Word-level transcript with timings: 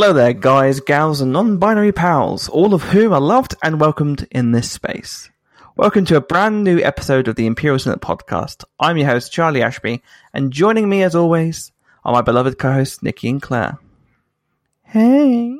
Hello 0.00 0.14
there, 0.14 0.32
guys, 0.32 0.80
gals, 0.80 1.20
and 1.20 1.30
non 1.30 1.58
binary 1.58 1.92
pals, 1.92 2.48
all 2.48 2.72
of 2.72 2.84
whom 2.84 3.12
are 3.12 3.20
loved 3.20 3.54
and 3.62 3.78
welcomed 3.78 4.26
in 4.30 4.50
this 4.52 4.70
space. 4.70 5.28
Welcome 5.76 6.06
to 6.06 6.16
a 6.16 6.22
brand 6.22 6.64
new 6.64 6.80
episode 6.80 7.28
of 7.28 7.36
the 7.36 7.44
Imperial 7.44 7.78
Senate 7.78 8.00
podcast. 8.00 8.64
I'm 8.80 8.96
your 8.96 9.08
host, 9.08 9.30
Charlie 9.30 9.62
Ashby, 9.62 10.02
and 10.32 10.54
joining 10.54 10.88
me 10.88 11.02
as 11.02 11.14
always 11.14 11.70
are 12.02 12.14
my 12.14 12.22
beloved 12.22 12.58
co 12.58 12.72
hosts, 12.72 13.02
Nikki 13.02 13.28
and 13.28 13.42
Claire. 13.42 13.76
Hey. 14.84 15.58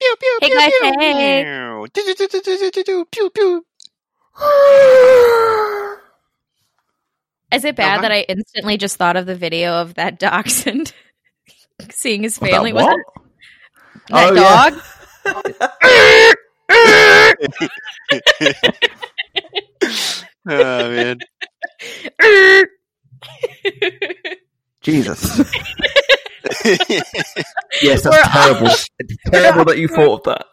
Pew, 0.00 0.16
pew, 0.20 0.38
Hey 0.40 0.46
pew, 0.46 0.56
guys, 0.56 0.70
pew. 0.80 0.92
hey. 1.00 1.86
Pew, 1.92 2.04
pew, 2.04 2.14
pew, 2.14 2.40
pew, 2.40 2.40
pew, 2.70 2.84
pew, 2.84 3.04
pew, 3.10 3.30
pew. 3.30 3.66
Is 7.52 7.64
it 7.64 7.74
bad 7.74 7.94
Uh-huh. 7.94 8.02
that 8.02 8.12
I 8.12 8.20
instantly 8.28 8.76
just 8.76 8.96
thought 8.96 9.16
of 9.16 9.26
the 9.26 9.34
video 9.34 9.72
of 9.80 9.94
that 9.94 10.20
dachshund 10.20 10.92
seeing 11.90 12.22
his 12.22 12.38
What, 12.40 12.52
family? 12.52 12.70
that 12.70 12.76
Was 12.76 12.84
what? 12.84 13.23
It 14.08 14.12
that 14.12 14.32
Oh, 14.32 14.34
yeah. 14.34 14.70
dog? 14.70 14.80
oh 20.48 20.90
man. 20.90 21.18
Jesus. 24.82 25.40
Yes, 27.82 28.02
that's 28.02 28.04
We're- 28.16 28.22
terrible. 28.30 28.66
It's 28.68 29.16
terrible 29.30 29.64
that 29.66 29.78
you 29.78 29.88
thought 29.88 30.26
of 30.26 30.38
that. 30.38 30.46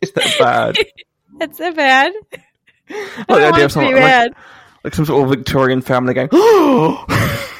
Is 0.00 0.10
that 0.12 0.36
bad? 0.38 0.76
That's 1.38 1.56
so 1.58 1.72
bad. 1.72 2.12
I 2.90 2.94
Like 2.94 3.16
the 3.16 3.24
don't 3.28 3.30
idea 3.30 3.44
want 3.44 3.54
of 3.54 3.62
to 3.62 3.68
someone 3.70 3.92
be 3.94 4.00
like, 4.00 4.04
bad. 4.04 4.32
like 4.84 4.94
some 4.94 5.04
sort 5.06 5.22
of 5.24 5.30
Victorian 5.30 5.80
family 5.82 6.12
going, 6.14 6.28
oh, 6.32 7.04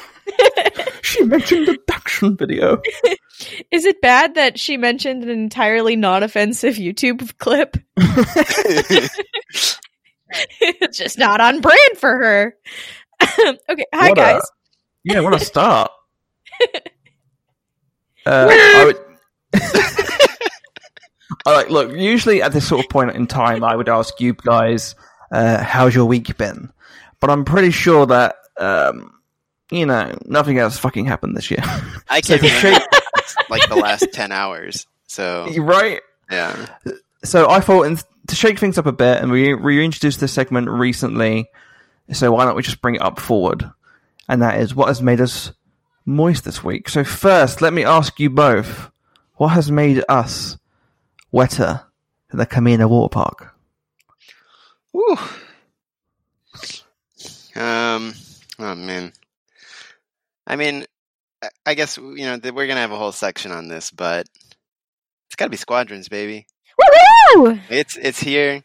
she 1.01 1.23
mentioned 1.23 1.67
the 1.67 1.77
Dachshund 1.87 2.37
video. 2.37 2.81
Is 3.71 3.85
it 3.85 4.01
bad 4.01 4.35
that 4.35 4.59
she 4.59 4.77
mentioned 4.77 5.23
an 5.23 5.29
entirely 5.29 5.95
non-offensive 5.95 6.75
YouTube 6.75 7.37
clip? 7.37 7.77
it's 7.97 9.77
just 10.97 11.17
not 11.17 11.41
on 11.41 11.61
brand 11.61 11.97
for 11.97 12.17
her. 12.17 12.55
okay, 13.69 13.85
hi 13.93 14.09
What 14.09 14.17
a- 14.17 14.21
guys. 14.21 14.41
Yeah, 15.03 15.21
what 15.21 15.33
a 15.33 15.39
start. 15.39 15.91
uh, 18.25 18.47
I 18.51 18.85
would. 18.85 18.97
I 21.45 21.53
like 21.53 21.69
look. 21.69 21.91
Usually 21.93 22.41
at 22.41 22.51
this 22.51 22.67
sort 22.67 22.83
of 22.83 22.89
point 22.89 23.11
in 23.11 23.25
time, 23.25 23.63
I 23.63 23.75
would 23.75 23.89
ask 23.89 24.19
you 24.21 24.33
guys, 24.33 24.93
uh, 25.31 25.63
"How's 25.63 25.95
your 25.95 26.05
week 26.05 26.37
been?" 26.37 26.71
But 27.19 27.31
I'm 27.31 27.45
pretty 27.45 27.71
sure 27.71 28.05
that 28.05 28.35
um, 28.59 29.11
you 29.71 29.85
know 29.85 30.15
nothing 30.25 30.59
else 30.59 30.77
fucking 30.77 31.05
happened 31.05 31.35
this 31.35 31.49
year, 31.49 31.61
I 32.09 32.21
So 32.23 32.37
can't 32.37 32.61
to 32.61 32.67
remember 32.67 32.85
like 33.49 33.67
the 33.69 33.75
last 33.75 34.11
ten 34.13 34.31
hours. 34.31 34.85
So 35.07 35.47
right? 35.57 36.01
yeah. 36.29 36.67
So 37.23 37.49
I 37.49 37.59
thought 37.59 37.83
in, 37.83 37.97
to 38.27 38.35
shake 38.35 38.59
things 38.59 38.77
up 38.77 38.85
a 38.85 38.91
bit, 38.91 39.21
and 39.21 39.31
we 39.31 39.53
reintroduced 39.53 40.19
this 40.19 40.33
segment 40.33 40.69
recently. 40.69 41.49
So 42.11 42.31
why 42.31 42.45
don't 42.45 42.55
we 42.55 42.63
just 42.63 42.81
bring 42.81 42.95
it 42.95 43.01
up 43.01 43.19
forward? 43.19 43.69
And 44.27 44.41
that 44.41 44.59
is 44.59 44.75
what 44.75 44.87
has 44.87 45.01
made 45.01 45.21
us 45.21 45.51
moist 46.05 46.43
this 46.45 46.63
week. 46.63 46.89
So 46.89 47.03
first, 47.03 47.61
let 47.61 47.73
me 47.73 47.83
ask 47.83 48.19
you 48.19 48.29
both: 48.29 48.91
what 49.35 49.49
has 49.49 49.71
made 49.71 50.03
us 50.09 50.57
wetter 51.31 51.81
than 52.29 52.39
the 52.39 52.45
Kamino 52.45 52.89
Water 52.89 53.11
Park? 53.11 53.55
Woo. 54.93 55.17
Um. 57.55 58.13
Oh 58.59 58.75
man. 58.75 59.13
I 60.47 60.55
mean, 60.55 60.85
I- 61.41 61.49
I 61.65 61.73
guess 61.73 61.97
you 61.97 62.25
know 62.25 62.37
that 62.37 62.53
we're 62.53 62.67
gonna 62.67 62.81
have 62.81 62.91
a 62.91 62.97
whole 62.97 63.11
section 63.11 63.51
on 63.51 63.67
this, 63.67 63.91
but 63.91 64.27
it's 65.27 65.35
got 65.35 65.45
to 65.45 65.49
be 65.51 65.57
squadrons, 65.57 66.09
baby. 66.09 66.45
Woo! 67.35 67.59
It's 67.69 67.97
it's 67.97 68.19
here. 68.19 68.63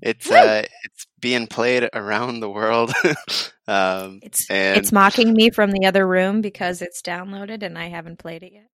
It's 0.00 0.28
Woo! 0.28 0.36
uh 0.36 0.62
it's 0.84 1.06
being 1.20 1.46
played 1.46 1.88
around 1.92 2.40
the 2.40 2.48
world. 2.50 2.92
um 3.68 4.20
It's 4.22 4.48
and 4.50 4.76
it's 4.78 4.92
mocking 4.92 5.32
me 5.32 5.50
from 5.50 5.72
the 5.72 5.86
other 5.86 6.06
room 6.06 6.40
because 6.40 6.82
it's 6.82 7.02
downloaded 7.02 7.62
and 7.62 7.76
I 7.76 7.88
haven't 7.88 8.18
played 8.18 8.42
it 8.42 8.52
yet. 8.52 8.68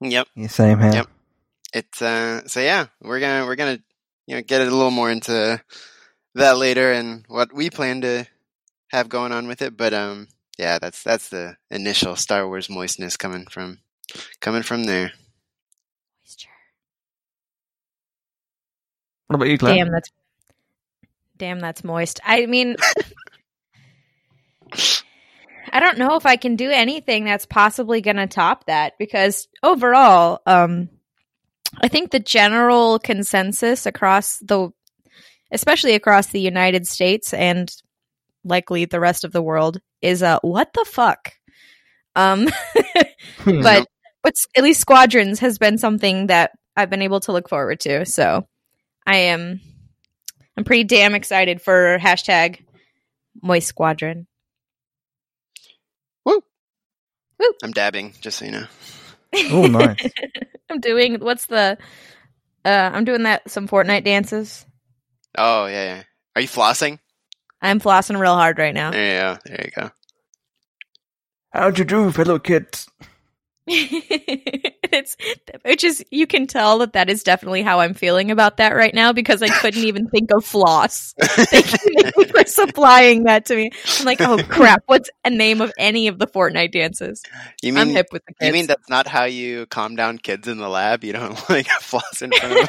yep. 0.00 0.28
Yeah, 0.34 0.48
same 0.48 0.80
here. 0.80 0.92
Yep. 0.92 1.06
It's 1.74 2.02
uh 2.02 2.46
so 2.48 2.60
yeah, 2.60 2.86
we're 3.02 3.20
gonna 3.20 3.46
we're 3.46 3.56
gonna 3.56 3.78
you 4.26 4.36
know 4.36 4.42
get 4.42 4.62
a 4.62 4.64
little 4.64 4.90
more 4.90 5.10
into 5.10 5.60
that 6.34 6.58
later 6.58 6.92
and 6.92 7.24
what 7.28 7.52
we 7.52 7.70
plan 7.70 8.00
to 8.00 8.26
have 8.90 9.08
going 9.08 9.32
on 9.32 9.46
with 9.46 9.62
it. 9.62 9.76
But 9.76 9.94
um 9.94 10.26
yeah, 10.60 10.78
that's 10.78 11.02
that's 11.02 11.30
the 11.30 11.56
initial 11.70 12.16
Star 12.16 12.46
Wars 12.46 12.68
moistness 12.68 13.16
coming 13.16 13.46
from 13.46 13.78
coming 14.40 14.62
from 14.62 14.84
there. 14.84 15.10
What 19.26 19.36
about 19.36 19.48
you, 19.48 19.56
Claire? 19.56 19.76
Damn, 19.76 19.90
that's 19.90 20.10
damn, 21.38 21.60
that's 21.60 21.82
moist. 21.82 22.20
I 22.24 22.44
mean, 22.44 22.76
I 25.72 25.80
don't 25.80 25.98
know 25.98 26.16
if 26.16 26.26
I 26.26 26.36
can 26.36 26.56
do 26.56 26.70
anything 26.70 27.24
that's 27.24 27.46
possibly 27.46 28.02
going 28.02 28.16
to 28.16 28.26
top 28.26 28.66
that 28.66 28.98
because 28.98 29.48
overall, 29.62 30.42
um, 30.46 30.90
I 31.80 31.88
think 31.88 32.10
the 32.10 32.20
general 32.20 32.98
consensus 32.98 33.86
across 33.86 34.38
the, 34.40 34.72
especially 35.50 35.94
across 35.94 36.26
the 36.26 36.40
United 36.40 36.86
States 36.86 37.32
and 37.32 37.74
likely 38.44 38.84
the 38.84 39.00
rest 39.00 39.24
of 39.24 39.32
the 39.32 39.42
world, 39.42 39.80
is 40.02 40.22
uh, 40.22 40.38
what 40.42 40.72
the 40.72 40.84
fuck. 40.84 41.32
Um, 42.16 42.48
Hmm. 43.38 43.62
but 43.62 43.86
but 44.22 44.34
at 44.56 44.62
least 44.62 44.80
squadrons 44.80 45.40
has 45.40 45.58
been 45.58 45.78
something 45.78 46.26
that 46.28 46.52
I've 46.76 46.90
been 46.90 47.02
able 47.02 47.20
to 47.20 47.32
look 47.32 47.48
forward 47.48 47.80
to. 47.80 48.04
So 48.06 48.46
I 49.06 49.16
am 49.16 49.60
I'm 50.56 50.64
pretty 50.64 50.84
damn 50.84 51.14
excited 51.14 51.60
for 51.62 51.98
hashtag 51.98 52.64
Moist 53.42 53.68
Squadron. 53.68 54.26
Woo! 57.40 57.52
I'm 57.62 57.72
dabbing, 57.72 58.14
just 58.20 58.38
so 58.38 58.44
you 58.44 58.50
know. 58.52 58.66
oh, 59.50 59.66
nice. 59.66 60.10
I'm 60.70 60.80
doing 60.80 61.20
what's 61.20 61.46
the 61.46 61.78
uh 62.64 62.90
I'm 62.92 63.04
doing 63.04 63.22
that 63.22 63.50
some 63.50 63.66
Fortnite 63.68 64.04
dances. 64.04 64.66
Oh 65.36 65.66
yeah, 65.66 65.84
yeah. 65.84 66.02
Are 66.36 66.42
you 66.42 66.48
flossing? 66.48 66.98
I'm 67.62 67.80
flossing 67.80 68.18
real 68.18 68.34
hard 68.34 68.58
right 68.58 68.74
now. 68.74 68.90
There 68.90 69.14
you 69.14 69.20
go. 69.20 69.38
There 69.44 69.64
you 69.64 69.70
go. 69.82 69.90
How'd 71.52 71.78
you 71.78 71.84
do, 71.84 72.10
fellow 72.12 72.38
kids? 72.38 72.88
it's 73.72 75.16
which 75.64 75.84
is 75.84 76.04
you 76.10 76.26
can 76.26 76.46
tell 76.48 76.78
that 76.78 76.94
that 76.94 77.08
is 77.08 77.22
definitely 77.22 77.62
how 77.62 77.78
I'm 77.78 77.94
feeling 77.94 78.32
about 78.32 78.56
that 78.56 78.74
right 78.74 78.92
now 78.92 79.12
because 79.12 79.42
I 79.42 79.48
couldn't 79.48 79.84
even 79.84 80.08
think 80.08 80.32
of 80.32 80.44
floss. 80.44 81.14
Thank 81.20 81.72
you 81.84 82.24
for 82.24 82.44
supplying 82.46 83.24
that 83.24 83.44
to 83.46 83.54
me. 83.54 83.70
I'm 83.98 84.06
like, 84.06 84.20
oh 84.20 84.38
crap, 84.48 84.82
what's 84.86 85.08
a 85.24 85.30
name 85.30 85.60
of 85.60 85.72
any 85.78 86.08
of 86.08 86.18
the 86.18 86.26
Fortnite 86.26 86.72
dances? 86.72 87.22
you 87.62 87.76
I'm 87.76 87.88
mean 87.88 87.96
hip 87.96 88.06
with 88.10 88.24
the 88.26 88.34
kids. 88.34 88.46
you 88.48 88.52
mean 88.52 88.66
that's 88.66 88.88
not 88.88 89.06
how 89.06 89.24
you 89.24 89.66
calm 89.66 89.94
down 89.94 90.18
kids 90.18 90.48
in 90.48 90.58
the 90.58 90.68
lab? 90.68 91.04
You 91.04 91.12
don't 91.12 91.38
like 91.50 91.68
floss 91.68 92.22
in 92.22 92.32
front 92.32 92.60
of 92.60 92.68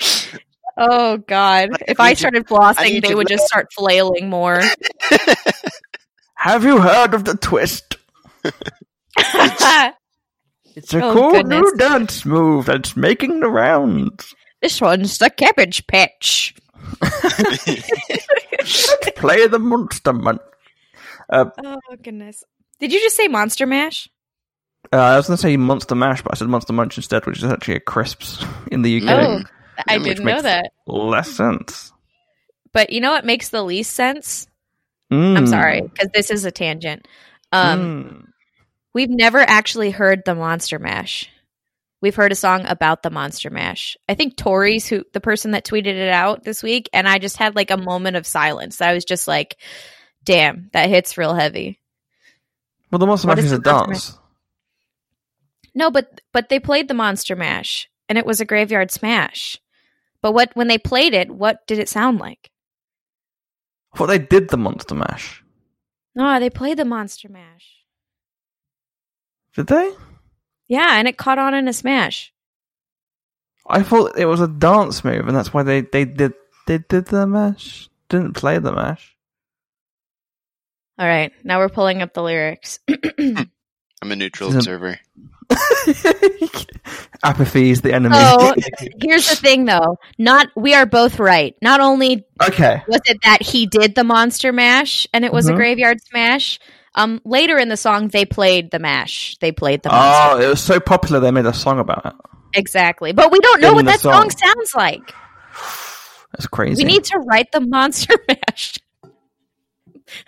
them. 0.00 0.42
Oh 0.80 1.16
God! 1.18 1.70
If 1.88 1.98
I 2.00 2.08
I 2.10 2.12
to- 2.14 2.18
started 2.18 2.46
I 2.46 2.48
flossing, 2.48 2.84
need 2.92 3.02
they 3.04 3.08
to 3.08 3.14
would 3.16 3.26
just 3.28 3.44
start 3.46 3.66
flailing 3.72 4.28
more. 4.30 4.60
Have 6.36 6.62
you 6.64 6.78
heard 6.80 7.14
of 7.14 7.24
the 7.24 7.34
twist? 7.34 7.96
It's 10.76 10.94
a 10.94 11.02
Oh, 11.04 11.12
cool 11.12 11.30
goodness. 11.32 11.60
new 11.60 11.76
dance 11.76 12.24
move 12.24 12.66
that's 12.66 12.96
making 12.96 13.40
the 13.40 13.48
rounds. 13.50 14.32
this 14.62 14.80
one's 14.80 15.18
the 15.18 15.28
cabbage 15.28 15.84
patch. 15.88 16.54
Let's 17.02 18.94
play 19.16 19.48
the 19.48 19.58
monster 19.58 20.12
munch. 20.12 20.40
Oh 21.30 21.50
goodness! 22.00 22.44
Did 22.78 22.92
you 22.92 23.00
just 23.00 23.16
say 23.16 23.26
Monster 23.28 23.66
Mash? 23.66 24.08
Uh, 24.92 24.96
I 24.98 25.16
was 25.16 25.26
going 25.26 25.36
to 25.36 25.42
say 25.42 25.56
Monster 25.56 25.94
Mash, 25.96 26.22
but 26.22 26.32
I 26.32 26.36
said 26.38 26.48
Monster 26.48 26.72
Munch 26.72 26.96
instead, 26.96 27.26
which 27.26 27.38
is 27.38 27.44
actually 27.44 27.74
a 27.74 27.80
crisps 27.80 28.42
in 28.70 28.82
the 28.82 29.02
UK. 29.02 29.08
Oh, 29.08 29.42
I 29.86 29.98
didn't 29.98 30.24
know 30.24 30.42
that. 30.42 30.72
Less 30.86 31.30
sense. 31.30 31.92
But 32.72 32.90
you 32.90 33.00
know 33.00 33.10
what 33.10 33.24
makes 33.24 33.48
the 33.48 33.62
least 33.62 33.94
sense? 33.94 34.46
Mm. 35.12 35.36
I'm 35.36 35.46
sorry 35.46 35.82
because 35.82 36.08
this 36.12 36.30
is 36.30 36.44
a 36.44 36.50
tangent. 36.50 37.06
Um, 37.52 37.80
Mm. 37.80 38.24
We've 38.94 39.10
never 39.10 39.38
actually 39.38 39.90
heard 39.90 40.22
the 40.24 40.34
Monster 40.34 40.78
Mash. 40.78 41.28
We've 42.00 42.14
heard 42.14 42.32
a 42.32 42.36
song 42.36 42.64
about 42.66 43.02
the 43.02 43.10
Monster 43.10 43.50
Mash. 43.50 43.96
I 44.08 44.14
think 44.14 44.36
Tori's 44.36 44.86
who 44.86 45.04
the 45.12 45.20
person 45.20 45.52
that 45.52 45.64
tweeted 45.64 45.86
it 45.86 46.08
out 46.08 46.42
this 46.42 46.62
week, 46.62 46.88
and 46.92 47.06
I 47.08 47.18
just 47.18 47.36
had 47.36 47.54
like 47.54 47.70
a 47.70 47.76
moment 47.76 48.16
of 48.16 48.26
silence. 48.26 48.80
I 48.80 48.94
was 48.94 49.04
just 49.04 49.28
like, 49.28 49.56
"Damn, 50.24 50.70
that 50.72 50.88
hits 50.88 51.18
real 51.18 51.34
heavy." 51.34 51.80
Well, 52.90 52.98
the 52.98 53.06
Monster 53.06 53.28
What 53.28 53.36
Mash 53.36 53.46
is 53.46 53.52
a 53.52 53.58
dance. 53.58 54.18
No, 55.74 55.90
but 55.90 56.20
but 56.32 56.48
they 56.48 56.58
played 56.60 56.88
the 56.88 56.94
Monster 56.94 57.36
Mash, 57.36 57.88
and 58.08 58.16
it 58.18 58.26
was 58.26 58.40
a 58.40 58.44
graveyard 58.46 58.90
smash. 58.90 59.58
But 60.28 60.34
what 60.34 60.50
when 60.52 60.68
they 60.68 60.76
played 60.76 61.14
it, 61.14 61.30
what 61.30 61.66
did 61.66 61.78
it 61.78 61.88
sound 61.88 62.18
like? 62.18 62.50
Well, 63.98 64.06
they 64.06 64.18
did 64.18 64.50
the 64.50 64.58
Monster 64.58 64.94
Mash. 64.94 65.42
No, 66.14 66.38
they 66.38 66.50
played 66.50 66.76
the 66.76 66.84
Monster 66.84 67.30
Mash. 67.30 67.78
Did 69.54 69.68
they? 69.68 69.90
Yeah, 70.66 70.98
and 70.98 71.08
it 71.08 71.16
caught 71.16 71.38
on 71.38 71.54
in 71.54 71.66
a 71.66 71.72
smash. 71.72 72.34
I 73.66 73.82
thought 73.82 74.18
it 74.18 74.26
was 74.26 74.42
a 74.42 74.48
dance 74.48 75.02
move, 75.02 75.26
and 75.26 75.34
that's 75.34 75.54
why 75.54 75.62
they, 75.62 75.80
they 75.80 76.04
did 76.04 76.34
they 76.66 76.76
did 76.76 77.06
the 77.06 77.26
mash. 77.26 77.88
Didn't 78.10 78.34
play 78.34 78.58
the 78.58 78.72
mash. 78.72 79.16
All 80.98 81.08
right, 81.08 81.32
now 81.42 81.58
we're 81.58 81.70
pulling 81.70 82.02
up 82.02 82.12
the 82.12 82.22
lyrics. 82.22 82.80
I'm 83.18 83.50
a 84.02 84.14
neutral 84.14 84.54
observer. 84.54 85.00
Apathy 87.24 87.70
is 87.70 87.80
the 87.80 87.92
enemy. 87.92 88.14
Oh. 88.18 88.54
Here's 89.02 89.28
the 89.28 89.36
thing 89.36 89.64
though. 89.64 89.98
Not 90.18 90.48
we 90.56 90.74
are 90.74 90.86
both 90.86 91.18
right. 91.18 91.54
Not 91.62 91.80
only 91.80 92.24
okay. 92.42 92.82
was 92.88 93.00
it 93.06 93.18
that 93.24 93.42
he 93.42 93.66
did 93.66 93.94
the 93.94 94.04
monster 94.04 94.52
mash 94.52 95.06
and 95.12 95.24
it 95.24 95.32
was 95.32 95.46
Mhm. 95.46 95.52
a 95.52 95.56
graveyard 95.56 95.98
smash, 96.04 96.58
um 96.94 97.20
later 97.24 97.58
in 97.58 97.68
the 97.68 97.76
song 97.76 98.08
they 98.08 98.24
played 98.24 98.70
the 98.70 98.78
mash. 98.78 99.36
They 99.40 99.50
played 99.52 99.82
the 99.82 99.90
monster. 99.90 100.36
Oh, 100.36 100.46
it 100.46 100.48
was 100.48 100.60
so 100.62 100.78
popular 100.80 101.18
they 101.20 101.30
made 101.30 101.46
a 101.46 101.54
song 101.54 101.78
about 101.80 102.06
it. 102.06 102.12
Exactly. 102.54 103.12
But 103.12 103.32
we 103.32 103.40
don't 103.40 103.60
know 103.60 103.70
In 103.70 103.74
what 103.76 103.84
that 103.86 104.00
song. 104.00 104.30
song. 104.30 104.38
sounds 104.38 104.74
like. 104.74 105.12
That's 106.32 106.46
crazy. 106.46 106.84
We 106.84 106.90
need 106.92 107.04
to 107.04 107.18
write 107.18 107.50
the 107.52 107.60
monster 107.60 108.14
mash. 108.28 108.76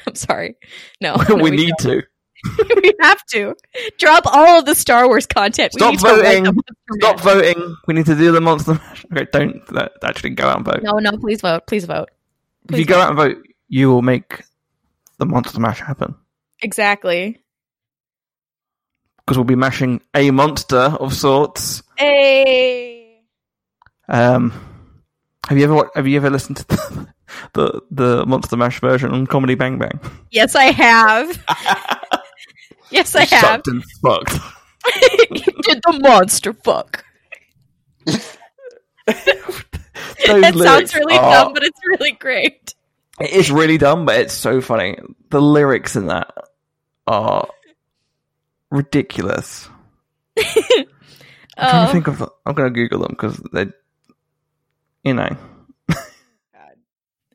I'm 0.07 0.15
sorry. 0.15 0.57
No. 1.01 1.17
no, 1.29 1.37
we 1.37 1.51
need 1.51 1.73
don't. 1.79 2.01
to 2.01 2.03
we 2.83 2.93
have 3.01 3.25
to. 3.33 3.55
Drop 3.99 4.25
all 4.27 4.59
of 4.59 4.65
the 4.67 4.75
Star 4.75 5.07
Wars 5.09 5.27
content. 5.27 5.73
Stop 5.73 5.87
we 5.89 5.93
need 5.93 5.99
to 6.01 6.07
voting. 6.53 6.63
stop 7.01 7.21
voting. 7.21 7.77
We 7.87 7.95
need 7.95 8.07
to 8.07 8.15
do 8.17 8.33
the 8.33 8.41
monster 8.41 8.75
mash. 8.75 9.05
Okay, 9.13 9.27
don't 9.33 9.63
actually 10.05 10.31
go 10.31 10.47
out 10.49 10.57
and 10.59 10.65
vote. 10.67 10.83
No, 10.83 10.93
no, 10.99 11.13
please 11.19 11.41
vote. 11.41 11.67
Please 11.67 11.85
vote. 11.85 12.09
if 12.65 12.71
you 12.79 12.85
please 12.85 12.87
go 12.87 13.01
out 13.01 13.09
and 13.09 13.17
vote, 13.17 13.47
you 13.69 13.89
will 13.91 14.03
make 14.03 14.43
the 15.19 15.27
monster 15.27 15.59
mash 15.61 15.81
happen 15.81 16.15
Exactly. 16.63 17.43
because 19.19 19.37
we'll 19.37 19.45
be 19.45 19.57
mashing 19.57 20.01
a 20.15 20.31
monster 20.31 20.77
of 20.79 21.13
sorts. 21.15 21.83
Hey. 21.97 23.19
Um, 24.09 24.53
have 25.49 25.59
you 25.59 25.65
ever 25.65 25.91
have 25.95 26.07
you 26.07 26.17
ever 26.17 26.31
listened 26.31 26.57
to 26.59 26.67
the 26.67 27.07
the, 27.53 27.83
the 27.91 28.27
Monster 28.27 28.57
Mash 28.57 28.81
version 28.81 29.11
on 29.13 29.27
Comedy 29.27 29.55
Bang 29.55 29.79
Bang? 29.79 29.99
Yes, 30.31 30.55
I 30.55 30.65
have. 30.73 31.97
Yes, 32.91 33.15
I 33.15 33.25
have. 33.25 33.63
Sucked 33.65 33.69
fucked. 34.03 34.33
Did 35.63 35.81
the 35.87 35.99
monster 36.03 36.53
fuck? 36.53 37.05
That 40.27 40.55
sounds 40.57 40.95
really 40.95 41.17
are- 41.17 41.45
dumb, 41.45 41.55
but 41.55 41.63
it's 41.65 41.81
really 41.87 42.13
great. 42.13 42.75
It 43.21 43.31
is 43.31 43.51
really 43.51 43.77
dumb, 43.77 44.07
but 44.07 44.17
it's 44.21 44.35
so 44.35 44.61
funny. 44.61 44.97
The 45.31 45.43
lyrics 45.43 45.97
in 45.97 46.07
that 46.07 46.33
are 47.07 47.49
ridiculous. 48.71 49.69
I'm 50.39 50.45
trying 50.45 50.87
to 50.87 50.87
Oh, 51.59 51.89
think 51.93 52.07
of. 52.07 52.23
I'm 52.47 52.55
going 52.55 52.73
to 52.73 52.75
Google 52.75 53.01
them 53.01 53.11
because 53.11 53.43
they, 53.53 53.67
you 55.05 55.13
know, 55.15 55.37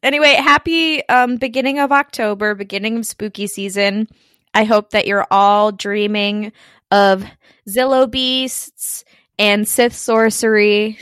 anyway, 0.01 0.34
happy 0.36 1.08
um, 1.10 1.36
beginning 1.38 1.80
of 1.80 1.92
October, 1.92 2.56
beginning 2.56 2.98
of 2.98 3.06
spooky 3.06 3.48
season. 3.48 4.08
I 4.56 4.63
hope 4.63 4.92
that 4.92 5.06
you're 5.06 5.28
all 5.30 5.72
dreaming 5.72 6.54
of 6.90 7.25
Zillo 7.69 8.10
beasts 8.10 9.04
and 9.38 9.68
Sith 9.68 9.94
sorcery 9.94 10.98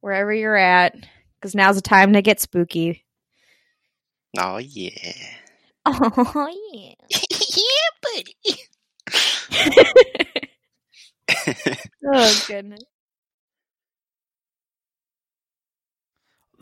wherever 0.00 0.32
you're 0.32 0.56
at, 0.56 0.96
because 1.36 1.54
now's 1.54 1.76
the 1.76 1.82
time 1.82 2.14
to 2.14 2.22
get 2.22 2.40
spooky. 2.40 3.04
Oh 4.38 4.56
yeah. 4.56 5.12
Oh 5.84 6.50
yeah. 6.72 6.94
yeah, 7.56 7.90
buddy. 8.02 8.36
oh 12.14 12.44
goodness. 12.48 12.80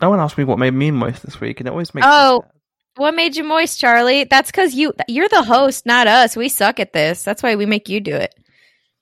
no 0.01 0.09
one 0.09 0.19
asked 0.19 0.37
me 0.37 0.43
what 0.43 0.59
made 0.59 0.73
me 0.73 0.91
most 0.91 1.23
this 1.23 1.39
week, 1.41 1.59
and 1.59 1.67
it 1.67 1.71
always 1.71 1.93
makes. 1.93 2.05
me 2.05 2.11
Oh. 2.11 2.43
Sad. 2.97 3.01
What 3.01 3.15
made 3.15 3.35
you 3.35 3.43
moist, 3.43 3.79
Charlie? 3.79 4.25
That's 4.25 4.51
because 4.51 4.73
you 4.75 4.93
you're 5.07 5.29
the 5.29 5.43
host, 5.43 5.85
not 5.85 6.07
us. 6.07 6.35
We 6.35 6.49
suck 6.49 6.79
at 6.79 6.93
this. 6.93 7.23
That's 7.23 7.41
why 7.43 7.55
we 7.55 7.65
make 7.65 7.87
you 7.89 7.99
do 7.99 8.15
it. 8.15 8.35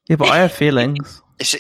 yeah, 0.07 0.15
but 0.17 0.29
I 0.29 0.37
have 0.39 0.51
feelings. 0.51 1.21
It's, 1.37 1.53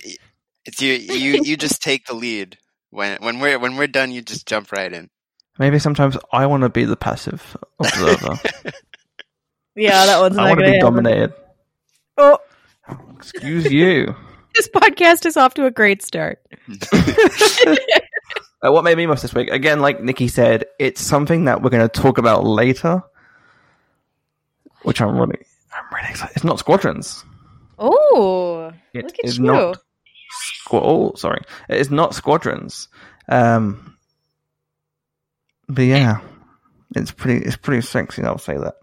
it's 0.63 0.81
you. 0.81 0.93
You 0.93 1.41
you 1.43 1.57
just 1.57 1.81
take 1.83 2.05
the 2.05 2.13
lead 2.13 2.57
when 2.89 3.17
when 3.21 3.39
we're 3.41 3.59
when 3.59 3.75
we're 3.75 3.87
done. 3.87 4.11
You 4.11 4.21
just 4.21 4.47
jump 4.47 4.71
right 4.71 4.91
in. 4.91 5.09
Maybe 5.59 5.79
sometimes 5.79 6.17
I 6.31 6.45
want 6.45 6.63
to 6.63 6.69
be 6.69 6.85
the 6.85 6.95
passive 6.95 7.57
observer. 7.79 8.39
Yeah, 9.75 10.05
that 10.05 10.19
one's 10.21 10.37
I 10.37 10.47
want 10.47 10.59
to 10.61 10.71
be 10.71 10.79
dominated. 10.79 11.33
Oh, 12.17 12.39
Excuse 13.17 13.69
you. 13.71 14.15
this 14.55 14.69
podcast 14.69 15.25
is 15.25 15.35
off 15.35 15.53
to 15.55 15.65
a 15.65 15.71
great 15.71 16.01
start. 16.01 16.39
Uh, 18.63 18.71
what 18.71 18.83
made 18.83 18.97
me 18.97 19.05
most 19.05 19.21
this 19.21 19.33
week? 19.33 19.49
Again, 19.49 19.79
like 19.79 20.01
Nikki 20.01 20.27
said, 20.27 20.65
it's 20.79 21.01
something 21.01 21.45
that 21.45 21.61
we're 21.61 21.69
going 21.69 21.87
to 21.87 22.01
talk 22.01 22.17
about 22.17 22.43
later, 22.45 23.03
which 24.83 25.01
I'm 25.01 25.17
really, 25.17 25.39
I'm 25.73 25.95
really 25.95 26.09
excited. 26.09 26.35
It's 26.35 26.45
not 26.45 26.59
squadrons. 26.59 27.23
Oh, 27.77 28.71
look 28.93 29.05
at 29.05 29.13
is 29.23 29.37
you. 29.37 29.45
not. 29.45 29.77
Squ- 30.67 30.81
oh, 30.83 31.13
sorry, 31.15 31.41
it 31.69 31.77
is 31.77 31.91
not 31.91 32.15
squadrons. 32.15 32.87
Um, 33.29 33.97
but 35.67 35.83
yeah, 35.83 36.21
it's 36.95 37.11
pretty. 37.11 37.45
It's 37.45 37.57
pretty 37.57 37.81
sexy. 37.81 38.23
I'll 38.23 38.37
say 38.37 38.57
that. 38.57 38.75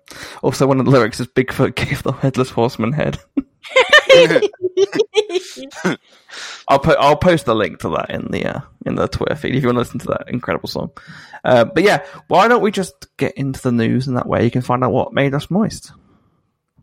Also, 0.43 0.67
one 0.67 0.79
of 0.79 0.85
the 0.85 0.93
lyrics 0.93 1.19
is 1.21 1.27
Bigfoot 1.29 1.75
gave 1.75 2.03
the 2.03 2.13
headless 2.13 2.51
horseman 2.51 2.93
head. 2.93 3.19
I'll 6.69 6.79
put 6.79 6.99
I'll 6.99 7.17
post 7.17 7.47
the 7.47 7.55
link 7.55 7.81
to 7.81 7.89
that 7.91 8.11
in 8.11 8.27
the 8.31 8.47
uh, 8.47 8.61
in 8.87 8.95
the 8.95 9.09
Twitter 9.09 9.35
feed 9.35 9.55
if 9.55 9.63
you 9.63 9.69
want 9.69 9.77
to 9.77 9.81
listen 9.81 9.99
to 10.01 10.07
that 10.09 10.25
incredible 10.29 10.69
song. 10.69 10.91
Uh, 11.45 11.65
but 11.65 11.83
yeah, 11.83 12.05
why 12.29 12.49
don't 12.49 12.63
we 12.63 12.71
just 12.71 13.15
get 13.17 13.37
into 13.37 13.61
the 13.61 13.73
news 13.73 14.07
and 14.07 14.17
that 14.17 14.27
way 14.27 14.45
you 14.45 14.51
can 14.51 14.63
find 14.63 14.83
out 14.85 14.93
what 14.93 15.13
made 15.13 15.35
us 15.35 15.51
moist 15.51 15.93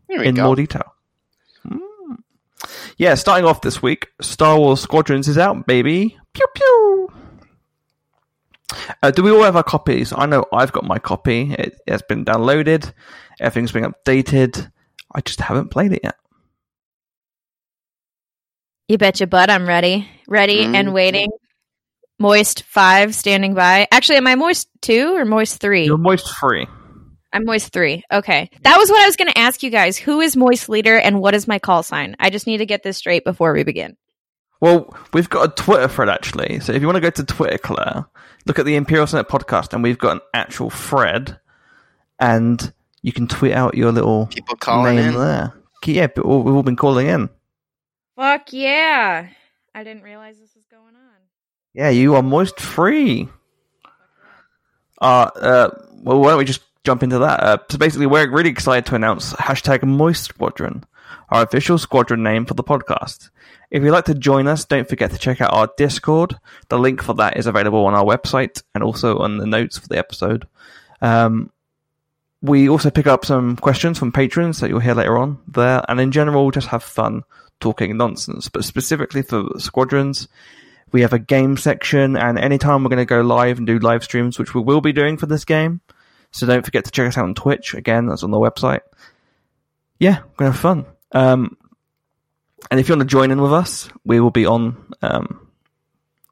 Here 0.08 0.20
we 0.20 0.26
in 0.28 0.34
go. 0.34 0.44
more 0.44 0.56
detail. 0.56 0.94
Mm. 1.66 1.78
Yeah, 2.96 3.14
starting 3.14 3.46
off 3.46 3.60
this 3.62 3.82
week, 3.82 4.08
Star 4.20 4.58
Wars 4.58 4.80
Squadrons 4.80 5.28
is 5.28 5.38
out, 5.38 5.66
baby. 5.66 6.16
Pew 6.32 6.46
pew. 6.54 7.08
Uh, 9.02 9.10
do 9.10 9.22
we 9.22 9.30
all 9.30 9.42
have 9.42 9.56
our 9.56 9.62
copies? 9.64 10.12
I 10.14 10.26
know 10.26 10.44
I've 10.52 10.72
got 10.72 10.84
my 10.84 10.98
copy. 10.98 11.54
It 11.58 11.80
has 11.88 12.02
been 12.02 12.24
downloaded. 12.24 12.92
Everything's 13.40 13.72
been 13.72 13.84
updated. 13.92 14.70
I 15.12 15.20
just 15.22 15.40
haven't 15.40 15.70
played 15.70 15.92
it 15.92 16.00
yet. 16.04 16.14
You 18.90 18.98
bet 18.98 19.20
your 19.20 19.28
butt 19.28 19.50
I'm 19.50 19.68
ready. 19.68 20.08
Ready 20.26 20.64
and 20.64 20.88
Mhm. 20.88 20.92
waiting. 20.92 21.30
Moist 22.18 22.64
five 22.64 23.14
standing 23.14 23.54
by. 23.54 23.86
Actually, 23.92 24.16
am 24.16 24.26
I 24.26 24.34
moist 24.34 24.66
two 24.80 25.14
or 25.14 25.24
moist 25.24 25.60
three? 25.60 25.84
You're 25.84 25.96
moist 25.96 26.28
free. 26.40 26.66
I'm 27.32 27.44
moist 27.44 27.72
three. 27.72 28.02
Okay. 28.12 28.50
That 28.62 28.76
was 28.78 28.90
what 28.90 29.00
I 29.00 29.06
was 29.06 29.14
going 29.14 29.30
to 29.30 29.38
ask 29.38 29.62
you 29.62 29.70
guys. 29.70 29.96
Who 29.96 30.20
is 30.20 30.36
moist 30.36 30.68
leader 30.68 30.98
and 30.98 31.20
what 31.20 31.36
is 31.36 31.46
my 31.46 31.60
call 31.60 31.84
sign? 31.84 32.16
I 32.18 32.30
just 32.30 32.48
need 32.48 32.58
to 32.58 32.66
get 32.66 32.82
this 32.82 32.96
straight 32.96 33.24
before 33.24 33.52
we 33.52 33.62
begin. 33.62 33.96
Well, 34.60 34.92
we've 35.12 35.30
got 35.30 35.44
a 35.44 35.62
Twitter 35.62 35.86
thread 35.86 36.08
actually. 36.08 36.58
So 36.58 36.72
if 36.72 36.80
you 36.82 36.88
want 36.88 36.96
to 36.96 37.00
go 37.00 37.10
to 37.10 37.24
Twitter, 37.24 37.58
Claire, 37.58 38.06
look 38.46 38.58
at 38.58 38.64
the 38.66 38.74
Imperial 38.74 39.06
Senate 39.06 39.28
podcast, 39.28 39.72
and 39.72 39.84
we've 39.84 39.98
got 39.98 40.16
an 40.16 40.20
actual 40.34 40.68
thread, 40.68 41.38
and 42.18 42.72
you 43.02 43.12
can 43.12 43.28
tweet 43.28 43.52
out 43.52 43.76
your 43.76 43.92
little 43.92 44.26
People 44.26 44.56
calling 44.56 44.96
name 44.96 45.10
in. 45.14 45.14
there. 45.20 45.52
Yeah, 45.86 46.08
but 46.08 46.26
we've 46.26 46.52
all 46.56 46.64
been 46.64 46.74
calling 46.74 47.06
in. 47.06 47.28
Fuck 48.20 48.52
yeah! 48.52 49.28
I 49.74 49.82
didn't 49.82 50.02
realize 50.02 50.38
this 50.38 50.54
was 50.54 50.66
going 50.66 50.94
on. 50.94 51.16
Yeah, 51.72 51.88
you 51.88 52.16
are 52.16 52.22
moist 52.22 52.60
free. 52.60 53.30
Uh, 55.00 55.30
uh, 55.36 55.70
well, 56.02 56.20
why 56.20 56.28
don't 56.28 56.38
we 56.38 56.44
just 56.44 56.60
jump 56.84 57.02
into 57.02 57.20
that? 57.20 57.40
Uh, 57.40 57.56
so 57.70 57.78
basically, 57.78 58.04
we're 58.04 58.30
really 58.30 58.50
excited 58.50 58.84
to 58.84 58.94
announce 58.94 59.32
hashtag 59.32 59.84
Moist 59.84 60.24
Squadron, 60.24 60.84
our 61.30 61.44
official 61.44 61.78
squadron 61.78 62.22
name 62.22 62.44
for 62.44 62.52
the 62.52 62.62
podcast. 62.62 63.30
If 63.70 63.82
you'd 63.82 63.90
like 63.90 64.04
to 64.04 64.14
join 64.14 64.48
us, 64.48 64.66
don't 64.66 64.86
forget 64.86 65.12
to 65.12 65.18
check 65.18 65.40
out 65.40 65.54
our 65.54 65.70
Discord. 65.78 66.36
The 66.68 66.78
link 66.78 67.02
for 67.02 67.14
that 67.14 67.38
is 67.38 67.46
available 67.46 67.86
on 67.86 67.94
our 67.94 68.04
website 68.04 68.62
and 68.74 68.84
also 68.84 69.16
on 69.20 69.38
the 69.38 69.46
notes 69.46 69.78
for 69.78 69.88
the 69.88 69.96
episode. 69.96 70.46
Um, 71.00 71.50
we 72.42 72.68
also 72.68 72.90
pick 72.90 73.06
up 73.06 73.24
some 73.24 73.56
questions 73.56 73.98
from 73.98 74.12
patrons 74.12 74.60
that 74.60 74.68
you'll 74.68 74.80
hear 74.80 74.92
later 74.92 75.16
on 75.16 75.38
there, 75.48 75.82
and 75.88 75.98
in 75.98 76.12
general, 76.12 76.50
just 76.50 76.66
have 76.66 76.82
fun 76.82 77.24
talking 77.60 77.96
nonsense. 77.96 78.48
But 78.48 78.64
specifically 78.64 79.22
for 79.22 79.58
squadrons, 79.58 80.28
we 80.92 81.02
have 81.02 81.12
a 81.12 81.18
game 81.18 81.56
section, 81.56 82.16
and 82.16 82.38
anytime 82.38 82.82
we're 82.82 82.90
going 82.90 82.98
to 82.98 83.04
go 83.04 83.20
live 83.20 83.58
and 83.58 83.66
do 83.66 83.78
live 83.78 84.02
streams, 84.02 84.38
which 84.38 84.54
we 84.54 84.60
will 84.60 84.80
be 84.80 84.92
doing 84.92 85.16
for 85.16 85.26
this 85.26 85.44
game. 85.44 85.80
So 86.32 86.46
don't 86.46 86.64
forget 86.64 86.84
to 86.84 86.90
check 86.90 87.08
us 87.08 87.18
out 87.18 87.24
on 87.24 87.34
Twitch. 87.34 87.74
Again, 87.74 88.06
that's 88.06 88.22
on 88.22 88.30
the 88.30 88.38
website. 88.38 88.80
Yeah, 89.98 90.20
we're 90.20 90.36
going 90.36 90.52
to 90.52 90.52
have 90.52 90.60
fun. 90.60 90.86
Um, 91.12 91.56
and 92.70 92.78
if 92.78 92.88
you 92.88 92.94
want 92.94 93.08
to 93.08 93.12
join 93.12 93.30
in 93.30 93.40
with 93.40 93.52
us, 93.52 93.88
we 94.04 94.20
will 94.20 94.30
be 94.30 94.46
on 94.46 94.94
um, 95.02 95.48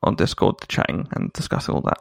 on 0.02 0.14
Discord 0.14 0.56
chatting 0.68 1.08
and 1.12 1.32
discussing 1.32 1.74
all 1.74 1.80
that. 1.82 1.98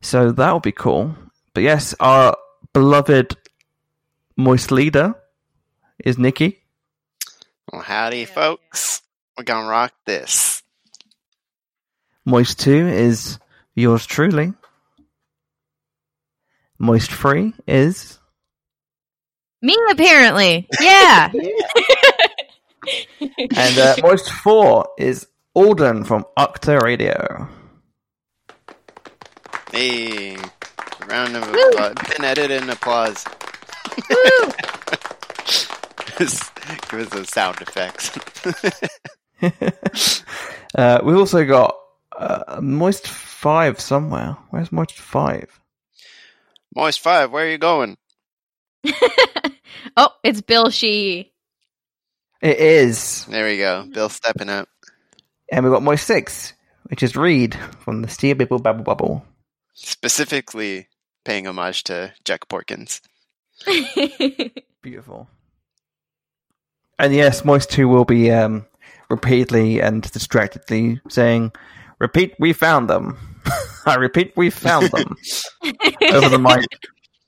So 0.00 0.32
that 0.32 0.52
will 0.52 0.60
be 0.60 0.72
cool. 0.72 1.14
But 1.54 1.62
yes, 1.62 1.94
our 2.00 2.36
beloved 2.72 3.36
moist 4.36 4.72
leader 4.72 5.14
is 6.04 6.18
Nikki. 6.18 6.61
Well, 7.72 7.82
howdy, 7.82 8.26
folks. 8.26 9.00
We're 9.36 9.44
gonna 9.44 9.68
rock 9.68 9.92
this. 10.04 10.62
Moist 12.24 12.60
2 12.60 12.86
is 12.88 13.38
yours 13.74 14.04
truly. 14.06 14.52
Moist 16.78 17.10
3 17.10 17.54
is. 17.66 18.18
Me, 19.62 19.76
apparently. 19.90 20.68
Yeah. 20.80 21.32
And 23.56 23.78
uh, 23.78 23.94
Moist 24.02 24.28
4 24.28 24.88
is 24.98 25.28
Alden 25.54 26.02
from 26.02 26.24
Octa 26.36 26.80
Radio. 26.82 27.48
Hey, 29.70 30.36
round 31.06 31.36
of 31.36 31.48
Woo. 31.48 31.68
applause. 31.68 31.94
Pin 32.04 32.24
edit 32.24 32.50
and 32.50 32.70
applause. 32.70 33.24
Woo! 36.68 36.76
Give 36.90 37.00
us 37.00 37.08
those 37.08 37.28
sound 37.30 37.60
effects. 37.60 38.16
uh, 40.74 41.00
we've 41.04 41.16
also 41.16 41.44
got 41.44 41.76
uh, 42.16 42.60
Moist 42.60 43.08
5 43.08 43.80
somewhere. 43.80 44.36
Where's 44.50 44.72
Moist 44.72 44.98
5? 44.98 45.60
Moist 46.74 47.00
Five, 47.00 47.30
where 47.30 47.44
are 47.44 47.50
you 47.50 47.58
going? 47.58 47.96
oh, 49.96 50.08
it's 50.24 50.40
Bill 50.40 50.70
Shee. 50.70 51.32
It 52.40 52.58
is. 52.58 53.26
There 53.26 53.44
we 53.46 53.58
go. 53.58 53.86
Bill 53.92 54.08
stepping 54.08 54.48
up. 54.48 54.68
And 55.50 55.64
we've 55.64 55.72
got 55.72 55.82
Moist 55.82 56.06
6, 56.06 56.54
which 56.84 57.02
is 57.02 57.14
Reed 57.14 57.54
from 57.80 58.00
the 58.02 58.08
Steel 58.08 58.36
Bibble 58.36 58.58
Bubble 58.58 58.84
Bubble. 58.84 59.24
Specifically 59.74 60.88
paying 61.24 61.46
homage 61.46 61.84
to 61.84 62.14
Jack 62.24 62.48
Porkins. 62.48 63.00
Beautiful. 64.82 65.28
And 67.02 67.12
yes, 67.12 67.44
Moist 67.44 67.68
2 67.72 67.88
will 67.88 68.04
be 68.04 68.30
um, 68.30 68.64
repeatedly 69.10 69.82
and 69.82 70.08
distractedly 70.12 71.00
saying, 71.08 71.50
Repeat, 71.98 72.36
we 72.38 72.52
found 72.52 72.88
them. 72.88 73.18
I 73.86 73.96
repeat, 73.96 74.32
we 74.36 74.50
found 74.50 74.88
them. 74.92 75.16
over 76.12 76.28
the 76.28 76.38
mic 76.38 76.64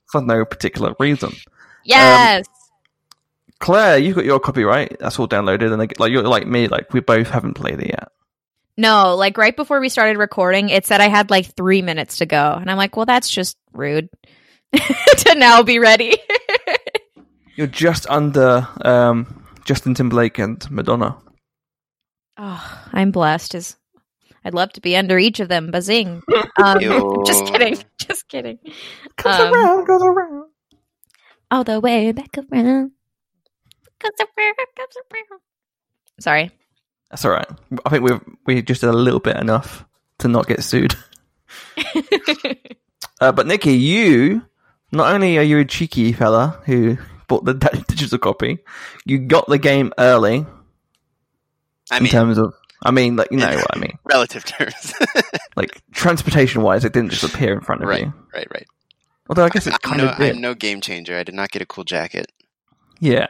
for 0.09 0.21
no 0.21 0.45
particular 0.45 0.95
reason. 0.97 1.33
yes. 1.83 2.45
Claire, 3.59 3.97
you've 3.97 4.15
got 4.15 4.23
your 4.23 4.39
copy, 4.39 4.63
right? 4.63 4.95
That's 4.97 5.19
all 5.19 5.27
downloaded, 5.27 5.73
and 5.73 5.77
like 5.77 6.11
you're 6.11 6.23
like 6.23 6.47
me, 6.47 6.69
like 6.69 6.93
we 6.93 7.01
both 7.01 7.29
haven't 7.29 7.55
played 7.55 7.81
it 7.81 7.87
yet. 7.87 8.09
no, 8.77 9.15
like 9.15 9.37
right 9.37 9.55
before 9.55 9.81
we 9.81 9.89
started 9.89 10.17
recording, 10.17 10.69
it 10.69 10.85
said 10.85 11.01
I 11.01 11.09
had 11.09 11.29
like 11.29 11.53
three 11.53 11.81
minutes 11.81 12.17
to 12.17 12.25
go. 12.25 12.53
And 12.53 12.71
I'm 12.71 12.77
like, 12.77 12.95
well, 12.95 13.05
that's 13.05 13.29
just 13.29 13.57
rude 13.73 14.09
to 14.73 15.35
now 15.35 15.63
be 15.63 15.79
ready. 15.79 16.17
You're 17.55 17.67
just 17.67 18.09
under 18.09 18.67
um, 18.81 19.44
Justin 19.65 19.93
Timberlake 19.95 20.37
and 20.39 20.69
Madonna. 20.71 21.17
oh, 22.37 22.87
I'm 22.93 23.11
blessed. 23.11 23.55
As 23.55 23.75
I'd 24.43 24.53
love 24.53 24.71
to 24.73 24.81
be 24.81 24.95
under 24.95 25.17
each 25.17 25.39
of 25.39 25.49
them. 25.49 25.71
Bazing. 25.71 26.21
Um, 26.57 26.79
just 27.25 27.45
kidding. 27.47 27.77
Just 27.97 28.29
kidding. 28.29 28.57
Comes 29.17 29.35
Um, 29.41 29.53
around, 29.53 29.85
goes 29.87 30.01
around. 30.01 30.45
All 31.51 31.63
the 31.65 31.81
way 31.81 32.13
back 32.13 32.37
around. 32.37 32.91
Comes 33.99 34.19
around, 34.19 34.55
comes 34.77 34.95
around. 34.95 35.39
Sorry. 36.21 36.51
That's 37.09 37.25
all 37.25 37.31
right. 37.31 37.47
I 37.85 37.89
think 37.89 38.03
we 38.09 38.11
we 38.45 38.61
just 38.61 38.81
did 38.81 38.89
a 38.89 38.93
little 38.93 39.19
bit 39.19 39.35
enough 39.35 39.83
to 40.19 40.27
not 40.29 40.47
get 40.47 40.63
sued. 40.63 40.95
Uh, 43.21 43.31
but 43.31 43.47
Nikki, 43.47 43.71
you 43.73 44.41
not 44.91 45.13
only 45.13 45.37
are 45.37 45.41
you 45.43 45.57
a 45.59 45.65
cheeky 45.65 46.11
fella 46.11 46.61
who 46.65 46.97
bought 47.27 47.45
the 47.45 47.53
digital 47.87 48.17
copy, 48.17 48.59
you 49.05 49.19
got 49.19 49.47
the 49.47 49.57
game 49.57 49.93
early 49.97 50.45
I 51.91 51.99
mean, 51.99 52.05
in 52.07 52.11
terms 52.11 52.37
of. 52.37 52.53
I 52.83 52.91
mean, 52.91 53.15
like 53.15 53.31
you 53.31 53.37
know 53.37 53.55
what 53.55 53.75
I 53.75 53.79
mean. 53.79 53.97
relative 54.03 54.45
terms. 54.45 54.93
Like 55.55 55.81
transportation 55.93 56.63
wise, 56.63 56.83
it 56.83 56.91
didn't 56.91 57.11
just 57.11 57.23
appear 57.23 57.53
in 57.53 57.61
front 57.61 57.81
of 57.81 57.87
right, 57.87 58.01
you. 58.01 58.13
right, 58.33 58.47
right. 58.53 58.67
Although 59.29 59.45
I 59.45 59.49
guess 59.49 59.65
it 59.67 59.81
kind 59.81 59.99
no, 60.01 60.09
of 60.09 60.17
did. 60.17 60.35
I'm 60.35 60.41
no 60.41 60.53
game 60.53 60.81
changer. 60.81 61.17
I 61.17 61.23
did 61.23 61.33
not 61.33 61.49
get 61.49 61.61
a 61.61 61.65
cool 61.65 61.85
jacket. 61.85 62.29
Yeah, 62.99 63.27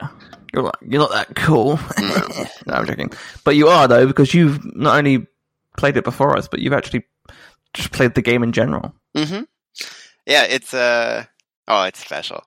you're 0.51 0.63
like 0.63 0.73
you're 0.81 0.99
not 0.99 1.11
that 1.11 1.35
cool. 1.35 1.79
No. 1.99 2.45
no, 2.65 2.73
I'm 2.73 2.87
joking. 2.87 3.11
But 3.43 3.55
you 3.55 3.67
are 3.67 3.87
though 3.87 4.07
because 4.07 4.33
you've 4.33 4.75
not 4.75 4.97
only 4.97 5.27
played 5.77 5.97
it 5.97 6.03
before 6.03 6.35
us, 6.35 6.47
but 6.47 6.61
you've 6.61 6.73
actually 6.73 7.03
just 7.75 7.91
played 7.91 8.15
the 8.15 8.23
game 8.23 8.41
in 8.41 8.51
general. 8.51 8.95
Mm-hmm. 9.15 9.43
Yeah, 10.25 10.45
it's 10.45 10.73
uh 10.73 11.25
oh, 11.67 11.83
it's 11.83 11.99
special. 11.99 12.43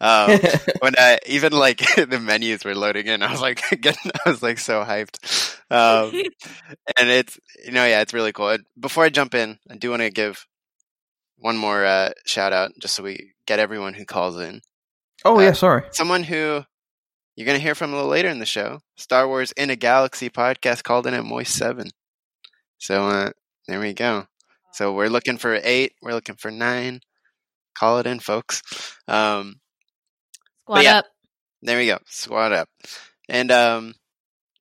Um, 0.00 0.38
when 0.80 0.94
I 0.98 1.18
even 1.26 1.52
like 1.52 1.78
the 1.96 2.20
menus 2.20 2.64
were 2.64 2.74
loading 2.74 3.06
in, 3.06 3.22
I 3.22 3.30
was 3.30 3.40
like, 3.40 3.62
getting, 3.80 4.10
I 4.24 4.30
was 4.30 4.42
like 4.42 4.58
so 4.58 4.84
hyped. 4.84 5.56
Um, 5.70 6.12
and 6.98 7.08
it's 7.10 7.38
you 7.64 7.72
know 7.72 7.84
yeah, 7.84 8.00
it's 8.00 8.14
really 8.14 8.32
cool. 8.32 8.56
Before 8.78 9.04
I 9.04 9.08
jump 9.08 9.34
in, 9.34 9.58
I 9.70 9.76
do 9.76 9.90
want 9.90 10.02
to 10.02 10.10
give 10.10 10.46
one 11.38 11.56
more 11.56 11.84
uh, 11.84 12.10
shout 12.26 12.52
out 12.52 12.72
just 12.80 12.94
so 12.94 13.02
we 13.02 13.32
get 13.46 13.58
everyone 13.58 13.94
who 13.94 14.04
calls 14.04 14.38
in. 14.38 14.60
oh 15.24 15.38
Uh, 15.38 15.42
yeah, 15.42 15.52
sorry. 15.52 15.82
Someone 15.92 16.22
who 16.22 16.64
you're 17.34 17.46
gonna 17.46 17.58
hear 17.58 17.74
from 17.74 17.92
a 17.92 17.96
little 17.96 18.10
later 18.10 18.28
in 18.28 18.38
the 18.38 18.46
show. 18.46 18.80
Star 18.96 19.26
Wars 19.28 19.52
in 19.52 19.70
a 19.70 19.76
Galaxy 19.76 20.30
podcast 20.30 20.82
called 20.84 21.06
in 21.06 21.14
at 21.14 21.24
Moist 21.24 21.54
Seven. 21.54 21.90
So 22.78 23.06
uh, 23.08 23.30
there 23.66 23.80
we 23.80 23.92
go. 23.92 24.26
So 24.72 24.92
we're 24.92 25.08
looking 25.08 25.38
for 25.38 25.58
eight. 25.62 25.92
We're 26.02 26.12
looking 26.12 26.36
for 26.36 26.50
nine. 26.50 27.00
Call 27.78 27.98
it 27.98 28.06
in, 28.06 28.20
folks. 28.20 28.62
Um, 29.06 29.60
Squad 30.62 30.82
yeah. 30.82 30.98
up. 30.98 31.06
there 31.62 31.78
we 31.78 31.86
go. 31.86 31.98
Squad 32.06 32.52
up. 32.52 32.68
And 33.28 33.50
um, 33.50 33.94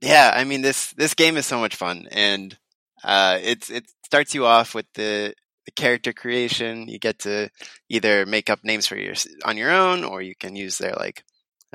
yeah, 0.01 0.31
I 0.33 0.43
mean 0.43 0.61
this 0.61 0.93
this 0.93 1.13
game 1.13 1.37
is 1.37 1.45
so 1.45 1.59
much 1.59 1.75
fun, 1.75 2.07
and 2.11 2.57
uh, 3.03 3.39
it's 3.41 3.69
it 3.69 3.85
starts 4.05 4.33
you 4.35 4.45
off 4.45 4.75
with 4.75 4.85
the, 4.95 5.33
the 5.65 5.71
character 5.71 6.13
creation. 6.13 6.87
You 6.87 6.99
get 6.99 7.19
to 7.19 7.49
either 7.89 8.25
make 8.25 8.49
up 8.49 8.59
names 8.63 8.87
for 8.87 8.97
your 8.97 9.15
on 9.43 9.57
your 9.57 9.71
own, 9.71 10.03
or 10.03 10.21
you 10.21 10.35
can 10.35 10.55
use 10.55 10.77
their 10.77 10.93
like 10.93 11.23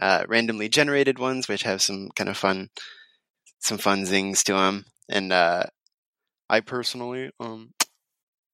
uh, 0.00 0.25
randomly 0.28 0.68
generated 0.68 1.18
ones, 1.18 1.49
which 1.49 1.62
have 1.62 1.82
some 1.82 2.09
kind 2.14 2.28
of 2.28 2.37
fun 2.37 2.68
some 3.61 3.78
fun 3.78 4.06
zings 4.06 4.42
to 4.44 4.54
them. 4.54 4.85
And 5.09 5.32
uh, 5.32 5.64
I 6.49 6.61
personally 6.61 7.30
um 7.40 7.73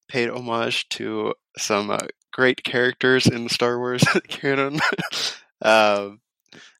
paid 0.09 0.31
homage 0.31 0.89
to 0.91 1.35
some 1.59 1.91
uh, 1.91 1.99
great 2.37 2.63
characters 2.63 3.27
in 3.27 3.45
the 3.45 3.51
Star 3.51 3.79
Wars 3.79 4.05
canon. 4.29 4.79
um, 5.63 6.21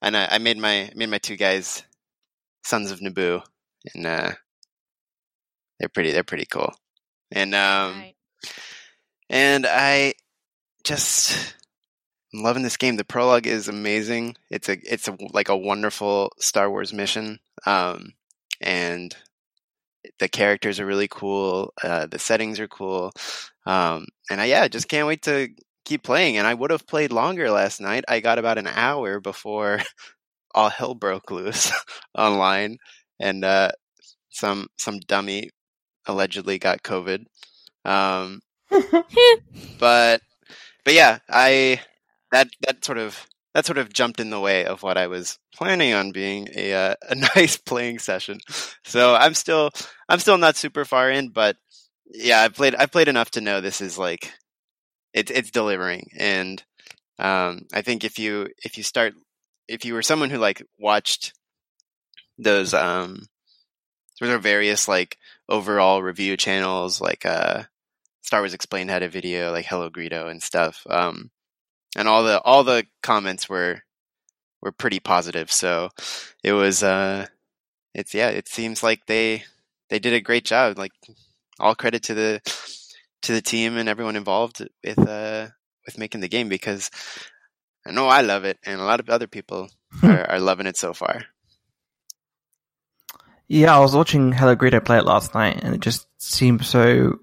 and 0.03 0.15
I, 0.15 0.29
I 0.33 0.39
made 0.39 0.59
my 0.59 0.91
made 0.95 1.09
my 1.09 1.17
two 1.19 1.37
guys 1.37 1.83
sons 2.63 2.91
of 2.91 3.01
Naboo, 3.01 3.43
and 3.95 4.07
uh, 4.07 4.33
they're 5.81 5.89
pretty 5.89 6.13
they're 6.13 6.23
pretty 6.25 6.45
cool. 6.45 6.75
And 7.33 7.55
um, 7.55 7.93
Right. 7.95 8.15
and 9.31 9.67
I 9.67 10.13
just 10.85 11.55
I'm 12.35 12.43
loving 12.43 12.63
this 12.63 12.77
game. 12.77 12.97
The 12.97 13.05
prologue 13.05 13.47
is 13.47 13.67
amazing. 13.69 14.37
It's 14.51 14.69
a 14.69 14.77
it's 14.85 15.09
a 15.09 15.17
like 15.33 15.49
a 15.49 15.57
wonderful 15.57 16.33
Star 16.39 16.69
Wars 16.71 16.93
mission. 16.93 17.39
Um, 17.65 18.13
and 18.61 19.17
the 20.19 20.29
characters 20.29 20.81
are 20.81 20.87
really 20.87 21.09
cool. 21.09 21.73
Uh, 21.83 22.07
the 22.07 22.19
settings 22.19 22.61
are 22.61 22.69
cool. 22.69 23.13
Um, 23.67 24.07
and 24.31 24.41
I, 24.41 24.47
yeah, 24.47 24.69
just 24.69 24.89
can't 24.89 25.07
wait 25.07 25.23
to 25.23 25.49
keep 25.85 26.03
playing. 26.03 26.37
And 26.37 26.47
I 26.47 26.55
would 26.55 26.71
have 26.71 26.87
played 26.87 27.13
longer 27.13 27.51
last 27.51 27.81
night. 27.81 28.05
I 28.09 28.21
got 28.21 28.39
about 28.39 28.59
an 28.59 28.67
hour 28.67 29.21
before 29.21 29.81
all 30.55 30.71
hell 30.71 30.95
broke 30.95 31.31
loose 31.31 31.73
online, 32.15 32.79
and 33.21 33.45
uh, 33.45 33.71
some 34.31 34.69
some 34.77 34.99
dummy 35.01 35.51
allegedly 36.07 36.59
got 36.59 36.83
COVID. 36.83 37.25
Um, 37.85 38.41
but 39.79 40.21
but 40.85 40.95
yeah, 40.95 41.19
I 41.31 41.81
that 42.33 42.49
that 42.67 42.85
sort 42.85 42.99
of 42.99 43.27
that 43.57 43.65
sort 43.65 43.79
of 43.79 43.91
jumped 43.91 44.21
in 44.21 44.29
the 44.29 44.39
way 44.39 44.67
of 44.67 44.83
what 44.83 44.99
I 44.99 45.07
was 45.07 45.39
planning 45.55 45.95
on 45.95 46.13
being 46.13 46.47
a 46.55 46.75
uh, 46.75 46.95
a 47.09 47.15
nice 47.15 47.57
playing 47.57 48.01
session. 48.01 48.39
So 48.85 49.15
I'm 49.15 49.33
still 49.33 49.71
I'm 50.11 50.19
still 50.19 50.37
not 50.37 50.57
super 50.57 50.85
far 50.85 51.11
in, 51.11 51.31
but 51.31 51.57
yeah, 52.05 52.43
I've 52.43 52.53
played 52.53 52.75
I've 52.75 52.93
played 52.93 53.09
enough 53.09 53.31
to 53.31 53.41
know 53.41 53.63
this 53.63 53.81
is 53.81 53.97
like 53.97 54.31
it's 55.15 55.31
it's 55.31 55.51
delivering, 55.51 56.11
and 56.19 56.63
um, 57.19 57.63
I 57.73 57.81
think 57.81 58.05
if 58.05 58.19
you 58.19 58.49
if 58.63 58.77
you 58.77 58.83
start 58.83 59.15
if 59.69 59.87
you 59.87 59.95
were 59.95 60.03
someone 60.03 60.29
who 60.29 60.37
like 60.37 60.63
watched 60.79 61.33
those 62.37 62.75
um 62.75 63.27
sort 64.17 64.33
of 64.33 64.43
various 64.43 64.87
like 64.87 65.17
overall 65.49 66.03
review 66.03 66.37
channels 66.37 67.01
like 67.01 67.25
uh 67.25 67.63
Star 68.21 68.43
Wars 68.43 68.53
Explained 68.53 68.91
had 68.91 69.03
a 69.03 69.09
video 69.09 69.51
like 69.51 69.65
Hello 69.65 69.89
Greedo 69.89 70.31
and 70.31 70.43
stuff. 70.43 70.87
Um, 70.91 71.31
and 71.97 72.07
all 72.07 72.23
the 72.23 72.41
all 72.43 72.63
the 72.63 72.87
comments 73.03 73.49
were 73.49 73.83
were 74.63 74.71
pretty 74.71 75.01
positive. 75.01 75.51
So 75.51 75.91
it 76.45 76.53
was 76.53 76.85
uh, 76.85 77.27
it's 77.95 78.15
yeah, 78.15 78.29
it 78.29 78.47
seems 78.47 78.83
like 78.83 79.07
they 79.07 79.45
they 79.91 79.99
did 79.99 80.13
a 80.13 80.21
great 80.21 80.45
job. 80.45 80.79
Like 80.79 80.93
all 81.59 81.75
credit 81.75 82.05
to 82.05 82.15
the 82.15 82.41
to 83.23 83.33
the 83.33 83.43
team 83.43 83.77
and 83.77 83.89
everyone 83.89 84.15
involved 84.15 84.65
with 84.85 84.99
uh 84.99 85.49
with 85.87 85.99
making 85.99 86.21
the 86.21 86.29
game 86.29 86.49
because 86.49 86.91
I 87.87 87.93
know 87.93 88.07
I 88.07 88.21
love 88.21 88.45
it 88.45 88.59
and 88.65 88.81
a 88.81 88.85
lot 88.85 89.01
of 89.01 89.09
other 89.09 89.27
people 89.27 89.69
are, 90.03 90.31
are 90.31 90.41
loving 90.41 90.67
it 90.67 90.77
so 90.77 90.93
far. 90.93 91.23
Yeah, 93.49 93.77
I 93.77 93.79
was 93.79 93.95
watching 93.95 94.33
Hello 94.33 94.57
Greedo 94.57 94.85
play 94.85 94.99
it 94.99 95.05
last 95.05 95.33
night, 95.33 95.61
and 95.63 95.73
it 95.73 95.81
just 95.81 96.09
seemed 96.19 96.67
so 96.67 97.17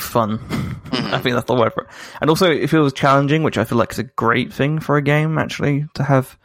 fun. 0.00 0.38
Mm-hmm. 0.38 1.14
I 1.14 1.18
think 1.20 1.34
that's 1.34 1.46
the 1.46 1.54
word 1.54 1.72
for 1.72 1.84
it. 1.84 1.90
And 2.20 2.30
also, 2.30 2.50
it 2.50 2.68
feels 2.68 2.92
challenging, 2.92 3.42
which 3.42 3.58
I 3.58 3.64
feel 3.64 3.78
like 3.78 3.92
is 3.92 3.98
a 3.98 4.04
great 4.04 4.52
thing 4.52 4.78
for 4.80 4.96
a 4.96 5.02
game, 5.02 5.38
actually, 5.38 5.86
to 5.94 6.02
have 6.02 6.38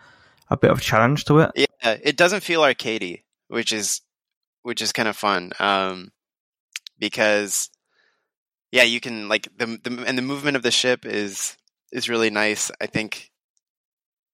a 0.49 0.57
bit 0.57 0.71
of 0.71 0.81
challenge 0.81 1.25
to 1.25 1.39
it. 1.39 1.51
Yeah, 1.55 1.97
it 2.03 2.17
doesn't 2.17 2.43
feel 2.43 2.61
arcadey, 2.61 3.23
which 3.47 3.71
is 3.71 4.01
which 4.63 4.81
is 4.81 4.91
kind 4.91 5.09
of 5.09 5.17
fun. 5.17 5.53
Um, 5.59 6.11
because 6.99 7.69
yeah, 8.71 8.83
you 8.83 8.99
can 8.99 9.27
like 9.27 9.47
the, 9.57 9.65
the 9.83 10.03
and 10.05 10.17
the 10.17 10.21
movement 10.21 10.57
of 10.57 10.63
the 10.63 10.71
ship 10.71 11.05
is 11.05 11.57
is 11.91 12.09
really 12.09 12.29
nice. 12.29 12.71
I 12.79 12.85
think 12.85 13.31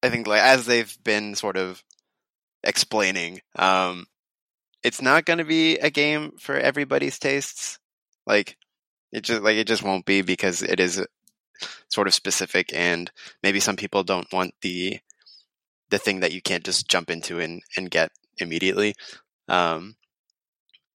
I 0.02 0.10
think 0.10 0.26
like 0.26 0.42
as 0.42 0.66
they've 0.66 0.96
been 1.02 1.34
sort 1.34 1.56
of 1.56 1.82
explaining, 2.62 3.40
um, 3.56 4.06
it's 4.82 5.02
not 5.02 5.24
going 5.24 5.38
to 5.38 5.44
be 5.44 5.78
a 5.78 5.90
game 5.90 6.32
for 6.38 6.56
everybody's 6.56 7.18
tastes. 7.18 7.78
Like 8.26 8.56
it 9.12 9.22
just 9.22 9.42
like 9.42 9.56
it 9.56 9.66
just 9.66 9.82
won't 9.82 10.06
be 10.06 10.22
because 10.22 10.62
it 10.62 10.80
is 10.80 11.04
sort 11.88 12.06
of 12.06 12.14
specific, 12.14 12.70
and 12.74 13.10
maybe 13.42 13.60
some 13.60 13.76
people 13.76 14.02
don't 14.04 14.32
want 14.32 14.54
the 14.62 14.98
the 15.90 15.98
thing 15.98 16.20
that 16.20 16.32
you 16.32 16.42
can't 16.42 16.64
just 16.64 16.88
jump 16.88 17.10
into 17.10 17.40
and 17.40 17.62
and 17.76 17.90
get 17.90 18.10
immediately. 18.38 18.94
Um, 19.48 19.96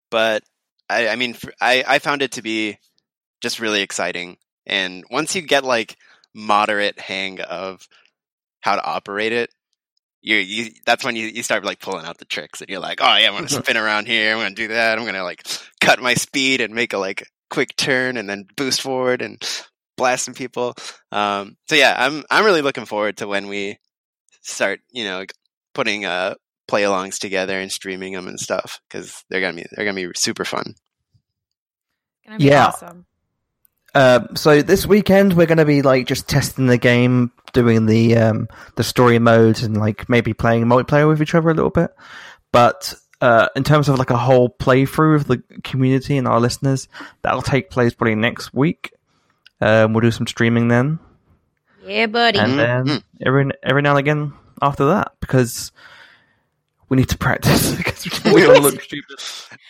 but 0.09 0.43
I, 0.89 1.09
I 1.09 1.15
mean, 1.15 1.35
I 1.59 1.83
I 1.87 1.99
found 1.99 2.21
it 2.21 2.33
to 2.33 2.41
be 2.41 2.77
just 3.41 3.59
really 3.59 3.81
exciting, 3.81 4.37
and 4.65 5.03
once 5.09 5.35
you 5.35 5.41
get 5.41 5.63
like 5.63 5.97
moderate 6.33 6.99
hang 6.99 7.41
of 7.41 7.87
how 8.61 8.75
to 8.75 8.83
operate 8.83 9.33
it, 9.33 9.49
you, 10.21 10.37
you 10.37 10.71
that's 10.85 11.03
when 11.03 11.15
you, 11.15 11.27
you 11.27 11.43
start 11.43 11.65
like 11.65 11.79
pulling 11.79 12.05
out 12.05 12.17
the 12.17 12.25
tricks 12.25 12.61
and 12.61 12.69
you're 12.69 12.79
like, 12.79 12.99
oh 13.01 13.17
yeah, 13.17 13.27
I'm 13.27 13.33
gonna 13.33 13.49
spin 13.49 13.77
around 13.77 14.07
here, 14.07 14.33
I'm 14.33 14.41
gonna 14.41 14.55
do 14.55 14.69
that, 14.69 14.97
I'm 14.97 15.05
gonna 15.05 15.23
like 15.23 15.45
cut 15.81 16.01
my 16.01 16.13
speed 16.13 16.61
and 16.61 16.73
make 16.73 16.93
a 16.93 16.97
like 16.97 17.27
quick 17.49 17.75
turn 17.75 18.17
and 18.17 18.29
then 18.29 18.45
boost 18.55 18.81
forward 18.81 19.21
and 19.21 19.41
blast 19.97 20.25
some 20.25 20.33
people. 20.33 20.73
Um, 21.11 21.57
so 21.67 21.75
yeah, 21.75 21.95
I'm 21.97 22.23
I'm 22.29 22.45
really 22.45 22.61
looking 22.61 22.85
forward 22.85 23.17
to 23.17 23.27
when 23.27 23.47
we 23.47 23.77
start, 24.41 24.79
you 24.91 25.03
know, 25.03 25.25
putting 25.73 26.05
uh 26.05 26.35
play 26.67 26.83
alongs 26.83 27.19
together 27.19 27.59
and 27.59 27.71
streaming 27.71 28.13
them 28.13 28.27
and 28.27 28.39
stuff 28.39 28.79
because 28.89 29.23
they're 29.29 29.41
gonna 29.41 29.55
be 29.55 29.65
they're 29.71 29.85
gonna 29.85 29.95
be 30.07 30.11
super 30.15 30.45
fun. 30.45 30.75
Gonna 32.25 32.37
be 32.39 32.45
Yeah. 32.45 32.67
awesome. 32.67 33.05
Uh, 33.95 34.21
so 34.33 34.63
this 34.63 34.87
weekend 34.87 35.33
we're 35.33 35.45
going 35.45 35.59
to 35.59 35.65
be 35.65 35.83
like 35.83 36.07
just 36.07 36.27
testing 36.27 36.65
the 36.65 36.79
game, 36.79 37.31
doing 37.53 37.85
the 37.85 38.17
um, 38.17 38.47
the 38.75 38.83
story 38.83 39.19
modes, 39.19 39.61
and 39.61 39.77
like 39.77 40.09
maybe 40.09 40.33
playing 40.33 40.65
multiplayer 40.65 41.07
with 41.07 41.21
each 41.21 41.35
other 41.35 41.51
a 41.51 41.53
little 41.53 41.69
bit. 41.69 41.91
But 42.51 42.95
uh, 43.23 43.47
in 43.55 43.63
terms 43.63 43.87
of 43.87 43.97
like 43.97 44.09
a 44.09 44.17
whole 44.17 44.49
playthrough 44.49 45.15
of 45.15 45.27
the 45.27 45.41
community 45.63 46.17
and 46.17 46.27
our 46.27 46.39
listeners, 46.41 46.87
that'll 47.21 47.41
take 47.41 47.69
place 47.69 47.93
probably 47.93 48.15
next 48.15 48.53
week. 48.53 48.91
Um, 49.61 49.93
we'll 49.93 50.01
do 50.01 50.11
some 50.11 50.27
streaming 50.27 50.67
then, 50.67 50.99
Yeah, 51.85 52.07
buddy. 52.07 52.37
and 52.39 52.59
then 52.59 52.85
Mhm. 52.85 53.03
every 53.25 53.51
every 53.63 53.81
now 53.81 53.91
and 53.91 53.99
again 53.99 54.33
after 54.61 54.87
that 54.87 55.13
because 55.21 55.71
we 56.89 56.97
need 56.97 57.09
to 57.09 57.17
practice 57.17 57.71
because 57.77 58.23
we 58.25 58.45
all 58.45 58.59
look 58.61 58.81
stupid. 58.81 59.19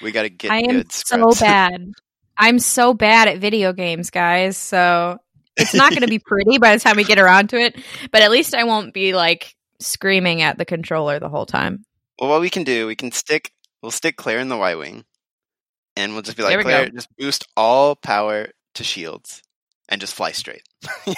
We 0.01 0.11
gotta 0.11 0.29
get 0.29 0.51
I 0.51 0.59
am 0.59 0.71
good 0.71 0.91
so 0.91 1.31
bad. 1.39 1.91
I'm 2.37 2.57
so 2.57 2.95
bad 2.95 3.27
at 3.27 3.37
video 3.37 3.71
games, 3.73 4.09
guys. 4.09 4.57
So 4.57 5.19
it's 5.55 5.75
not 5.75 5.91
going 5.91 6.01
to 6.01 6.07
be 6.07 6.17
pretty 6.25 6.57
by 6.57 6.75
the 6.75 6.79
time 6.79 6.95
we 6.97 7.03
get 7.03 7.19
around 7.19 7.49
to 7.51 7.57
it. 7.57 7.75
But 8.11 8.23
at 8.23 8.31
least 8.31 8.55
I 8.55 8.63
won't 8.63 8.91
be 8.91 9.13
like 9.13 9.55
screaming 9.79 10.41
at 10.41 10.57
the 10.57 10.65
controller 10.65 11.19
the 11.19 11.29
whole 11.29 11.45
time. 11.45 11.85
Well, 12.23 12.29
what 12.29 12.39
we 12.39 12.49
can 12.49 12.63
do, 12.63 12.87
we 12.87 12.95
can 12.95 13.11
stick, 13.11 13.51
we'll 13.81 13.91
stick 13.91 14.15
Claire 14.15 14.39
in 14.39 14.47
the 14.47 14.55
Y 14.55 14.75
wing, 14.75 15.03
and 15.97 16.13
we'll 16.13 16.21
just 16.21 16.37
be 16.37 16.43
like, 16.43 16.55
we 16.55 16.63
Claire, 16.63 16.85
go. 16.85 16.91
just 16.91 17.13
boost 17.17 17.45
all 17.57 17.97
power 17.97 18.47
to 18.75 18.83
shields, 18.85 19.43
and 19.89 19.99
just 19.99 20.13
fly 20.13 20.31
straight. 20.31 20.63
and 21.05 21.15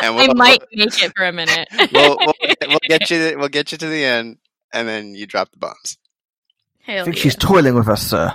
I 0.00 0.10
we'll, 0.10 0.34
might 0.36 0.62
make 0.72 1.02
it 1.02 1.12
for 1.16 1.24
a 1.24 1.32
minute. 1.32 1.66
we'll, 1.92 2.16
we'll, 2.20 2.34
we'll 2.68 2.78
get 2.86 3.10
you, 3.10 3.36
we'll 3.36 3.48
get 3.48 3.72
you 3.72 3.78
to 3.78 3.88
the 3.88 4.04
end, 4.04 4.38
and 4.72 4.86
then 4.86 5.16
you 5.16 5.26
drop 5.26 5.50
the 5.50 5.58
bombs. 5.58 5.98
I 6.86 7.02
think 7.02 7.16
yeah. 7.16 7.22
she's 7.22 7.34
toiling 7.34 7.74
with 7.74 7.88
us, 7.88 8.06
sir. 8.06 8.32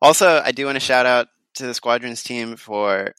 also, 0.00 0.40
I 0.42 0.52
do 0.52 0.64
want 0.64 0.76
to 0.76 0.80
shout 0.80 1.04
out 1.04 1.28
to 1.56 1.66
the 1.66 1.74
Squadrons 1.74 2.22
team 2.22 2.56
for 2.56 3.12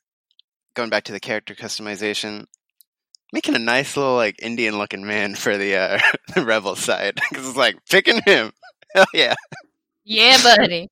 going 0.73 0.89
back 0.89 1.05
to 1.05 1.11
the 1.11 1.19
character 1.19 1.55
customization, 1.55 2.45
making 3.31 3.55
a 3.55 3.59
nice 3.59 3.95
little 3.97 4.15
like 4.15 4.41
Indian 4.41 4.77
looking 4.77 5.05
man 5.05 5.35
for 5.43 5.57
the 5.57 5.75
uh, 5.75 5.99
the 6.35 6.43
rebel 6.45 6.75
side 6.75 7.15
because 7.29 7.47
it's 7.47 7.57
like 7.57 7.77
picking 7.89 8.21
him. 8.25 8.51
Hell 8.95 9.05
yeah! 9.13 9.33
yeah, 10.03 10.37
buddy. 10.43 10.89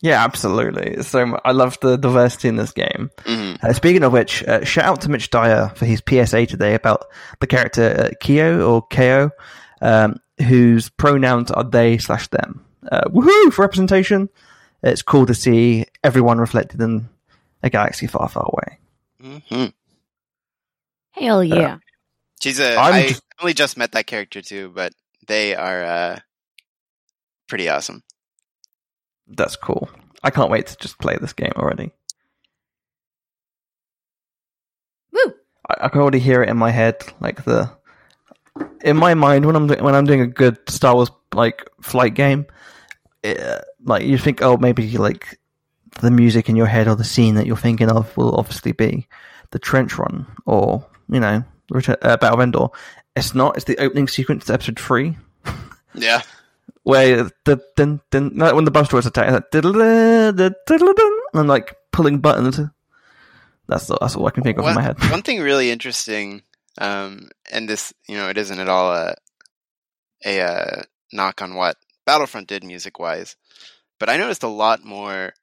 Yeah, 0.00 0.22
absolutely. 0.22 1.02
So 1.02 1.38
I 1.44 1.52
love 1.52 1.76
the 1.80 1.96
diversity 1.96 2.48
in 2.48 2.56
this 2.56 2.72
game. 2.72 3.10
hmm 3.26 3.54
Uh, 3.62 3.72
speaking 3.72 4.04
of 4.04 4.12
which, 4.12 4.44
uh, 4.44 4.64
shout 4.64 4.84
out 4.84 5.00
to 5.00 5.08
Mitch 5.10 5.30
Dyer 5.30 5.72
for 5.74 5.86
his 5.86 6.02
PSA 6.08 6.46
today 6.46 6.74
about 6.74 7.06
the 7.40 7.46
character 7.48 7.96
uh, 7.98 8.10
Kyo 8.20 8.60
or 8.64 8.86
Ko, 8.86 9.30
um, 9.80 10.20
whose 10.46 10.88
pronouns 10.90 11.50
are 11.50 11.64
they 11.64 11.98
slash 11.98 12.28
them. 12.28 12.64
Uh, 12.92 13.08
woohoo 13.08 13.52
for 13.52 13.62
representation! 13.62 14.28
It's 14.82 15.02
cool 15.02 15.26
to 15.26 15.34
see 15.34 15.86
everyone 16.04 16.38
reflected 16.38 16.80
in 16.80 17.08
a 17.62 17.70
galaxy 17.70 18.06
far, 18.06 18.28
far 18.28 18.48
away. 18.52 19.38
hmm 19.48 19.64
Hell 21.12 21.42
yeah. 21.42 21.78
She's 22.40 22.60
a. 22.60 22.76
I'm 22.76 22.94
I 22.94 23.08
just- 23.08 23.22
only 23.40 23.54
just 23.54 23.76
met 23.76 23.92
that 23.92 24.06
character 24.06 24.40
too, 24.42 24.70
but 24.74 24.92
they 25.26 25.54
are 25.54 25.84
uh, 25.84 26.18
pretty 27.48 27.68
awesome. 27.68 28.02
That's 29.26 29.56
cool. 29.56 29.88
I 30.22 30.30
can't 30.30 30.50
wait 30.50 30.66
to 30.68 30.76
just 30.78 30.98
play 30.98 31.16
this 31.20 31.32
game 31.32 31.52
already. 31.56 31.92
Woo. 35.12 35.32
I, 35.68 35.86
I 35.86 35.88
can 35.88 36.00
already 36.00 36.18
hear 36.18 36.42
it 36.42 36.48
in 36.48 36.56
my 36.56 36.70
head, 36.70 36.96
like 37.20 37.44
the 37.44 37.70
in 38.82 38.96
my 38.96 39.14
mind 39.14 39.44
when 39.46 39.56
I'm 39.56 39.66
do- 39.66 39.82
when 39.82 39.94
I'm 39.94 40.04
doing 40.06 40.20
a 40.20 40.26
good 40.26 40.58
Star 40.68 40.94
Wars 40.94 41.10
like 41.34 41.68
flight 41.82 42.14
game. 42.14 42.46
It, 43.22 43.40
like 43.84 44.04
you 44.04 44.16
think, 44.18 44.42
oh, 44.42 44.56
maybe 44.56 44.96
like 44.96 45.38
the 46.00 46.10
music 46.10 46.48
in 46.48 46.56
your 46.56 46.66
head 46.66 46.88
or 46.88 46.94
the 46.96 47.04
scene 47.04 47.34
that 47.36 47.46
you're 47.46 47.56
thinking 47.56 47.90
of 47.90 48.16
will 48.16 48.34
obviously 48.36 48.72
be 48.72 49.06
the 49.50 49.58
trench 49.58 49.98
run 49.98 50.26
or 50.46 50.86
you 51.08 51.20
know 51.20 51.42
Return, 51.70 51.96
uh, 52.02 52.16
Battle 52.16 52.38
of 52.38 52.42
Endor. 52.44 52.68
It's 53.16 53.34
not. 53.34 53.56
It's 53.56 53.64
the 53.64 53.78
opening 53.78 54.08
sequence 54.08 54.46
to 54.46 54.54
episode 54.54 54.78
three 54.78 55.16
Yeah. 55.94 56.22
where 56.82 57.30
the 57.44 57.60
dun, 57.76 58.00
no, 58.12 58.54
when 58.54 58.64
the 58.64 58.70
buzz 58.70 58.88
droids 58.88 59.06
attack, 59.06 59.26
it's 59.26 59.34
like, 59.34 59.50
diddle-da, 59.50 60.30
diddle-dun, 60.66 61.12
and 61.34 61.48
like 61.48 61.74
pulling 61.92 62.18
buttons. 62.20 62.60
That's 63.66 63.86
the, 63.86 63.98
that's 64.00 64.16
all 64.16 64.26
I 64.26 64.30
can 64.30 64.44
think 64.44 64.56
of 64.56 64.64
one, 64.64 64.72
in 64.72 64.76
my 64.76 64.82
head. 64.82 64.98
one 65.10 65.22
thing 65.22 65.40
really 65.40 65.70
interesting, 65.70 66.42
um, 66.78 67.28
and 67.52 67.68
this, 67.68 67.92
you 68.06 68.16
know, 68.16 68.28
it 68.30 68.38
isn't 68.38 68.58
at 68.58 68.68
all 68.68 68.92
a 68.94 69.14
a 70.24 70.40
uh, 70.40 70.82
knock 71.12 71.42
on 71.42 71.54
what 71.54 71.76
Battlefront 72.06 72.48
did 72.48 72.64
music 72.64 72.98
wise, 72.98 73.36
but 73.98 74.08
I 74.08 74.16
noticed 74.16 74.42
a 74.42 74.48
lot 74.48 74.84
more 74.84 75.34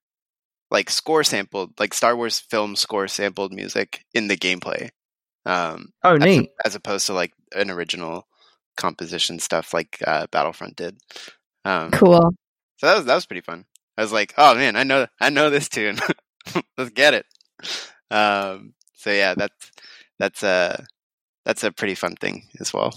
like 0.71 0.89
score 0.89 1.23
sampled, 1.23 1.79
like 1.79 1.93
Star 1.93 2.15
Wars 2.15 2.39
film 2.39 2.75
score 2.75 3.07
sampled 3.07 3.53
music 3.53 4.03
in 4.13 4.27
the 4.27 4.37
gameplay, 4.37 4.89
um, 5.45 5.89
oh, 6.03 6.15
as, 6.15 6.21
neat. 6.23 6.49
as 6.63 6.75
opposed 6.75 7.07
to 7.07 7.13
like 7.13 7.33
an 7.55 7.69
original 7.69 8.27
composition 8.77 9.39
stuff 9.39 9.73
like 9.73 9.97
uh, 10.05 10.27
Battlefront 10.31 10.75
did. 10.75 10.97
Um, 11.63 11.91
Cool. 11.91 12.33
so 12.77 12.87
that 12.87 12.97
was 12.97 13.05
that 13.05 13.15
was 13.15 13.25
pretty 13.25 13.41
fun. 13.41 13.65
I 13.97 14.01
was 14.01 14.11
like, 14.11 14.33
oh 14.37 14.55
man, 14.55 14.75
I 14.75 14.83
know 14.83 15.07
I 15.19 15.29
know 15.29 15.49
this 15.49 15.69
tune. 15.69 15.97
Let's 16.77 16.91
get 16.91 17.13
it. 17.13 17.25
Um, 18.11 18.73
so 18.93 19.11
yeah, 19.11 19.35
that's 19.35 19.71
that's 20.19 20.43
a 20.43 20.85
that's 21.45 21.63
a 21.63 21.71
pretty 21.71 21.95
fun 21.95 22.15
thing 22.15 22.47
as 22.59 22.73
well. 22.73 22.93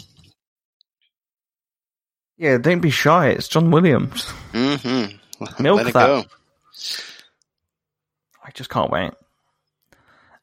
Yeah, 2.39 2.59
don't 2.59 2.81
be 2.81 2.91
shy. 2.91 3.31
It's 3.31 3.49
John 3.49 3.71
Williams. 3.71 4.25
Mm-hmm. 4.53 5.63
Milk 5.63 5.85
Let 5.85 5.93
that. 5.93 6.27
Go. 8.49 8.51
I 8.51 8.53
just 8.55 8.71
can't 8.71 8.91
wait. 8.91 9.13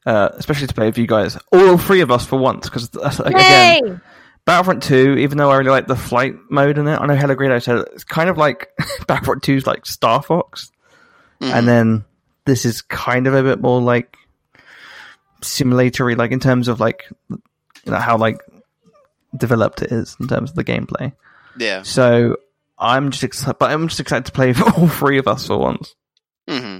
Uh, 0.04 0.28
especially 0.34 0.68
to 0.68 0.74
play 0.74 0.86
with 0.86 0.98
you 0.98 1.06
guys, 1.06 1.36
all 1.52 1.76
three 1.78 2.00
of 2.00 2.10
us 2.12 2.24
for 2.24 2.38
once, 2.38 2.68
because 2.68 2.88
again, 3.18 3.84
Yay! 3.86 3.98
Battlefront 4.44 4.84
2, 4.84 5.16
even 5.18 5.36
though 5.36 5.50
I 5.50 5.56
really 5.56 5.70
like 5.70 5.88
the 5.88 5.96
flight 5.96 6.36
mode 6.48 6.78
in 6.78 6.86
it, 6.86 6.96
I 7.00 7.06
know 7.06 7.16
Hello 7.16 7.34
Greedo 7.34 7.60
said 7.60 7.78
it's 7.92 8.04
kind 8.04 8.30
of 8.30 8.38
like 8.38 8.68
Battlefront 9.08 9.42
2's 9.42 9.66
like 9.66 9.84
Star 9.84 10.22
Fox, 10.22 10.70
Mhm. 11.40 11.52
and 11.52 11.66
then 11.68 12.04
this 12.44 12.64
is 12.64 12.82
kind 12.82 13.26
of 13.26 13.34
a 13.34 13.42
bit 13.42 13.60
more 13.60 13.80
like 13.80 14.16
simulatory, 15.42 16.14
like 16.14 16.30
in 16.30 16.40
terms 16.40 16.68
of 16.68 16.78
like 16.80 17.04
you 17.30 17.38
know 17.92 17.96
how 17.98 18.16
like 18.16 18.38
developed 19.36 19.82
it 19.82 19.90
is 19.92 20.16
in 20.20 20.28
terms 20.28 20.50
of 20.50 20.56
the 20.56 20.64
gameplay. 20.64 21.12
yeah. 21.58 21.82
So 21.82 22.36
I'm 22.78 23.10
just 23.10 23.24
excited, 23.24 23.58
but 23.58 23.70
I'm 23.72 23.88
just 23.88 23.98
excited 24.00 24.26
to 24.26 24.32
play 24.32 24.48
with 24.48 24.62
all 24.78 24.86
three 24.88 25.18
of 25.18 25.26
us 25.28 25.46
for 25.48 25.58
once. 25.58 25.94
hmm 26.48 26.78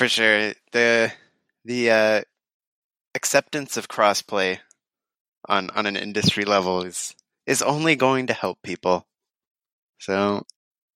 For 0.00 0.08
sure. 0.08 0.54
The 0.72 1.12
the 1.66 1.90
uh, 1.90 2.20
acceptance 3.14 3.76
of 3.76 3.88
crossplay 3.88 4.60
on 5.46 5.68
on 5.68 5.84
an 5.84 5.94
industry 5.94 6.46
level 6.46 6.84
is 6.84 7.14
is 7.44 7.60
only 7.60 7.96
going 7.96 8.28
to 8.28 8.32
help 8.32 8.62
people. 8.62 9.06
So 9.98 10.46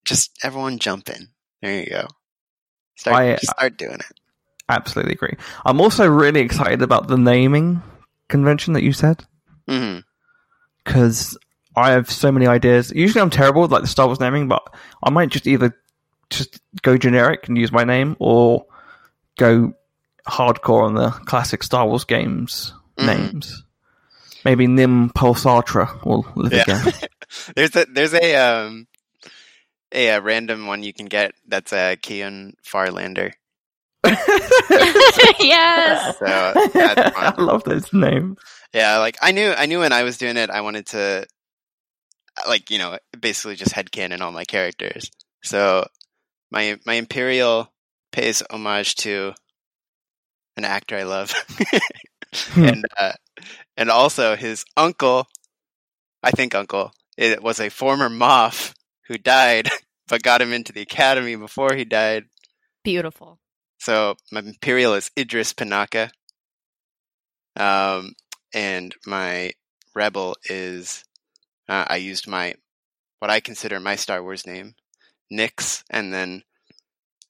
just 0.06 0.30
everyone 0.42 0.78
jump 0.78 1.10
in. 1.10 1.28
There 1.60 1.80
you 1.80 1.90
go. 1.90 2.06
Start 2.96 3.16
I- 3.16 3.36
start 3.36 3.76
doing 3.76 3.96
it. 3.96 4.20
Absolutely 4.70 5.12
agree. 5.12 5.36
I'm 5.66 5.82
also 5.82 6.08
really 6.08 6.40
excited 6.40 6.80
about 6.80 7.06
the 7.06 7.18
naming 7.18 7.82
convention 8.30 8.72
that 8.72 8.84
you 8.84 8.94
said. 8.94 9.22
because 10.82 11.36
I 11.76 11.90
have 11.90 12.10
so 12.10 12.32
many 12.32 12.46
ideas. 12.46 12.90
Usually, 12.90 13.20
I'm 13.20 13.28
terrible 13.28 13.60
with 13.60 13.70
like 13.70 13.82
the 13.82 13.86
Star 13.88 14.06
Wars 14.06 14.18
naming, 14.18 14.48
but 14.48 14.62
I 15.02 15.10
might 15.10 15.28
just 15.28 15.46
either 15.46 15.76
just 16.30 16.58
go 16.80 16.96
generic 16.96 17.48
and 17.48 17.58
use 17.58 17.70
my 17.70 17.84
name, 17.84 18.16
or 18.18 18.64
go 19.38 19.74
hardcore 20.28 20.84
on 20.84 20.94
the 20.94 21.10
classic 21.10 21.62
Star 21.62 21.86
Wars 21.86 22.04
games 22.04 22.72
Mhm. 22.98 23.06
names. 23.06 23.64
Maybe 24.44 24.66
Nim 24.66 25.10
Pulsatra 25.10 26.04
will 26.04 26.26
live 26.36 26.52
Yeah. 26.52 26.62
again. 26.62 26.92
there's 27.56 27.74
a 27.76 27.86
there's 27.86 28.14
a 28.14 28.34
um 28.36 28.86
a, 29.92 30.10
uh 30.10 30.20
random 30.20 30.66
one 30.66 30.82
you 30.82 30.92
can 30.92 31.06
get 31.06 31.34
that's 31.46 31.72
a 31.72 31.96
Keyan 31.96 32.52
Farlander. 32.64 33.32
yes. 35.38 36.16
So 36.18 36.26
I 36.26 37.34
love 37.38 37.64
those 37.64 37.92
names. 37.92 38.38
Yeah, 38.72 38.98
like 38.98 39.16
I 39.22 39.32
knew 39.32 39.50
I 39.50 39.66
knew 39.66 39.80
when 39.80 39.92
I 39.92 40.02
was 40.02 40.18
doing 40.18 40.36
it 40.36 40.50
I 40.50 40.60
wanted 40.60 40.86
to 40.88 41.26
like, 42.46 42.70
you 42.70 42.78
know, 42.78 42.98
basically 43.18 43.54
just 43.56 43.72
headcanon 43.72 44.20
all 44.20 44.32
my 44.32 44.44
characters. 44.44 45.10
So 45.42 45.86
my 46.50 46.78
my 46.86 46.94
Imperial 46.94 47.72
pays 48.14 48.42
homage 48.48 48.94
to 48.94 49.34
an 50.56 50.64
actor 50.64 50.96
I 50.96 51.02
love. 51.02 51.34
Hmm. 52.36 52.64
and 52.64 52.84
uh 52.98 53.12
and 53.76 53.90
also 53.90 54.34
his 54.34 54.64
uncle 54.76 55.28
I 56.20 56.32
think 56.32 56.52
uncle 56.52 56.92
it 57.16 57.40
was 57.40 57.60
a 57.60 57.68
former 57.68 58.08
Moff 58.08 58.74
who 59.06 59.18
died 59.18 59.68
but 60.08 60.22
got 60.22 60.42
him 60.42 60.52
into 60.52 60.72
the 60.72 60.82
academy 60.82 61.36
before 61.36 61.74
he 61.74 61.84
died. 61.84 62.24
Beautiful. 62.82 63.38
So 63.78 64.16
my 64.32 64.40
Imperial 64.40 64.94
is 64.94 65.10
Idris 65.16 65.52
Panaka. 65.52 66.10
Um, 67.56 68.14
and 68.52 68.94
my 69.06 69.52
Rebel 69.94 70.36
is 70.50 71.04
uh, 71.68 71.84
I 71.88 71.96
used 71.96 72.26
my 72.26 72.54
what 73.20 73.30
I 73.30 73.40
consider 73.40 73.80
my 73.80 73.96
Star 73.96 74.22
Wars 74.22 74.46
name, 74.46 74.74
Nix, 75.30 75.84
and 75.88 76.12
then 76.12 76.42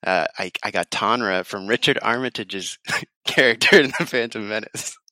uh, 0.05 0.27
I 0.39 0.53
I 0.63 0.71
got 0.71 0.91
Tonra 0.91 1.45
from 1.45 1.67
Richard 1.67 1.99
Armitage's 2.03 2.79
character 3.25 3.81
in 3.81 3.93
the 3.99 4.07
Phantom 4.07 4.49
Menace. 4.49 4.97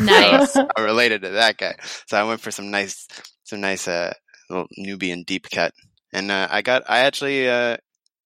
Nice. 0.00 0.52
So 0.52 0.68
I'm 0.76 0.84
related 0.84 1.22
to 1.22 1.30
that 1.30 1.56
guy, 1.56 1.76
so 2.06 2.18
I 2.18 2.24
went 2.24 2.42
for 2.42 2.50
some 2.50 2.70
nice 2.70 3.08
some 3.44 3.62
nice 3.62 3.88
uh 3.88 4.12
little 4.50 4.66
Nubian 4.76 5.22
deep 5.22 5.48
cut, 5.50 5.72
and 6.12 6.30
uh, 6.30 6.48
I 6.50 6.60
got 6.60 6.82
I 6.88 7.00
actually 7.00 7.48
uh 7.48 7.78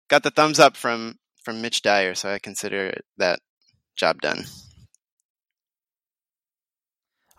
got 0.10 0.24
the 0.24 0.32
thumbs 0.32 0.60
up 0.60 0.76
from 0.76 1.20
from 1.44 1.62
Mitch 1.62 1.84
Dyer, 1.84 2.16
so 2.16 2.32
I 2.32 2.40
consider 2.40 2.98
that 3.18 3.40
job 3.96 4.22
done. 4.22 4.46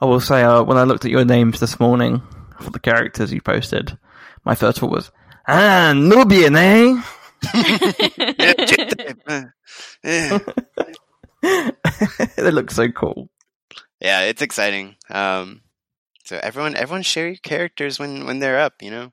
I 0.00 0.04
will 0.04 0.20
say, 0.20 0.42
uh, 0.42 0.62
when 0.62 0.76
I 0.76 0.84
looked 0.84 1.04
at 1.04 1.10
your 1.10 1.24
names 1.24 1.58
this 1.58 1.80
morning 1.80 2.22
for 2.60 2.70
the 2.70 2.78
characters 2.78 3.32
you 3.32 3.40
posted, 3.40 3.98
my 4.44 4.54
first 4.54 4.78
thought 4.78 4.90
was, 4.90 5.10
ah, 5.48 5.94
Nubian, 5.96 6.54
eh? 6.54 7.02
they 10.02 10.30
look 12.50 12.70
so 12.70 12.88
cool. 12.90 13.28
Yeah, 14.00 14.22
it's 14.22 14.42
exciting. 14.42 14.96
Um, 15.10 15.62
so 16.24 16.38
everyone, 16.42 16.76
everyone 16.76 17.02
share 17.02 17.28
your 17.28 17.36
characters 17.36 17.98
when 17.98 18.26
when 18.26 18.40
they're 18.40 18.58
up. 18.58 18.74
You 18.80 18.90
know, 18.90 19.12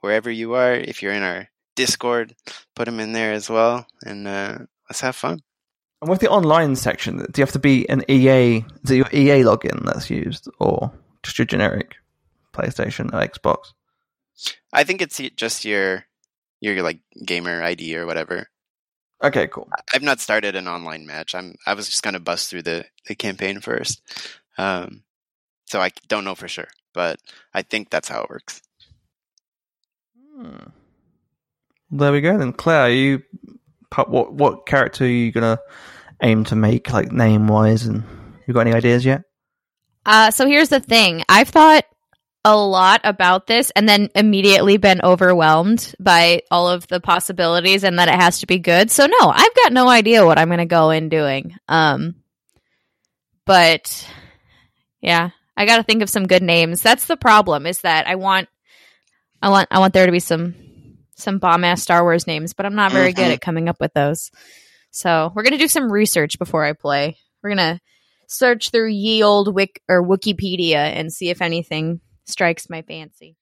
wherever 0.00 0.30
you 0.30 0.54
are. 0.54 0.74
If 0.74 1.02
you're 1.02 1.12
in 1.12 1.22
our 1.22 1.48
Discord, 1.76 2.34
put 2.74 2.86
them 2.86 3.00
in 3.00 3.12
there 3.12 3.32
as 3.32 3.48
well, 3.48 3.86
and 4.04 4.26
uh, 4.26 4.58
let's 4.88 5.00
have 5.00 5.16
fun. 5.16 5.40
And 6.00 6.10
with 6.10 6.20
the 6.20 6.30
online 6.30 6.76
section, 6.76 7.18
do 7.18 7.24
you 7.36 7.42
have 7.42 7.52
to 7.52 7.58
be 7.58 7.88
an 7.88 8.04
EA? 8.08 8.64
Is 8.84 8.90
it 8.90 8.96
your 8.96 9.08
EA 9.12 9.42
login 9.42 9.84
that's 9.84 10.10
used, 10.10 10.48
or 10.60 10.92
just 11.22 11.38
your 11.38 11.46
generic 11.46 11.96
PlayStation 12.52 13.12
or 13.12 13.26
Xbox? 13.26 13.72
I 14.72 14.84
think 14.84 15.02
it's 15.02 15.20
just 15.36 15.64
your 15.64 16.04
your 16.60 16.82
like 16.82 17.00
gamer 17.24 17.62
ID 17.62 17.96
or 17.96 18.06
whatever. 18.06 18.48
Okay, 19.22 19.48
cool. 19.48 19.68
I've 19.92 20.02
not 20.02 20.20
started 20.20 20.54
an 20.54 20.68
online 20.68 21.06
match. 21.06 21.34
I'm 21.34 21.54
I 21.66 21.74
was 21.74 21.88
just 21.88 22.02
gonna 22.02 22.20
bust 22.20 22.50
through 22.50 22.62
the, 22.62 22.84
the 23.06 23.14
campaign 23.14 23.60
first, 23.60 24.00
um, 24.58 25.02
so 25.66 25.80
I 25.80 25.90
don't 26.06 26.24
know 26.24 26.36
for 26.36 26.48
sure, 26.48 26.68
but 26.94 27.18
I 27.52 27.62
think 27.62 27.90
that's 27.90 28.08
how 28.08 28.22
it 28.22 28.30
works. 28.30 28.62
Hmm. 30.36 30.68
There 31.90 32.12
we 32.12 32.20
go. 32.20 32.38
Then, 32.38 32.52
Claire, 32.52 32.82
are 32.82 32.90
you 32.90 33.22
what 34.06 34.32
what 34.32 34.66
character 34.66 35.04
are 35.04 35.08
you 35.08 35.32
gonna 35.32 35.58
aim 36.22 36.44
to 36.44 36.56
make, 36.56 36.92
like 36.92 37.10
name 37.10 37.48
wise, 37.48 37.86
and 37.86 38.04
you 38.46 38.54
got 38.54 38.66
any 38.66 38.72
ideas 38.74 39.04
yet? 39.04 39.22
Uh, 40.06 40.30
so 40.30 40.46
here's 40.46 40.68
the 40.68 40.80
thing. 40.80 41.24
I've 41.28 41.48
thought 41.48 41.84
a 42.48 42.56
lot 42.56 43.02
about 43.04 43.46
this 43.46 43.70
and 43.70 43.88
then 43.88 44.08
immediately 44.14 44.76
been 44.78 45.00
overwhelmed 45.02 45.94
by 46.00 46.42
all 46.50 46.68
of 46.68 46.86
the 46.88 47.00
possibilities 47.00 47.84
and 47.84 47.98
that 47.98 48.08
it 48.08 48.14
has 48.14 48.40
to 48.40 48.46
be 48.46 48.58
good. 48.58 48.90
So 48.90 49.06
no, 49.06 49.28
I've 49.28 49.54
got 49.54 49.72
no 49.72 49.88
idea 49.88 50.24
what 50.24 50.38
I'm 50.38 50.48
going 50.48 50.58
to 50.58 50.64
go 50.66 50.90
in 50.90 51.08
doing. 51.08 51.54
Um, 51.68 52.14
but 53.44 54.08
yeah, 55.00 55.30
I 55.56 55.66
got 55.66 55.76
to 55.78 55.82
think 55.82 56.02
of 56.02 56.10
some 56.10 56.26
good 56.26 56.42
names. 56.42 56.82
That's 56.82 57.06
the 57.06 57.16
problem 57.16 57.66
is 57.66 57.80
that 57.82 58.06
I 58.06 58.14
want, 58.16 58.48
I 59.42 59.50
want, 59.50 59.68
I 59.70 59.78
want 59.78 59.94
there 59.94 60.06
to 60.06 60.12
be 60.12 60.20
some, 60.20 60.54
some 61.16 61.38
bomb 61.38 61.64
ass 61.64 61.82
Star 61.82 62.02
Wars 62.02 62.26
names, 62.26 62.54
but 62.54 62.66
I'm 62.66 62.74
not 62.74 62.92
very 62.92 63.12
good 63.12 63.28
Mhm. 63.28 63.34
at 63.34 63.40
coming 63.40 63.68
up 63.68 63.80
with 63.80 63.92
those. 63.94 64.30
So 64.90 65.32
we're 65.34 65.42
going 65.42 65.52
to 65.52 65.58
do 65.58 65.68
some 65.68 65.92
research 65.92 66.38
before 66.38 66.64
I 66.64 66.72
play. 66.72 67.16
We're 67.42 67.54
going 67.54 67.76
to 67.76 67.80
search 68.26 68.70
through 68.70 68.88
ye 68.88 69.22
old 69.22 69.54
Wik 69.54 69.80
or 69.88 70.02
Wikipedia 70.06 70.76
and 70.76 71.12
see 71.12 71.30
if 71.30 71.40
anything 71.42 72.00
strikes 72.28 72.68
my 72.70 72.82
fancy. 72.82 73.36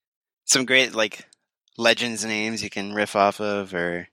Some 0.44 0.64
great 0.64 0.94
like 0.94 1.24
legends 1.76 2.24
names 2.24 2.62
you 2.62 2.70
can 2.70 2.94
riff 2.94 3.14
off 3.16 3.40
of, 3.40 3.74
or 3.74 4.08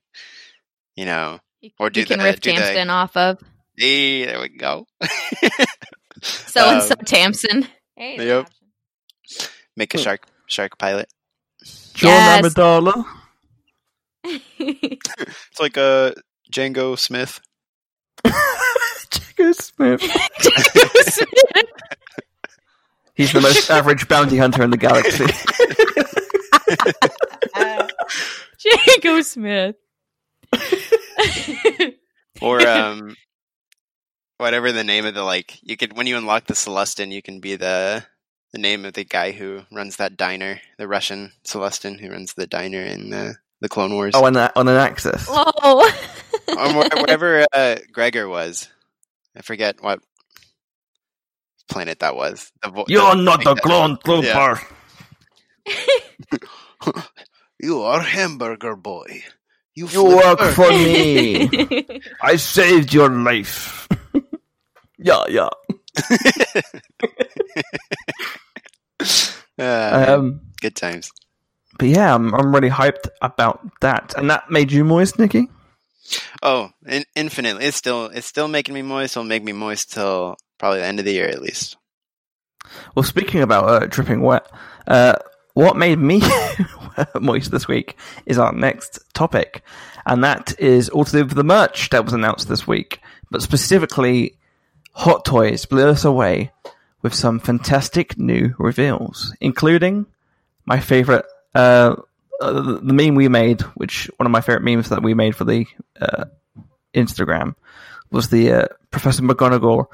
you 0.96 1.06
know, 1.06 1.40
Or 1.80 1.90
do 1.90 2.00
you 2.02 2.06
can 2.06 2.20
the- 2.20 2.26
riff 2.26 2.42
do 2.42 2.52
the- 2.52 2.58
Tamsin 2.60 2.90
off 2.90 3.16
of 3.16 3.40
hey, 3.78 4.26
there 4.26 4.40
we 4.40 4.50
go. 4.50 4.86
so 6.22 6.70
and 6.70 6.84
so 6.84 6.94
Um, 7.00 7.06
Tamsin. 7.06 7.68
Hey, 7.96 8.26
yep. 8.28 8.50
Make 9.76 9.94
a 9.94 9.98
shark 9.98 10.26
shark 10.48 10.78
pilot. 10.78 11.08
John 11.94 12.10
Yes. 12.10 12.54
Amidala. 12.54 13.06
It's 14.60 15.60
like 15.60 15.78
a 15.78 16.14
Jango 16.52 16.98
Smith. 16.98 17.40
Jango 18.26 19.54
Smith. 19.56 20.02
He's 23.16 23.32
the 23.32 23.42
most 23.42 23.70
average 23.72 24.08
bounty 24.08 24.38
hunter 24.38 24.64
in 24.64 24.70
the 24.72 24.78
galaxy. 24.78 25.26
Jango 28.58 29.24
Smith. 29.24 29.76
or 32.42 32.68
um, 32.68 33.16
whatever 34.38 34.72
the 34.72 34.84
name 34.84 35.06
of 35.06 35.14
the 35.14 35.24
like. 35.24 35.60
You 35.62 35.78
could 35.78 35.96
when 35.96 36.08
you 36.08 36.18
unlock 36.18 36.46
the 36.46 36.54
Celestin, 36.54 37.12
you 37.12 37.22
can 37.22 37.40
be 37.40 37.56
the 37.56 38.06
the 38.52 38.60
name 38.60 38.86
of 38.86 38.94
the 38.94 39.04
guy 39.04 39.32
who 39.32 39.64
runs 39.72 39.98
that 39.98 40.16
diner, 40.16 40.62
the 40.78 40.88
Russian 40.88 41.34
Celestin 41.46 42.00
who 42.00 42.10
runs 42.10 42.34
the 42.34 42.48
diner 42.48 42.82
in 42.82 43.10
the 43.10 43.36
the 43.62 43.70
Clone 43.70 43.94
Wars. 43.94 44.14
oh, 44.14 44.26
on, 44.26 44.36
a, 44.36 44.52
on 44.56 44.68
an 44.68 44.76
axis. 44.76 45.26
Oh, 45.30 45.90
or 46.50 47.00
whatever 47.00 47.46
uh, 47.54 47.78
Gregor 47.92 48.28
was. 48.28 48.68
I 49.36 49.42
forget 49.42 49.82
what 49.82 50.00
planet 51.70 52.00
that 52.00 52.16
was. 52.16 52.52
The 52.62 52.70
vo- 52.70 52.86
You're 52.88 53.16
the- 53.16 53.22
not 53.22 53.46
a 53.46 53.56
clone 53.56 53.98
trooper. 54.04 54.60
Yeah. 55.68 56.94
You 57.60 57.82
are 57.84 58.02
hamburger 58.02 58.76
boy. 58.76 59.24
You, 59.74 59.88
You 59.88 60.04
work 60.04 60.38
bird. 60.40 60.54
for 60.54 60.68
me. 60.70 61.48
I 62.22 62.36
saved 62.36 62.94
your 62.94 63.08
life. 63.10 63.88
yeah, 64.98 65.24
yeah. 65.30 65.48
Uh, 69.58 70.06
Um, 70.18 70.42
good 70.62 70.76
times. 70.76 71.12
but 71.80 71.88
yeah, 71.88 72.14
I'm, 72.16 72.34
I'm 72.34 72.54
really 72.54 72.70
hyped 72.70 73.08
about 73.22 73.62
that. 73.82 74.14
And 74.18 74.30
that 74.30 74.50
made 74.52 74.72
you 74.72 74.84
moist, 74.84 75.18
Nikki? 75.20 75.48
Oh, 76.42 76.70
in, 76.86 77.06
infinitely. 77.16 77.66
It's 77.66 77.78
still 77.78 78.08
it's 78.08 78.28
still 78.28 78.48
making 78.50 78.74
me 78.76 78.82
moist. 78.82 79.16
It'll 79.16 79.24
make 79.24 79.44
me 79.44 79.54
moist 79.54 79.94
till 79.94 80.36
probably 80.64 80.80
the 80.80 80.86
end 80.86 81.00
of 81.00 81.04
the 81.04 81.12
year 81.12 81.28
at 81.28 81.42
least. 81.42 81.76
Well, 82.96 83.04
speaking 83.04 83.42
about 83.42 83.68
uh, 83.68 83.86
dripping 83.86 84.22
wet, 84.22 84.50
uh, 84.88 85.16
what 85.56 85.76
made 85.76 86.00
me 86.00 86.22
moist 87.20 87.52
this 87.52 87.68
week 87.68 87.98
is 88.26 88.38
our 88.38 88.54
next 88.54 88.98
topic, 89.14 89.62
and 90.06 90.24
that 90.24 90.58
is 90.58 90.88
all 90.88 91.04
to 91.04 91.12
do 91.12 91.26
with 91.26 91.36
the 91.36 91.44
merch 91.44 91.90
that 91.90 92.06
was 92.06 92.14
announced 92.14 92.48
this 92.48 92.66
week, 92.66 93.02
but 93.30 93.42
specifically, 93.42 94.38
Hot 94.94 95.26
Toys 95.26 95.66
blew 95.66 95.90
us 95.90 96.06
away 96.06 96.54
with 97.02 97.14
some 97.14 97.42
fantastic 97.42 98.18
new 98.18 98.56
reveals, 98.58 99.36
including 99.42 100.06
my 100.66 100.80
favorite, 100.80 101.26
uh, 101.56 101.98
uh, 102.40 102.54
the 102.54 102.94
meme 102.94 103.16
we 103.16 103.28
made, 103.28 103.60
which 103.76 104.10
one 104.16 104.28
of 104.28 104.32
my 104.32 104.40
favorite 104.40 104.64
memes 104.64 104.88
that 104.88 105.04
we 105.04 105.14
made 105.14 105.36
for 105.36 105.44
the 105.44 105.66
uh, 106.00 106.24
Instagram 106.94 107.56
was 108.12 108.30
the 108.30 108.54
uh, 108.54 108.68
Professor 108.92 109.24
McGonagall. 109.24 109.88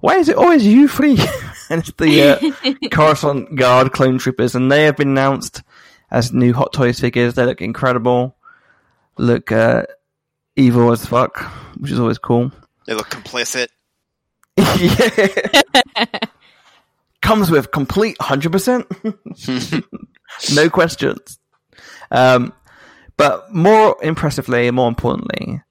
Why 0.00 0.16
is 0.16 0.28
it 0.28 0.36
always 0.36 0.66
you 0.66 0.88
three? 0.88 1.18
and 1.70 1.80
it's 1.80 1.92
the 1.92 2.54
uh, 2.62 2.88
Coruscant 2.90 3.54
Guard 3.54 3.92
clone 3.92 4.18
troopers, 4.18 4.54
and 4.54 4.70
they 4.70 4.84
have 4.84 4.96
been 4.96 5.08
announced 5.08 5.62
as 6.10 6.32
new 6.32 6.52
Hot 6.52 6.72
Toys 6.72 6.98
figures. 7.00 7.34
They 7.34 7.44
look 7.44 7.60
incredible, 7.60 8.36
look 9.18 9.52
uh, 9.52 9.84
evil 10.56 10.90
as 10.92 11.04
fuck, 11.06 11.42
which 11.78 11.90
is 11.90 11.98
always 11.98 12.18
cool. 12.18 12.50
They 12.86 12.94
look 12.94 13.08
complicit. 13.10 13.68
yeah. 14.56 16.06
Comes 17.22 17.50
with 17.50 17.70
complete 17.70 18.16
hundred 18.20 18.50
percent, 18.50 18.86
no 20.54 20.70
questions. 20.70 21.38
Um, 22.10 22.54
but 23.18 23.52
more 23.52 23.96
impressively, 24.02 24.70
more 24.70 24.88
importantly, 24.88 25.62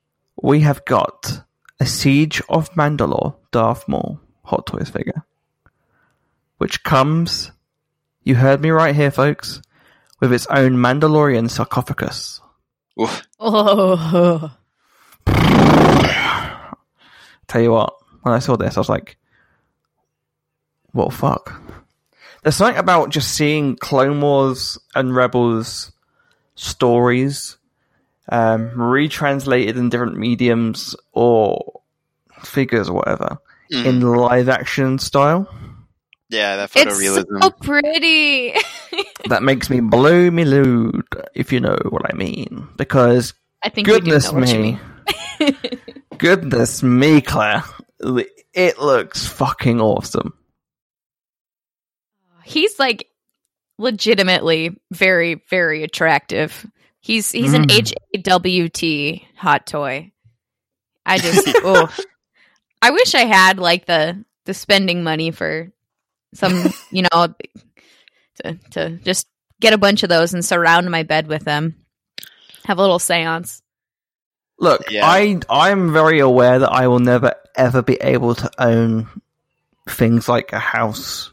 we 0.41 0.59
have 0.61 0.85
got 0.85 1.43
a 1.79 1.85
Siege 1.85 2.41
of 2.49 2.71
Mandalore 2.71 3.35
Darth 3.51 3.87
Maul 3.87 4.19
Hot 4.43 4.65
Toys 4.65 4.89
figure, 4.89 5.25
which 6.57 6.83
comes, 6.83 7.51
you 8.23 8.35
heard 8.35 8.61
me 8.61 8.69
right 8.69 8.95
here, 8.95 9.11
folks, 9.11 9.61
with 10.19 10.33
its 10.33 10.47
own 10.47 10.73
Mandalorian 10.73 11.49
sarcophagus. 11.49 12.41
Oof. 12.99 13.27
oh. 13.39 14.55
Tell 17.47 17.61
you 17.61 17.71
what, 17.71 17.93
when 18.21 18.33
I 18.35 18.39
saw 18.39 18.57
this, 18.57 18.75
I 18.77 18.79
was 18.79 18.89
like, 18.89 19.17
"What 20.91 21.11
the 21.11 21.15
fuck?" 21.15 21.61
There's 22.43 22.55
something 22.55 22.77
about 22.77 23.09
just 23.09 23.33
seeing 23.33 23.75
Clone 23.75 24.21
Wars 24.21 24.77
and 24.95 25.15
Rebels 25.15 25.91
stories 26.55 27.57
um, 28.31 28.71
retranslated 28.79 29.77
in 29.77 29.89
different 29.89 30.17
mediums 30.17 30.95
or 31.13 31.81
figures 32.43 32.87
or 32.89 32.93
whatever 32.95 33.37
Mhm. 33.71 33.85
in 33.85 34.01
live 34.01 34.49
action 34.49 34.97
style. 34.99 35.47
yeah, 36.29 36.55
that 36.57 36.71
It's 36.75 36.97
photorealism. 36.99 37.43
so 37.43 37.49
pretty. 37.51 38.53
That 39.29 39.43
makes 39.43 39.69
me 39.69 39.79
blow 39.79 40.29
me 40.31 40.45
load, 40.45 41.03
if 41.35 41.51
you 41.51 41.59
know 41.59 41.77
what 41.89 42.03
I 42.11 42.15
mean. 42.15 42.67
Because 42.77 43.33
I 43.63 43.69
think 43.69 43.85
goodness 43.87 44.25
you 44.25 44.31
do 44.31 44.35
know 44.35 44.39
what 44.41 44.49
you 45.41 45.49
me, 45.51 45.77
goodness 46.17 46.81
me, 46.81 47.21
Claire, 47.21 47.63
it 48.53 48.79
looks 48.79 49.27
fucking 49.27 49.81
awesome. 49.81 50.33
He's 52.43 52.79
like 52.79 53.07
legitimately 53.77 54.79
very, 54.91 55.35
very 55.49 55.83
attractive. 55.83 56.65
He's 57.01 57.31
he's 57.31 57.53
an 57.53 57.67
Mm. 57.67 57.93
HAWT 58.25 59.21
hot 59.37 59.65
toy. 59.67 60.11
I 61.05 61.17
just 61.17 61.47
oh 61.63 61.93
I 62.81 62.91
wish 62.91 63.15
I 63.15 63.25
had 63.25 63.57
like 63.59 63.85
the 63.85 64.23
the 64.45 64.53
spending 64.53 65.03
money 65.03 65.31
for 65.31 65.71
some, 66.33 66.71
you 66.91 67.03
know, 67.03 67.33
to 68.43 68.57
to 68.71 68.89
just 68.97 69.27
get 69.61 69.73
a 69.73 69.77
bunch 69.77 70.03
of 70.03 70.09
those 70.09 70.33
and 70.33 70.43
surround 70.43 70.89
my 70.91 71.03
bed 71.03 71.27
with 71.27 71.43
them. 71.45 71.75
Have 72.65 72.77
a 72.77 72.81
little 72.81 72.99
séance. 72.99 73.61
Look, 74.59 74.89
Yeah. 74.91 75.05
I 75.07 75.39
I'm 75.49 75.93
very 75.93 76.19
aware 76.19 76.59
that 76.59 76.71
I 76.71 76.87
will 76.87 76.99
never 76.99 77.33
ever 77.55 77.81
be 77.81 77.95
able 78.01 78.35
to 78.35 78.51
own 78.59 79.07
things 79.87 80.27
like 80.29 80.51
a 80.53 80.59
house 80.59 81.31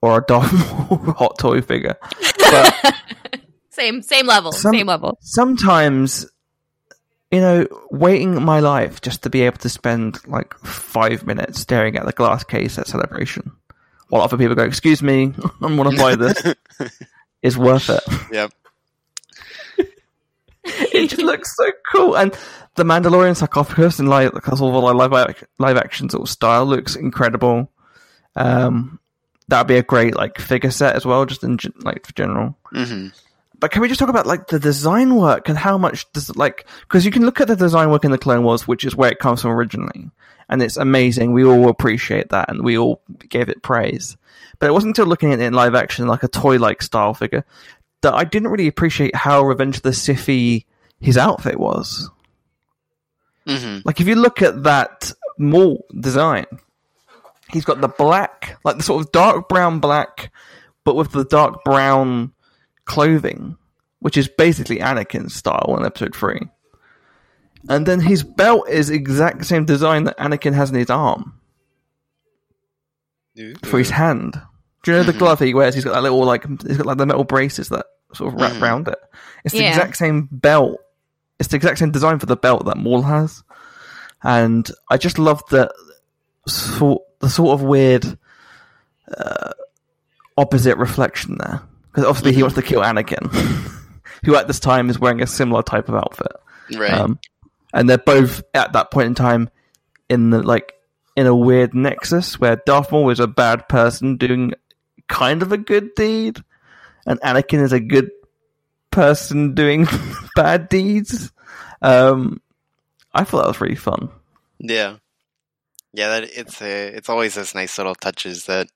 or 0.00 0.18
a 0.18 0.24
Darth 0.26 0.50
hot 0.50 1.38
toy 1.38 1.60
figure. 1.60 1.96
But 2.38 2.94
same 3.70 4.02
same 4.02 4.26
level, 4.26 4.52
Some- 4.52 4.72
same 4.74 4.86
level. 4.86 5.18
sometimes, 5.22 6.26
you 7.30 7.40
know, 7.40 7.66
waiting 7.90 8.42
my 8.42 8.60
life 8.60 9.00
just 9.00 9.22
to 9.22 9.30
be 9.30 9.42
able 9.42 9.58
to 9.58 9.68
spend 9.68 10.18
like 10.26 10.54
five 10.58 11.26
minutes 11.26 11.60
staring 11.60 11.96
at 11.96 12.04
the 12.06 12.12
glass 12.12 12.44
case 12.44 12.78
at 12.78 12.86
celebration, 12.88 13.52
while 14.08 14.22
other 14.22 14.36
people 14.36 14.54
go, 14.54 14.64
"Excuse 14.64 15.02
me, 15.02 15.32
I 15.62 15.74
want 15.74 15.90
to 15.90 15.96
buy 15.96 16.16
this," 16.16 16.90
is 17.42 17.56
worth 17.56 17.88
it. 17.90 18.02
Yep. 18.32 18.52
it 20.64 21.08
just 21.08 21.22
looks 21.22 21.56
so 21.56 21.70
cool. 21.92 22.16
And 22.16 22.36
the 22.74 22.84
Mandalorian 22.84 23.36
sarcophagus 23.36 23.98
and 23.98 24.08
like 24.08 24.32
because 24.32 24.60
all 24.60 24.72
the 24.72 24.94
live 24.94 25.12
ac- 25.30 25.46
live 25.58 25.76
action 25.76 26.08
sort 26.10 26.22
of 26.22 26.28
style 26.28 26.66
looks 26.66 26.96
incredible. 26.96 27.70
Um, 28.36 28.98
that'd 29.48 29.66
be 29.66 29.76
a 29.76 29.82
great 29.82 30.14
like 30.16 30.38
figure 30.38 30.70
set 30.70 30.96
as 30.96 31.04
well, 31.06 31.24
just 31.26 31.42
in 31.44 31.58
gen- 31.58 31.72
like 31.80 32.06
for 32.06 32.12
general. 32.12 32.56
hmm 32.72 33.08
But 33.60 33.70
can 33.70 33.82
we 33.82 33.88
just 33.88 34.00
talk 34.00 34.08
about 34.08 34.26
like 34.26 34.46
the 34.46 34.58
design 34.58 35.16
work 35.16 35.48
and 35.48 35.58
how 35.58 35.76
much 35.76 36.10
does 36.12 36.34
like 36.34 36.66
because 36.80 37.04
you 37.04 37.10
can 37.10 37.26
look 37.26 37.40
at 37.40 37.48
the 37.48 37.56
design 37.56 37.90
work 37.90 38.04
in 38.04 38.10
the 38.10 38.18
Clone 38.18 38.42
Wars, 38.42 38.66
which 38.66 38.84
is 38.84 38.96
where 38.96 39.10
it 39.10 39.18
comes 39.18 39.42
from 39.42 39.50
originally, 39.50 40.10
and 40.48 40.62
it's 40.62 40.78
amazing. 40.78 41.32
We 41.32 41.44
all 41.44 41.68
appreciate 41.68 42.30
that, 42.30 42.50
and 42.50 42.64
we 42.64 42.78
all 42.78 43.02
gave 43.28 43.50
it 43.50 43.62
praise. 43.62 44.16
But 44.58 44.68
it 44.68 44.72
wasn't 44.72 44.90
until 44.90 45.06
looking 45.06 45.32
at 45.32 45.40
it 45.40 45.44
in 45.44 45.52
live 45.52 45.74
action, 45.74 46.06
like 46.06 46.22
a 46.22 46.28
toy-like 46.28 46.82
style 46.82 47.14
figure, 47.14 47.44
that 48.00 48.14
I 48.14 48.24
didn't 48.24 48.48
really 48.48 48.66
appreciate 48.66 49.14
how 49.14 49.42
Revenge 49.42 49.76
of 49.76 49.82
the 49.82 49.92
Sith 49.92 50.64
his 51.00 51.16
outfit 51.18 51.58
was. 51.58 52.10
hmm 53.46 53.78
Like 53.84 54.00
if 54.00 54.08
you 54.08 54.16
look 54.16 54.42
at 54.42 54.62
that 54.64 55.12
Maul 55.38 55.84
design, 55.98 56.46
he's 57.50 57.64
got 57.64 57.80
the 57.80 57.88
black, 57.88 58.58
like 58.64 58.76
the 58.78 58.82
sort 58.82 59.04
of 59.04 59.12
dark 59.12 59.48
brown 59.48 59.80
black, 59.80 60.32
but 60.84 60.96
with 60.96 61.12
the 61.12 61.24
dark 61.24 61.62
brown 61.64 62.32
clothing, 62.90 63.56
which 64.00 64.16
is 64.16 64.28
basically 64.28 64.78
Anakin's 64.78 65.34
style 65.34 65.76
in 65.78 65.86
Episode 65.86 66.14
Three. 66.14 66.40
And 67.68 67.86
then 67.86 68.00
his 68.00 68.22
belt 68.24 68.68
is 68.68 68.90
exact 68.90 69.44
same 69.46 69.64
design 69.66 70.04
that 70.04 70.18
Anakin 70.18 70.54
has 70.54 70.70
in 70.70 70.76
his 70.76 70.90
arm 70.90 71.34
for 73.64 73.78
his 73.78 73.90
hand. 73.90 74.40
Do 74.82 74.90
you 74.90 74.96
know 74.96 75.02
the 75.04 75.12
Mhm. 75.12 75.18
glove 75.18 75.38
he 75.40 75.54
wears? 75.54 75.74
He's 75.74 75.84
got 75.84 75.92
that 75.92 76.02
little 76.02 76.24
like 76.24 76.44
he's 76.66 76.78
got 76.78 76.86
like 76.86 76.98
the 76.98 77.06
metal 77.06 77.24
braces 77.24 77.68
that 77.68 77.86
sort 78.14 78.32
of 78.34 78.40
wrap 78.40 78.52
Mhm. 78.52 78.62
around 78.62 78.88
it. 78.88 78.98
It's 79.44 79.52
the 79.54 79.60
Yeah. 79.62 79.68
exact 79.70 79.96
same 79.96 80.28
belt. 80.32 80.78
It's 81.38 81.48
the 81.50 81.56
exact 81.56 81.78
same 81.78 81.90
design 81.90 82.18
for 82.18 82.26
the 82.26 82.36
belt 82.36 82.64
that 82.66 82.76
Maul 82.76 83.02
has, 83.02 83.42
and 84.22 84.68
I 84.90 84.96
just 84.96 85.18
love 85.18 85.42
the 85.50 85.70
sort 86.48 87.02
the 87.20 87.28
sort 87.28 87.52
of 87.60 87.62
weird 87.62 88.18
uh, 89.16 89.50
opposite 90.38 90.76
reflection 90.78 91.36
there 91.38 91.60
because 91.90 92.04
obviously 92.04 92.32
he 92.32 92.42
wants 92.42 92.56
to 92.56 92.62
kill 92.62 92.82
Anakin, 92.82 93.26
who 94.24 94.36
at 94.36 94.46
this 94.46 94.60
time 94.60 94.90
is 94.90 94.98
wearing 94.98 95.22
a 95.22 95.26
similar 95.26 95.62
type 95.62 95.88
of 95.88 95.96
outfit. 95.96 96.32
Right. 96.74 96.92
Um, 96.92 97.18
and 97.72 97.88
they're 97.88 97.98
both 97.98 98.42
at 98.54 98.72
that 98.72 98.90
point 98.90 99.06
in 99.06 99.14
time 99.14 99.50
in 100.08 100.30
the 100.30 100.42
like 100.42 100.74
in 101.16 101.26
a 101.26 101.34
weird 101.34 101.74
nexus 101.74 102.38
where 102.38 102.56
Darth 102.66 102.92
Maul 102.92 103.10
is 103.10 103.20
a 103.20 103.26
bad 103.26 103.68
person 103.68 104.16
doing 104.16 104.54
kind 105.08 105.42
of 105.42 105.52
a 105.52 105.58
good 105.58 105.94
deed, 105.94 106.38
and 107.06 107.20
Anakin 107.20 107.62
is 107.62 107.72
a 107.72 107.80
good 107.80 108.10
person 108.90 109.54
doing 109.54 109.86
bad 110.36 110.68
deeds. 110.68 111.32
Um, 111.82 112.40
I 113.12 113.24
thought 113.24 113.42
that 113.42 113.48
was 113.48 113.60
really 113.60 113.76
fun. 113.76 114.10
Yeah, 114.58 114.96
yeah. 115.92 116.08
That 116.20 116.24
it's 116.24 116.60
a, 116.62 116.88
it's 116.88 117.08
always 117.08 117.34
those 117.34 117.54
nice 117.54 117.78
little 117.78 117.94
touches 117.94 118.46
that 118.46 118.68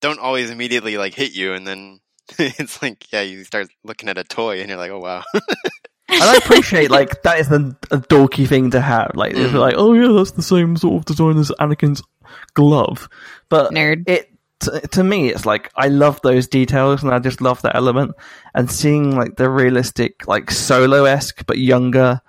don't 0.00 0.20
always 0.20 0.50
immediately 0.50 0.96
like 0.98 1.14
hit 1.14 1.32
you, 1.32 1.54
and 1.54 1.66
then 1.66 2.00
it's 2.38 2.82
like 2.82 3.12
yeah, 3.12 3.22
you 3.22 3.44
start 3.44 3.68
looking 3.84 4.08
at 4.08 4.18
a 4.18 4.24
toy 4.24 4.60
and 4.60 4.68
you're 4.68 4.78
like, 4.78 4.90
oh 4.90 5.00
wow. 5.00 5.22
And 6.08 6.22
I 6.22 6.36
appreciate 6.36 6.90
like 6.90 7.22
that 7.22 7.38
is 7.40 7.50
a, 7.50 7.76
a 7.90 7.98
dorky 7.98 8.46
thing 8.46 8.70
to 8.72 8.80
have. 8.80 9.12
Like 9.14 9.32
if 9.34 9.52
you're 9.52 9.60
like, 9.60 9.74
oh 9.76 9.92
yeah, 9.92 10.12
that's 10.16 10.32
the 10.32 10.42
same 10.42 10.76
sort 10.76 10.94
of 10.96 11.04
design 11.04 11.38
as 11.38 11.50
Anakin's 11.60 12.02
glove, 12.54 13.08
but 13.48 13.72
Nerd. 13.72 14.08
it 14.08 14.30
to, 14.60 14.80
to 14.80 15.04
me 15.04 15.28
it's 15.28 15.44
like 15.44 15.70
I 15.76 15.88
love 15.88 16.20
those 16.22 16.46
details 16.46 17.02
and 17.02 17.12
I 17.12 17.18
just 17.18 17.40
love 17.40 17.60
that 17.62 17.74
element 17.74 18.12
and 18.54 18.70
seeing 18.70 19.14
like 19.16 19.36
the 19.36 19.50
realistic 19.50 20.26
like 20.28 20.50
solo 20.50 21.04
esque 21.04 21.44
but 21.46 21.58
younger 21.58 22.20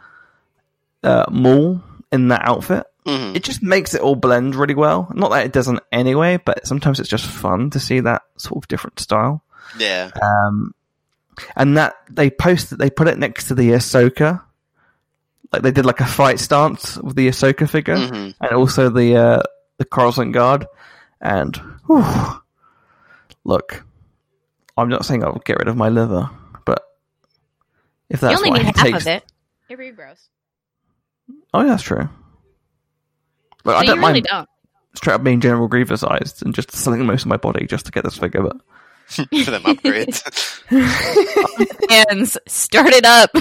uh, 1.03 1.25
Maul 1.31 1.81
in 2.11 2.29
that 2.29 2.41
outfit. 2.43 2.85
Mhm. 3.05 3.35
It 3.35 3.43
just 3.43 3.61
makes 3.61 3.93
it 3.93 4.01
all 4.01 4.15
blend 4.15 4.55
really 4.55 4.73
well. 4.73 5.11
Not 5.13 5.29
that 5.29 5.45
it 5.45 5.53
doesn't 5.53 5.79
anyway, 5.91 6.39
but 6.43 6.65
sometimes 6.65 6.99
it's 6.99 7.09
just 7.09 7.27
fun 7.27 7.69
to 7.71 7.79
see 7.79 7.99
that 7.99 8.23
sort 8.37 8.63
of 8.63 8.67
different 8.67 8.99
style. 8.99 9.43
Yeah, 9.77 10.11
Um, 10.21 10.73
and 11.55 11.77
that 11.77 11.95
they 12.09 12.29
posted, 12.29 12.77
they 12.79 12.89
put 12.89 13.07
it 13.07 13.17
next 13.17 13.47
to 13.49 13.55
the 13.55 13.71
Ahsoka. 13.71 14.41
Like 15.51 15.61
they 15.61 15.71
did 15.71 15.85
like 15.85 15.99
a 15.99 16.05
fight 16.05 16.39
stance 16.39 16.97
with 16.97 17.15
the 17.15 17.27
Ahsoka 17.27 17.69
figure, 17.69 17.95
Mhm. 17.97 18.35
and 18.39 18.51
also 18.51 18.89
the 18.89 19.15
uh, 19.17 19.43
the 19.77 19.85
Coruscant 19.85 20.33
Guard. 20.33 20.65
And 21.21 21.55
whew, 21.87 22.41
look, 23.43 23.83
I'm 24.77 24.89
not 24.89 25.05
saying 25.05 25.23
I'll 25.23 25.41
get 25.45 25.57
rid 25.59 25.67
of 25.67 25.77
my 25.77 25.89
liver, 25.89 26.29
but 26.65 26.83
if 28.09 28.19
that's 28.21 28.33
you 28.33 28.37
only 28.37 28.49
what 28.51 28.57
need 28.65 28.65
half 28.75 28.75
takes, 28.85 29.01
of 29.03 29.07
it. 29.07 29.23
It'd 29.69 29.79
be 29.79 29.91
gross. 29.91 30.29
oh 31.53 31.61
yeah, 31.61 31.69
that's 31.69 31.83
true. 31.83 32.07
But 33.63 33.71
So 33.73 33.77
I 33.77 33.83
don't 33.85 33.97
really 33.99 34.13
mind 34.13 34.25
don't. 34.29 34.49
straight 34.95 35.13
up 35.15 35.23
being 35.23 35.41
General 35.41 35.67
Grievous 35.67 36.01
sized 36.01 36.43
and 36.45 36.53
just 36.53 36.71
selling 36.71 37.05
most 37.05 37.21
of 37.23 37.27
my 37.27 37.37
body 37.37 37.65
just 37.65 37.85
to 37.87 37.91
get 37.91 38.03
this 38.03 38.17
figure. 38.17 38.41
But 38.43 38.57
for 39.07 39.25
them 39.51 39.63
upgrades. 39.63 40.21
Hands, 41.89 42.37
start 42.47 42.93
it 42.93 43.05
up. 43.05 43.31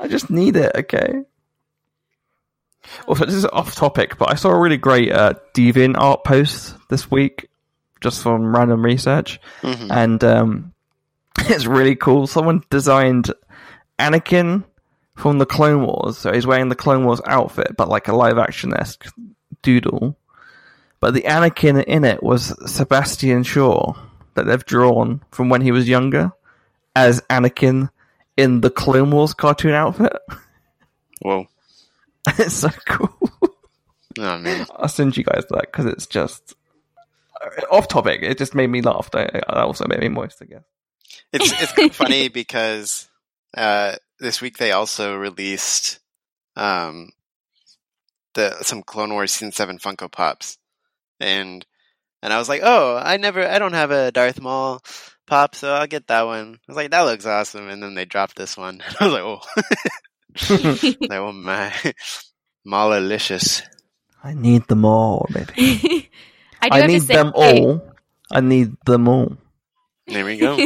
I 0.00 0.08
just 0.08 0.30
need 0.30 0.56
it, 0.56 0.72
okay? 0.74 1.22
Also, 3.06 3.26
this 3.26 3.34
is 3.34 3.44
off 3.46 3.74
topic, 3.74 4.16
but 4.18 4.30
I 4.30 4.34
saw 4.34 4.50
a 4.50 4.58
really 4.58 4.76
great 4.78 5.12
uh, 5.12 5.34
Deviant 5.54 5.96
art 5.98 6.24
post 6.24 6.74
this 6.88 7.10
week, 7.10 7.48
just 8.00 8.22
from 8.22 8.54
random 8.54 8.82
research, 8.84 9.40
Mhm. 9.62 9.90
and 9.90 10.24
um, 10.24 10.72
it's 11.40 11.66
really 11.66 11.96
cool. 11.96 12.26
Someone 12.26 12.62
designed 12.70 13.30
Anakin 13.98 14.64
from 15.16 15.38
the 15.38 15.46
Clone 15.46 15.82
Wars, 15.84 16.16
so 16.16 16.32
he's 16.32 16.46
wearing 16.46 16.68
the 16.70 16.74
Clone 16.76 17.04
Wars 17.04 17.20
outfit, 17.26 17.76
but 17.76 17.88
like 17.88 18.08
a 18.08 18.16
live 18.16 18.38
action 18.38 18.72
esque 18.74 19.06
doodle. 19.62 20.16
But 21.00 21.12
the 21.14 21.22
Anakin 21.22 21.84
in 21.84 22.04
it 22.04 22.22
was 22.22 22.54
Sebastian 22.72 23.42
Shaw 23.42 23.94
that 24.38 24.46
they've 24.46 24.64
drawn 24.64 25.22
from 25.30 25.48
when 25.48 25.60
he 25.60 25.72
was 25.72 25.88
younger 25.88 26.32
as 26.94 27.20
Anakin 27.28 27.90
in 28.36 28.60
the 28.60 28.70
Clone 28.70 29.10
Wars 29.10 29.34
cartoon 29.34 29.72
outfit. 29.74 30.16
Whoa, 31.22 31.48
it's 32.26 32.54
so 32.54 32.70
cool. 32.86 33.10
oh 34.18 34.38
man. 34.38 34.66
I'll 34.76 34.88
send 34.88 35.16
you 35.16 35.24
guys 35.24 35.44
that 35.50 35.66
because 35.72 35.86
it's 35.86 36.06
just 36.06 36.54
off 37.70 37.88
topic. 37.88 38.20
It 38.22 38.38
just 38.38 38.54
made 38.54 38.68
me 38.68 38.80
laugh. 38.80 39.10
That 39.10 39.48
also 39.48 39.86
made 39.86 40.00
me 40.00 40.08
moist, 40.08 40.40
I 40.40 40.46
guess. 40.46 40.62
It's 41.32 41.78
it's 41.78 41.96
funny 41.96 42.28
because 42.28 43.08
uh, 43.56 43.96
this 44.20 44.40
week 44.40 44.58
they 44.58 44.72
also 44.72 45.16
released 45.16 45.98
um, 46.56 47.10
the 48.34 48.62
some 48.62 48.82
Clone 48.82 49.12
Wars 49.12 49.32
season 49.32 49.52
seven 49.52 49.78
Funko 49.78 50.10
Pops, 50.10 50.58
and 51.20 51.66
and 52.22 52.32
I 52.32 52.38
was 52.38 52.48
like, 52.48 52.62
oh, 52.64 52.96
I 52.96 53.16
never, 53.16 53.46
I 53.46 53.58
don't 53.58 53.74
have 53.74 53.90
a 53.90 54.10
Darth 54.10 54.40
Maul 54.40 54.82
pop, 55.26 55.54
so 55.54 55.72
I'll 55.72 55.86
get 55.86 56.08
that 56.08 56.26
one. 56.26 56.54
I 56.54 56.58
was 56.66 56.76
like, 56.76 56.90
that 56.90 57.02
looks 57.02 57.26
awesome, 57.26 57.68
and 57.68 57.82
then 57.82 57.94
they 57.94 58.04
dropped 58.04 58.36
this 58.36 58.56
one. 58.56 58.82
I 59.00 59.04
was 59.04 59.12
like, 59.12 59.22
oh, 59.22 60.96
like, 61.08 61.18
oh 61.18 61.32
my, 61.32 61.72
Maulilicious. 62.66 63.62
I 64.22 64.34
need 64.34 64.66
them 64.66 64.84
all, 64.84 65.26
baby. 65.32 66.10
I 66.60 66.68
do 66.68 66.74
I, 66.74 66.80
have 66.80 66.90
need 66.90 67.00
to 67.00 67.06
say, 67.06 67.14
them 67.14 67.32
all. 67.34 67.94
I 68.30 68.40
need 68.40 68.76
them 68.84 69.08
all. 69.08 69.36
There 70.06 70.24
we 70.24 70.38
go. 70.38 70.58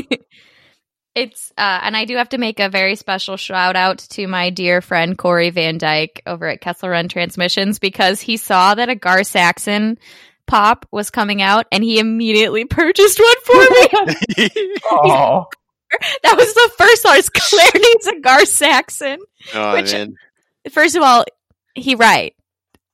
It's 1.14 1.52
uh, 1.58 1.80
and 1.82 1.94
I 1.94 2.06
do 2.06 2.16
have 2.16 2.30
to 2.30 2.38
make 2.38 2.58
a 2.58 2.70
very 2.70 2.96
special 2.96 3.36
shout 3.36 3.76
out 3.76 3.98
to 3.98 4.26
my 4.26 4.48
dear 4.48 4.80
friend 4.80 5.18
Corey 5.18 5.50
Van 5.50 5.76
Dyke 5.76 6.22
over 6.26 6.48
at 6.48 6.62
Kessel 6.62 6.88
Run 6.88 7.08
Transmissions 7.08 7.78
because 7.78 8.22
he 8.22 8.38
saw 8.38 8.74
that 8.74 8.88
a 8.88 8.94
Gar 8.94 9.22
Saxon 9.22 9.98
pop 10.46 10.86
was 10.90 11.10
coming 11.10 11.40
out 11.42 11.66
and 11.72 11.82
he 11.84 11.98
immediately 11.98 12.64
purchased 12.64 13.18
one 13.18 13.40
for 13.44 13.54
me. 14.36 14.48
Oh, 14.90 15.46
that 16.22 16.36
was 16.36 16.54
the 16.54 16.70
first 16.78 17.04
one. 17.04 17.18
It's 17.18 17.28
Claire 17.28 17.70
needs 17.74 18.06
a 18.06 18.20
Gar 18.20 18.44
Saxon. 18.46 19.18
oh 19.54 19.72
Which- 19.74 19.92
man, 19.92 20.14
First 20.70 20.94
of 20.96 21.02
all, 21.02 21.24
he 21.74 21.94
right, 21.96 22.34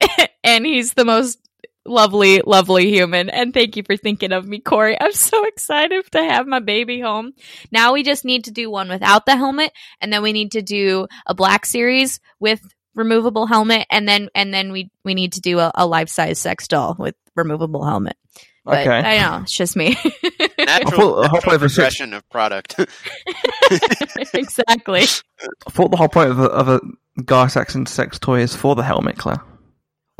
and 0.45 0.65
he's 0.65 0.95
the 0.95 1.05
most 1.05 1.39
lovely, 1.85 2.41
lovely 2.45 2.89
human. 2.91 3.29
And 3.31 3.53
thank 3.53 3.77
you 3.77 3.83
for 3.83 3.97
thinking 3.97 4.33
of 4.33 4.47
me, 4.47 4.61
Corey. 4.61 4.97
I'm 5.01 5.13
so 5.13 5.45
excited 5.47 6.11
to 6.13 6.23
have 6.23 6.47
my 6.47 6.61
baby 6.61 7.01
home. 7.01 7.33
Now 7.71 7.93
we 7.93 8.03
just 8.03 8.25
need 8.25 8.45
to 8.45 8.51
do 8.53 8.71
one 8.71 8.89
without 8.89 9.27
the 9.27 9.37
helmet, 9.37 9.73
and 10.01 10.13
then 10.13 10.23
we 10.23 10.33
need 10.33 10.53
to 10.53 10.63
do 10.63 11.09
a 11.27 11.35
black 11.35 11.67
series 11.67 12.21
with 12.41 12.61
removable 12.99 13.47
helmet, 13.47 13.87
and 13.91 14.07
then 14.07 14.29
and 14.35 14.53
then 14.53 14.73
we 14.73 14.91
we 15.05 15.15
need 15.15 15.33
to 15.35 15.41
do 15.41 15.59
a, 15.61 15.71
a 15.75 15.87
life 15.87 16.09
size 16.11 16.39
sex 16.39 16.69
doll 16.69 16.97
with 16.99 17.15
removable 17.35 17.85
helmet. 17.85 18.17
But 18.65 18.81
okay. 18.87 18.99
I 18.99 19.19
know 19.23 19.43
it's 19.45 19.53
just 19.53 19.77
me. 19.77 19.97
natural, 20.59 21.23
thought 21.23 21.31
whole 21.31 21.41
natural 21.41 21.55
of 21.55 21.63
a 21.63 21.69
six- 21.71 21.75
progression 21.77 22.13
of 22.13 22.29
product. 22.29 22.75
exactly. 24.35 25.01
I 25.03 25.71
thought 25.71 25.91
the 25.91 25.97
whole 25.97 26.09
point 26.09 26.31
of 26.31 26.39
a, 26.39 26.45
of 26.45 26.69
a 26.69 26.81
Gar 27.25 27.49
Saxon 27.49 27.87
sex 27.87 28.19
toy 28.19 28.41
is 28.41 28.55
for 28.55 28.75
the 28.75 28.83
helmet, 28.83 29.17
Claire. 29.17 29.43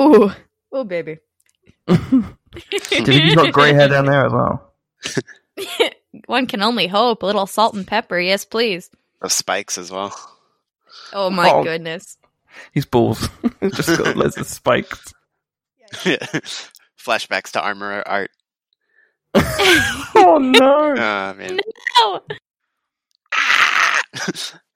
Ooh, 0.01 0.31
oh 0.73 0.85
baby. 0.85 1.19
Did 1.87 3.09
you 3.09 3.35
got 3.37 3.53
grey 3.53 3.73
hair 3.75 3.89
down 3.89 4.07
there 4.07 4.27
as 4.27 4.33
well? 4.33 4.73
One 6.27 6.47
can 6.47 6.63
only 6.63 6.87
hope. 6.87 7.23
A 7.23 7.27
little 7.27 7.47
salt 7.47 7.75
and 7.75 7.87
pepper, 7.87 8.19
yes, 8.19 8.45
please. 8.45 8.91
of 9.21 9.33
spikes 9.33 9.77
as 9.79 9.91
well. 9.91 10.15
Oh 11.13 11.29
my 11.31 11.51
Oh. 11.51 11.63
goodness. 11.65 12.17
He's 12.73 12.85
balls. 12.87 13.29
He's 13.61 13.73
just 13.73 13.99
got 13.99 14.17
loads 14.17 14.37
of 14.37 14.47
spikes. 14.47 15.13
Flashbacks 15.93 17.53
to 17.53 17.61
armor 17.63 18.03
art. 18.07 18.31
Oh 20.21 20.39
no! 20.39 20.95
Oh 20.99 21.35
man. 21.35 21.61
Oh, 21.99 22.21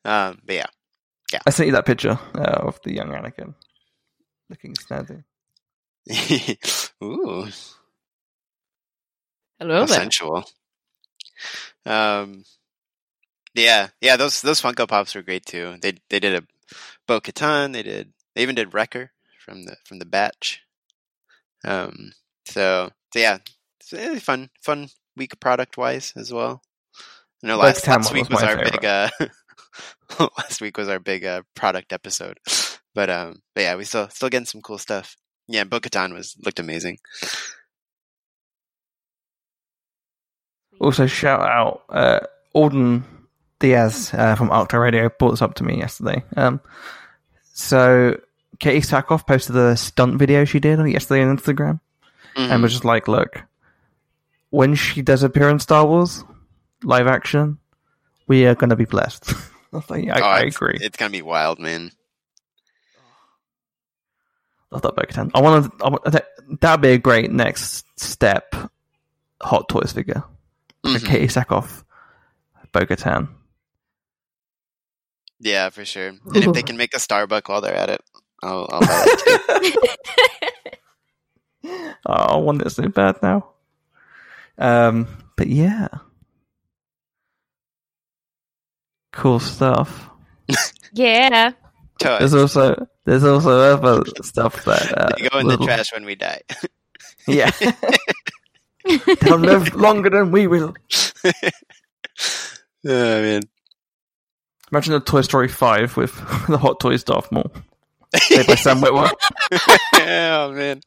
um, 0.05 0.39
but 0.45 0.55
yeah, 0.55 0.67
yeah. 1.33 1.41
I 1.47 1.51
sent 1.51 1.67
you 1.67 1.73
that 1.73 1.87
picture 1.87 2.19
uh, 2.35 2.61
of 2.61 2.79
the 2.85 2.93
young 2.95 3.09
Anakin 3.09 3.55
looking 4.49 4.75
snazzy. 4.75 5.25
ooh, 7.03 7.47
hello 9.59 9.87
there. 9.87 9.89
sensual. 9.89 10.45
Um, 11.85 12.45
yeah, 13.55 13.89
yeah. 14.01 14.17
Those 14.17 14.41
those 14.43 14.61
Funko 14.61 14.87
Pops 14.89 15.15
were 15.15 15.23
great 15.23 15.45
too. 15.47 15.77
They 15.81 15.95
they 16.09 16.21
did 16.21 16.35
a 16.43 16.47
Bo 17.13 17.21
Katan. 17.21 17.75
They 17.75 17.83
did. 17.83 18.15
They 18.35 18.41
even 18.41 18.55
did 18.55 18.73
Wrecker 18.73 19.11
from 19.45 19.65
the 19.65 19.77
from 19.85 19.99
the 19.99 20.07
batch. 20.07 20.63
Um. 21.63 22.13
So 22.47 22.89
so 23.13 23.19
yeah, 23.19 23.39
it's 23.93 24.25
fun 24.25 24.49
fun 24.63 24.89
week 25.15 25.39
product 25.39 25.77
wise 25.77 26.15
as 26.17 26.33
well. 26.33 26.63
I 27.45 27.49
know 27.49 27.59
last, 27.59 27.87
last 27.87 28.15
week 28.15 28.31
was 28.31 28.41
was 28.41 28.45
our 28.45 28.65
big 28.65 28.83
uh 28.83 29.11
last 30.39 30.63
week 30.63 30.79
was 30.79 30.89
our 30.89 31.01
big 31.01 31.27
uh 31.27 31.43
product 31.55 31.93
episode. 31.93 32.39
But 32.95 33.11
um 33.11 33.43
but 33.55 33.61
yeah, 33.61 33.77
we 33.77 33.85
still 33.85 34.09
still 34.09 34.31
getting 34.31 34.47
some 34.47 34.63
cool 34.63 34.79
stuff. 34.79 35.15
Yeah, 35.49 35.65
Bo 35.65 35.81
Katan 35.81 36.15
was 36.15 36.35
looked 36.43 36.61
amazing. 36.61 36.99
Also, 40.81 41.07
shout 41.07 41.43
out 41.43 41.83
uh, 41.91 42.21
Auden 42.57 43.03
Diaz 43.59 44.13
uh, 44.15 44.35
from 44.35 44.49
Octa 44.49 44.81
Radio 44.81 45.11
brought 45.11 45.33
this 45.33 45.43
up 45.43 45.55
to 45.55 45.65
me 45.65 45.77
yesterday. 45.77 46.25
Um, 46.37 46.61
so 47.63 48.21
Katee 48.59 48.79
Sackhoff 48.85 49.27
posted 49.27 49.57
a 49.57 49.77
stunt 49.77 50.19
video 50.19 50.45
she 50.45 50.61
did 50.61 50.79
yesterday 50.89 51.23
on 51.23 51.37
Instagram, 51.37 51.81
Mhm. 52.37 52.51
and 52.51 52.63
was 52.63 52.73
just 52.73 52.85
like, 52.85 53.09
"Look, 53.09 53.43
when 54.51 54.75
she 54.75 55.03
does 55.03 55.23
appear 55.23 55.49
in 55.49 55.59
Star 55.59 55.87
Wars 55.87 56.25
live 56.83 57.07
action, 57.07 57.59
we 58.27 58.47
are 58.47 58.55
going 58.55 58.71
to 58.71 58.77
be 58.77 58.85
blessed." 58.85 59.33
I 59.73 59.77
was 59.77 59.89
like, 59.91 60.05
yeah, 60.05 60.17
I, 60.17 60.21
Oh, 60.21 60.25
I 60.25 60.41
agree. 60.41 60.79
It's 60.81 60.99
gonna 60.99 61.11
be 61.11 61.23
wild, 61.23 61.59
man. 61.59 61.93
Love 64.71 64.83
that 64.83 64.97
Bo-Katan. 64.97 65.31
I 65.35 65.41
want 65.41 65.81
to. 65.81 66.25
That'd 66.61 66.81
be 66.83 66.89
a 66.91 66.99
great 66.99 67.31
next 67.31 67.85
step. 68.01 68.55
Hot 69.41 69.69
Toys 69.69 69.93
figure. 69.93 70.23
Mhm. 70.85 70.97
Katee 70.99 71.25
Sackhoff, 71.25 71.85
Bo-Katan. 72.73 73.29
Yeah, 75.43 75.71
for 75.71 75.85
sure. 75.85 76.09
And 76.09 76.21
if 76.37 76.53
they 76.53 76.63
can 76.63 76.77
make 76.77 76.95
a 76.95 76.99
Starbucks 76.99 77.49
while 77.49 77.61
they're 77.61 77.75
at 77.75 77.91
it, 77.91 78.01
I'll, 78.43 78.69
I'll 78.71 78.81
buy 78.81 78.87
that 78.87 79.63
too. 79.63 79.73
Oh, 82.07 82.13
I 82.13 82.37
want 82.39 82.63
it 82.63 82.71
so 82.71 82.89
bad 82.89 83.23
now. 83.23 83.51
Um, 84.59 85.07
but 85.37 85.47
yeah, 85.47 85.89
cool 89.13 89.41
stuff. 89.41 90.11
yeah. 90.93 91.53
Toys. 92.01 92.19
There's 92.19 92.35
also 92.35 92.87
there's 93.05 93.25
also 93.25 93.61
other 93.77 94.03
stuff 94.23 94.65
that 94.65 94.99
uh, 94.99 95.11
They 95.17 95.29
go 95.29 95.39
in 95.39 95.47
the 95.49 95.59
trash 95.59 95.93
when 95.93 96.05
we 96.05 96.17
die. 96.17 96.43
Yeah, 97.29 97.53
they'll 99.21 99.39
live 99.39 99.75
longer 99.77 100.11
than 100.11 100.33
we 100.33 100.49
will. 100.49 100.75
oh 101.25 101.33
man. 102.85 103.43
Imagine 104.73 104.95
a 104.95 105.01
Toy 105.01 105.21
Story 105.21 105.49
five 105.49 105.97
with 105.97 106.15
the 106.49 106.59
Hot 106.59 106.81
Toys 106.81 107.05
Darth 107.05 107.31
Maul 107.31 107.53
played 108.13 108.47
by 108.47 108.55
Sam 108.55 108.81
Witwer. 108.81 109.11
oh 109.95 110.53
man. 110.53 110.81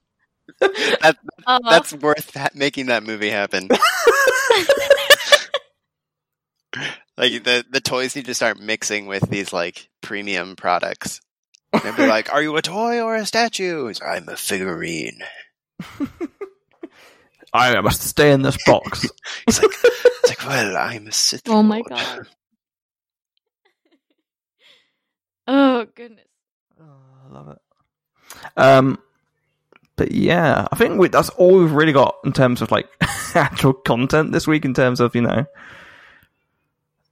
That, 0.59 1.17
Uh, 1.47 1.59
that's 1.69 1.93
worth 1.93 2.33
ha- 2.35 2.49
making 2.53 2.87
that 2.87 3.03
movie 3.03 3.29
happen. 3.29 3.67
like 7.17 7.43
the 7.43 7.65
the 7.69 7.81
toys 7.81 8.15
need 8.15 8.25
to 8.25 8.33
start 8.33 8.59
mixing 8.59 9.05
with 9.07 9.29
these 9.29 9.53
like 9.53 9.89
premium 10.01 10.55
products. 10.55 11.21
They'd 11.71 11.95
be 11.95 12.07
like, 12.07 12.33
"Are 12.33 12.41
you 12.41 12.55
a 12.57 12.61
toy 12.61 13.01
or 13.01 13.15
a 13.15 13.25
statue?" 13.25 13.87
He's, 13.87 14.01
I'm 14.01 14.29
a 14.29 14.35
figurine. 14.37 15.19
I 17.53 17.79
must 17.81 18.01
stay 18.01 18.31
in 18.31 18.41
this 18.41 18.57
box. 18.65 19.07
It's 19.47 19.61
like, 19.61 19.71
it's 19.83 20.29
like, 20.29 20.45
well, 20.47 20.75
I'm 20.77 21.07
a 21.07 21.11
Sith. 21.11 21.47
Oh 21.47 21.63
my 21.63 21.81
God. 21.81 22.27
Oh 25.47 25.85
goodness. 25.95 26.25
Oh, 26.79 26.83
I 27.27 27.33
love 27.33 27.49
it. 27.49 27.61
Um, 28.57 28.99
but 29.95 30.11
yeah, 30.11 30.67
I 30.71 30.75
think 30.75 30.99
we, 30.99 31.07
that's 31.07 31.29
all 31.29 31.59
we've 31.59 31.71
really 31.71 31.93
got 31.93 32.17
in 32.25 32.33
terms 32.33 32.61
of 32.61 32.71
like 32.71 32.87
actual 33.35 33.73
content 33.73 34.31
this 34.31 34.47
week. 34.47 34.65
In 34.65 34.73
terms 34.73 34.99
of 34.99 35.15
you 35.15 35.21
know 35.21 35.45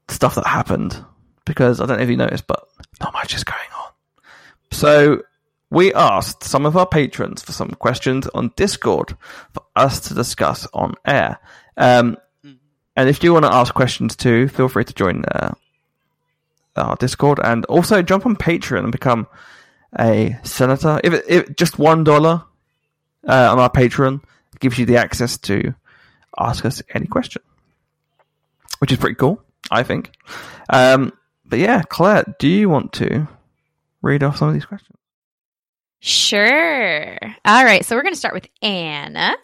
stuff 0.10 0.36
that 0.36 0.48
happened, 0.48 1.04
because 1.46 1.80
I 1.80 1.86
don't 1.86 1.98
know 1.98 2.04
if 2.04 2.10
you 2.10 2.18
noticed, 2.18 2.48
but 2.48 2.68
not 3.00 3.14
much 3.14 3.34
is 3.36 3.44
going 3.44 3.60
on. 3.78 3.92
So 4.72 5.22
we 5.70 5.94
asked 5.94 6.44
some 6.44 6.66
of 6.66 6.78
our 6.78 6.86
patrons 6.86 7.42
for 7.42 7.52
some 7.52 7.72
questions 7.72 8.28
on 8.34 8.52
Discord 8.56 9.18
for 9.54 9.64
us 9.76 10.00
to 10.02 10.14
discuss 10.14 10.68
on 10.74 10.96
air. 11.06 11.40
Um, 11.78 12.18
and 12.96 13.10
if 13.10 13.24
you 13.24 13.34
want 13.34 13.46
to 13.46 13.54
ask 13.54 13.74
questions 13.74 14.16
too, 14.16 14.48
feel 14.50 14.70
free 14.70 14.84
to 14.86 14.94
join 14.94 15.26
uh, 15.26 15.54
our 16.76 16.96
Discord 16.96 17.40
and 17.44 17.66
also 17.66 18.02
jump 18.02 18.26
on 18.26 18.36
Patreon 18.36 18.84
and 18.84 18.92
become 18.92 19.28
a 20.00 20.38
senator. 20.44 21.00
If, 21.04 21.24
if 21.28 21.56
just 21.56 21.78
one 21.80 22.04
dollar 22.04 22.44
uh, 23.28 23.52
on 23.52 23.60
our 23.60 23.70
Patreon 23.70 24.22
gives 24.60 24.78
you 24.78 24.86
the 24.86 24.98
access 24.98 25.38
to 25.40 25.74
ask 26.40 26.66
us 26.66 26.82
any 26.94 27.08
question, 27.08 27.42
which 28.80 28.92
is 28.92 28.98
pretty 28.98 29.16
cool, 29.16 29.42
I 29.70 29.84
think. 29.84 30.12
Um, 30.70 31.14
but 31.46 31.60
yeah, 31.60 31.84
Claire, 31.84 32.36
do 32.40 32.48
you 32.48 32.70
want 32.70 32.94
to 32.94 33.28
read 34.02 34.24
off 34.24 34.38
some 34.38 34.48
of 34.48 34.54
these 34.54 34.66
questions? 34.66 34.98
Sure. 36.00 37.18
All 37.46 37.64
right. 37.64 37.86
So 37.86 37.96
we're 37.96 38.02
going 38.02 38.14
to 38.14 38.20
start 38.20 38.34
with 38.34 38.48
Anna. 38.62 39.36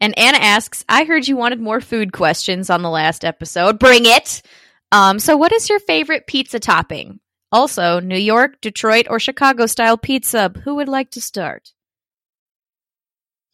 And 0.00 0.16
Anna 0.16 0.38
asks, 0.38 0.84
I 0.88 1.04
heard 1.04 1.26
you 1.26 1.36
wanted 1.36 1.60
more 1.60 1.80
food 1.80 2.12
questions 2.12 2.70
on 2.70 2.82
the 2.82 2.88
last 2.88 3.24
episode. 3.24 3.78
Bring 3.78 4.06
it. 4.06 4.42
Um, 4.90 5.18
so 5.18 5.36
what 5.36 5.52
is 5.52 5.68
your 5.68 5.80
favorite 5.80 6.26
pizza 6.26 6.58
topping? 6.58 7.20
Also, 7.50 8.00
New 8.00 8.18
York, 8.18 8.60
Detroit, 8.60 9.06
or 9.08 9.18
Chicago 9.18 9.66
style 9.66 9.96
pizza. 9.96 10.52
Who 10.64 10.74
would 10.76 10.88
like 10.88 11.10
to 11.12 11.20
start? 11.20 11.72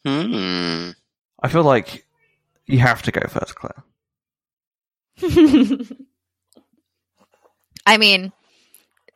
Hmm. 0.05 0.91
I 1.43 1.49
feel 1.49 1.62
like 1.62 2.05
you 2.66 2.78
have 2.78 3.03
to 3.03 3.12
go 3.12 3.20
first, 3.28 3.55
Claire. 3.55 3.85
I 7.87 7.99
mean, 7.99 8.32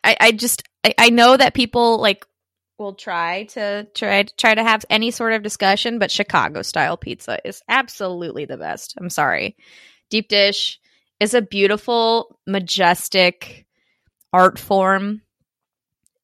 I, 0.04 0.16
I 0.20 0.32
just 0.32 0.62
I, 0.84 0.94
I 0.96 1.10
know 1.10 1.36
that 1.36 1.54
people 1.54 1.98
like 1.98 2.24
will 2.78 2.94
try 2.94 3.44
to 3.44 3.86
try 3.94 4.22
try 4.22 4.54
to 4.54 4.62
have 4.62 4.84
any 4.88 5.10
sort 5.10 5.32
of 5.32 5.42
discussion, 5.42 5.98
but 5.98 6.10
Chicago 6.10 6.62
style 6.62 6.96
pizza 6.96 7.38
is 7.44 7.62
absolutely 7.68 8.44
the 8.44 8.56
best. 8.56 8.94
I'm 8.98 9.10
sorry. 9.10 9.56
Deep 10.10 10.28
dish 10.28 10.78
is 11.20 11.34
a 11.34 11.42
beautiful, 11.42 12.38
majestic 12.46 13.66
art 14.32 14.58
form 14.58 15.22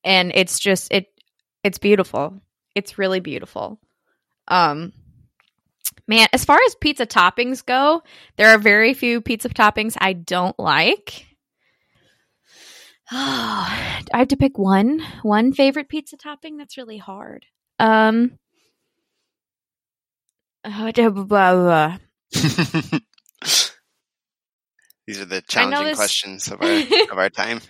and 0.05 0.33
it's 0.35 0.59
just 0.59 0.93
it 0.93 1.07
it's 1.63 1.79
beautiful. 1.79 2.43
It's 2.75 2.99
really 2.99 3.21
beautiful. 3.21 3.81
Um 4.49 4.93
man, 6.07 6.29
as 6.33 6.45
far 6.45 6.59
as 6.67 6.75
pizza 6.75 7.07
toppings 7.07 7.65
go, 7.65 8.03
there 8.37 8.51
are 8.51 8.59
very 8.59 8.95
few 8.95 9.21
pizza 9.21 9.49
toppings 9.49 9.97
I 9.99 10.13
don't 10.13 10.59
like. 10.59 11.27
Oh, 13.13 13.17
I 14.13 14.19
have 14.19 14.29
to 14.29 14.37
pick 14.37 14.59
one 14.59 15.03
one 15.23 15.53
favorite 15.53 15.89
pizza 15.89 16.17
topping. 16.17 16.57
That's 16.57 16.77
really 16.77 16.99
hard. 16.99 17.47
Um, 17.79 18.39
uh, 20.65 20.93
blah, 20.93 21.11
blah, 21.11 21.25
blah. 21.25 21.99
These 25.07 25.21
are 25.21 25.25
the 25.27 25.43
challenging 25.43 25.95
questions 25.95 26.49
of 26.49 26.63
our 26.63 26.69
of 27.13 27.19
our 27.19 27.31
time. 27.31 27.61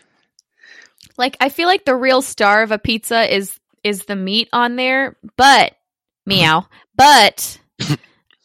like 1.17 1.37
I 1.41 1.49
feel 1.49 1.69
like 1.69 1.85
the 1.85 1.97
real 1.97 2.23
star 2.23 2.63
of 2.63 2.71
a 2.73 2.79
pizza 2.79 3.35
is 3.35 3.59
is 3.83 4.05
the 4.07 4.17
meat 4.17 4.49
on 4.53 4.77
there, 4.77 5.17
but 5.37 5.75
meow. 6.27 6.67
But 6.97 7.59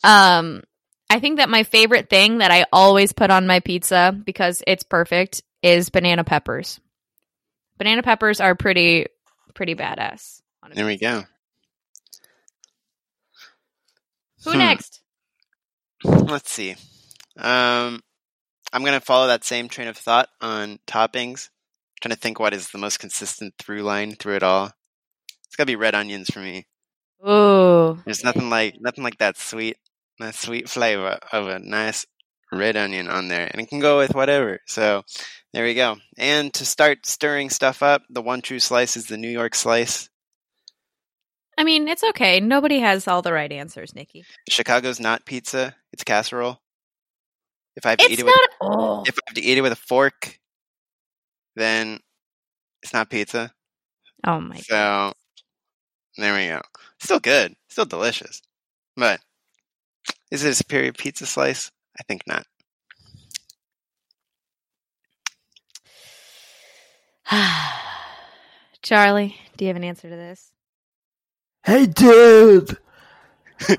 um, 0.04 0.64
I 1.10 1.20
think 1.20 1.38
that 1.38 1.50
my 1.50 1.64
favorite 1.64 2.10
thing 2.10 2.40
that 2.40 2.52
I 2.52 2.66
always 2.74 3.14
put 3.14 3.30
on 3.32 3.48
my 3.48 3.60
pizza 3.60 4.18
because 4.26 4.64
it's 4.68 4.84
perfect 4.84 5.44
is 5.62 5.90
banana 5.90 6.24
peppers. 6.24 6.80
Banana 7.78 8.04
peppers 8.04 8.42
are 8.42 8.56
pretty 8.56 9.06
pretty 9.54 9.76
badass. 9.76 10.42
There 10.74 10.86
we 10.86 10.98
go. 10.98 11.24
Who 14.46 14.52
Hmm. 14.52 14.58
next? 14.58 15.02
Let's 16.04 16.50
see. 16.52 16.76
Um, 17.38 18.02
I'm 18.72 18.84
gonna 18.84 19.00
follow 19.00 19.28
that 19.28 19.44
same 19.44 19.68
train 19.68 19.88
of 19.88 19.98
thought 19.98 20.30
on 20.42 20.80
toppings. 20.88 21.50
trying 22.02 22.16
to 22.16 22.20
think 22.20 22.40
what 22.40 22.54
is 22.54 22.70
the 22.70 22.78
most 22.78 23.00
consistent 23.00 23.54
through 23.60 23.82
line 23.82 24.16
through 24.16 24.36
it 24.36 24.44
all. 24.44 24.72
It's 25.48 25.56
gotta 25.58 25.68
be 25.68 25.76
red 25.76 25.96
onions 25.96 26.30
for 26.30 26.40
me. 26.40 26.68
Ooh. 27.28 28.02
There's 28.06 28.24
nothing 28.24 28.50
like 28.50 28.76
nothing 28.80 29.04
like 29.04 29.18
that 29.18 29.38
sweet, 29.38 29.78
that 30.20 30.36
sweet 30.36 30.70
flavor 30.70 31.20
of 31.32 31.48
a 31.48 31.60
nice 31.60 32.06
red 32.52 32.78
onion 32.78 33.08
on 33.10 33.28
there, 33.28 33.50
and 33.52 33.62
it 33.62 33.68
can 33.70 33.80
go 33.80 33.98
with 33.98 34.16
whatever. 34.16 34.60
So 34.68 35.04
there 35.54 35.66
we 35.66 35.74
go. 35.74 35.98
And 36.18 36.54
to 36.54 36.66
start 36.66 37.06
stirring 37.06 37.50
stuff 37.50 37.84
up, 37.84 38.04
the 38.10 38.22
one 38.22 38.42
true 38.42 38.60
slice 38.60 38.96
is 38.96 39.08
the 39.08 39.18
New 39.18 39.30
York 39.30 39.56
slice. 39.56 40.10
I 41.58 41.66
mean, 41.66 41.90
it's 41.90 42.04
okay. 42.04 42.40
Nobody 42.40 42.80
has 42.80 43.08
all 43.08 43.22
the 43.22 43.34
right 43.34 43.52
answers, 43.52 43.94
Nikki. 43.94 44.24
Chicago's 44.48 45.00
not 45.00 45.26
pizza; 45.26 45.76
it's 45.92 46.06
casserole. 46.06 46.62
If 47.76 47.86
I 47.86 47.92
have 47.92 48.00
to 48.00 48.06
It's 48.06 48.14
eat 48.14 48.20
it 48.20 48.26
not. 48.26 48.36
with 48.36 48.50
oh. 48.62 49.04
if 49.08 49.16
I 49.18 49.22
have 49.28 49.36
to 49.36 49.42
eat 49.42 49.58
it 49.58 49.62
with 49.62 49.72
a 49.72 49.76
fork, 49.78 50.38
then 51.56 52.00
it's 52.84 52.94
not 52.94 53.10
pizza. 53.10 53.52
oh 54.26 54.40
my 54.42 54.56
god. 54.70 55.14
So 56.16 56.22
there 56.22 56.34
we 56.36 56.48
go. 56.48 56.62
Still 57.00 57.20
good, 57.20 57.56
still 57.70 57.86
delicious, 57.86 58.42
but 58.98 59.22
is 60.32 60.44
it 60.44 60.50
a 60.50 60.56
superior 60.56 60.92
pizza 60.94 61.26
slice? 61.26 61.72
I 62.00 62.04
think 62.04 62.24
not. 62.28 62.46
Charlie, 68.82 69.36
do 69.58 69.66
you 69.66 69.70
have 69.70 69.76
an 69.78 69.84
answer 69.84 70.10
to 70.10 70.16
this? 70.16 70.52
Hey, 71.64 71.86
dude! 71.86 72.78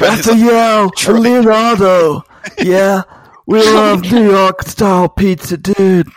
Raphael 0.00 0.90
Troy. 0.90 1.14
and 1.14 1.22
Leonardo! 1.24 2.22
Yeah, 2.58 3.02
we 3.46 3.62
love 3.72 4.02
New 4.02 4.30
York 4.30 4.62
style 4.62 5.08
pizza, 5.08 5.56
dude! 5.56 6.08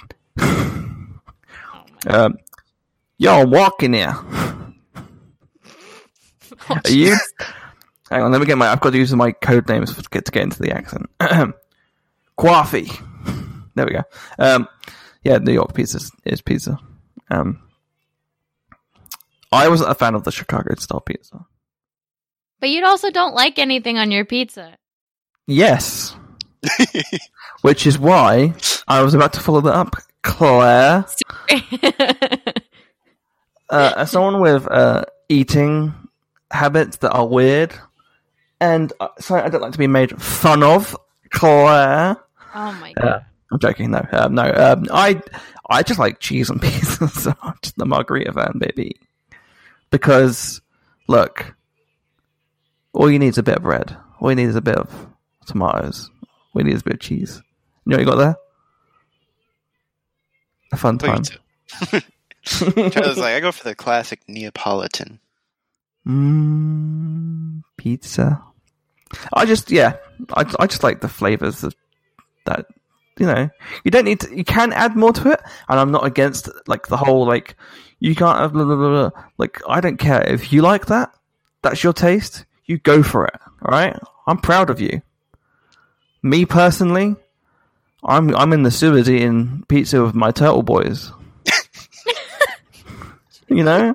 um, 2.07 2.37
yo, 3.17 3.41
I'm 3.41 3.49
walking 3.51 3.93
here. 3.93 4.15
Are 6.69 6.81
you? 6.89 7.15
Hang 8.09 8.21
on, 8.23 8.31
let 8.31 8.39
me 8.39 8.45
get 8.47 8.57
my. 8.57 8.67
I've 8.69 8.79
got 8.81 8.91
to 8.91 8.97
use 8.97 9.13
my 9.15 9.31
code 9.31 9.67
names 9.67 9.93
to 9.95 10.03
get 10.09 10.25
to 10.25 10.31
get 10.31 10.43
into 10.43 10.61
the 10.61 10.71
accent. 10.71 11.09
Coffee. 12.37 12.89
There 13.75 13.85
we 13.85 13.93
go. 13.93 14.03
Um, 14.39 14.67
yeah, 15.23 15.37
New 15.39 15.53
York 15.53 15.73
pizza 15.73 15.97
is- 15.97 16.11
is 16.25 16.41
pizza. 16.41 16.77
Um, 17.31 17.59
I 19.51 19.67
wasn't 19.69 19.91
a 19.91 19.95
fan 19.95 20.15
of 20.15 20.23
the 20.23 20.31
Chicago 20.31 20.75
style 20.77 20.99
pizza. 21.01 21.45
But 22.59 22.69
you 22.69 22.85
also 22.85 23.09
don't 23.11 23.33
like 23.35 23.59
anything 23.59 23.97
on 23.97 24.11
your 24.11 24.25
pizza. 24.25 24.77
Yes, 25.47 26.15
which 27.61 27.85
is 27.85 27.99
why 27.99 28.53
I 28.87 29.01
was 29.01 29.13
about 29.13 29.33
to 29.33 29.39
follow 29.41 29.61
that 29.61 29.73
up, 29.75 29.95
Claire. 30.21 31.05
uh, 33.69 33.93
as 33.97 34.11
someone 34.11 34.41
with 34.41 34.67
uh, 34.71 35.03
eating 35.29 35.93
habits 36.51 36.97
that 36.97 37.11
are 37.11 37.27
weird, 37.27 37.73
and 38.61 38.93
uh, 38.99 39.09
sorry, 39.19 39.41
I 39.41 39.49
don't 39.49 39.61
like 39.61 39.73
to 39.73 39.77
be 39.77 39.87
made 39.87 40.21
fun 40.21 40.63
of, 40.63 40.95
Claire. 41.31 42.17
oh 42.55 42.71
my 42.73 42.93
god. 42.93 43.05
Uh, 43.05 43.19
I'm 43.51 43.59
joking. 43.59 43.91
No, 43.91 44.03
um, 44.13 44.33
no. 44.33 44.51
Um, 44.51 44.87
I 44.91 45.21
I 45.69 45.83
just 45.83 45.99
like 45.99 46.19
cheese 46.19 46.49
and 46.49 46.61
pizza, 46.61 47.07
so 47.07 47.33
I'm 47.43 47.53
just 47.61 47.77
the 47.77 47.85
margarita 47.85 48.31
fan, 48.33 48.53
baby. 48.57 48.95
Because 49.91 50.61
look, 51.07 51.53
all 52.93 53.11
you 53.11 53.19
need 53.19 53.27
is 53.27 53.37
a 53.37 53.43
bit 53.43 53.57
of 53.57 53.63
bread. 53.63 53.95
All 54.19 54.29
you 54.31 54.35
need 54.35 54.45
is 54.49 54.55
a 54.55 54.61
bit 54.61 54.75
of 54.75 55.07
tomatoes. 55.43 56.09
We 56.53 56.63
need 56.63 56.77
a 56.77 56.83
bit 56.83 56.93
of 56.93 56.99
cheese. 56.99 57.41
You 57.85 57.91
know 57.91 57.97
what 57.97 58.05
you 58.05 58.11
got 58.11 58.17
there? 58.17 58.35
A 60.71 60.77
fun 60.77 60.97
time. 60.97 61.23
Pizza. 61.23 62.01
Charlie's 62.45 63.17
like, 63.17 63.35
I 63.35 63.39
go 63.39 63.51
for 63.51 63.63
the 63.63 63.75
classic 63.75 64.21
Neapolitan. 64.27 65.19
Mmm, 66.05 67.63
pizza. 67.77 68.43
I 69.33 69.45
just, 69.45 69.71
yeah, 69.71 69.95
I, 70.33 70.43
I 70.59 70.67
just 70.67 70.83
like 70.83 71.01
the 71.01 71.07
flavors 71.07 71.63
of 71.63 71.73
that. 72.45 72.65
You 73.19 73.27
know, 73.27 73.49
you 73.83 73.91
don't 73.91 74.05
need 74.05 74.21
to. 74.21 74.35
You 74.35 74.43
can 74.43 74.73
add 74.73 74.95
more 74.95 75.13
to 75.13 75.31
it, 75.31 75.39
and 75.69 75.79
I'm 75.79 75.91
not 75.91 76.03
against 76.03 76.49
like 76.67 76.87
the 76.87 76.97
whole 76.97 77.27
like 77.27 77.55
you 77.99 78.15
can't 78.15 78.39
have 78.39 78.53
blah, 78.53 78.65
blah, 78.65 78.75
blah, 78.75 79.09
blah. 79.09 79.23
like. 79.37 79.61
I 79.69 79.81
don't 79.81 79.97
care 79.97 80.23
if 80.23 80.51
you 80.51 80.63
like 80.63 80.87
that. 80.87 81.13
That's 81.61 81.83
your 81.83 81.93
taste. 81.93 82.45
You 82.65 82.79
go 82.79 83.03
for 83.03 83.27
it. 83.27 83.35
All 83.61 83.71
right. 83.71 83.95
I'm 84.25 84.39
proud 84.39 84.71
of 84.71 84.81
you. 84.81 85.01
Me 86.25 86.45
personally, 86.45 87.17
I'm 88.01 88.33
I'm 88.33 88.53
in 88.53 88.63
the 88.63 88.71
sewers 88.71 89.09
eating 89.09 89.65
pizza 89.67 90.01
with 90.01 90.15
my 90.15 90.31
turtle 90.31 90.63
boys. 90.63 91.11
you 93.49 93.63
know, 93.63 93.93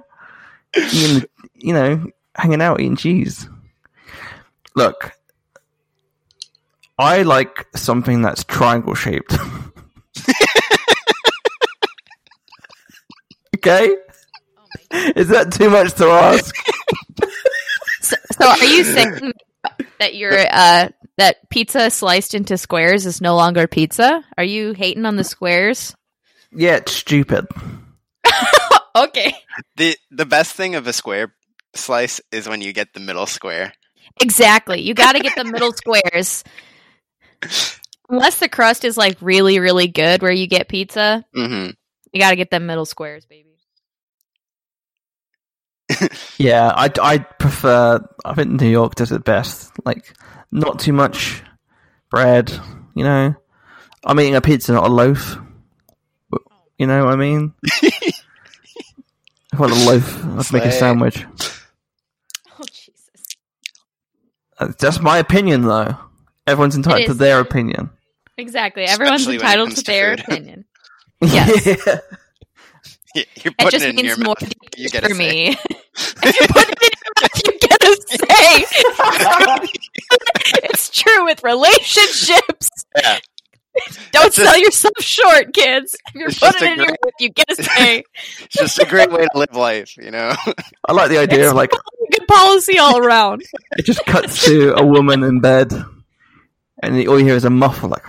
eating, 0.76 1.24
you 1.54 1.72
know, 1.72 2.04
hanging 2.34 2.60
out 2.60 2.80
eating 2.80 2.96
cheese. 2.96 3.48
Look, 4.76 5.12
I 6.98 7.22
like 7.22 7.66
something 7.74 8.20
that's 8.20 8.44
triangle 8.44 8.94
shaped. 8.94 9.32
okay, 13.56 13.88
oh 13.90 13.96
is 15.16 15.28
that 15.28 15.50
too 15.50 15.70
much 15.70 15.94
to 15.94 16.04
ask? 16.06 16.54
So, 18.00 18.16
so 18.32 18.48
are 18.48 18.64
you 18.64 18.84
saying 18.84 19.32
that 19.98 20.14
your 20.14 20.32
uh 20.38 20.88
that 21.16 21.50
pizza 21.50 21.90
sliced 21.90 22.34
into 22.34 22.56
squares 22.56 23.06
is 23.06 23.20
no 23.20 23.36
longer 23.36 23.66
pizza? 23.66 24.24
Are 24.36 24.44
you 24.44 24.72
hating 24.72 25.04
on 25.04 25.16
the 25.16 25.24
squares? 25.24 25.94
Yeah, 26.52 26.76
it's 26.76 26.92
stupid. 26.92 27.46
okay. 28.96 29.34
The 29.76 29.96
the 30.10 30.26
best 30.26 30.54
thing 30.54 30.74
of 30.74 30.86
a 30.86 30.92
square 30.92 31.34
slice 31.74 32.20
is 32.32 32.48
when 32.48 32.60
you 32.60 32.72
get 32.72 32.94
the 32.94 33.00
middle 33.00 33.26
square. 33.26 33.72
Exactly. 34.20 34.80
You 34.80 34.94
got 34.94 35.12
to 35.12 35.20
get 35.20 35.36
the 35.36 35.44
middle 35.44 35.72
squares. 35.76 36.44
Unless 38.08 38.40
the 38.40 38.48
crust 38.48 38.84
is 38.84 38.96
like 38.96 39.18
really 39.20 39.58
really 39.58 39.88
good 39.88 40.22
where 40.22 40.32
you 40.32 40.46
get 40.46 40.68
pizza, 40.68 41.24
hmm 41.34 41.70
you 42.12 42.20
got 42.20 42.30
to 42.30 42.36
get 42.36 42.50
them 42.50 42.66
middle 42.66 42.86
squares, 42.86 43.26
baby. 43.26 43.47
Yeah, 46.38 46.72
I 46.74 46.90
I 47.02 47.18
prefer. 47.18 48.00
I 48.24 48.34
think 48.34 48.60
New 48.60 48.68
York 48.68 48.94
does 48.94 49.12
it 49.12 49.24
best. 49.24 49.72
Like, 49.84 50.16
not 50.52 50.78
too 50.78 50.92
much 50.92 51.42
bread. 52.10 52.50
You 52.94 53.04
know, 53.04 53.34
I'm 54.04 54.20
eating 54.20 54.34
a 54.36 54.40
pizza, 54.40 54.72
not 54.72 54.86
a 54.88 54.92
loaf. 54.92 55.38
You 56.78 56.86
know 56.86 57.04
what 57.04 57.14
I 57.14 57.16
mean? 57.16 57.52
if 57.64 58.14
I 59.52 59.56
want 59.58 59.72
a 59.72 59.86
loaf, 59.86 60.24
I'd 60.24 60.52
make 60.52 60.64
a 60.64 60.72
sandwich. 60.72 61.24
Oh 62.58 62.64
Jesus. 62.72 63.10
Uh, 64.58 64.68
That's 64.78 65.00
my 65.00 65.18
opinion, 65.18 65.62
though. 65.62 65.96
Everyone's 66.46 66.76
entitled 66.76 67.06
to 67.06 67.14
their 67.14 67.40
opinion. 67.40 67.90
Exactly. 68.36 68.84
Everyone's 68.84 69.22
Especially 69.22 69.34
entitled 69.36 69.70
to 69.70 69.76
to 69.76 69.82
their 69.84 70.16
food. 70.16 70.24
opinion. 70.28 70.64
Yes. 71.20 71.66
Yeah. 71.66 71.98
You're 73.42 73.54
It 73.58 73.70
just 73.70 73.84
it 73.84 73.90
in 73.90 73.96
means 73.96 74.06
your 74.16 74.24
more. 74.24 74.36
You 74.76 74.88
get 74.88 75.04
for 75.04 75.14
me. 75.14 75.56
if 76.22 76.40
you 76.40 76.46
put 76.48 76.68
it 76.68 76.78
in 76.82 76.90
your 77.04 77.14
mouth, 77.22 77.42
you 77.44 77.52
get 77.58 77.82
a 77.82 77.92
say. 78.08 79.58
it's 80.64 80.90
true 80.90 81.24
with 81.24 81.42
relationships. 81.42 82.68
Yeah. 82.96 83.18
Don't 84.10 84.26
It's 84.26 84.36
just- 84.36 84.50
sell 84.50 84.58
yourself 84.58 84.94
short, 85.00 85.54
kids. 85.54 85.94
If 86.08 86.14
you're 86.16 86.30
putting 86.30 86.68
it 86.68 86.72
in 86.72 86.76
your 86.78 86.86
great- 86.86 86.98
mouth, 87.04 87.12
you 87.20 87.28
get 87.30 87.50
a 87.50 87.62
say. 87.62 88.02
It's 88.40 88.56
just 88.56 88.78
a 88.80 88.86
great 88.86 89.10
way 89.12 89.24
to 89.32 89.38
live 89.38 89.54
life, 89.54 89.96
you 89.96 90.10
know. 90.10 90.32
I 90.88 90.92
like 90.92 91.10
the 91.10 91.18
idea 91.18 91.48
of 91.50 91.54
like 91.54 91.70
Good 92.10 92.26
policy 92.26 92.78
all 92.78 92.98
around. 92.98 93.42
it 93.72 93.84
just 93.84 94.04
cuts 94.06 94.44
to 94.46 94.74
a 94.74 94.84
woman 94.84 95.22
in 95.22 95.40
bed, 95.40 95.72
and 96.82 97.06
all 97.08 97.18
you 97.20 97.26
hear 97.26 97.36
is 97.36 97.44
a 97.44 97.50
muffle 97.50 97.88
like, 97.90 98.02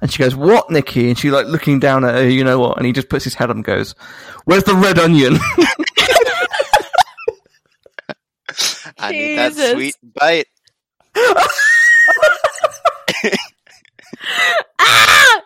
and 0.00 0.10
she 0.10 0.18
goes, 0.22 0.34
"What, 0.36 0.70
Nikki?" 0.70 1.08
And 1.08 1.18
she 1.18 1.30
like 1.30 1.46
looking 1.46 1.78
down 1.80 2.04
at 2.04 2.14
her, 2.14 2.28
you 2.28 2.44
know 2.44 2.58
what? 2.60 2.76
And 2.78 2.86
he 2.86 2.92
just 2.92 3.08
puts 3.08 3.24
his 3.24 3.34
head 3.34 3.50
up 3.50 3.56
and 3.56 3.64
goes, 3.64 3.94
"Where's 4.44 4.64
the 4.64 4.74
red 4.76 4.98
onion?" 4.98 5.38
I 9.04 9.12
need 9.12 9.36
that 9.36 9.52
Jesus. 9.52 9.72
sweet 9.72 9.94
bite. 10.14 10.46
ah! 14.78 15.42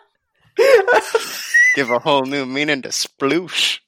Give 1.75 1.89
a 1.89 1.99
whole 1.99 2.23
new 2.23 2.45
meaning 2.45 2.81
to 2.83 2.89
sploosh. 2.89 3.79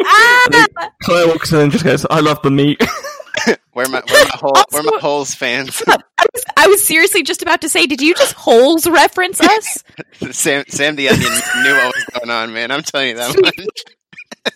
Ah! 0.00 0.66
Claire 1.02 1.28
walks 1.28 1.52
in 1.52 1.60
and 1.60 1.72
just 1.72 1.84
goes, 1.84 2.06
"I 2.10 2.20
love 2.20 2.42
the 2.42 2.50
meat." 2.50 2.82
Where 3.72 3.86
my 3.88 4.00
where 4.08 4.24
my 4.24 4.30
hole 4.34 4.54
where 4.70 4.82
my 4.82 4.98
holes 4.98 5.34
fans. 5.34 5.82
I 5.86 5.96
was, 6.32 6.44
I 6.56 6.66
was 6.68 6.82
seriously 6.82 7.22
just 7.22 7.42
about 7.42 7.60
to 7.60 7.68
say, 7.68 7.86
did 7.86 8.00
you 8.00 8.14
just 8.14 8.32
holes 8.32 8.86
reference 8.86 9.38
us? 9.42 9.84
Sam 10.30 10.64
Sam 10.68 10.96
the 10.96 11.10
Onion 11.10 11.30
knew 11.30 11.74
what 11.74 11.94
was 11.94 12.04
going 12.14 12.30
on, 12.30 12.54
man. 12.54 12.70
I'm 12.70 12.82
telling 12.82 13.10
you 13.10 13.16
that 13.16 13.36
much. 13.38 14.54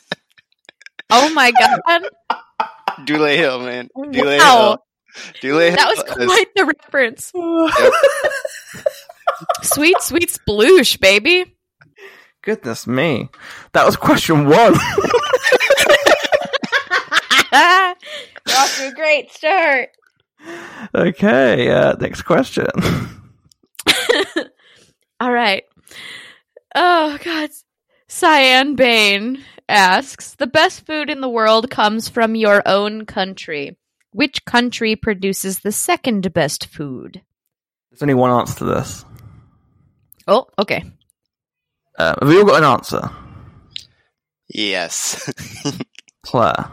Oh 1.10 1.28
my 1.34 1.52
god. 1.52 2.02
Dule 3.04 3.36
Hill, 3.36 3.60
man. 3.60 3.88
Dule 4.10 4.38
Wow. 4.38 4.68
Hill. 4.68 4.78
Dule 5.40 5.58
Hill. 5.60 5.76
That 5.76 5.88
was 5.88 5.98
is- 5.98 6.26
quite 6.26 6.54
the 6.54 6.64
reference. 6.66 7.32
sweet, 9.62 10.00
sweet 10.00 10.30
sploosh, 10.30 11.00
baby. 11.00 11.56
Goodness 12.42 12.86
me, 12.86 13.28
that 13.72 13.84
was 13.84 13.96
question 13.96 14.46
one. 14.46 14.74
You're 17.52 18.56
off 18.56 18.76
to 18.78 18.88
a 18.88 18.92
great 18.94 19.30
start. 19.32 19.90
okay, 20.94 21.70
uh, 21.70 21.94
next 22.00 22.22
question. 22.22 22.66
All 25.20 25.32
right. 25.32 25.64
Oh, 26.74 27.18
God. 27.22 27.50
Cyan 28.10 28.74
Bain 28.74 29.44
asks 29.68 30.34
The 30.34 30.48
best 30.48 30.84
food 30.84 31.10
in 31.10 31.20
the 31.20 31.28
world 31.28 31.70
comes 31.70 32.08
from 32.08 32.34
your 32.34 32.60
own 32.66 33.06
country. 33.06 33.78
Which 34.10 34.44
country 34.44 34.96
produces 34.96 35.60
the 35.60 35.70
second 35.70 36.32
best 36.34 36.66
food? 36.66 37.22
There's 37.88 38.02
only 38.02 38.14
one 38.14 38.32
answer 38.32 38.58
to 38.58 38.64
this. 38.64 39.04
Oh, 40.26 40.48
okay. 40.58 40.82
Uh, 41.96 42.16
have 42.18 42.28
we 42.28 42.36
all 42.36 42.44
got 42.44 42.58
an 42.58 42.64
answer? 42.64 43.10
Yes. 44.48 45.32
Claire. 46.24 46.68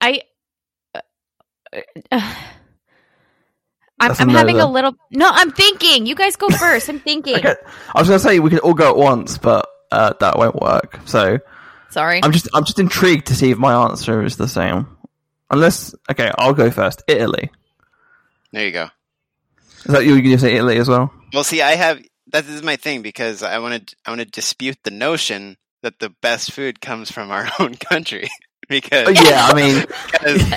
I. 0.00 0.22
Uh, 0.92 1.00
uh, 2.10 2.34
I'm, 4.00 4.08
That's 4.08 4.18
a 4.18 4.22
I'm 4.24 4.28
no 4.32 4.38
having 4.38 4.58
a 4.58 4.68
little. 4.68 4.96
No, 5.12 5.30
I'm 5.32 5.52
thinking. 5.52 6.06
You 6.06 6.16
guys 6.16 6.34
go 6.34 6.48
first. 6.58 6.88
I'm 6.88 6.98
thinking. 6.98 7.36
Okay, 7.36 7.54
I 7.94 8.00
was 8.00 8.08
going 8.08 8.18
to 8.18 8.24
say 8.24 8.40
we 8.40 8.50
could 8.50 8.58
all 8.58 8.74
go 8.74 8.90
at 8.90 8.96
once, 8.96 9.38
but 9.38 9.68
uh, 9.92 10.14
that 10.20 10.36
won't 10.38 10.56
work. 10.56 11.00
So 11.04 11.38
Sorry. 11.90 12.20
I'm 12.22 12.32
just 12.32 12.48
I'm 12.54 12.64
just 12.64 12.78
intrigued 12.78 13.26
to 13.26 13.34
see 13.34 13.50
if 13.50 13.58
my 13.58 13.74
answer 13.88 14.22
is 14.24 14.36
the 14.36 14.48
same. 14.48 14.86
Unless, 15.50 15.94
okay, 16.10 16.30
I'll 16.38 16.54
go 16.54 16.70
first. 16.70 17.02
Italy. 17.06 17.50
there 18.52 18.64
you 18.64 18.72
go. 18.72 18.88
Is 19.84 19.92
that 19.92 20.04
you? 20.06 20.14
You 20.14 20.38
say 20.38 20.54
Italy 20.54 20.78
as 20.78 20.88
well? 20.88 21.12
Well, 21.34 21.44
see, 21.44 21.60
I 21.60 21.72
have 21.74 22.00
that 22.28 22.46
is 22.46 22.62
my 22.62 22.76
thing 22.76 23.02
because 23.02 23.42
I 23.42 23.58
want 23.58 23.88
to 23.88 23.96
I 24.06 24.10
want 24.10 24.20
to 24.20 24.26
dispute 24.26 24.78
the 24.82 24.90
notion 24.90 25.56
that 25.82 25.98
the 25.98 26.08
best 26.22 26.52
food 26.52 26.80
comes 26.80 27.10
from 27.10 27.30
our 27.30 27.46
own 27.58 27.74
country 27.74 28.30
because 28.68 29.08
Oh, 29.08 29.22
yeah, 29.22 29.46
I 29.46 29.54
mean, 29.54 29.84
because 30.12 30.52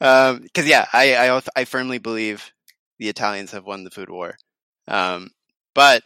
um, 0.00 0.46
'cause, 0.52 0.66
yeah, 0.66 0.86
I, 0.92 1.14
I 1.14 1.42
I 1.54 1.64
firmly 1.64 1.98
believe 1.98 2.50
the 2.98 3.08
Italians 3.08 3.52
have 3.52 3.64
won 3.64 3.84
the 3.84 3.90
food 3.90 4.10
war, 4.10 4.36
um, 4.88 5.30
but 5.74 6.02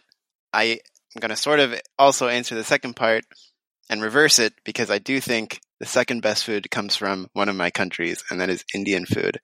I 0.53 0.81
am 1.17 1.19
going 1.19 1.35
to 1.35 1.41
sort 1.41 1.59
of 1.59 1.73
also 1.97 2.27
answer 2.27 2.53
the 2.55 2.63
second 2.63 2.95
part 2.95 3.23
and 3.89 4.01
reverse 4.01 4.37
it 4.39 4.53
because 4.63 4.91
I 4.91 4.99
do 4.99 5.19
think 5.19 5.59
the 5.79 5.85
second 5.87 6.21
best 6.21 6.43
food 6.45 6.69
comes 6.69 6.95
from 6.95 7.27
one 7.33 7.49
of 7.49 7.55
my 7.55 7.71
countries, 7.71 8.23
and 8.29 8.39
that 8.39 8.49
is 8.49 8.63
Indian 8.73 9.05
food, 9.05 9.39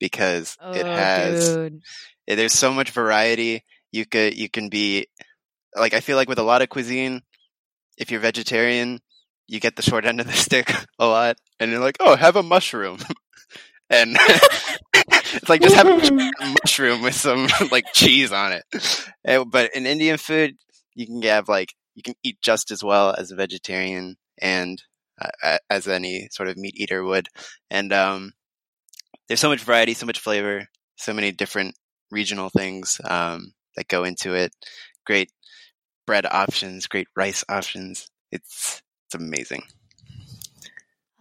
because 0.00 0.56
it 0.74 0.86
has 0.86 1.56
Oh, 1.56 1.68
dude. 1.68 1.82
eh, 2.28 2.34
there's 2.34 2.52
so 2.52 2.72
much 2.72 2.90
variety. 2.90 3.64
You 3.92 4.04
could 4.06 4.36
you 4.36 4.48
can 4.50 4.68
be 4.68 5.06
like 5.76 5.94
I 5.94 6.00
feel 6.00 6.16
like 6.16 6.28
with 6.28 6.38
a 6.38 6.42
lot 6.42 6.62
of 6.62 6.68
cuisine, 6.68 7.22
if 7.96 8.10
you're 8.10 8.20
vegetarian, 8.20 8.98
you 9.46 9.60
get 9.60 9.76
the 9.76 9.82
short 9.82 10.04
end 10.04 10.20
of 10.20 10.26
the 10.26 10.32
stick 10.46 10.72
a 10.98 11.06
lot, 11.06 11.36
and 11.60 11.70
you're 11.70 11.80
like, 11.80 11.96
oh, 12.00 12.16
have 12.16 12.36
a 12.36 12.42
mushroom, 12.42 12.98
and 13.90 14.16
it's 14.94 15.48
like 15.48 15.60
just 15.62 15.76
have 15.76 15.86
a 15.86 16.54
mushroom 16.62 17.02
with 17.02 17.14
some 17.14 17.46
like 17.70 17.86
cheese 17.94 18.32
on 18.32 18.52
it. 18.52 18.64
Eh, 19.24 19.42
But 19.46 19.74
in 19.76 19.86
Indian 19.86 20.16
food, 20.16 20.56
you 20.94 21.06
can 21.06 21.22
have 21.22 21.48
like 21.48 21.74
you 21.94 22.02
can 22.02 22.14
eat 22.22 22.38
just 22.42 22.70
as 22.70 22.82
well 22.82 23.14
as 23.16 23.30
a 23.30 23.36
vegetarian 23.36 24.16
and 24.40 24.82
uh, 25.20 25.58
as 25.70 25.86
any 25.86 26.28
sort 26.30 26.48
of 26.48 26.56
meat 26.56 26.74
eater 26.76 27.04
would, 27.04 27.28
and 27.70 27.92
um, 27.92 28.32
there's 29.28 29.40
so 29.40 29.48
much 29.48 29.60
variety, 29.60 29.94
so 29.94 30.06
much 30.06 30.18
flavor, 30.18 30.66
so 30.96 31.12
many 31.12 31.32
different 31.32 31.74
regional 32.10 32.50
things 32.50 33.00
um, 33.04 33.52
that 33.76 33.88
go 33.88 34.04
into 34.04 34.34
it. 34.34 34.52
Great 35.06 35.30
bread 36.06 36.26
options, 36.26 36.86
great 36.86 37.08
rice 37.16 37.44
options. 37.48 38.08
It's 38.32 38.82
it's 39.06 39.14
amazing. 39.14 39.62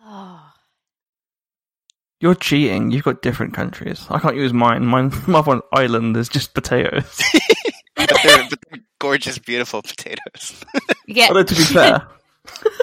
Oh. 0.05 0.41
You're 2.19 2.35
cheating. 2.35 2.91
You've 2.91 3.03
got 3.03 3.21
different 3.21 3.53
countries. 3.53 4.05
I 4.09 4.17
can't 4.17 4.37
use 4.37 4.53
mine. 4.53 4.85
Mine, 4.85 5.11
my 5.27 5.41
one 5.41 5.61
island 5.73 6.15
is 6.15 6.29
just 6.29 6.53
potatoes. 6.53 7.21
But 8.23 8.35
they're, 8.35 8.49
but 8.49 8.59
they're 8.71 8.79
gorgeous, 8.99 9.37
beautiful 9.39 9.81
potatoes. 9.81 10.63
Yeah. 11.07 11.13
get, 11.13 11.29
Although 11.29 11.43
to 11.43 11.55
be 11.55 11.63
fair, 11.63 12.07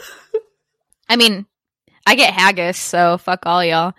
I 1.08 1.16
mean, 1.16 1.46
I 2.06 2.14
get 2.14 2.32
haggis, 2.34 2.78
so 2.78 3.18
fuck 3.18 3.46
all 3.46 3.64
y'all. 3.64 3.94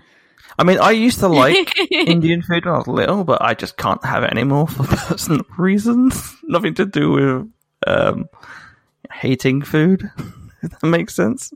I 0.59 0.63
mean, 0.63 0.79
I 0.79 0.91
used 0.91 1.19
to 1.19 1.27
like 1.27 1.73
Indian 1.91 2.41
food 2.41 2.65
when 2.65 2.73
I 2.73 2.77
was 2.77 2.87
little, 2.87 3.23
but 3.23 3.41
I 3.41 3.53
just 3.53 3.77
can't 3.77 4.03
have 4.05 4.23
it 4.23 4.31
anymore 4.31 4.67
for 4.67 4.83
personal 5.07 5.45
reasons. 5.57 6.35
Nothing 6.43 6.73
to 6.75 6.85
do 6.85 7.11
with 7.11 7.49
um, 7.87 8.29
hating 9.11 9.63
food. 9.63 10.09
If 10.61 10.79
that 10.79 10.87
makes 10.87 11.15
sense. 11.15 11.51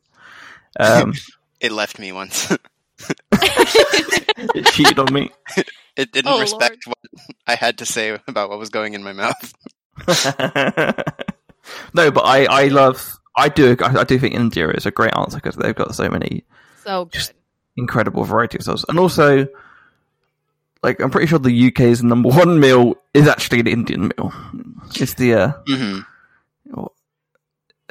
Um, 0.79 1.13
It 1.59 1.71
left 1.71 1.99
me 1.99 2.11
once. 2.11 2.51
it 3.31 4.65
cheated 4.67 4.99
on 4.99 5.13
me. 5.13 5.29
it 5.95 6.11
didn't 6.11 6.31
Oh, 6.31 6.39
respect 6.41 6.87
what 6.87 6.97
I 7.47 7.55
had 7.55 7.77
to 7.79 7.85
say 7.85 8.17
about 8.27 8.49
what 8.49 8.59
was 8.59 8.69
going 8.69 8.93
in 8.93 9.03
my 9.03 9.13
mouth. 9.13 9.53
no, 11.93 12.11
but 12.11 12.21
I, 12.21 12.45
I 12.45 12.67
love. 12.67 13.19
I 13.37 13.49
do. 13.49 13.75
I, 13.81 13.99
I 13.99 14.03
do 14.03 14.17
think 14.19 14.35
India 14.35 14.69
is 14.69 14.85
a 14.85 14.91
great 14.91 15.13
answer 15.15 15.37
because 15.37 15.55
they've 15.55 15.75
got 15.75 15.95
so 15.95 16.09
many 16.09 16.43
so 16.83 17.05
good. 17.05 17.13
Just- 17.13 17.33
incredible 17.77 18.23
variety 18.23 18.57
of 18.57 18.63
sauce, 18.63 18.85
and 18.87 18.97
also, 18.99 19.47
like, 20.81 21.01
I'm 21.01 21.09
pretty 21.09 21.27
sure 21.27 21.39
the 21.39 21.67
UK's 21.67 22.01
number 22.03 22.29
one 22.29 22.59
meal 22.59 22.95
is 23.13 23.27
actually 23.27 23.59
an 23.59 23.67
Indian 23.67 24.07
meal. 24.07 24.33
It's 24.95 25.15
the 25.15 25.33
uh, 25.33 25.51
hmm 25.67 25.99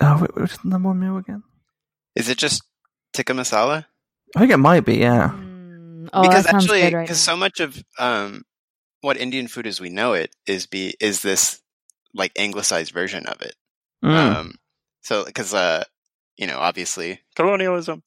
oh, 0.01 0.19
wait, 0.21 0.37
what's 0.37 0.59
the 0.59 0.69
number 0.69 0.89
one 0.89 1.01
meal 1.01 1.17
again? 1.17 1.43
Is 2.15 2.29
it 2.29 2.39
just 2.39 2.63
tikka 3.13 3.33
masala? 3.33 3.87
I 4.37 4.41
think 4.41 4.53
it 4.53 4.59
might 4.59 4.85
be. 4.85 4.97
Yeah. 4.97 5.31
Mm, 5.35 6.09
oh, 6.13 6.23
because 6.23 6.47
actually, 6.47 6.83
good 6.83 6.93
right 6.93 7.03
because 7.03 7.21
so 7.21 7.37
much 7.37 7.61
of 7.61 7.83
um, 7.99 8.43
what 9.01 9.17
Indian 9.17 9.49
food 9.49 9.67
as 9.67 9.81
we 9.81 9.91
know 9.91 10.13
it 10.13 10.35
is 10.47 10.67
be 10.67 10.95
is 11.01 11.23
this 11.23 11.61
like 12.15 12.33
anglicized 12.37 12.93
version 12.93 13.27
of 13.27 13.43
it. 13.43 13.55
Mm. 14.05 14.37
Um, 14.37 14.55
so 15.03 15.25
because 15.25 15.53
uh, 15.55 15.85
you 16.37 16.47
know, 16.47 16.59
obviously 16.59 17.21
colonialism. 17.35 18.03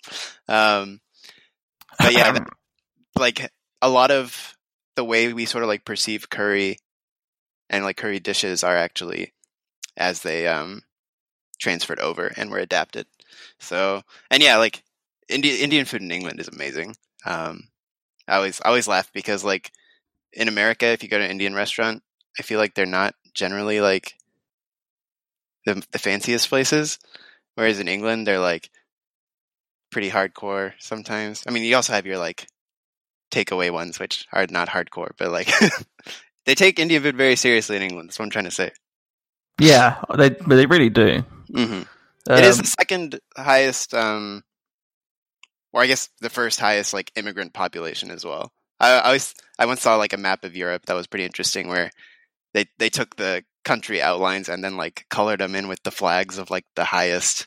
Um, 0.48 1.00
but 2.00 2.14
yeah, 2.14 2.32
th- 2.34 2.48
like 3.18 3.52
a 3.82 3.90
lot 3.90 4.12
of 4.12 4.56
the 4.96 5.04
way 5.04 5.34
we 5.34 5.46
sort 5.46 5.64
of 5.64 5.68
like 5.68 5.86
perceive 5.86 6.30
curry 6.30 6.78
and 7.70 7.84
like 7.84 7.98
curry 7.98 8.20
dishes 8.20 8.64
are 8.64 8.76
actually 8.76 9.34
as 9.96 10.22
they 10.22 10.48
um 10.48 10.82
transferred 11.60 12.00
over 12.00 12.32
and 12.38 12.52
were 12.52 12.60
adapted. 12.60 13.08
So 13.60 14.04
and 14.32 14.42
yeah, 14.42 14.58
like 14.58 14.84
Indian 15.30 15.58
Indian 15.58 15.86
food 15.86 16.02
in 16.02 16.12
England 16.12 16.40
is 16.40 16.48
amazing. 16.48 16.96
Um, 17.26 17.70
I 18.28 18.38
always 18.38 18.62
I 18.64 18.70
always 18.70 18.88
laugh 18.88 19.12
because 19.14 19.44
like 19.44 19.72
in 20.34 20.48
America, 20.48 20.88
if 20.88 21.04
you 21.04 21.10
go 21.10 21.18
to 21.18 21.24
an 21.24 21.32
Indian 21.32 21.56
restaurant, 21.56 22.04
I 22.40 22.44
feel 22.44 22.60
like 22.60 22.74
they're 22.74 22.86
not 22.86 23.16
generally 23.38 23.80
like 23.82 24.16
the 25.66 25.86
the 25.92 26.00
fanciest 26.00 26.50
places, 26.50 27.00
whereas 27.56 27.80
in 27.80 27.88
England 27.88 28.28
they're 28.28 28.40
like 28.40 28.70
pretty 29.92 30.10
hardcore 30.10 30.74
sometimes. 30.80 31.44
I 31.48 31.52
mean, 31.52 31.64
you 31.64 31.76
also 31.76 31.94
have 31.94 32.06
your 32.06 32.18
like 32.18 32.48
takeaway 33.32 33.72
ones, 33.72 34.00
which 34.00 34.28
are 34.34 34.48
not 34.50 34.70
hardcore, 34.70 35.12
but 35.18 35.32
like 35.32 35.50
they 36.46 36.56
take 36.56 36.80
Indian 36.80 37.04
food 37.04 37.18
very 37.18 37.36
seriously 37.36 37.78
in 37.78 37.84
England. 37.84 38.10
That's 38.10 38.20
what 38.20 38.26
I'm 38.26 38.32
trying 38.32 38.46
to 38.46 38.52
say. 38.52 38.72
yeah, 39.60 40.02
they 40.18 40.30
they 40.48 40.66
really 40.66 40.90
do. 40.90 41.24
hmm 41.54 41.84
it 42.36 42.44
is 42.44 42.58
Um, 42.58 42.62
the 42.62 42.68
second 42.68 43.20
highest, 43.38 43.94
um, 43.94 44.44
or 45.74 45.82
I 45.82 45.88
guess 45.88 46.10
the 46.22 46.30
first 46.30 46.60
highest 46.60 46.94
like 46.94 47.12
immigrant 47.16 47.54
population 47.54 48.12
as 48.12 48.26
well. 48.26 48.52
I, 48.80 48.92
I 48.94 49.02
always 49.08 49.34
I 49.60 49.66
once 49.66 49.82
saw 49.82 49.96
like 49.98 50.14
a 50.14 50.18
map 50.18 50.44
of 50.44 50.56
Europe 50.56 50.86
that 50.86 50.94
was 50.96 51.08
pretty 51.08 51.26
interesting, 51.26 51.68
where 51.68 51.92
they 52.58 52.66
they 52.80 52.90
took 52.90 53.16
the 53.16 53.44
country 53.64 54.02
outlines 54.02 54.50
and 54.50 54.64
then 54.64 54.78
like 54.78 55.06
colored 55.10 55.40
them 55.40 55.54
in 55.54 55.68
with 55.68 55.84
the 55.84 55.92
flags 55.92 56.40
of 56.40 56.50
like 56.50 56.66
the 56.76 56.86
highest 56.86 57.46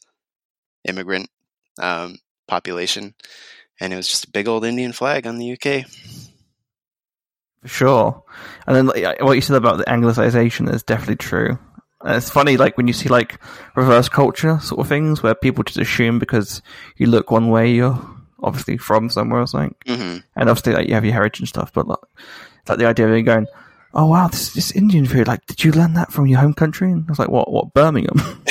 immigrant 0.89 1.29
um, 1.81 2.19
population, 2.47 3.15
and 3.81 3.93
it 3.93 3.97
was 3.97 4.07
just 4.07 4.27
a 4.27 4.31
big 4.31 4.47
old 4.47 4.65
Indian 4.65 4.93
flag 4.93 5.27
on 5.27 5.39
the 5.39 5.53
UK. 5.53 5.87
For 7.63 7.69
sure. 7.69 8.23
And 8.67 8.77
then 8.77 8.87
like, 8.87 9.21
what 9.21 9.33
you 9.33 9.41
said 9.41 9.57
about 9.57 9.79
the 9.79 9.85
anglicization 9.85 10.73
is 10.73 10.83
definitely 10.83 11.17
true. 11.17 11.59
And 12.03 12.17
it's 12.17 12.31
funny, 12.31 12.57
like 12.57 12.77
when 12.77 12.87
you 12.87 12.95
see 12.95 13.09
like 13.09 13.39
reverse 13.75 14.09
culture 14.09 14.59
sort 14.61 14.81
of 14.81 14.89
things, 14.89 15.23
where 15.23 15.35
people 15.35 15.65
just 15.65 15.79
assume 15.79 16.19
because 16.19 16.63
you 16.97 17.07
look 17.07 17.31
one 17.31 17.51
way, 17.51 17.71
you're 17.71 17.99
obviously 18.43 18.79
from 18.79 19.11
somewhere 19.11 19.43
or 19.43 19.47
something. 19.47 19.75
hmm 19.87 20.19
And 20.37 20.49
obviously, 20.49 20.73
like 20.73 20.89
you 20.89 20.95
have 20.95 21.05
your 21.05 21.15
heritage 21.15 21.41
and 21.41 21.49
stuff. 21.49 21.73
But 21.75 21.89
like, 21.89 21.99
it's 22.61 22.71
like 22.71 22.79
the 22.79 22.87
idea 22.87 23.09
of 23.09 23.17
you 23.17 23.23
going, 23.23 23.47
"Oh 23.95 24.07
wow, 24.07 24.29
this 24.29 24.53
this 24.55 24.71
Indian 24.73 25.07
food. 25.07 25.29
Like, 25.29 25.47
did 25.47 25.65
you 25.65 25.73
learn 25.73 25.95
that 25.95 26.13
from 26.13 26.27
your 26.27 26.41
home 26.41 26.55
country?" 26.55 26.91
And 26.91 27.05
I 27.09 27.11
was 27.11 27.19
like, 27.19 27.29
"What? 27.29 27.51
What? 27.51 27.75
Birmingham?" 27.75 28.17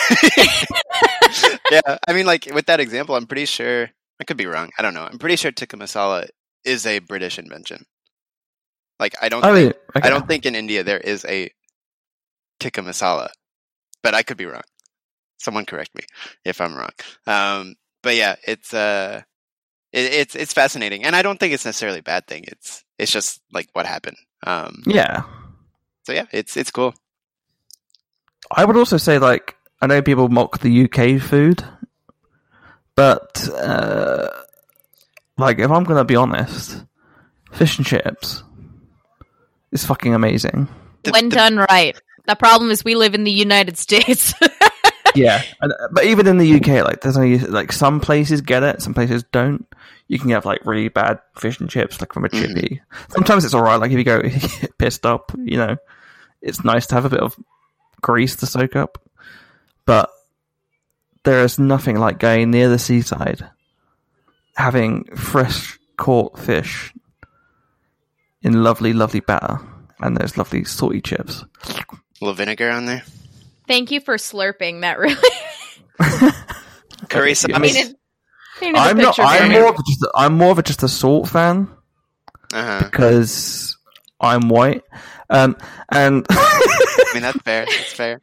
yeah, 1.72 1.98
I 2.08 2.14
mean, 2.14 2.26
like 2.26 2.50
with 2.54 2.66
that 2.68 2.80
example, 2.80 3.16
I'm 3.16 3.28
pretty 3.28 3.46
sure 3.46 3.90
I 4.20 4.24
could 4.24 4.38
be 4.38 4.46
wrong. 4.46 4.70
I 4.78 4.82
don't 4.82 4.94
know. 4.94 5.08
I'm 5.10 5.20
pretty 5.20 5.36
sure 5.36 5.52
tikka 5.52 5.78
masala 5.78 6.28
is 6.64 6.86
a 6.86 7.00
British 7.00 7.40
invention. 7.40 7.86
Like, 9.00 9.16
I 9.22 9.30
don't, 9.30 9.44
I 9.46 9.54
think, 9.54 9.76
okay. 9.96 10.08
I 10.08 10.10
don't 10.10 10.28
think 10.28 10.46
in 10.46 10.56
India 10.56 10.84
there 10.84 10.98
is 10.98 11.24
a 11.26 11.50
tikka 12.60 12.82
masala, 12.82 13.30
but 14.04 14.14
I 14.14 14.24
could 14.24 14.38
be 14.38 14.46
wrong. 14.46 14.64
Someone 15.38 15.66
correct 15.66 15.96
me 15.96 16.04
if 16.44 16.60
I'm 16.60 16.76
wrong. 16.76 16.90
Um, 17.26 17.76
but 18.04 18.16
yeah, 18.16 18.36
it's 18.46 18.74
uh, 18.74 19.22
it, 19.94 20.14
it's 20.14 20.36
it's 20.36 20.54
fascinating, 20.54 21.06
and 21.06 21.16
I 21.16 21.22
don't 21.22 21.40
think 21.40 21.54
it's 21.54 21.66
necessarily 21.66 22.00
a 22.00 22.04
bad 22.04 22.28
thing. 22.28 22.44
It's 22.48 22.84
it's 22.98 23.12
just 23.12 23.42
like 23.54 23.70
what 23.72 23.86
happened. 23.86 24.18
Um, 24.46 24.84
Yeah, 24.86 25.24
so 26.04 26.14
yeah, 26.14 26.26
it's 26.32 26.56
it's 26.58 26.72
cool. 26.72 26.94
I 28.52 28.66
would 28.66 28.78
also 28.78 28.98
say 28.98 29.20
like 29.20 29.56
I 29.82 29.88
know 29.88 30.02
people 30.02 30.30
mock 30.30 30.60
the 30.60 30.84
UK 30.86 31.22
food, 31.22 31.64
but 32.96 33.48
uh, 33.50 34.28
like 35.38 35.60
if 35.60 35.70
I'm 35.70 35.84
gonna 35.84 36.06
be 36.06 36.16
honest, 36.16 36.84
fish 37.52 37.78
and 37.78 37.86
chips 37.86 38.44
is 39.72 39.86
fucking 39.86 40.14
amazing. 40.14 40.68
The- 41.04 41.12
when 41.12 41.30
the- 41.30 41.36
done 41.36 41.58
right. 41.58 42.00
The 42.28 42.36
problem 42.36 42.70
is 42.70 42.84
we 42.86 42.94
live 42.96 43.16
in 43.16 43.24
the 43.24 43.32
United 43.32 43.76
States. 43.78 44.36
yeah, 45.16 45.42
but 45.92 46.06
even 46.06 46.28
in 46.28 46.38
the 46.38 46.56
UK, 46.58 46.86
like 46.86 47.02
there's 47.02 47.18
only 47.18 47.40
like 47.40 47.72
some 47.72 48.00
places 48.00 48.42
get 48.42 48.62
it, 48.62 48.84
some 48.84 48.94
places 48.94 49.24
don't. 49.32 49.66
You 50.10 50.20
can 50.20 50.30
have 50.32 50.44
like 50.46 50.66
really 50.66 50.90
bad 50.90 51.20
fish 51.38 51.60
and 51.62 51.70
chips, 51.70 52.02
like 52.02 52.12
from 52.12 52.26
a 52.26 52.30
Mhm. 52.30 52.42
chippy. 52.56 52.82
Sometimes 53.10 53.46
it's 53.46 53.54
alright. 53.54 53.80
Like 53.80 53.92
if 53.92 53.98
you 53.98 54.04
go 54.04 54.18
you 54.24 54.30
get 54.62 54.78
pissed 54.78 55.06
up, 55.06 55.32
you 55.38 55.56
know, 55.56 55.78
it's 56.42 56.64
nice 56.66 56.88
to 56.88 56.96
have 56.96 57.06
a 57.06 57.10
bit 57.10 57.20
of 57.22 57.38
grease 58.02 58.36
to 58.38 58.46
soak 58.46 58.76
up. 58.76 58.98
But 59.86 60.10
there 61.24 61.44
is 61.44 61.58
nothing 61.60 61.98
like 62.00 62.18
going 62.20 62.50
near 62.52 62.70
the 62.70 62.80
seaside, 62.80 63.48
having 64.56 65.06
fresh 65.16 65.78
caught 65.98 66.38
fish 66.40 66.94
in 68.42 68.64
lovely, 68.64 68.94
lovely 68.94 69.20
batter, 69.20 69.60
and 70.00 70.18
those 70.18 70.38
lovely 70.38 70.64
salty 70.64 71.02
chips. 71.02 71.44
A 71.68 71.76
little 72.22 72.34
vinegar 72.34 72.70
on 72.72 72.86
there. 72.86 73.04
Thank 73.68 73.92
you 73.92 74.00
for 74.00 74.16
slurping 74.16 74.82
that 74.82 74.98
really 74.98 75.16
Curry 77.10 77.30
Yeah. 77.30 77.34
sauce. 77.36 77.52
I 77.54 77.60
mean, 77.60 77.74
painted, 77.76 77.86
painted 77.86 77.96
the 77.96 77.99
I'm 78.62 78.98
not. 78.98 79.20
I'm 79.20 79.52
more 79.52 79.70
of 79.70 79.76
a, 79.76 79.84
just. 79.88 80.04
A, 80.04 80.12
I'm 80.16 80.38
more 80.38 80.52
of 80.52 80.60
a, 80.60 80.64
just 80.64 80.84
a 80.84 80.88
salt 80.88 81.30
fan 81.30 81.70
uh-huh. 82.54 82.90
because 82.90 83.78
I'm 84.20 84.50
white. 84.50 84.84
Um, 85.30 85.58
and 85.92 86.26
I 86.30 87.12
mean, 87.14 87.24
that's 87.24 87.42
fair. 87.42 87.66
That's 87.66 87.94
fair. 87.94 88.22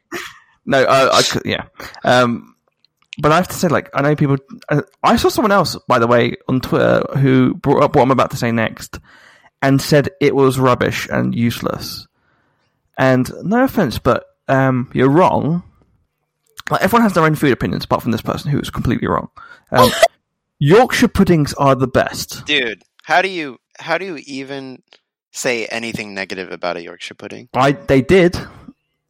no, 0.65 0.83
I, 0.83 1.17
I 1.17 1.21
could, 1.23 1.43
yeah. 1.45 1.65
Um, 2.03 2.55
but 3.19 3.31
I 3.31 3.37
have 3.37 3.47
to 3.47 3.55
say, 3.55 3.67
like, 3.67 3.89
I 3.93 4.01
know 4.01 4.15
people. 4.15 4.37
uh, 4.69 4.81
I 5.03 5.15
saw 5.15 5.29
someone 5.29 5.51
else, 5.51 5.75
by 5.87 5.99
the 5.99 6.07
way, 6.07 6.35
on 6.47 6.61
Twitter 6.61 7.01
who 7.17 7.55
brought 7.55 7.83
up 7.83 7.95
what 7.95 8.03
I'm 8.03 8.11
about 8.11 8.31
to 8.31 8.37
say 8.37 8.51
next, 8.51 8.99
and 9.61 9.81
said 9.81 10.09
it 10.21 10.35
was 10.35 10.59
rubbish 10.59 11.07
and 11.09 11.33
useless. 11.33 12.07
And 12.97 13.31
no 13.43 13.63
offense, 13.63 13.99
but 13.99 14.25
um, 14.47 14.89
you're 14.93 15.09
wrong. 15.09 15.63
Like 16.69 16.81
everyone 16.81 17.03
has 17.03 17.13
their 17.13 17.23
own 17.23 17.35
food 17.35 17.53
opinions, 17.53 17.85
apart 17.85 18.01
from 18.01 18.11
this 18.11 18.21
person 18.21 18.51
who 18.51 18.59
is 18.59 18.69
completely 18.69 19.07
wrong. 19.07 19.29
Um, 19.71 19.89
Yorkshire 20.59 21.07
puddings 21.09 21.53
are 21.55 21.75
the 21.75 21.87
best. 21.87 22.45
Dude, 22.45 22.83
how 23.03 23.21
do 23.21 23.29
you 23.29 23.57
how 23.79 23.97
do 23.97 24.05
you 24.05 24.17
even 24.25 24.81
say 25.31 25.65
anything 25.67 26.13
negative 26.13 26.51
about 26.51 26.77
a 26.77 26.83
Yorkshire 26.83 27.13
pudding? 27.13 27.49
I 27.53 27.73
they 27.73 28.01
did, 28.01 28.37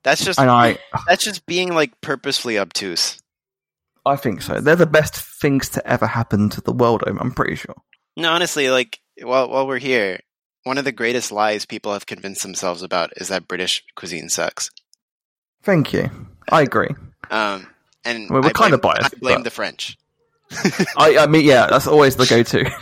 That's 0.03 0.23
just 0.23 0.39
and 0.39 0.49
I 0.49 0.77
that's 1.07 1.23
just 1.23 1.45
being 1.45 1.73
like 1.73 1.99
purposefully 2.01 2.59
obtuse. 2.59 3.21
I 4.05 4.15
think 4.15 4.41
so. 4.41 4.59
They're 4.61 4.75
the 4.75 4.85
best 4.85 5.15
things 5.15 5.69
to 5.69 5.85
ever 5.85 6.07
happen 6.07 6.49
to 6.51 6.61
the 6.61 6.71
world. 6.71 7.03
I'm, 7.05 7.19
I'm 7.19 7.31
pretty 7.33 7.55
sure. 7.55 7.75
No, 8.15 8.31
honestly, 8.31 8.69
like 8.69 8.99
while 9.21 9.49
while 9.49 9.67
we're 9.67 9.79
here, 9.79 10.19
one 10.63 10.77
of 10.77 10.85
the 10.85 10.91
greatest 10.91 11.31
lies 11.31 11.65
people 11.65 11.93
have 11.93 12.05
convinced 12.05 12.41
themselves 12.43 12.83
about 12.83 13.11
is 13.17 13.29
that 13.29 13.47
British 13.47 13.83
cuisine 13.95 14.29
sucks. 14.29 14.69
Thank 15.63 15.91
you. 15.93 16.09
I 16.49 16.61
agree. 16.61 16.89
Um, 17.29 17.67
and 18.05 18.29
Well, 18.29 18.41
we're 18.41 18.49
I 18.49 18.51
kind 18.53 18.73
of 18.73 18.81
biased, 18.81 19.15
I 19.15 19.19
blame 19.19 19.37
but- 19.39 19.43
the 19.43 19.49
French. 19.51 19.97
I, 20.97 21.17
I 21.19 21.27
mean, 21.27 21.45
yeah, 21.45 21.67
that's 21.67 21.87
always 21.87 22.15
the 22.15 22.25
go-to. 22.25 22.59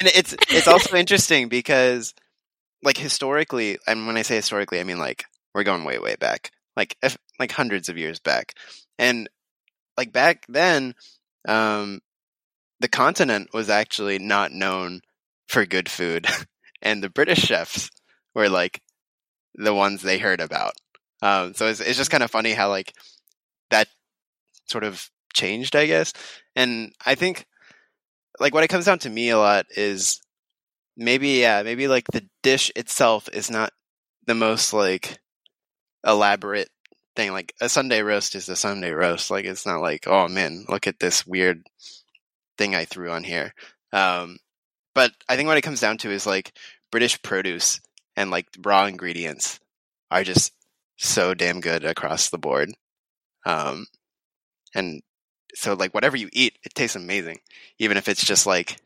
and 0.00 0.10
it's 0.14 0.34
it's 0.50 0.68
also 0.68 0.96
interesting 0.96 1.48
because 1.48 2.14
like 2.82 2.98
historically 2.98 3.78
and 3.86 4.06
when 4.06 4.16
i 4.18 4.22
say 4.22 4.36
historically 4.36 4.78
i 4.78 4.84
mean 4.84 4.98
like 4.98 5.24
we're 5.54 5.62
going 5.62 5.84
way 5.84 5.98
way 5.98 6.16
back 6.16 6.50
like 6.76 6.96
if, 7.02 7.16
like 7.38 7.52
hundreds 7.52 7.88
of 7.88 7.98
years 7.98 8.18
back. 8.20 8.54
And 8.98 9.28
like 9.96 10.12
back 10.12 10.44
then 10.48 10.94
um 11.46 12.00
the 12.80 12.88
continent 12.88 13.50
was 13.52 13.70
actually 13.70 14.18
not 14.18 14.52
known 14.52 15.00
for 15.48 15.66
good 15.66 15.88
food. 15.88 16.26
And 16.86 17.02
the 17.02 17.08
british 17.08 17.38
chefs 17.38 17.88
were 18.34 18.50
like 18.50 18.82
the 19.54 19.72
ones 19.72 20.02
they 20.02 20.18
heard 20.18 20.42
about. 20.42 20.74
Um 21.22 21.54
so 21.54 21.66
it's, 21.66 21.80
it's 21.80 21.96
just 21.96 22.10
kind 22.10 22.22
of 22.22 22.30
funny 22.30 22.52
how 22.52 22.68
like 22.68 22.92
that 23.70 23.88
sort 24.66 24.84
of 24.84 25.08
changed 25.34 25.76
i 25.76 25.86
guess. 25.86 26.12
And 26.56 26.92
i 27.04 27.14
think 27.14 27.46
like 28.40 28.54
what 28.54 28.64
it 28.64 28.68
comes 28.68 28.86
down 28.86 28.98
to 29.00 29.10
me 29.10 29.30
a 29.30 29.38
lot 29.38 29.66
is 29.76 30.20
maybe 30.96 31.40
yeah 31.40 31.62
maybe 31.62 31.88
like 31.88 32.06
the 32.12 32.26
dish 32.42 32.70
itself 32.76 33.28
is 33.32 33.50
not 33.50 33.72
the 34.26 34.34
most 34.34 34.72
like 34.72 35.18
elaborate 36.06 36.68
thing 37.16 37.32
like 37.32 37.54
a 37.60 37.68
sunday 37.68 38.02
roast 38.02 38.34
is 38.34 38.48
a 38.48 38.56
sunday 38.56 38.90
roast. 38.90 39.30
Like 39.30 39.44
it's 39.44 39.66
not 39.66 39.80
like 39.80 40.06
oh 40.06 40.28
man 40.28 40.64
look 40.68 40.86
at 40.86 40.98
this 40.98 41.26
weird 41.26 41.62
thing 42.58 42.74
i 42.74 42.84
threw 42.84 43.10
on 43.10 43.24
here. 43.24 43.54
Um 43.92 44.38
but 44.94 45.12
i 45.28 45.36
think 45.36 45.46
what 45.46 45.58
it 45.58 45.62
comes 45.62 45.80
down 45.80 45.98
to 45.98 46.10
is 46.10 46.26
like 46.26 46.52
british 46.90 47.20
produce 47.22 47.80
and 48.16 48.30
like 48.30 48.46
raw 48.64 48.86
ingredients 48.86 49.58
are 50.10 50.24
just 50.24 50.52
so 50.96 51.34
damn 51.34 51.60
good 51.60 51.84
across 51.84 52.30
the 52.30 52.38
board. 52.38 52.72
Um 53.46 53.86
and 54.74 55.02
so 55.54 55.74
like 55.74 55.94
whatever 55.94 56.16
you 56.16 56.28
eat 56.32 56.58
it 56.64 56.74
tastes 56.74 56.96
amazing 56.96 57.38
even 57.78 57.96
if 57.96 58.08
it's 58.08 58.24
just 58.24 58.46
like 58.46 58.78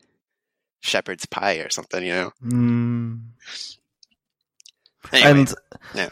shepherd's 0.81 1.25
pie 1.25 1.57
or 1.57 1.69
something, 1.69 2.03
you 2.03 2.13
know. 2.13 2.31
Mm. 2.43 3.21
Anyway, 5.11 5.29
and 5.31 5.53
yeah. 5.95 6.09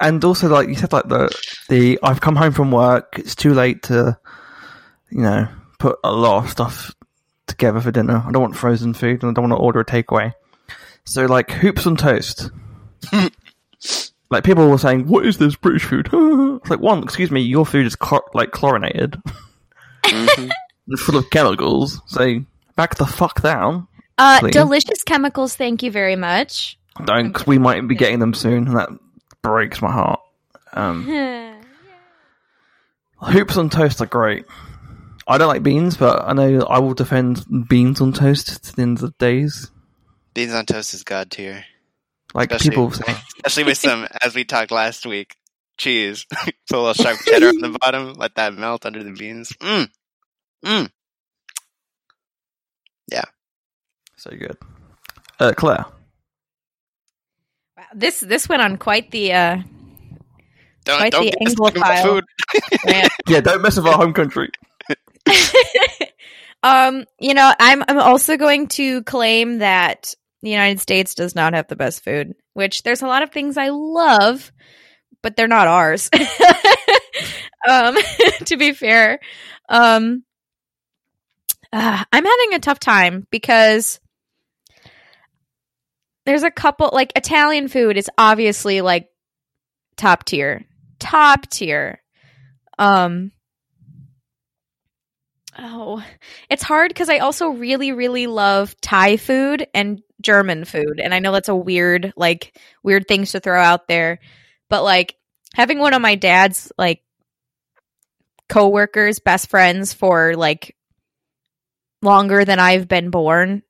and 0.00 0.24
also 0.24 0.48
like 0.48 0.68
you 0.68 0.74
said 0.74 0.92
like 0.92 1.08
the 1.08 1.30
the 1.68 1.98
I've 2.02 2.20
come 2.20 2.34
home 2.34 2.52
from 2.52 2.72
work 2.72 3.16
it's 3.18 3.36
too 3.36 3.54
late 3.54 3.82
to 3.84 4.18
you 5.10 5.20
know 5.20 5.46
put 5.78 5.98
a 6.02 6.10
lot 6.10 6.44
of 6.44 6.50
stuff 6.50 6.92
together 7.46 7.80
for 7.80 7.92
dinner 7.92 8.24
I 8.26 8.32
don't 8.32 8.42
want 8.42 8.56
frozen 8.56 8.94
food 8.94 9.22
and 9.22 9.30
I 9.30 9.34
don't 9.34 9.50
want 9.50 9.52
to 9.52 9.62
order 9.62 9.80
a 9.80 9.84
takeaway 9.84 10.32
so 11.04 11.26
like 11.26 11.50
hoops 11.50 11.86
on 11.86 11.96
toast 11.96 12.50
like 14.30 14.42
people 14.42 14.68
were 14.68 14.78
saying 14.78 15.06
what 15.06 15.26
is 15.26 15.36
this 15.36 15.54
British 15.54 15.84
food 15.84 16.08
it's 16.12 16.70
like 16.70 16.80
one 16.80 17.04
excuse 17.04 17.30
me 17.30 17.42
your 17.42 17.66
food 17.66 17.86
is 17.86 17.94
chlor- 17.94 18.34
like 18.34 18.50
chlorinated 18.50 19.20
Mhm. 20.10 20.50
full 20.98 21.16
of 21.16 21.30
chemicals 21.30 22.00
so 22.06 22.40
back 22.76 22.96
the 22.96 23.06
fuck 23.06 23.40
down 23.42 23.86
Uh, 24.18 24.38
Please. 24.40 24.52
delicious 24.52 25.02
chemicals. 25.06 25.56
Thank 25.56 25.82
you 25.82 25.90
very 25.90 26.16
much. 26.16 26.78
don't 27.04 27.28
because 27.28 27.46
we 27.46 27.58
might 27.58 27.86
be 27.88 27.94
getting 27.94 28.18
them 28.18 28.34
soon 28.34 28.66
and 28.68 28.76
that 28.76 28.88
breaks 29.42 29.80
my 29.80 29.90
heart 29.90 30.20
um 30.74 31.04
Hoops 33.22 33.56
on 33.56 33.68
toast 33.70 34.00
are 34.00 34.06
great. 34.06 34.46
I 35.28 35.36
don't 35.38 35.48
like 35.48 35.62
beans, 35.62 35.96
but 35.96 36.24
I 36.26 36.32
know 36.32 36.62
I 36.62 36.78
will 36.78 36.94
defend 36.94 37.44
beans 37.68 38.00
on 38.00 38.12
toast 38.12 38.64
to 38.64 38.74
the 38.76 38.82
end 38.82 38.96
of 38.98 39.02
the 39.02 39.14
days. 39.18 39.70
Beans 40.34 40.54
on 40.54 40.64
toast 40.66 40.94
is 40.94 41.02
god 41.04 41.30
tier, 41.30 41.64
Like 42.34 42.50
Especially- 42.50 42.70
people 42.70 42.90
say, 42.92 43.04
especially 43.44 43.64
with 43.64 43.78
some, 43.78 44.08
as 44.22 44.34
we 44.34 44.44
talked 44.44 44.70
last 44.70 45.04
week, 45.06 45.36
cheese. 45.76 46.24
Put 46.30 46.54
a 46.72 46.76
little 46.78 46.94
sharp 46.94 47.18
cheddar 47.20 47.48
on 47.48 47.58
the 47.60 47.78
bottom. 47.78 48.14
Let 48.14 48.36
that 48.36 48.54
melt 48.54 48.86
under 48.86 49.04
the 49.04 49.12
beans. 49.12 49.52
Mm. 49.60 49.90
Mm. 50.64 50.90
Yeah. 53.10 53.24
So 54.16 54.30
good. 54.30 54.56
Uh, 55.38 55.52
Claire, 55.56 55.86
Wow, 57.76 57.84
This 57.94 58.20
this 58.20 58.48
went 58.48 58.62
on 58.62 58.76
quite 58.76 59.10
the 59.10 59.32
uh, 59.32 59.56
Don't 60.84 60.98
Quite 60.98 61.12
don't 61.12 61.24
the 61.24 61.30
get 61.30 61.46
us 61.48 61.54
Anglophile. 61.54 62.02
food. 62.02 62.24
yeah, 63.28 63.40
don't 63.40 63.62
mess 63.62 63.76
with 63.76 63.86
our 63.86 63.96
home 63.96 64.12
country. 64.12 64.50
um, 66.62 67.04
you 67.18 67.34
know, 67.34 67.52
I'm 67.58 67.82
I'm 67.88 67.98
also 67.98 68.36
going 68.36 68.68
to 68.68 69.02
claim 69.04 69.58
that 69.58 70.14
the 70.42 70.50
United 70.50 70.80
States 70.80 71.14
does 71.14 71.34
not 71.34 71.54
have 71.54 71.68
the 71.68 71.76
best 71.76 72.04
food. 72.04 72.34
Which 72.54 72.82
there's 72.82 73.02
a 73.02 73.06
lot 73.06 73.22
of 73.22 73.30
things 73.30 73.56
I 73.56 73.68
love, 73.70 74.52
but 75.22 75.36
they're 75.36 75.48
not 75.48 75.68
ours. 75.68 76.10
um, 77.68 77.96
to 78.46 78.56
be 78.58 78.72
fair, 78.72 79.20
um, 79.68 80.24
uh, 81.72 82.04
I'm 82.12 82.24
having 82.24 82.54
a 82.54 82.58
tough 82.58 82.80
time 82.80 83.26
because 83.30 84.00
there's 86.26 86.42
a 86.42 86.50
couple 86.50 86.90
like 86.92 87.12
Italian 87.16 87.68
food 87.68 87.96
is 87.96 88.10
obviously 88.18 88.80
like 88.80 89.08
top 89.96 90.24
tier, 90.24 90.64
top 90.98 91.48
tier. 91.48 92.02
Um, 92.78 93.32
Oh, 95.58 96.02
it's 96.48 96.62
hard 96.62 96.88
because 96.88 97.08
I 97.08 97.18
also 97.18 97.48
really, 97.48 97.92
really 97.92 98.26
love 98.26 98.74
Thai 98.80 99.16
food 99.16 99.66
and 99.74 100.00
German 100.22 100.64
food. 100.64 101.00
And 101.02 101.12
I 101.12 101.18
know 101.18 101.32
that's 101.32 101.48
a 101.48 101.56
weird, 101.56 102.12
like, 102.16 102.56
weird 102.82 103.06
things 103.08 103.32
to 103.32 103.40
throw 103.40 103.60
out 103.60 103.88
there. 103.88 104.20
But, 104.68 104.84
like, 104.84 105.16
having 105.54 105.78
one 105.78 105.92
of 105.92 106.00
my 106.00 106.14
dad's, 106.14 106.70
like, 106.78 107.02
coworkers, 108.48 109.18
best 109.18 109.50
friends 109.50 109.92
for, 109.92 110.34
like, 110.36 110.76
longer 112.02 112.44
than 112.44 112.58
I've 112.58 112.88
been 112.88 113.10
born 113.10 113.62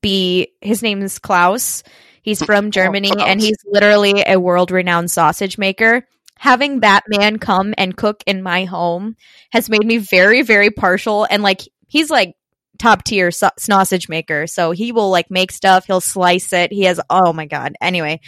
be 0.00 0.52
his 0.60 0.82
name 0.82 1.02
is 1.02 1.18
Klaus. 1.18 1.82
He's 2.22 2.42
from 2.42 2.70
Germany 2.70 3.12
and 3.18 3.40
he's 3.40 3.58
literally 3.64 4.24
a 4.26 4.38
world 4.38 4.70
renowned 4.70 5.10
sausage 5.10 5.58
maker. 5.58 6.06
Having 6.38 6.80
that 6.80 7.04
man 7.08 7.38
come 7.38 7.72
and 7.78 7.96
cook 7.96 8.22
in 8.26 8.42
my 8.42 8.64
home 8.64 9.16
has 9.52 9.70
made 9.70 9.86
me 9.86 9.98
very, 9.98 10.42
very 10.42 10.70
partial. 10.70 11.26
And 11.30 11.42
like, 11.42 11.62
he's 11.86 12.10
like 12.10 12.34
top 12.78 13.04
tier 13.04 13.30
sa- 13.30 13.50
sausage 13.58 14.08
maker. 14.08 14.46
So 14.46 14.72
he 14.72 14.92
will 14.92 15.10
like 15.10 15.30
make 15.30 15.52
stuff, 15.52 15.86
he'll 15.86 16.00
slice 16.00 16.52
it. 16.52 16.72
He 16.72 16.82
has, 16.82 17.00
oh 17.08 17.32
my 17.32 17.46
God. 17.46 17.74
Anyway, 17.80 18.20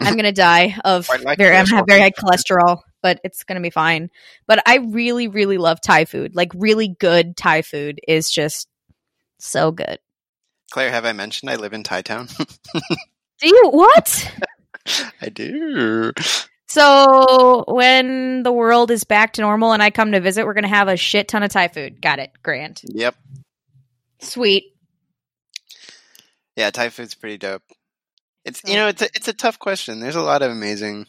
I'm 0.00 0.14
going 0.14 0.24
to 0.24 0.32
die 0.32 0.76
of 0.84 1.08
like 1.08 1.38
very, 1.38 1.56
I'm 1.56 1.66
have 1.66 1.86
very 1.86 2.00
high 2.00 2.10
cholesterol, 2.10 2.78
but 3.02 3.20
it's 3.24 3.44
going 3.44 3.56
to 3.56 3.62
be 3.62 3.70
fine. 3.70 4.10
But 4.46 4.62
I 4.66 4.76
really, 4.76 5.28
really 5.28 5.58
love 5.58 5.80
Thai 5.80 6.04
food. 6.04 6.34
Like, 6.34 6.52
really 6.54 6.88
good 6.88 7.36
Thai 7.36 7.62
food 7.62 8.00
is 8.06 8.30
just 8.30 8.68
so 9.38 9.72
good. 9.72 9.98
Claire, 10.70 10.90
have 10.90 11.04
I 11.04 11.12
mentioned 11.12 11.50
I 11.50 11.56
live 11.56 11.74
in 11.74 11.82
Thai 11.82 12.02
Town? 12.02 12.28
Do 13.40 13.48
you 13.48 13.70
what? 13.70 14.32
I 15.20 15.28
do. 15.28 16.12
So 16.68 17.64
when 17.68 18.42
the 18.44 18.52
world 18.52 18.90
is 18.90 19.04
back 19.04 19.34
to 19.34 19.42
normal 19.42 19.72
and 19.72 19.82
I 19.82 19.90
come 19.90 20.12
to 20.12 20.20
visit, 20.20 20.46
we're 20.46 20.54
gonna 20.54 20.68
have 20.68 20.88
a 20.88 20.96
shit 20.96 21.28
ton 21.28 21.42
of 21.42 21.50
Thai 21.50 21.68
food. 21.68 22.00
Got 22.00 22.20
it. 22.20 22.30
Grand. 22.42 22.80
Yep. 22.84 23.16
Sweet. 24.20 24.74
Yeah, 26.56 26.70
Thai 26.70 26.90
food's 26.90 27.14
pretty 27.14 27.38
dope. 27.38 27.62
It's 28.44 28.62
you 28.64 28.74
know 28.74 28.88
it's 28.88 29.02
a, 29.02 29.06
it's 29.14 29.28
a 29.28 29.32
tough 29.32 29.58
question. 29.58 30.00
There's 30.00 30.16
a 30.16 30.22
lot 30.22 30.42
of 30.42 30.50
amazing 30.50 31.06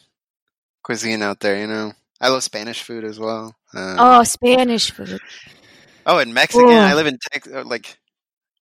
cuisine 0.84 1.22
out 1.22 1.40
there. 1.40 1.58
You 1.58 1.66
know, 1.66 1.92
I 2.20 2.28
love 2.28 2.44
Spanish 2.44 2.82
food 2.82 3.02
as 3.02 3.18
well. 3.18 3.56
Um, 3.74 3.96
Oh, 3.98 4.22
Spanish 4.22 4.92
food. 4.92 5.18
Oh, 6.06 6.18
and 6.18 6.32
Mexican. 6.32 6.68
Ugh. 6.68 6.90
I 6.90 6.94
live 6.94 7.06
in 7.08 7.18
Tex, 7.32 7.48
uh, 7.52 7.64
like, 7.64 7.98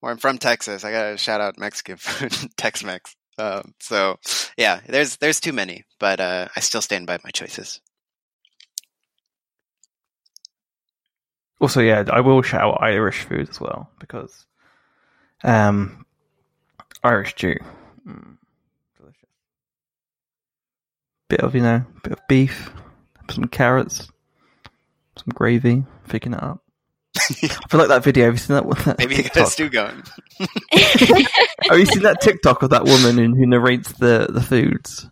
or 0.01 0.09
I'm 0.09 0.17
from 0.17 0.39
Texas. 0.39 0.83
I 0.83 0.91
gotta 0.91 1.17
shout 1.17 1.41
out 1.41 1.59
Mexican 1.59 1.97
food, 1.99 2.33
Tex-Mex. 2.57 3.15
Um, 3.37 3.73
so 3.79 4.17
yeah, 4.57 4.79
there's 4.87 5.17
there's 5.17 5.39
too 5.39 5.53
many, 5.53 5.85
but 5.99 6.19
uh, 6.19 6.47
I 6.55 6.59
still 6.59 6.81
stand 6.81 7.07
by 7.07 7.19
my 7.23 7.31
choices. 7.31 7.81
Also, 11.59 11.81
yeah, 11.81 12.03
I 12.11 12.19
will 12.19 12.41
shout 12.41 12.61
out 12.61 12.81
Irish 12.81 13.23
food 13.23 13.49
as 13.49 13.59
well 13.59 13.89
because 13.99 14.45
um, 15.43 16.05
Irish 17.03 17.31
stew, 17.31 17.55
mm, 18.07 18.37
delicious. 18.37 18.42
Bit 21.33 21.39
of 21.41 21.55
you 21.55 21.61
know, 21.63 21.83
bit 22.03 22.13
of 22.13 22.19
beef, 22.29 22.69
some 23.31 23.45
carrots, 23.45 24.07
some 25.17 25.29
gravy, 25.33 25.83
picking 26.07 26.33
it 26.33 26.43
up. 26.43 26.61
I 27.17 27.21
feel 27.69 27.79
like 27.79 27.87
that 27.87 28.03
video. 28.03 28.25
Have 28.25 28.35
you 28.35 28.37
seen 28.37 28.53
that? 28.53 28.65
one? 28.67 28.77
that 28.85 28.99
Maybe 28.99 29.15
you 29.15 29.23
got 29.23 29.31
a 29.31 29.33
TikTok? 29.33 29.51
stew 29.51 29.69
going. 29.71 30.03
Have 30.71 31.79
you 31.79 31.87
seen 31.87 32.03
that 32.03 32.21
TikTok 32.21 32.61
of 32.61 32.69
that 32.69 32.85
woman 32.85 33.17
who, 33.17 33.35
who 33.35 33.47
narrates 33.47 33.93
the 33.93 34.27
the 34.29 34.41
foods? 34.43 35.09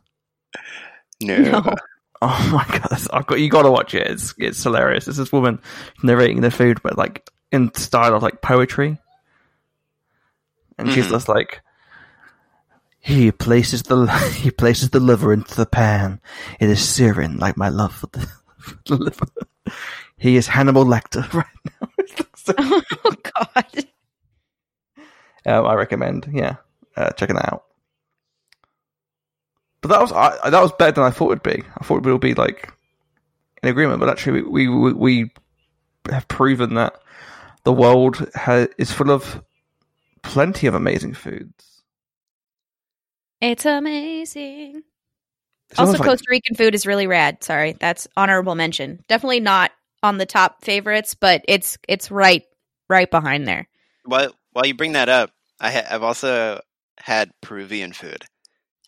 No. 1.23 1.37
No. 1.39 1.75
Oh 2.21 2.49
my 2.53 2.77
god! 2.77 3.01
I've 3.11 3.25
got 3.25 3.39
you. 3.39 3.49
Got 3.49 3.63
to 3.63 3.71
watch 3.71 3.95
it. 3.95 4.05
It's 4.05 4.35
it's 4.37 4.61
hilarious. 4.61 5.07
It's 5.07 5.17
this 5.17 5.31
woman 5.31 5.59
narrating 6.03 6.41
the 6.41 6.51
food, 6.51 6.83
but 6.83 6.99
like 6.99 7.27
in 7.51 7.73
style 7.73 8.13
of 8.13 8.21
like 8.21 8.43
poetry, 8.43 8.99
and 10.77 10.91
she's 10.93 11.07
Mhm. 11.07 11.09
just 11.09 11.27
like, 11.27 11.61
he 13.01 13.31
places 13.31 13.83
the 13.83 14.05
he 14.37 14.51
places 14.51 14.91
the 14.91 14.99
liver 14.99 15.33
into 15.33 15.55
the 15.55 15.65
pan. 15.65 16.21
It 16.59 16.69
is 16.69 16.87
searing 16.87 17.37
like 17.37 17.57
my 17.57 17.69
love 17.69 17.93
for 17.93 18.07
the, 18.07 18.27
for 18.59 18.75
the 18.87 18.95
liver. 18.97 19.25
He 20.17 20.35
is 20.37 20.47
Hannibal 20.47 20.85
Lecter 20.85 21.31
right 21.33 21.45
now. 21.81 21.87
So- 22.35 22.53
oh 22.57 23.15
God. 23.45 23.85
um, 25.45 25.65
I 25.67 25.73
recommend, 25.75 26.29
yeah, 26.31 26.55
uh, 26.97 27.11
checking 27.11 27.35
that 27.35 27.51
out. 27.53 27.65
But 29.81 29.89
that 29.89 30.01
was 30.01 30.11
I, 30.11 30.49
that 30.49 30.61
was 30.61 30.71
better 30.73 30.91
than 30.93 31.03
I 31.05 31.09
thought 31.11 31.31
it'd 31.31 31.43
be. 31.43 31.63
I 31.79 31.83
thought 31.83 32.03
we 32.03 32.11
would 32.11 32.21
be 32.21 32.35
like 32.35 32.71
in 33.63 33.69
agreement, 33.69 33.99
but 33.99 34.09
actually 34.09 34.43
we 34.43 34.67
we, 34.67 34.93
we 34.93 35.31
have 36.09 36.27
proven 36.27 36.75
that 36.75 36.95
the 37.63 37.73
world 37.73 38.29
ha- 38.35 38.67
is 38.77 38.91
full 38.91 39.11
of 39.11 39.41
plenty 40.23 40.67
of 40.67 40.75
amazing 40.75 41.13
foods. 41.15 41.70
It's 43.41 43.65
amazing. 43.65 44.83
Also, 45.77 45.93
like- 45.93 46.03
Costa 46.03 46.25
Rican 46.29 46.55
food 46.55 46.75
is 46.75 46.85
really 46.85 47.07
rad. 47.07 47.43
Sorry, 47.43 47.73
that's 47.79 48.07
honorable 48.17 48.55
mention. 48.55 48.99
Definitely 49.07 49.39
not 49.39 49.71
on 50.03 50.17
the 50.17 50.25
top 50.25 50.63
favorites, 50.63 51.15
but 51.15 51.43
it's 51.47 51.77
it's 51.87 52.11
right 52.11 52.43
right 52.89 53.09
behind 53.09 53.47
there. 53.47 53.67
While 54.05 54.33
while 54.51 54.65
you 54.65 54.73
bring 54.73 54.93
that 54.93 55.09
up, 55.09 55.31
I 55.59 55.71
ha- 55.71 55.87
I've 55.89 56.03
also 56.03 56.59
had 56.99 57.31
Peruvian 57.41 57.93
food. 57.93 58.25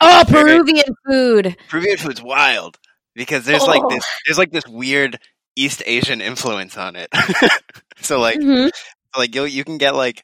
Oh, 0.01 0.26
Very- 0.28 0.51
Peruvian 0.58 0.95
food. 1.08 1.58
Peruvian 1.70 1.97
food's 1.97 2.22
wild 2.22 2.78
because 3.16 3.45
there's 3.45 3.64
like 3.66 3.82
Oh. 3.84 3.89
this 3.89 4.06
there's 4.26 4.38
like 4.38 4.51
this 4.51 4.68
weird 4.68 5.20
East 5.56 5.82
Asian 5.86 6.20
influence 6.20 6.78
on 6.78 6.95
it. 6.97 7.10
so 8.01 8.20
like 8.20 8.39
Mhm. 8.39 8.72
like 9.18 9.34
you 9.36 9.45
you 9.45 9.64
can 9.64 9.78
get 9.78 9.95
like 9.95 10.24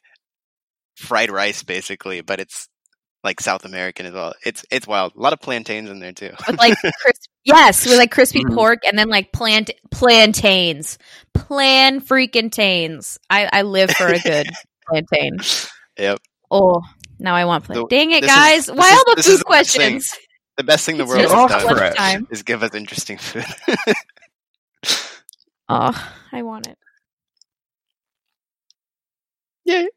fried 0.96 1.30
rice 1.30 1.62
basically, 1.62 2.20
but 2.20 2.38
it's 2.40 2.68
like 3.22 3.40
South 3.40 3.64
American 3.64 4.06
as 4.06 4.12
well. 4.14 4.34
It's 4.44 4.64
it's 4.70 4.86
wild. 4.86 5.14
A 5.16 5.20
lot 5.20 5.32
of 5.32 5.40
plantains 5.40 5.90
in 5.90 6.00
there 6.00 6.12
too. 6.12 6.30
With 6.46 6.58
like 6.58 6.76
crisp, 6.80 7.28
yes, 7.44 7.86
with 7.86 7.96
like 7.98 8.10
crispy 8.10 8.42
Mhm. 8.44 8.54
pork 8.54 8.78
and 8.86 8.98
then 8.98 9.08
like 9.08 9.32
plant 9.32 9.70
plantains, 9.90 10.98
plan 11.34 12.00
freaking 12.00 12.50
tains. 12.50 13.18
I 13.28 13.48
I 13.52 13.62
live 13.62 13.90
for 13.90 14.06
a 14.08 14.18
good 14.18 14.48
plantain. 14.88 15.38
Yep. 15.98 16.18
Oh, 16.50 16.82
now 17.18 17.34
I 17.34 17.44
want 17.44 17.64
plantain. 17.64 17.86
The- 17.88 17.96
Dang 17.96 18.10
it, 18.12 18.20
this 18.22 18.30
is- 18.30 18.36
guys! 18.36 18.66
this 18.66 18.76
Why 18.76 18.90
is- 18.90 18.96
all 18.98 19.04
the 19.06 19.14
this 19.16 19.26
is 19.26 19.32
food 19.32 19.32
the 19.32 19.38
thing. 19.38 19.44
questions? 19.44 20.14
The 20.56 20.64
best 20.64 20.84
thing 20.86 20.96
the 20.98 21.06
world 21.06 21.20
has 21.22 21.30
off 21.30 21.50
done 21.50 21.94
for 21.94 22.32
is 22.32 22.42
give 22.42 22.62
us 22.62 22.74
interesting 22.74 23.18
food. 23.18 23.44
Oh, 25.72 26.12
I 26.32 26.42
want 26.42 26.66
it. 26.66 26.76
Yay. 29.64 29.88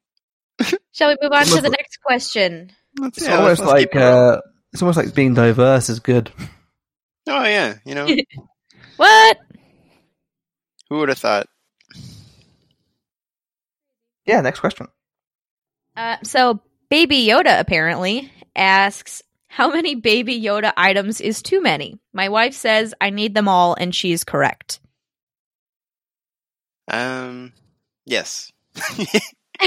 Shall 0.91 1.09
we 1.09 1.17
move 1.19 1.31
on 1.31 1.45
to 1.45 1.61
the 1.61 1.69
next 1.69 1.97
question? 2.05 2.71
It's 3.01 3.21
Yeah, 3.21 3.37
almost 3.37 3.61
let's 3.61 3.71
like 3.71 3.95
uh, 3.95 4.41
it's 4.71 4.81
almost 4.81 4.97
like 4.97 5.13
being 5.15 5.33
diverse 5.33 5.89
is 5.89 5.99
good. 5.99 6.31
oh 7.27 7.43
yeah, 7.43 7.75
you 7.85 7.95
know 7.95 8.07
What? 8.97 9.37
who 10.89 10.99
would 10.99 11.09
have 11.09 11.17
thought? 11.17 11.47
Yeah, 14.25 14.41
next 14.41 14.59
question. 14.59 14.87
Uh, 15.97 16.17
so, 16.23 16.61
Baby 16.89 17.25
Yoda 17.27 17.59
apparently 17.59 18.31
asks, 18.55 19.21
How 19.47 19.69
many 19.71 19.95
Baby 19.95 20.41
Yoda 20.41 20.71
items 20.77 21.19
is 21.21 21.41
too 21.41 21.61
many? 21.61 21.99
My 22.13 22.29
wife 22.29 22.53
says 22.53 22.93
I 23.01 23.09
need 23.09 23.33
them 23.33 23.47
all, 23.47 23.75
and 23.75 23.93
she's 23.93 24.23
correct. 24.23 24.79
Um, 26.87 27.53
yes, 28.05 28.51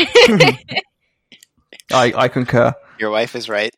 I 1.93 2.13
I 2.17 2.29
concur. 2.29 2.75
Your 2.99 3.11
wife 3.11 3.35
is 3.37 3.49
right, 3.49 3.75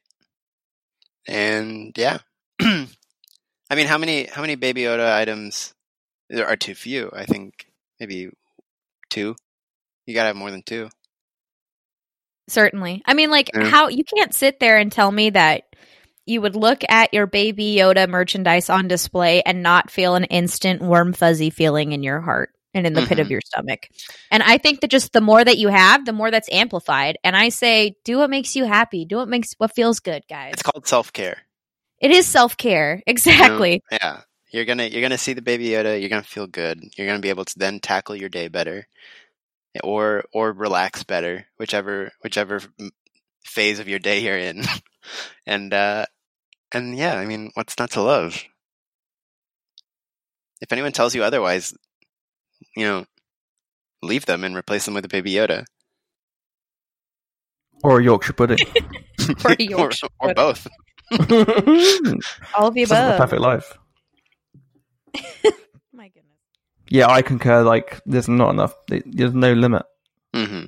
and 1.26 1.92
yeah. 1.96 2.18
I 2.60 3.74
mean, 3.74 3.86
how 3.86 3.98
many 3.98 4.24
how 4.24 4.40
many 4.40 4.54
Baby 4.54 4.82
Yoda 4.82 5.12
items 5.12 5.74
there 6.30 6.46
are 6.46 6.56
too 6.56 6.74
few? 6.74 7.10
I 7.14 7.26
think 7.26 7.66
maybe 8.00 8.30
two. 9.10 9.36
You 10.06 10.14
gotta 10.14 10.28
have 10.28 10.36
more 10.36 10.50
than 10.50 10.62
two. 10.62 10.88
Certainly. 12.48 13.02
I 13.04 13.12
mean, 13.14 13.30
like, 13.30 13.50
Yeah. 13.54 13.64
how 13.64 13.88
you 13.88 14.04
can't 14.04 14.34
sit 14.34 14.58
there 14.58 14.78
and 14.78 14.90
tell 14.90 15.12
me 15.12 15.30
that 15.30 15.64
you 16.24 16.40
would 16.40 16.56
look 16.56 16.80
at 16.88 17.12
your 17.12 17.26
Baby 17.26 17.76
Yoda 17.76 18.08
merchandise 18.08 18.70
on 18.70 18.88
display 18.88 19.42
and 19.42 19.62
not 19.62 19.90
feel 19.90 20.14
an 20.14 20.24
instant 20.24 20.80
warm, 20.80 21.12
fuzzy 21.12 21.50
feeling 21.50 21.92
in 21.92 22.02
your 22.02 22.20
heart 22.20 22.50
and 22.78 22.86
in 22.86 22.94
the 22.94 23.06
pit 23.06 23.18
of 23.18 23.26
Mhm. 23.26 23.30
your 23.30 23.40
stomach. 23.44 23.88
And 24.30 24.42
I 24.42 24.56
think 24.58 24.80
that 24.80 24.90
just 24.90 25.12
the 25.12 25.20
more 25.20 25.44
that 25.44 25.58
you 25.58 25.68
have, 25.68 26.06
the 26.06 26.12
more 26.12 26.30
that's 26.30 26.48
amplified. 26.52 27.18
And 27.24 27.36
I 27.36 27.50
say, 27.50 27.96
do 28.04 28.18
what 28.18 28.30
makes 28.30 28.56
you 28.56 28.64
happy. 28.64 29.04
Do 29.04 29.16
what 29.16 29.28
makes 29.28 29.54
what 29.58 29.74
feels 29.74 30.00
good, 30.00 30.22
guys. 30.28 30.54
It's 30.54 30.62
called 30.62 30.86
self 30.86 31.12
care. 31.12 31.42
It 32.00 32.10
is 32.10 32.26
self 32.26 32.56
care. 32.56 33.02
Exactly. 33.06 33.82
Yeah, 33.90 34.22
you're 34.50 34.64
gonna 34.64 34.84
you're 34.86 35.02
gonna 35.02 35.18
see 35.18 35.34
the 35.34 35.42
Baby 35.42 35.68
Yoda. 35.68 36.00
You're 36.00 36.08
gonna 36.10 36.22
feel 36.22 36.46
good. 36.46 36.80
You're 36.96 37.06
gonna 37.06 37.18
be 37.20 37.28
able 37.30 37.44
to 37.44 37.58
then 37.58 37.80
tackle 37.80 38.16
your 38.16 38.28
day 38.30 38.48
better, 38.48 38.86
or 39.82 40.24
or 40.32 40.52
relax 40.52 41.02
better, 41.04 41.46
whichever 41.58 42.12
whichever 42.22 42.60
phase 43.44 43.78
of 43.80 43.88
your 43.88 43.98
day 43.98 44.20
you're 44.20 44.38
in. 44.38 44.62
and 45.46 45.72
uh, 45.74 46.06
and 46.72 46.96
yeah, 46.96 47.16
I 47.16 47.26
mean, 47.26 47.50
what's 47.54 47.78
not 47.78 47.90
to 47.92 48.02
love? 48.02 48.44
If 50.60 50.72
anyone 50.72 50.92
tells 50.92 51.14
you 51.14 51.22
otherwise, 51.22 51.74
you 52.76 52.84
know, 52.84 53.04
leave 54.02 54.26
them 54.26 54.44
and 54.44 54.56
replace 54.56 54.84
them 54.84 54.94
with 54.94 55.04
a 55.04 55.08
Baby 55.08 55.32
Yoda, 55.32 55.64
Or 57.82 58.00
a 58.00 58.04
Yorkshire 58.04 58.32
pudding. 58.34 58.58
Or 59.44 59.52
a 59.52 59.56
Yorkshire 59.62 60.06
or, 60.20 60.30
or 60.30 60.34
both. 60.34 60.66
All 62.54 62.68
of 62.68 62.74
the 62.74 62.84
Sounds 62.84 62.90
like 62.90 63.06
the 63.08 63.14
above. 63.14 63.18
perfect 63.18 63.42
life. 63.42 63.78
My 65.92 66.08
goodness. 66.08 66.38
Yeah, 66.90 67.08
I 67.10 67.22
concur. 67.22 67.62
Like, 67.62 68.00
there's 68.06 68.28
not 68.28 68.50
enough. 68.50 68.74
There's 68.88 69.34
no 69.34 69.52
limit. 69.52 69.82
Mm-hmm. 70.34 70.66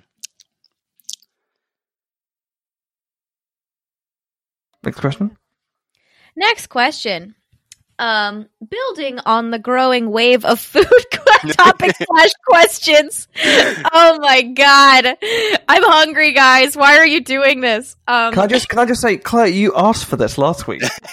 Next 4.84 5.00
question. 5.00 5.36
Next 6.36 6.66
question. 6.68 7.34
Um, 8.00 8.48
building 8.66 9.18
on 9.26 9.50
the 9.50 9.58
growing 9.58 10.10
wave 10.10 10.46
of 10.46 10.58
food 10.58 10.86
topics 11.52 11.98
slash 12.02 12.30
questions. 12.46 13.28
Oh 13.92 14.18
my 14.22 14.40
god, 14.40 15.18
I'm 15.68 15.82
hungry, 15.82 16.32
guys. 16.32 16.76
Why 16.76 16.96
are 16.96 17.06
you 17.06 17.20
doing 17.20 17.60
this? 17.60 17.96
Um, 18.08 18.32
Can 18.32 18.42
I 18.42 18.46
just 18.46 18.70
can 18.70 18.78
I 18.78 18.86
just 18.86 19.02
say, 19.02 19.18
Claire, 19.18 19.48
you 19.48 19.74
asked 19.76 20.06
for 20.06 20.16
this 20.16 20.38
last 20.38 20.66
week. 20.66 20.80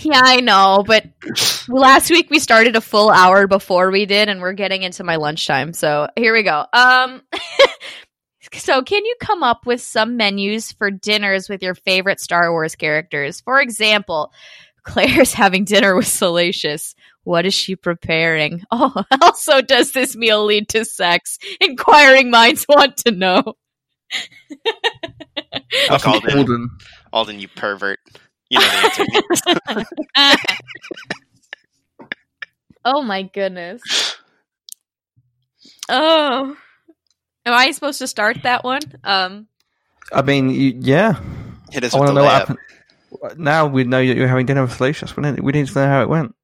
yeah, 0.00 0.20
I 0.22 0.40
know, 0.40 0.84
but 0.86 1.06
last 1.66 2.10
week 2.10 2.28
we 2.28 2.40
started 2.40 2.76
a 2.76 2.82
full 2.82 3.08
hour 3.08 3.46
before 3.46 3.90
we 3.90 4.04
did, 4.04 4.28
and 4.28 4.42
we're 4.42 4.52
getting 4.52 4.82
into 4.82 5.02
my 5.02 5.16
lunchtime. 5.16 5.72
So 5.72 6.08
here 6.14 6.34
we 6.34 6.42
go. 6.42 6.66
Um, 6.74 7.22
so 8.52 8.82
can 8.82 9.04
you 9.04 9.16
come 9.18 9.42
up 9.42 9.66
with 9.66 9.80
some 9.80 10.18
menus 10.18 10.72
for 10.72 10.90
dinners 10.90 11.48
with 11.48 11.62
your 11.62 11.74
favorite 11.74 12.20
Star 12.20 12.52
Wars 12.52 12.76
characters? 12.76 13.40
For 13.40 13.60
example, 13.60 14.30
Claire's 14.84 15.32
having 15.32 15.64
dinner 15.64 15.96
with 15.96 16.06
Salacious. 16.06 16.94
What 17.24 17.46
is 17.46 17.54
she 17.54 17.74
preparing? 17.74 18.62
Oh, 18.70 19.04
also, 19.22 19.62
does 19.62 19.92
this 19.92 20.14
meal 20.14 20.44
lead 20.44 20.68
to 20.70 20.84
sex? 20.84 21.38
Inquiring 21.60 22.30
minds 22.30 22.66
want 22.68 22.98
to 22.98 23.10
know. 23.12 23.54
That's 25.88 26.06
Alden. 26.06 26.38
Alden. 26.38 26.70
Alden, 27.12 27.40
you 27.40 27.48
pervert. 27.48 27.98
You 28.50 28.60
know 28.60 28.66
the 28.66 29.84
answer. 30.16 30.36
oh 32.84 33.02
my 33.02 33.22
goodness. 33.22 33.82
Oh. 35.88 36.56
Am 37.46 37.52
I 37.52 37.70
supposed 37.70 37.98
to 38.00 38.06
start 38.06 38.42
that 38.42 38.64
one? 38.64 38.82
Um 39.02 39.48
I 40.12 40.22
mean, 40.22 40.50
you, 40.50 40.74
yeah. 40.78 41.18
Hit 41.70 41.84
us 41.84 41.94
I 41.94 41.98
with 41.98 42.08
want 42.08 42.08
the 42.08 42.12
to 42.12 42.14
know 42.14 42.24
what 42.24 42.32
happened. 42.32 42.58
Now 43.36 43.66
we 43.66 43.84
know 43.84 44.04
that 44.04 44.16
you're 44.16 44.28
having 44.28 44.46
dinner 44.46 44.62
with 44.62 44.72
Salacious. 44.72 45.16
We 45.16 45.22
need, 45.22 45.40
we 45.40 45.52
need 45.52 45.66
to 45.68 45.74
know 45.74 45.86
how 45.86 46.02
it 46.02 46.08
went. 46.08 46.34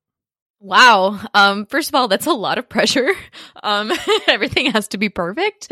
Wow. 0.60 1.18
Um, 1.34 1.66
first 1.66 1.88
of 1.88 1.94
all, 1.94 2.06
that's 2.08 2.26
a 2.26 2.32
lot 2.32 2.58
of 2.58 2.68
pressure. 2.68 3.08
Um, 3.62 3.92
everything 4.26 4.70
has 4.72 4.88
to 4.88 4.98
be 4.98 5.08
perfect. 5.10 5.70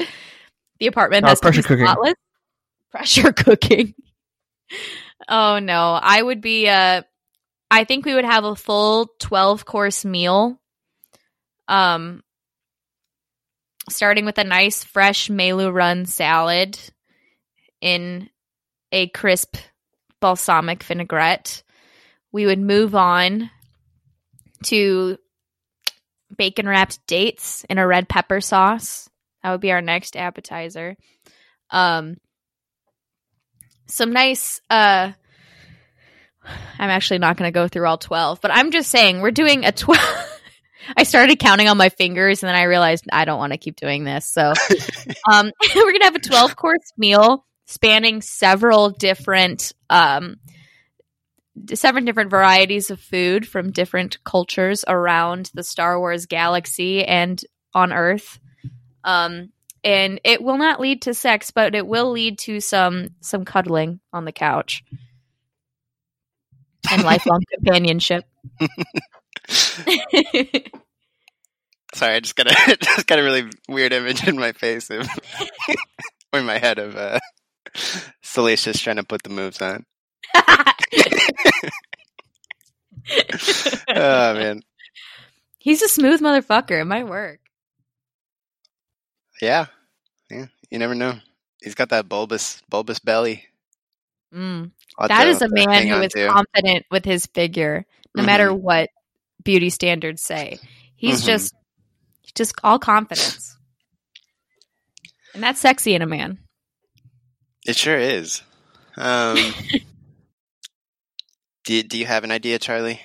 The 0.78 0.88
apartment 0.88 1.24
Oh, 1.24 1.28
has 1.28 1.40
to 1.40 1.44
pressure 1.46 1.62
be 1.62 1.68
cooking. 1.68 1.86
spotless. 1.86 2.14
Pressure 2.90 3.32
cooking. 3.34 3.94
oh 5.28 5.58
no, 5.58 5.98
I 6.02 6.22
would 6.22 6.40
be. 6.42 6.68
Uh, 6.68 7.02
I 7.70 7.84
think 7.84 8.04
we 8.04 8.14
would 8.14 8.26
have 8.26 8.44
a 8.44 8.54
full 8.54 9.10
twelve 9.18 9.64
course 9.64 10.04
meal. 10.04 10.60
Um, 11.66 12.22
starting 13.88 14.26
with 14.26 14.36
a 14.38 14.44
nice 14.44 14.84
fresh 14.84 15.28
meiloorun 15.28 16.06
salad 16.06 16.78
in 17.80 18.28
a 18.92 19.08
crisp 19.08 19.56
balsamic 20.20 20.82
vinaigrette. 20.82 21.62
We 22.32 22.46
would 22.46 22.58
move 22.58 22.94
on 22.94 23.50
to 24.64 25.18
bacon 26.36 26.68
wrapped 26.68 27.06
dates 27.06 27.64
in 27.68 27.78
a 27.78 27.86
red 27.86 28.08
pepper 28.08 28.40
sauce. 28.40 29.08
That 29.42 29.52
would 29.52 29.60
be 29.60 29.72
our 29.72 29.82
next 29.82 30.16
appetizer. 30.16 30.96
Um 31.70 32.16
some 33.86 34.12
nice 34.12 34.60
uh 34.68 35.12
I'm 36.78 36.90
actually 36.90 37.18
not 37.18 37.36
going 37.36 37.48
to 37.48 37.54
go 37.54 37.68
through 37.68 37.86
all 37.86 37.98
12, 37.98 38.40
but 38.40 38.50
I'm 38.50 38.70
just 38.70 38.90
saying 38.90 39.20
we're 39.20 39.30
doing 39.30 39.64
a 39.64 39.72
12 39.72 40.00
I 40.96 41.02
started 41.02 41.38
counting 41.38 41.68
on 41.68 41.76
my 41.76 41.90
fingers 41.90 42.42
and 42.42 42.48
then 42.48 42.56
I 42.56 42.62
realized 42.62 43.04
I 43.12 43.24
don't 43.24 43.38
want 43.38 43.52
to 43.52 43.58
keep 43.58 43.76
doing 43.76 44.04
this. 44.04 44.26
So 44.26 44.52
um 45.30 45.50
we're 45.74 45.82
going 45.82 46.00
to 46.00 46.04
have 46.04 46.14
a 46.14 46.20
12 46.20 46.56
course 46.56 46.92
meal 46.96 47.44
spanning 47.66 48.22
several 48.22 48.90
different 48.90 49.72
um 49.90 50.36
seven 51.74 52.04
different 52.04 52.30
varieties 52.30 52.90
of 52.90 53.00
food 53.00 53.46
from 53.46 53.72
different 53.72 54.22
cultures 54.24 54.84
around 54.86 55.50
the 55.54 55.62
Star 55.62 55.98
Wars 55.98 56.26
galaxy 56.26 57.04
and 57.04 57.42
on 57.74 57.92
Earth. 57.92 58.38
Um, 59.04 59.52
and 59.84 60.20
it 60.24 60.42
will 60.42 60.58
not 60.58 60.80
lead 60.80 61.02
to 61.02 61.14
sex, 61.14 61.50
but 61.50 61.74
it 61.74 61.86
will 61.86 62.10
lead 62.10 62.38
to 62.40 62.60
some 62.60 63.10
some 63.20 63.44
cuddling 63.44 64.00
on 64.12 64.24
the 64.24 64.32
couch 64.32 64.84
and 66.90 67.04
lifelong 67.04 67.42
companionship. 67.54 68.24
Sorry, 71.94 72.14
I 72.14 72.20
just 72.20 72.36
got 72.36 72.48
a 72.48 72.76
just 72.82 73.06
got 73.06 73.18
a 73.18 73.22
really 73.22 73.48
weird 73.68 73.92
image 73.92 74.26
in 74.26 74.36
my 74.36 74.52
face 74.52 74.90
of, 74.90 75.08
or 76.32 76.40
in 76.40 76.46
my 76.46 76.58
head 76.58 76.78
of 76.78 76.96
uh, 76.96 77.18
Salacious 78.22 78.80
trying 78.80 78.96
to 78.96 79.04
put 79.04 79.22
the 79.22 79.30
moves 79.30 79.60
on. 79.62 79.84
oh 83.88 84.34
man, 84.34 84.62
He's 85.58 85.82
a 85.82 85.88
smooth 85.88 86.20
motherfucker. 86.20 86.80
It 86.80 86.84
might 86.84 87.06
work. 87.08 87.40
yeah, 89.40 89.66
yeah. 90.30 90.46
You 90.70 90.78
never 90.78 90.94
know. 90.94 91.14
He's 91.62 91.74
got 91.74 91.88
that 91.90 92.08
bulbous 92.08 92.62
bulbous 92.68 92.98
belly. 92.98 93.44
Mm. 94.34 94.72
That 95.08 95.26
is 95.28 95.40
a 95.42 95.48
man 95.48 95.86
who 95.86 96.00
is 96.02 96.12
to. 96.12 96.28
confident 96.28 96.84
with 96.90 97.04
his 97.04 97.26
figure, 97.26 97.86
no 98.14 98.22
Mhm. 98.22 98.26
matter 98.26 98.54
what 98.54 98.90
beauty 99.42 99.70
standards 99.70 100.22
say. 100.22 100.58
He's 100.96 101.22
Mhm. 101.22 101.26
just 101.26 101.54
just 102.34 102.54
all 102.62 102.78
confidence. 102.78 103.56
And 105.34 105.42
that's 105.42 105.60
sexy 105.60 105.94
in 105.94 106.02
a 106.02 106.06
man. 106.06 106.38
It 107.68 107.76
sure 107.76 107.98
is. 107.98 108.40
Um, 108.96 109.36
do 111.64 111.74
you, 111.74 111.82
do 111.82 111.98
you 111.98 112.06
have 112.06 112.24
an 112.24 112.30
idea, 112.30 112.58
Charlie, 112.58 113.02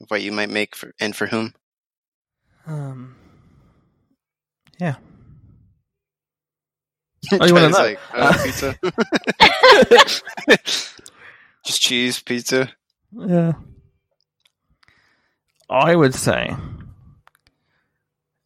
of 0.00 0.08
what 0.08 0.22
you 0.22 0.30
might 0.30 0.48
make 0.48 0.76
for 0.76 0.94
and 1.00 1.14
for 1.14 1.26
whom? 1.26 1.54
Um, 2.68 3.16
yeah. 4.78 4.94
Oh, 7.32 7.44
you 7.44 7.52
wanna 7.52 7.68
know? 7.68 7.78
like, 7.78 7.98
uh, 8.14 8.32
pizza. 8.42 8.78
Just 11.66 11.82
cheese 11.82 12.18
pizza. 12.20 12.72
Yeah. 13.12 13.52
I 15.68 15.94
would 15.94 16.14
say 16.14 16.56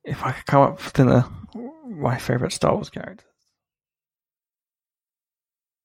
if 0.05 0.25
I 0.25 0.33
could 0.33 0.47
come 0.47 0.63
up 0.63 0.83
with 0.83 0.93
dinner, 0.93 1.25
my 1.87 2.19
favorite 2.19 2.53
Star 2.53 2.75
Wars 2.75 2.91
characters. 2.91 3.34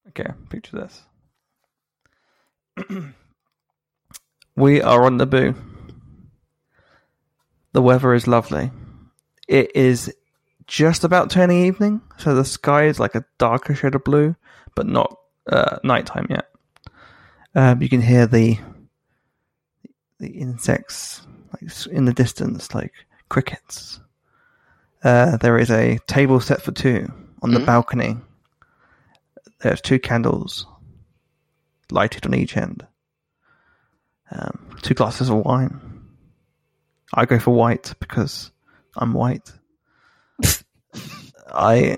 Okay, 0.10 0.30
picture 0.50 0.78
this. 0.78 1.04
we 4.56 4.82
are 4.82 5.06
on 5.06 5.18
the 5.18 5.28
Naboo. 5.28 5.56
The 7.74 7.82
weather 7.82 8.14
is 8.14 8.28
lovely. 8.28 8.72
It 9.48 9.76
is 9.76 10.14
just 10.66 11.04
about 11.04 11.30
turning 11.30 11.66
evening, 11.66 12.02
so 12.18 12.34
the 12.36 12.46
sky 12.46 12.86
is 12.86 13.00
like 13.00 13.16
a 13.16 13.26
darker 13.38 13.76
shade 13.76 13.96
of 13.96 14.04
blue, 14.04 14.36
but 14.76 14.88
not 14.88 15.16
uh, 15.52 15.78
nighttime 15.84 16.28
yet. 16.30 16.50
Um, 17.56 17.82
you 17.82 17.90
can 17.90 18.02
hear 18.02 18.26
the 18.28 18.58
the 20.20 20.30
insects 20.30 21.22
like 21.54 21.72
in 21.88 22.06
the 22.06 22.14
distance, 22.14 22.74
like 22.76 22.94
crickets. 23.30 24.00
Uh, 25.04 25.38
there 25.38 25.58
is 25.58 25.72
a 25.72 25.98
table 26.08 26.40
set 26.40 26.62
for 26.62 26.72
two 26.72 27.12
on 27.42 27.52
the 27.54 27.60
Mm. 27.60 27.66
balcony. 27.66 28.18
There's 29.62 29.82
two 29.82 30.00
candles 30.00 30.66
lighted 31.92 32.26
on 32.26 32.34
each 32.34 32.56
end. 32.56 32.86
Um, 34.32 34.78
two 34.82 34.94
glasses 34.94 35.30
of 35.30 35.38
wine. 35.38 35.80
I 37.14 37.26
go 37.26 37.40
for 37.40 37.52
white 37.52 37.94
because 38.00 38.52
I'm 38.96 39.14
white. 39.14 39.52
I 41.48 41.98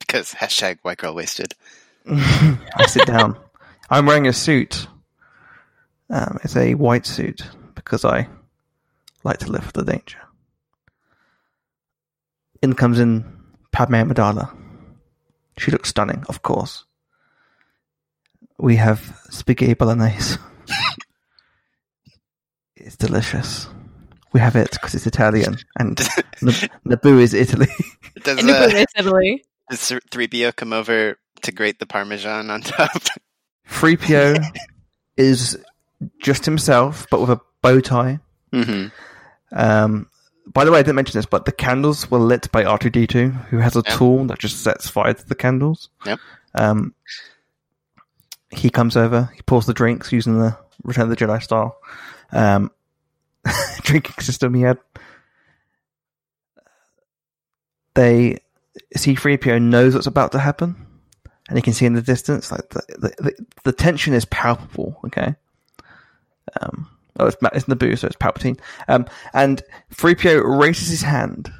because 0.00 0.34
hashtag 0.34 0.78
white 0.82 0.98
girl 0.98 1.14
wasted. 1.14 1.54
I 2.10 2.86
sit 2.88 3.06
down. 3.06 3.38
I'm 3.88 4.06
wearing 4.06 4.26
a 4.26 4.32
suit. 4.32 4.86
Um, 6.10 6.38
it's 6.42 6.56
a 6.56 6.74
white 6.74 7.06
suit 7.06 7.42
because 7.74 8.04
I 8.04 8.28
like 9.24 9.38
to 9.38 9.50
live 9.50 9.66
with 9.66 9.74
the 9.74 9.84
danger. 9.84 10.18
In 12.62 12.74
comes 12.74 12.98
in 12.98 13.24
Padme 13.70 13.94
Amidala. 13.94 14.56
She 15.58 15.70
looks 15.70 15.90
stunning, 15.90 16.24
of 16.28 16.42
course. 16.42 16.84
We 18.58 18.76
have 18.76 19.16
spaghetti 19.30 19.74
bolognese. 19.74 20.36
it's 22.76 22.96
delicious. 22.96 23.68
We 24.32 24.40
have 24.40 24.56
it 24.56 24.70
because 24.72 24.94
it's 24.94 25.06
Italian, 25.06 25.58
and 25.78 25.98
Nab- 26.42 26.70
Naboo 26.86 27.20
is 27.20 27.34
Italy. 27.34 27.68
Does 28.22 28.38
And 28.40 28.50
uh, 28.50 28.84
Italy. 28.96 29.44
does 29.70 29.80
3PO 29.80 30.54
come 30.56 30.72
over 30.72 31.18
to 31.42 31.52
grate 31.52 31.78
the 31.78 31.86
parmesan 31.86 32.50
on 32.50 32.60
top? 32.62 33.02
3PO 33.70 34.44
is 35.16 35.58
just 36.20 36.44
himself, 36.44 37.06
but 37.10 37.20
with 37.20 37.30
a 37.30 37.40
bow 37.62 37.80
tie. 37.80 38.18
hmm 38.52 38.86
Um, 39.52 40.08
by 40.52 40.64
the 40.64 40.72
way, 40.72 40.78
I 40.78 40.82
didn't 40.82 40.96
mention 40.96 41.18
this, 41.18 41.26
but 41.26 41.44
the 41.44 41.52
candles 41.52 42.10
were 42.10 42.18
lit 42.18 42.50
by 42.52 42.64
R2D2, 42.64 43.46
who 43.46 43.58
has 43.58 43.76
a 43.76 43.82
Yep. 43.86 43.96
tool 43.98 44.24
that 44.26 44.38
just 44.38 44.62
sets 44.62 44.88
fire 44.88 45.14
to 45.14 45.28
the 45.28 45.34
candles. 45.34 45.88
Yep. 46.06 46.18
Um, 46.54 46.94
he 48.50 48.70
comes 48.70 48.96
over, 48.96 49.30
he 49.34 49.42
pours 49.42 49.66
the 49.66 49.74
drinks 49.74 50.12
using 50.12 50.38
the 50.38 50.56
Return 50.84 51.04
of 51.04 51.10
the 51.10 51.16
Jedi 51.16 51.42
style 51.42 51.76
um, 52.32 52.70
drinking 53.82 54.22
system 54.22 54.54
he 54.54 54.62
had. 54.62 54.78
They 57.94 58.38
C3PO 58.96 59.60
knows 59.60 59.94
what's 59.94 60.06
about 60.06 60.32
to 60.32 60.38
happen, 60.38 60.86
and 61.48 61.58
he 61.58 61.62
can 61.62 61.72
see 61.72 61.86
in 61.86 61.94
the 61.94 62.02
distance 62.02 62.52
like 62.52 62.68
the 62.70 62.82
the, 62.88 63.22
the, 63.22 63.46
the 63.64 63.72
tension 63.72 64.14
is 64.14 64.24
palpable. 64.26 65.00
Okay. 65.06 65.34
Um, 66.60 66.88
oh, 67.18 67.26
it's, 67.26 67.36
it's 67.52 67.64
Naboo, 67.66 67.98
so 67.98 68.06
it's 68.06 68.16
Palpatine. 68.16 68.58
Um, 68.88 69.06
and 69.34 69.62
3PO 69.94 70.58
raises 70.58 70.88
his 70.88 71.02
hand, 71.02 71.52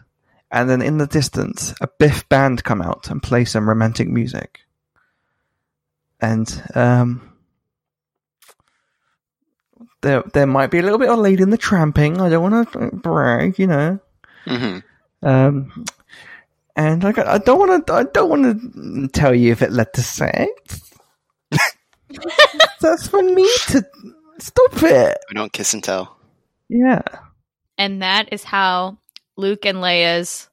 and 0.51 0.71
then 0.71 0.81
in 0.81 0.99
the 0.99 1.07
distance, 1.07 1.75
a 1.81 1.89
Bith 1.89 2.27
band 2.29 2.65
come 2.65 2.81
out 2.81 3.11
and 3.11 3.23
play 3.23 3.45
some 3.45 3.69
romantic 3.69 4.09
music. 4.09 4.61
And 6.21 6.63
um, 6.75 7.33
there 10.03 10.23
there 10.33 10.47
might 10.47 10.71
be 10.71 10.79
a 10.79 10.83
little 10.83 10.99
bit 10.99 11.09
of 11.11 11.19
lady 11.19 11.43
in 11.43 11.51
the 11.51 11.59
tramping. 11.59 12.21
I 12.21 12.29
don't 12.29 12.51
want 12.51 12.73
to 12.73 12.91
brag, 12.97 13.59
you 13.59 13.67
know. 13.67 14.01
hmm 14.47 14.79
Um, 15.23 15.85
and 16.77 17.05
I, 17.05 17.13
got, 17.13 17.27
I 17.27 17.39
don't 17.39 17.59
want 17.59 17.87
to. 17.87 17.93
I 17.93 18.05
don't 18.05 18.31
want 18.31 18.73
to 18.75 19.09
tell 19.09 19.35
you 19.35 19.53
if 19.53 19.63
it 19.63 19.73
led 19.73 19.93
to 19.95 20.03
sex. 20.03 20.93
That's 22.81 23.09
for 23.09 23.23
me 23.23 23.49
to 23.69 23.85
stop 24.39 24.83
it. 24.83 25.19
We 25.29 25.35
don't 25.35 25.53
kiss 25.53 25.75
and 25.75 25.83
tell. 25.83 26.17
Yeah. 26.69 27.03
And 27.77 28.03
that 28.03 28.33
is 28.33 28.45
how 28.45 28.99
Luke 29.37 29.65
and 29.67 29.79
Leia's 29.79 30.49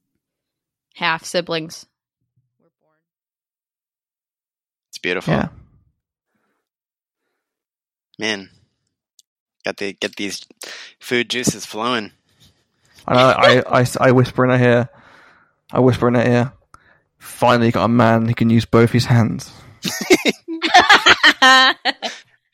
half 0.95 1.23
siblings 1.25 1.85
were 2.59 2.71
born. 2.81 2.97
It's 4.89 4.94
beautiful. 5.05 5.35
Yeah. 5.35 5.49
Man, 8.17 8.49
got 9.63 9.77
to 9.77 9.93
get 9.93 10.15
these 10.15 10.43
food 10.99 11.29
juices 11.29 11.63
flowing. 11.63 12.11
And 13.07 13.19
I, 13.19 13.31
I, 13.31 13.81
I, 13.81 13.85
I 14.01 14.11
whisper 14.11 14.45
in 14.45 14.59
her 14.59 14.65
ear. 14.65 14.89
I 15.71 15.79
whisper 15.79 16.07
in 16.07 16.15
her 16.15 16.27
ear. 16.27 16.53
Finally, 17.19 17.69
got 17.69 17.85
a 17.85 17.87
man 17.87 18.27
who 18.27 18.33
can 18.33 18.49
use 18.49 18.65
both 18.65 18.91
his 18.91 19.05
hands. 19.05 19.51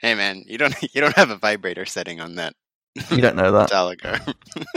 Hey 0.02 0.16
man, 0.16 0.44
you 0.48 0.58
don't 0.58 0.74
you 0.82 1.00
don't 1.00 1.16
have 1.16 1.30
a 1.30 1.38
vibrator 1.38 1.86
setting 1.86 2.20
on 2.20 2.38
that 2.38 2.56
You 3.12 3.22
don't 3.22 3.36
know 3.36 3.52
that. 3.52 3.70
Dalagar. 3.70 4.34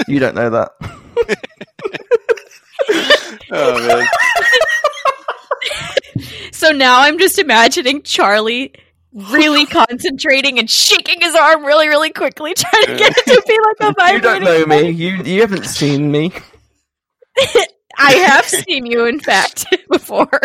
You 0.06 0.20
don't 0.20 0.34
know 0.34 0.50
that. 0.50 0.72
oh 3.50 3.88
man. 3.88 4.06
So 6.64 6.72
now 6.72 7.02
I'm 7.02 7.18
just 7.18 7.38
imagining 7.38 8.02
Charlie 8.02 8.72
really 9.12 9.66
concentrating 9.80 10.58
and 10.58 10.70
shaking 10.70 11.20
his 11.20 11.34
arm 11.34 11.64
really, 11.64 11.88
really 11.88 12.10
quickly, 12.10 12.54
trying 12.54 12.86
to 12.86 12.96
get 12.96 13.14
it 13.16 13.26
to 13.26 13.42
be 13.46 13.58
like 13.58 13.76
a 13.80 13.94
vibrating. 13.94 14.14
You 14.14 14.20
vibrating. 14.22 14.44
don't 14.44 14.68
know 14.68 14.82
me. 14.82 14.90
You 14.90 15.22
you 15.24 15.40
haven't 15.42 15.66
seen 15.66 16.10
me. 16.10 16.32
I 17.98 18.14
have 18.14 18.46
seen 18.46 18.86
you, 18.86 19.06
in 19.06 19.20
fact, 19.20 19.66
before. 19.90 20.40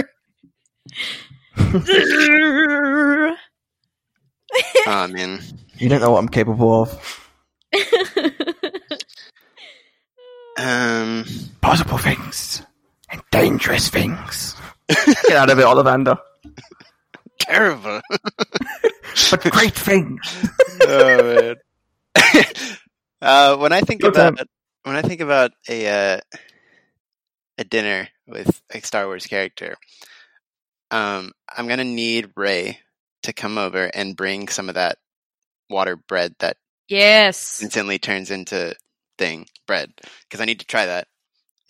Oh 4.87 5.07
man. 5.07 5.39
You 5.77 5.87
don't 5.87 6.01
know 6.01 6.11
what 6.11 6.19
I'm 6.19 6.29
capable 6.29 6.81
of. 6.81 7.29
Um. 10.57 11.25
Possible 11.61 11.97
things 11.97 12.61
and 13.09 13.21
dangerous 13.31 13.89
things. 13.89 14.58
Get 14.89 15.37
out 15.37 15.49
of 15.49 15.59
it, 15.59 15.65
Ollivander. 15.65 16.17
Terrible. 17.39 18.01
But 19.31 19.43
great 19.51 19.73
things. 19.73 20.49
oh 20.81 21.35
man. 21.35 21.55
uh, 23.21 23.57
when 23.57 23.71
I 23.71 23.81
think 23.81 24.01
Go 24.01 24.09
about 24.09 24.37
time. 24.37 24.47
when 24.83 24.95
I 24.95 25.01
think 25.01 25.21
about 25.21 25.51
a 25.67 25.87
uh, 25.87 26.19
a 27.57 27.63
dinner 27.63 28.09
with 28.27 28.61
a 28.73 28.81
Star 28.81 29.05
Wars 29.05 29.27
character, 29.27 29.75
um, 30.91 31.31
I'm 31.55 31.67
gonna 31.67 31.83
need 31.83 32.31
Rey 32.35 32.79
to 33.23 33.33
come 33.33 33.57
over 33.57 33.85
and 33.85 34.15
bring 34.15 34.47
some 34.47 34.69
of 34.69 34.75
that 34.75 34.97
water 35.69 35.95
bread 35.95 36.35
that 36.39 36.57
yes. 36.87 37.61
instantly 37.61 37.99
turns 37.99 38.31
into 38.31 38.75
thing 39.17 39.45
bread 39.67 39.91
because 40.23 40.41
I 40.41 40.45
need 40.45 40.59
to 40.61 40.65
try 40.65 40.85
that, 40.87 41.07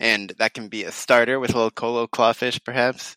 and 0.00 0.32
that 0.38 0.54
can 0.54 0.68
be 0.68 0.84
a 0.84 0.90
starter 0.90 1.38
with 1.38 1.52
a 1.52 1.54
little 1.54 1.70
colo 1.70 2.06
clawfish, 2.06 2.58
perhaps, 2.64 3.16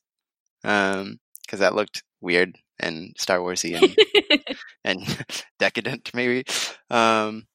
um, 0.66 1.18
because 1.42 1.62
that 1.62 1.76
looked 1.76 2.04
weird 2.22 2.58
and 2.80 3.16
Star 3.18 3.40
Warsy 3.40 3.82
and 3.82 4.58
and 4.84 5.26
decadent 5.60 6.12
maybe. 6.14 6.44
Um, 6.90 7.48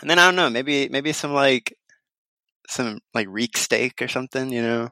and 0.00 0.10
then 0.10 0.18
I 0.18 0.26
don't 0.26 0.36
know, 0.36 0.50
maybe 0.50 0.88
maybe 0.88 1.12
some 1.12 1.32
like 1.32 1.74
some 2.68 2.98
like 3.14 3.28
reek 3.30 3.56
steak 3.56 4.02
or 4.02 4.08
something, 4.08 4.50
you 4.50 4.62
know. 4.62 4.88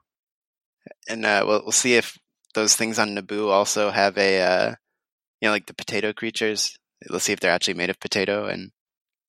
And 1.09 1.25
uh, 1.25 1.45
we'll 1.47 1.63
we'll 1.63 1.73
see 1.73 1.97
if 1.97 2.17
those 2.55 2.77
things 2.77 2.99
on 2.99 3.17
Naboo 3.17 3.51
also 3.51 3.91
have 3.91 4.17
a 4.17 4.41
uh, 4.41 4.75
you 5.41 5.49
know 5.49 5.53
like 5.53 5.67
the 5.67 5.75
potato 5.75 6.13
creatures. 6.13 6.79
Let's 7.09 7.25
see 7.25 7.33
if 7.33 7.41
they're 7.41 7.53
actually 7.53 7.75
made 7.75 7.91
of 7.91 8.01
potato 8.01 8.47
and 8.47 8.71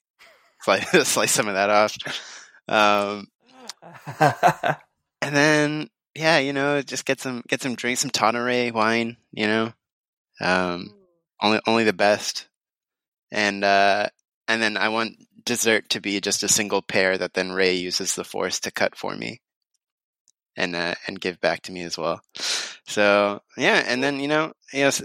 slice 0.61 1.07
slice 1.07 1.31
some 1.31 1.47
of 1.47 1.55
that 1.55 1.69
off. 1.71 1.97
Um, 2.67 3.27
and 5.21 5.35
then 5.35 5.89
yeah, 6.15 6.39
you 6.39 6.53
know, 6.53 6.81
just 6.81 7.05
get 7.05 7.19
some 7.19 7.43
get 7.47 7.61
some 7.61 7.75
drink, 7.75 7.97
some 7.97 8.11
Toniray 8.11 8.71
wine, 8.71 9.17
you 9.31 9.47
know. 9.47 9.73
Um, 10.41 10.93
only 11.41 11.59
only 11.67 11.83
the 11.83 11.93
best. 11.93 12.47
And 13.31 13.63
uh 13.63 14.07
and 14.47 14.61
then 14.61 14.77
I 14.77 14.89
want 14.89 15.17
dessert 15.45 15.89
to 15.89 16.01
be 16.01 16.19
just 16.19 16.43
a 16.43 16.47
single 16.47 16.81
pear 16.81 17.17
that 17.17 17.33
then 17.33 17.51
Rey 17.51 17.75
uses 17.75 18.15
the 18.15 18.23
force 18.23 18.59
to 18.61 18.71
cut 18.71 18.95
for 18.95 19.15
me. 19.15 19.41
And 20.55 20.75
uh 20.75 20.95
and 21.07 21.21
give 21.21 21.39
back 21.39 21.61
to 21.63 21.71
me 21.71 21.83
as 21.83 21.97
well. 21.97 22.21
So, 22.87 23.41
yeah, 23.55 23.83
and 23.85 24.03
then 24.03 24.19
you 24.19 24.27
know, 24.27 24.53
yes, 24.73 25.01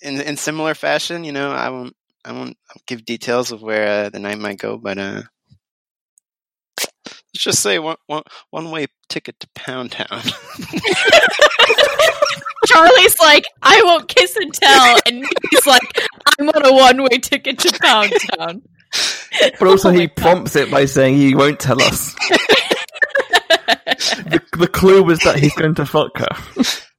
in 0.00 0.20
in 0.20 0.36
similar 0.36 0.74
fashion, 0.74 1.24
you 1.24 1.32
know, 1.32 1.50
I 1.50 1.70
won't 1.70 1.96
I 2.24 2.32
won't 2.32 2.56
give 2.86 3.04
details 3.04 3.50
of 3.50 3.62
where 3.62 4.06
uh, 4.06 4.08
the 4.10 4.20
night 4.20 4.38
might 4.38 4.58
go, 4.58 4.76
but 4.76 4.98
uh 4.98 5.22
let's 7.34 7.44
just 7.44 7.60
say 7.60 7.78
one 7.78 7.96
one 8.06 8.22
one 8.50 8.70
way 8.70 8.86
ticket 9.08 9.38
to 9.40 9.48
Pound 9.54 9.92
Town. 9.92 10.06
Charlie's 12.66 13.18
like, 13.18 13.44
I 13.60 13.82
won't 13.84 14.08
kiss 14.08 14.36
and 14.36 14.54
tell, 14.54 14.96
and 15.06 15.24
he's 15.50 15.66
like, 15.66 15.82
I'm 16.38 16.48
on 16.48 16.64
a 16.64 16.72
one-way 16.72 17.18
ticket 17.18 17.58
to 17.58 17.78
Pound 17.80 18.12
Town. 18.38 18.62
But 19.58 19.66
also, 19.68 19.88
Oh 19.88 19.92
he 19.92 20.06
God. 20.06 20.16
prompts 20.16 20.54
it 20.56 20.70
by 20.70 20.84
saying 20.84 21.16
he 21.16 21.34
won't 21.34 21.58
tell 21.58 21.82
us. 21.82 22.14
the, 23.74 24.40
the 24.58 24.68
clue 24.68 25.02
was 25.02 25.18
that 25.20 25.38
he's 25.40 25.54
going 25.54 25.74
to 25.74 25.84
fuck 25.84 26.16
her. 26.18 26.28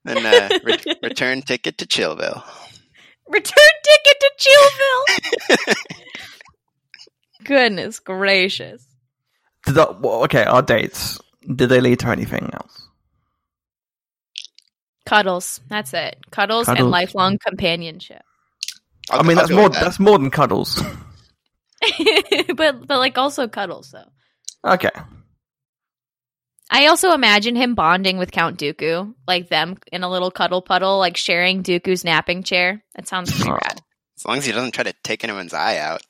and 0.06 0.26
uh, 0.26 0.60
re- 0.66 0.78
return 1.02 1.42
ticket 1.42 1.78
to 1.78 1.86
Chillville. 1.88 2.44
Return 3.30 3.74
ticket 3.84 4.20
to 4.20 4.32
Chillville. 5.70 5.76
Goodness 7.46 8.00
gracious. 8.00 8.86
Did 9.66 9.76
that, 9.76 10.02
well, 10.02 10.24
okay, 10.26 10.44
our 10.44 10.62
dates. 10.62 11.20
Did 11.56 11.70
they 11.70 11.80
lead 11.82 12.00
to 12.00 12.08
anything 12.10 12.50
else? 12.54 12.88
Cuddles. 15.06 15.60
That's 15.68 15.94
it. 15.94 16.18
Cuddles, 16.32 16.68
and 16.70 16.90
lifelong 16.90 17.38
companionship. 17.38 18.22
I'll- 19.10 19.20
I 19.20 19.24
mean, 19.24 19.38
I'll 19.38 19.44
that's 19.48 19.52
more. 19.56 19.70
that. 19.70 19.82
That's 19.82 20.00
more 20.00 20.18
than 20.18 20.32
cuddles. 20.32 20.82
but 22.56 22.88
but 22.88 22.98
like 22.98 23.18
also 23.18 23.48
cuddles 23.50 23.92
though. 23.92 24.10
Okay. 24.72 24.90
I 26.72 26.88
also 26.88 27.12
imagine 27.12 27.56
him 27.58 27.76
bonding 27.76 28.18
with 28.18 28.32
Count 28.32 28.58
Dooku, 28.58 29.14
like 29.28 29.50
them 29.50 29.78
in 29.92 30.02
a 30.04 30.10
little 30.10 30.32
cuddle 30.32 30.62
puddle, 30.62 30.98
like 30.98 31.18
sharing 31.18 31.62
Dooku's 31.62 32.06
napping 32.06 32.42
chair. 32.44 32.82
That 32.96 33.08
sounds 33.08 33.32
pretty 33.32 33.52
Oh. 33.52 33.56
rad. 33.56 33.82
As 34.18 34.26
long 34.26 34.38
as 34.38 34.46
he 34.46 34.54
doesn't 34.54 34.72
try 34.72 34.86
to 34.86 34.94
take 35.04 35.24
anyone's 35.26 35.54
eye 35.54 35.78
out. 35.78 36.02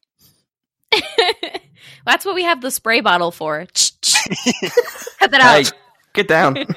That's 2.06 2.26
what 2.26 2.36
we 2.36 2.44
have 2.44 2.62
the 2.62 2.70
spray 2.72 3.02
bottle 3.02 3.32
for. 3.32 3.60
Cut 3.66 5.32
that 5.32 5.42
Hey, 5.42 5.62
out. 5.62 5.72
get 6.14 6.28
down. 6.28 6.54
Get 6.56 6.70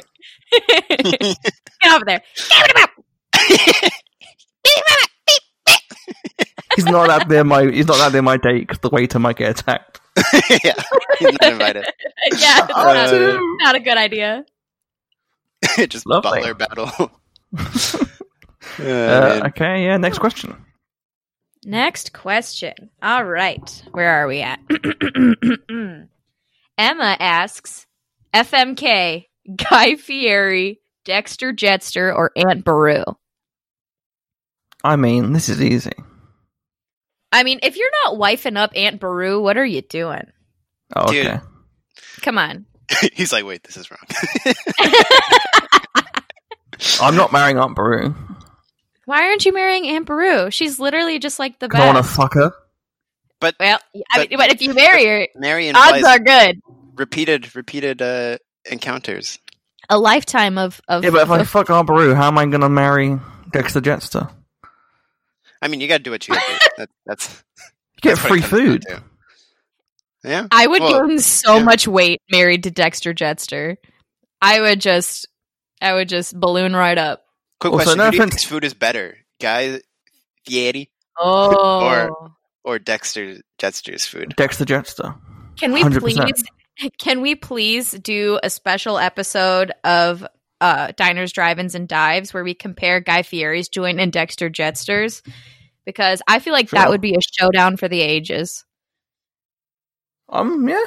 over 1.93 2.05
there. 2.07 2.23
Give 2.37 2.65
it 2.65 2.77
up. 2.79 2.91
he's 6.77 6.85
not 6.87 7.11
out 7.11 7.29
there. 7.29 7.45
My 7.45 7.65
he's 7.71 7.87
not 7.87 8.01
out 8.01 8.13
there. 8.13 8.23
My 8.23 8.37
date 8.37 8.61
because 8.61 8.79
the 8.79 8.89
waiter 8.91 9.19
might 9.19 9.37
get 9.37 9.51
attacked. 9.59 10.01
yeah, 10.65 10.75
he's 11.19 11.33
not 11.33 11.45
invited. 11.53 11.85
yeah, 12.39 12.65
it's 12.65 12.73
Oh, 12.75 12.95
not, 12.95 13.11
dude. 13.11 13.41
not 13.61 13.75
a 13.75 13.81
good 13.81 13.99
idea. 13.99 14.45
Just 15.89 16.07
Lovely. 16.07 16.41
butler 16.41 16.55
battle. 16.55 16.91
Oh, 16.99 17.11
Uh, 18.79 19.41
okay. 19.47 19.85
Yeah. 19.85 19.97
Next 19.97 20.19
question. 20.19 20.55
Next 21.67 22.13
question. 22.13 22.75
All 23.03 23.25
right. 23.25 23.83
Where 23.91 24.09
are 24.09 24.29
we 24.29 24.41
at? 24.41 24.61
Emma 26.79 27.17
asks 27.19 27.87
FMK, 28.33 29.27
Guy 29.57 29.97
Fieri, 29.97 30.81
Dexter 31.05 31.53
Jetster, 31.53 32.15
or 32.15 32.31
Aunt 32.37 32.65
Beru? 32.65 33.03
I 34.85 34.95
mean, 34.95 35.33
this 35.33 35.49
is 35.49 35.61
easy. 35.61 35.91
I 37.33 37.43
mean, 37.43 37.59
if 37.65 37.77
you're 37.77 37.91
not 38.05 38.17
wifing 38.17 38.57
up 38.57 38.71
Aunt 38.77 39.01
Beru, 39.01 39.43
what 39.43 39.57
are 39.57 39.67
you 39.67 39.83
doing? 39.83 40.31
Oh, 40.95 41.11
Dude. 41.11 41.41
Come 42.23 42.39
on. 42.39 42.67
he's 43.13 43.33
like, 43.33 43.45
wait, 43.45 43.65
this 43.65 43.77
is 43.77 43.91
wrong. 43.91 43.99
I'm 47.01 47.17
not 47.17 47.33
marrying 47.33 47.59
Aunt 47.59 47.75
Beru. 47.75 48.15
Why 49.07 49.23
aren't 49.29 49.45
you 49.47 49.53
marrying 49.55 49.87
Aunt 49.89 50.05
Beru? 50.07 50.51
She's 50.51 50.79
literally 50.79 51.19
just 51.19 51.39
like 51.39 51.59
the 51.59 51.69
'cause 51.69 51.81
I 51.81 51.87
want 51.93 51.97
to 51.99 52.03
fuck 52.13 52.35
her. 52.35 52.53
but 53.41 53.55
well, 53.59 53.79
I 54.13 54.19
mean, 54.27 54.37
but 54.37 54.53
if 54.53 54.61
you 54.61 54.75
marry 54.75 55.05
her, 55.07 55.27
Mary 55.37 55.71
odds 55.71 55.79
implies 55.99 56.05
are 56.05 56.19
good. 56.19 56.61
repeated, 56.97 57.55
repeated 57.57 58.03
uh, 58.03 58.39
encounters. 58.71 59.39
A 59.89 59.97
lifetime 59.99 60.59
of 60.59 60.81
of, 60.89 61.05
Yeah, 61.05 61.11
but 61.11 61.23
if 61.23 61.31
I 61.31 61.45
fuck 61.45 61.71
Aunt 61.71 61.87
Beru, 61.87 62.15
how 62.15 62.27
am 62.29 62.37
I 62.39 62.47
going 62.47 62.61
to 62.63 62.69
marry 62.69 63.17
Dexter 63.53 63.81
Jetster? 63.81 64.31
I 65.63 65.69
mean, 65.69 65.81
you 65.81 65.89
got 65.89 65.99
to 65.99 66.03
do 66.03 66.11
what 66.11 66.27
you 66.29 66.35
got 66.35 66.43
to 66.45 66.53
do. 66.53 66.67
That, 66.79 66.91
that's 67.07 67.45
You 67.59 68.01
get 68.03 68.17
that's 68.17 68.23
what 68.23 68.29
free 68.29 68.39
it 68.41 68.43
comes 68.43 68.85
down 68.85 68.99
food. 68.99 69.03
Yeah, 70.25 70.47
I 70.51 70.67
would 70.67 70.83
Well, 70.83 71.07
gain 71.09 71.19
so 71.21 71.59
yeah. 71.59 71.63
much 71.63 71.87
weight 71.87 72.21
married 72.31 72.65
to 72.65 72.71
Dexter 72.73 73.15
Jetster. 73.15 73.77
I 74.43 74.61
would 74.61 74.81
just, 74.81 75.29
I 75.81 75.95
would 75.95 76.09
just 76.09 76.39
balloon 76.39 76.75
right 76.75 76.99
up. 76.99 77.25
Quick 77.61 77.73
Also, 77.73 77.85
question: 77.85 77.99
no 77.99 78.05
Who 78.07 78.11
do 78.13 78.17
you 78.17 78.23
think's 78.23 78.45
food 78.45 78.65
is 78.65 78.75
better, 78.75 79.19
Guy 79.41 79.81
Fieri 80.47 80.91
Oh, 81.19 82.35
or 82.65 82.79
Dexter 82.79 83.39
Jetster's 83.59 84.07
food? 84.07 84.35
Dexter 84.37 84.65
Jetster. 84.65 85.17
can 85.57 85.73
we 85.73 85.83
100%. 85.83 86.01
please? 86.01 86.45
Can 86.99 87.23
we 87.23 87.35
please 87.35 87.93
do 87.93 88.39
a 88.43 88.51
special 88.51 88.99
episode 88.99 89.73
of 89.83 90.27
uh, 90.61 90.93
Diners, 90.95 91.33
Drive-ins, 91.33 91.75
and 91.75 91.89
Dives 91.89 92.35
where 92.35 92.45
we 92.45 92.53
compare 92.53 93.01
Guy 93.01 93.23
Fieri's 93.23 93.71
joint 93.71 93.99
and 93.99 94.13
Dexter 94.13 94.51
Jetster's? 94.51 95.23
Because 95.87 96.21
I 96.29 96.39
feel 96.39 96.53
like 96.53 96.69
that 96.71 96.91
would 96.91 97.01
be 97.01 97.15
a 97.15 97.21
showdown 97.23 97.79
for 97.79 97.89
the 97.89 98.03
ages. 98.03 98.67
Um, 100.29 100.69
yeah. 100.69 100.83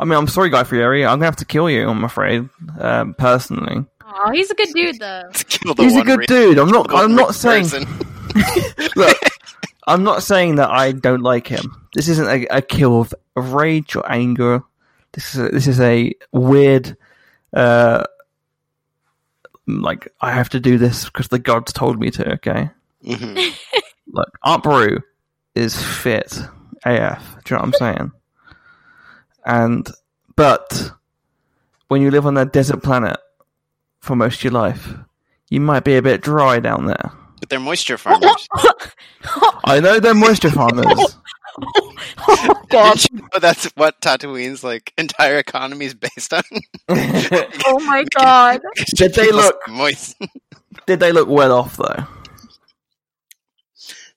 I 0.00 0.04
mean, 0.06 0.16
I'm 0.16 0.28
sorry, 0.28 0.48
Guy 0.48 0.64
Fieri. 0.64 1.04
I'm 1.04 1.16
gonna 1.18 1.26
have 1.26 1.36
to 1.36 1.44
kill 1.44 1.68
you. 1.68 1.86
I'm 1.86 2.04
afraid, 2.04 2.48
um, 2.80 3.12
personally. 3.18 3.84
Oh, 4.06 4.30
he's 4.32 4.50
a 4.50 4.54
good 4.54 4.68
dude 4.74 4.98
though. 4.98 5.22
He's 5.76 5.96
a 5.96 6.02
good 6.04 6.18
rich- 6.20 6.28
dude. 6.28 6.58
I'm 6.58 6.68
not. 6.68 6.92
I'm 6.94 7.14
not 7.14 7.34
saying. 7.34 7.66
Look, 8.96 9.16
I'm 9.86 10.02
not 10.02 10.22
saying 10.22 10.56
that 10.56 10.70
I 10.70 10.92
don't 10.92 11.22
like 11.22 11.46
him. 11.46 11.86
This 11.94 12.08
isn't 12.08 12.26
a, 12.28 12.46
a 12.58 12.62
kill 12.62 13.00
of, 13.00 13.14
of 13.36 13.52
rage 13.52 13.96
or 13.96 14.10
anger. 14.10 14.62
This 15.12 15.34
is 15.34 15.40
a, 15.40 15.48
this 15.48 15.66
is 15.68 15.80
a 15.80 16.12
weird, 16.32 16.96
uh, 17.54 18.04
like 19.66 20.12
I 20.20 20.32
have 20.32 20.50
to 20.50 20.60
do 20.60 20.76
this 20.78 21.04
because 21.06 21.28
the 21.28 21.38
gods 21.38 21.72
told 21.72 21.98
me 21.98 22.10
to. 22.10 22.32
Okay, 22.34 22.70
Mhm. 23.04 23.54
look, 24.12 24.28
Aunt 24.42 24.62
Beru 24.64 24.98
is 25.54 25.80
fit 25.82 26.38
AF. 26.84 27.36
Do 27.44 27.54
you 27.54 27.58
know 27.58 27.62
what 27.64 27.66
I'm 27.66 27.72
saying? 27.96 28.12
And 29.46 29.88
but 30.36 30.90
when 31.88 32.02
you 32.02 32.10
live 32.10 32.26
on 32.26 32.36
a 32.36 32.44
desert 32.44 32.82
planet 32.82 33.16
for 34.04 34.14
most 34.14 34.36
of 34.36 34.44
your 34.44 34.52
life, 34.52 34.94
you 35.48 35.60
might 35.60 35.82
be 35.82 35.96
a 35.96 36.02
bit 36.02 36.20
dry 36.20 36.60
down 36.60 36.86
there. 36.86 37.10
But 37.40 37.48
they're 37.48 37.58
moisture 37.58 37.96
farmers. 37.96 38.48
I 39.64 39.80
know 39.80 39.98
they're 39.98 40.14
moisture 40.14 40.50
farmers. 40.50 41.16
oh 42.28 42.62
god. 42.68 42.98
Didn't 42.98 43.12
you 43.12 43.28
know 43.32 43.38
that's 43.40 43.64
what 43.76 44.00
Tatooine's 44.00 44.62
like 44.62 44.92
entire 44.98 45.38
economy 45.38 45.86
is 45.86 45.94
based 45.94 46.32
on. 46.32 46.42
Oh 47.66 47.80
my 47.80 48.04
god. 48.16 48.60
Did 48.94 49.14
they 49.14 49.32
look? 49.32 49.56
moist? 49.68 50.16
Did 50.86 51.00
they 51.00 51.12
look 51.12 51.28
well 51.28 51.52
off 51.52 51.76
though? 51.78 52.06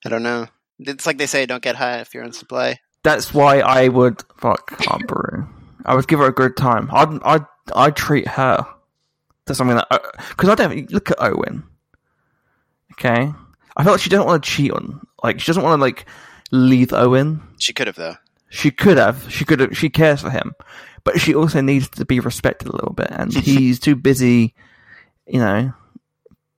I 0.06 0.10
don't 0.10 0.24
know. 0.24 0.48
It's 0.80 1.06
like 1.06 1.18
they 1.18 1.26
say, 1.26 1.46
don't 1.46 1.64
get 1.64 1.76
high 1.76 2.00
if 2.00 2.14
you're 2.14 2.24
on 2.24 2.34
supply. 2.34 2.80
That's 3.04 3.34
why 3.34 3.60
I 3.60 3.88
would 3.88 4.22
fuck 4.38 4.74
Aunt 4.92 5.08
Beru. 5.08 5.48
I 5.86 5.96
would 5.96 6.08
give 6.08 6.20
her 6.20 6.28
a 6.28 6.34
good 6.34 6.58
time. 6.58 6.90
I'd 6.92 7.22
I'd 7.24 7.46
I'd 7.74 7.96
treat 7.96 8.28
her 8.28 8.66
to 9.48 9.56
something 9.56 9.78
that 9.78 9.88
uh, 9.90 10.00
because 10.30 10.50
I 10.50 10.56
don't 10.56 10.92
look 10.92 11.12
at 11.12 11.22
Owen. 11.22 11.64
Okay, 12.94 13.32
I 13.76 13.84
feel 13.84 13.92
like 13.92 14.02
she 14.02 14.10
doesn't 14.10 14.26
want 14.26 14.44
to 14.44 14.50
cheat 14.50 14.72
on. 14.72 15.06
Like 15.24 15.40
she 15.40 15.48
doesn't 15.48 15.64
want 15.64 15.80
to 15.80 15.82
like 15.82 16.06
leave 16.52 16.94
Owen. 16.94 17.42
She 17.58 17.74
could 17.74 17.88
have 17.88 17.96
though. 17.96 18.16
She 18.50 18.72
could 18.72 18.98
have. 18.98 19.32
She 19.32 19.46
could 19.46 19.60
have. 19.60 19.78
She 19.78 19.90
cares 19.90 20.22
for 20.22 20.30
him, 20.30 20.56
but 21.04 21.20
she 21.20 21.36
also 21.36 21.62
needs 21.62 21.90
to 21.90 22.06
be 22.06 22.20
respected 22.20 22.68
a 22.68 22.72
little 22.74 22.94
bit. 22.94 23.10
And 23.12 23.34
he's 23.38 23.80
too 23.80 23.96
busy, 23.96 24.56
you 25.26 25.40
know, 25.40 25.74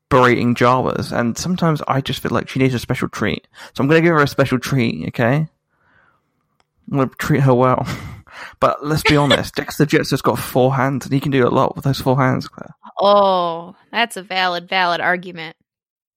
berating 0.10 0.56
Jawas. 0.56 1.12
And 1.12 1.38
sometimes 1.38 1.82
I 1.88 2.02
just 2.02 2.22
feel 2.22 2.32
like 2.32 2.50
she 2.50 2.60
needs 2.60 2.74
a 2.74 2.80
special 2.80 3.10
treat. 3.10 3.48
So 3.74 3.82
I'm 3.82 3.88
going 3.88 4.02
to 4.02 4.08
give 4.08 4.16
her 4.16 4.24
a 4.24 4.28
special 4.28 4.60
treat. 4.60 5.08
Okay, 5.10 5.48
I'm 6.92 6.98
going 6.98 7.10
to 7.10 7.16
treat 7.16 7.42
her 7.42 7.54
well. 7.54 7.88
But 8.60 8.86
let's 8.86 9.04
be 9.04 9.18
honest, 9.18 9.56
Dexter 9.58 9.86
Jets 9.86 10.12
has 10.12 10.22
got 10.22 10.40
four 10.40 10.76
hands, 10.76 11.06
and 11.06 11.14
he 11.14 11.20
can 11.20 11.32
do 11.32 11.48
a 11.48 11.50
lot 11.50 11.76
with 11.76 11.86
those 11.86 12.00
four 12.00 12.18
hands. 12.18 12.48
Clare. 12.48 12.76
Oh, 13.02 13.76
that's 13.92 14.18
a 14.18 14.24
valid, 14.24 14.68
valid 14.68 15.02
argument. 15.02 15.56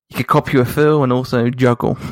He 0.09 0.17
could 0.17 0.27
copy 0.27 0.59
a 0.59 0.65
fill 0.65 1.03
and 1.03 1.13
also 1.13 1.49
juggle. 1.51 1.97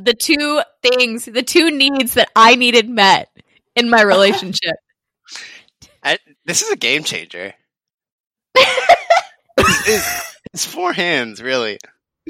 The 0.00 0.14
two 0.14 0.62
things, 0.80 1.24
the 1.24 1.42
two 1.42 1.72
needs 1.72 2.14
that 2.14 2.28
I 2.36 2.54
needed 2.54 2.88
met 2.88 3.28
in 3.74 3.90
my 3.90 4.00
relationship. 4.02 4.76
I, 6.04 6.18
this 6.44 6.62
is 6.62 6.70
a 6.70 6.76
game 6.76 7.02
changer. 7.02 7.52
it's, 8.54 9.88
it's, 9.88 10.36
it's 10.54 10.64
four 10.64 10.92
hands, 10.92 11.42
really. 11.42 11.78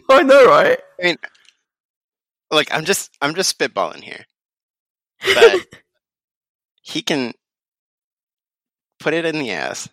I 0.08 0.22
know, 0.22 0.46
right? 0.46 0.78
I 0.98 1.04
mean, 1.04 1.16
like 2.50 2.72
I'm 2.72 2.86
just, 2.86 3.10
I'm 3.20 3.34
just 3.34 3.58
spitballing 3.58 4.02
here, 4.02 4.24
but 5.34 5.66
he 6.80 7.02
can 7.02 7.34
put 8.98 9.14
it 9.14 9.24
in 9.24 9.38
the 9.38 9.50
ass. 9.50 9.88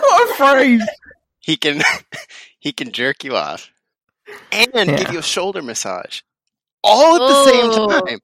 what 0.00 0.30
a 0.30 0.34
phrase! 0.34 0.82
He 1.40 1.56
can, 1.56 1.82
he 2.58 2.72
can 2.72 2.92
jerk 2.92 3.24
you 3.24 3.36
off, 3.36 3.70
and 4.52 4.70
Yeah. 4.74 4.96
give 4.96 5.12
you 5.12 5.18
a 5.20 5.22
shoulder 5.22 5.62
massage, 5.62 6.20
all 6.82 7.16
at 7.16 7.28
the 7.28 7.44
same 7.50 7.88
time. 7.88 8.18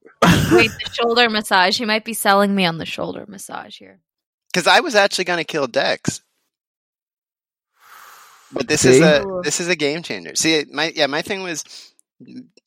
Wait, 0.51 0.71
the 0.71 0.89
shoulder 0.93 1.29
massage. 1.29 1.77
He 1.77 1.85
might 1.85 2.05
be 2.05 2.13
selling 2.13 2.53
me 2.53 2.65
on 2.65 2.77
the 2.77 2.85
shoulder 2.85 3.25
massage 3.27 3.77
here. 3.77 3.99
Because 4.51 4.67
I 4.67 4.81
was 4.81 4.93
actually 4.95 5.25
going 5.25 5.39
to 5.39 5.43
kill 5.45 5.65
Dex, 5.67 6.21
but 8.51 8.67
this 8.67 8.85
is 8.85 8.99
a 9.01 9.25
this 9.43 9.59
is 9.59 9.67
a 9.67 9.75
game 9.75 10.03
changer. 10.03 10.35
See, 10.35 10.65
my 10.71 10.91
yeah, 10.95 11.07
my 11.07 11.21
thing 11.23 11.41
was 11.43 11.63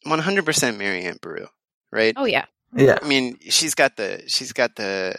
100% 0.06 0.77
Mary 0.78 1.05
Aunt 1.05 1.20
Beru, 1.20 1.47
right? 1.93 2.14
Oh 2.16 2.24
yeah. 2.24 2.47
Yeah, 2.74 2.98
I 3.01 3.06
mean, 3.06 3.39
she's 3.48 3.74
got 3.74 3.97
the 3.97 4.23
she's 4.27 4.52
got 4.52 4.74
the 4.74 5.14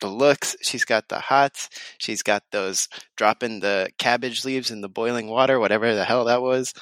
the 0.00 0.08
looks, 0.08 0.56
she's 0.62 0.84
got 0.84 1.08
the 1.08 1.20
hots, 1.20 1.68
she's 1.98 2.22
got 2.22 2.42
those 2.52 2.88
dropping 3.16 3.60
the 3.60 3.90
cabbage 3.98 4.44
leaves 4.44 4.70
in 4.70 4.80
the 4.80 4.88
boiling 4.88 5.28
water, 5.28 5.58
whatever 5.58 5.94
the 5.94 6.04
hell 6.04 6.24
that 6.26 6.42
was. 6.42 6.72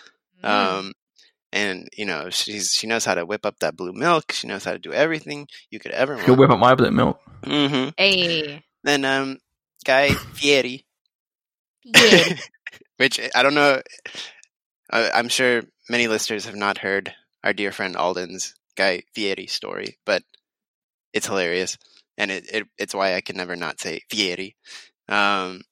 Mm. 0.45 0.49
Um, 0.49 0.93
and 1.53 1.89
you 1.97 2.05
know, 2.05 2.29
she's 2.31 2.73
she 2.73 2.87
knows 2.87 3.05
how 3.05 3.15
to 3.15 3.25
whip 3.25 3.47
up 3.47 3.59
that 3.61 3.77
blue 3.77 3.93
milk. 3.93 4.33
She 4.33 4.47
knows 4.49 4.65
how 4.65 4.73
to 4.73 4.79
do 4.79 4.93
everything 4.93 5.47
you 5.71 5.79
could 5.79 5.93
ever 5.93 6.17
she'll 6.19 6.29
want. 6.37 6.41
whip 6.41 6.51
up 6.51 6.59
my 6.59 6.75
blue 6.75 6.91
milk. 6.91 7.21
hmm 7.45 7.89
hey. 7.97 8.63
Then 8.85 9.05
um, 9.05 9.39
Guy 9.85 10.11
Fieri, 10.11 10.85
Yeah. 11.85 12.37
which 12.99 13.21
I 13.35 13.43
don't 13.43 13.55
know. 13.55 13.81
I, 14.91 15.11
I'm 15.11 15.29
sure 15.29 15.63
many 15.89 16.09
listeners 16.09 16.45
have 16.47 16.55
not 16.57 16.79
heard 16.79 17.15
our 17.43 17.53
dear 17.53 17.73
friend 17.73 17.97
Alden's 17.97 18.55
Guy 18.77 19.03
Fieri 19.15 19.47
story, 19.47 19.99
but 20.05 20.23
it's 21.13 21.27
hilarious, 21.27 21.79
and 22.19 22.31
it, 22.31 22.45
it 22.53 22.67
it's 22.79 22.95
why 22.95 23.15
I 23.15 23.21
can 23.21 23.37
never 23.37 23.57
not 23.57 23.81
say 23.81 24.01
Fieri. 24.11 24.57
Um, 25.09 25.63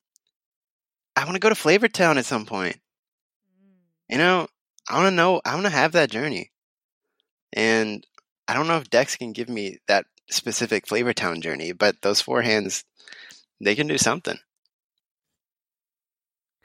I 1.16 1.24
want 1.24 1.34
to 1.34 1.40
go 1.40 1.48
to 1.48 1.54
Flavortown 1.54 2.16
at 2.16 2.26
some 2.26 2.46
point. 2.46 2.76
You 4.08 4.18
know, 4.18 4.48
I 4.88 4.96
want 4.96 5.08
to 5.08 5.14
know. 5.14 5.40
I 5.44 5.54
want 5.54 5.66
to 5.66 5.72
have 5.72 5.92
that 5.92 6.10
journey, 6.10 6.50
and 7.52 8.06
I 8.46 8.54
don't 8.54 8.68
know 8.68 8.78
if 8.78 8.90
Dex 8.90 9.16
can 9.16 9.32
give 9.32 9.48
me 9.48 9.78
that 9.88 10.06
specific 10.30 10.86
Flavortown 10.86 11.40
journey, 11.40 11.72
but 11.72 12.02
those 12.02 12.20
four 12.20 12.42
hands, 12.42 12.84
they 13.60 13.74
can 13.74 13.86
do 13.86 13.98
something. 13.98 14.38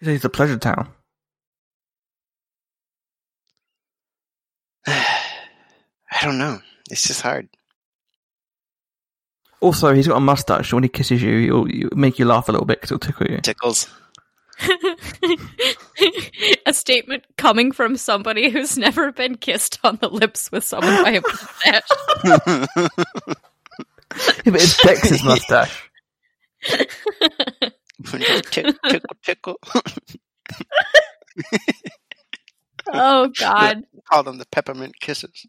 He's 0.02 0.24
a 0.24 0.30
pleasure 0.30 0.58
town. 0.58 0.90
I 4.88 6.22
don't 6.22 6.38
know. 6.38 6.60
It's 6.90 7.08
just 7.08 7.22
hard. 7.22 7.50
Also, 9.62 9.94
he's 9.94 10.08
got 10.08 10.18
a 10.18 10.22
mustache. 10.22 10.70
So 10.70 10.78
when 10.78 10.84
he 10.84 10.90
kisses 10.90 11.22
you, 11.22 11.40
he'll, 11.40 11.66
he'll 11.66 11.90
make 11.96 12.18
you 12.20 12.26
laugh 12.26 12.48
a 12.50 12.52
little 12.52 12.66
bit 12.66 12.78
because 12.80 12.90
he'll 12.90 13.00
tickle 13.00 13.28
you. 13.28 13.40
Tickles. 13.40 13.90
a 16.66 16.74
statement 16.74 17.24
coming 17.38 17.72
from 17.72 17.96
somebody 17.96 18.50
who's 18.50 18.78
never 18.78 19.12
been 19.12 19.36
kissed 19.36 19.80
on 19.84 19.98
the 20.02 20.10
lips 20.10 20.52
with 20.52 20.64
someone 20.64 21.04
by 21.04 21.12
a 21.12 21.22
mustache. 21.22 22.88
Yeah, 24.46 24.52
but 24.52 24.56
it's 24.56 24.82
Dex's 24.82 25.24
mustache. 25.24 25.90
tickle, 28.52 28.74
tickle, 28.82 29.16
tickle. 29.24 29.60
oh 32.92 33.28
God, 33.38 33.84
Call 34.10 34.24
them 34.24 34.40
the 34.40 34.48
peppermint 34.48 35.00
kisses. 35.00 35.46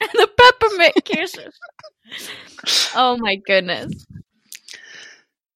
the 0.12 0.28
peppermint 0.36 0.94
kisses. 1.04 1.58
Oh 2.94 3.16
my 3.18 3.36
goodness. 3.36 4.06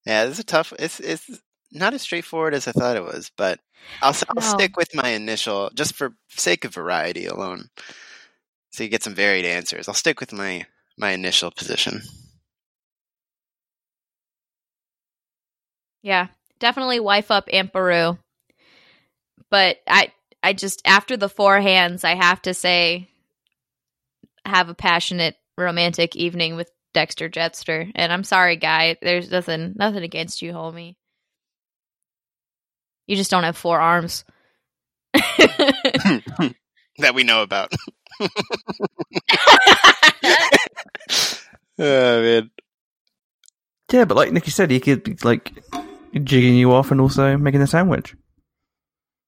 Yeah, 0.06 0.24
this 0.24 0.34
is 0.34 0.40
a 0.40 0.44
tough. 0.44 0.72
It's 0.78 1.00
it's 1.00 1.30
not 1.72 1.94
as 1.94 2.02
straightforward 2.02 2.54
as 2.54 2.66
I 2.68 2.72
thought 2.72 2.96
it 2.96 3.04
was, 3.04 3.30
but 3.36 3.60
I'll 4.02 4.14
I'll 4.36 4.42
No. 4.42 4.42
stick 4.42 4.76
with 4.76 4.94
my 4.94 5.10
initial 5.10 5.70
just 5.74 5.94
for 5.94 6.14
sake 6.30 6.64
of 6.64 6.74
variety 6.74 7.26
alone, 7.26 7.68
so 8.70 8.82
you 8.82 8.88
get 8.90 9.02
some 9.02 9.14
varied 9.14 9.44
answers. 9.44 9.88
I'll 9.88 9.94
stick 9.94 10.20
with 10.20 10.32
my 10.32 10.66
my 10.98 11.10
initial 11.12 11.50
position. 11.50 12.02
Yeah, 16.02 16.28
definitely 16.58 17.00
wife 17.00 17.30
up 17.30 17.48
Aunt 17.52 17.72
Beru. 17.72 18.18
But 19.50 19.78
I 19.86 20.12
I 20.42 20.52
just 20.52 20.82
after 20.84 21.16
the 21.16 21.28
four 21.28 21.60
hands, 21.60 22.04
I 22.04 22.14
have 22.14 22.42
to 22.42 22.54
say 22.54 23.08
have 24.44 24.68
a 24.68 24.74
passionate 24.74 25.36
romantic 25.58 26.16
evening 26.16 26.56
with 26.56 26.70
Dexter 26.94 27.28
Jetster. 27.28 27.90
And 27.94 28.12
I'm 28.12 28.24
sorry, 28.24 28.56
guy. 28.56 28.96
There's 29.00 29.30
nothing 29.30 29.74
nothing 29.76 30.02
against 30.02 30.42
you, 30.42 30.52
homie. 30.52 30.96
You 33.06 33.16
just 33.16 33.30
don't 33.30 33.44
have 33.44 33.56
four 33.56 33.80
arms. 33.80 34.24
that 35.14 36.54
we 37.14 37.22
know 37.24 37.42
about. 37.42 37.72
oh 38.20 38.28
man, 41.78 42.50
Yeah, 43.92 44.04
but 44.04 44.16
like 44.16 44.32
Nicky 44.32 44.50
said, 44.50 44.70
he 44.70 44.80
could 44.80 45.02
be 45.02 45.16
like 45.22 45.52
jigging 46.14 46.54
you 46.54 46.72
off 46.72 46.90
and 46.90 47.00
also 47.00 47.36
making 47.36 47.62
a 47.62 47.66
sandwich. 47.66 48.14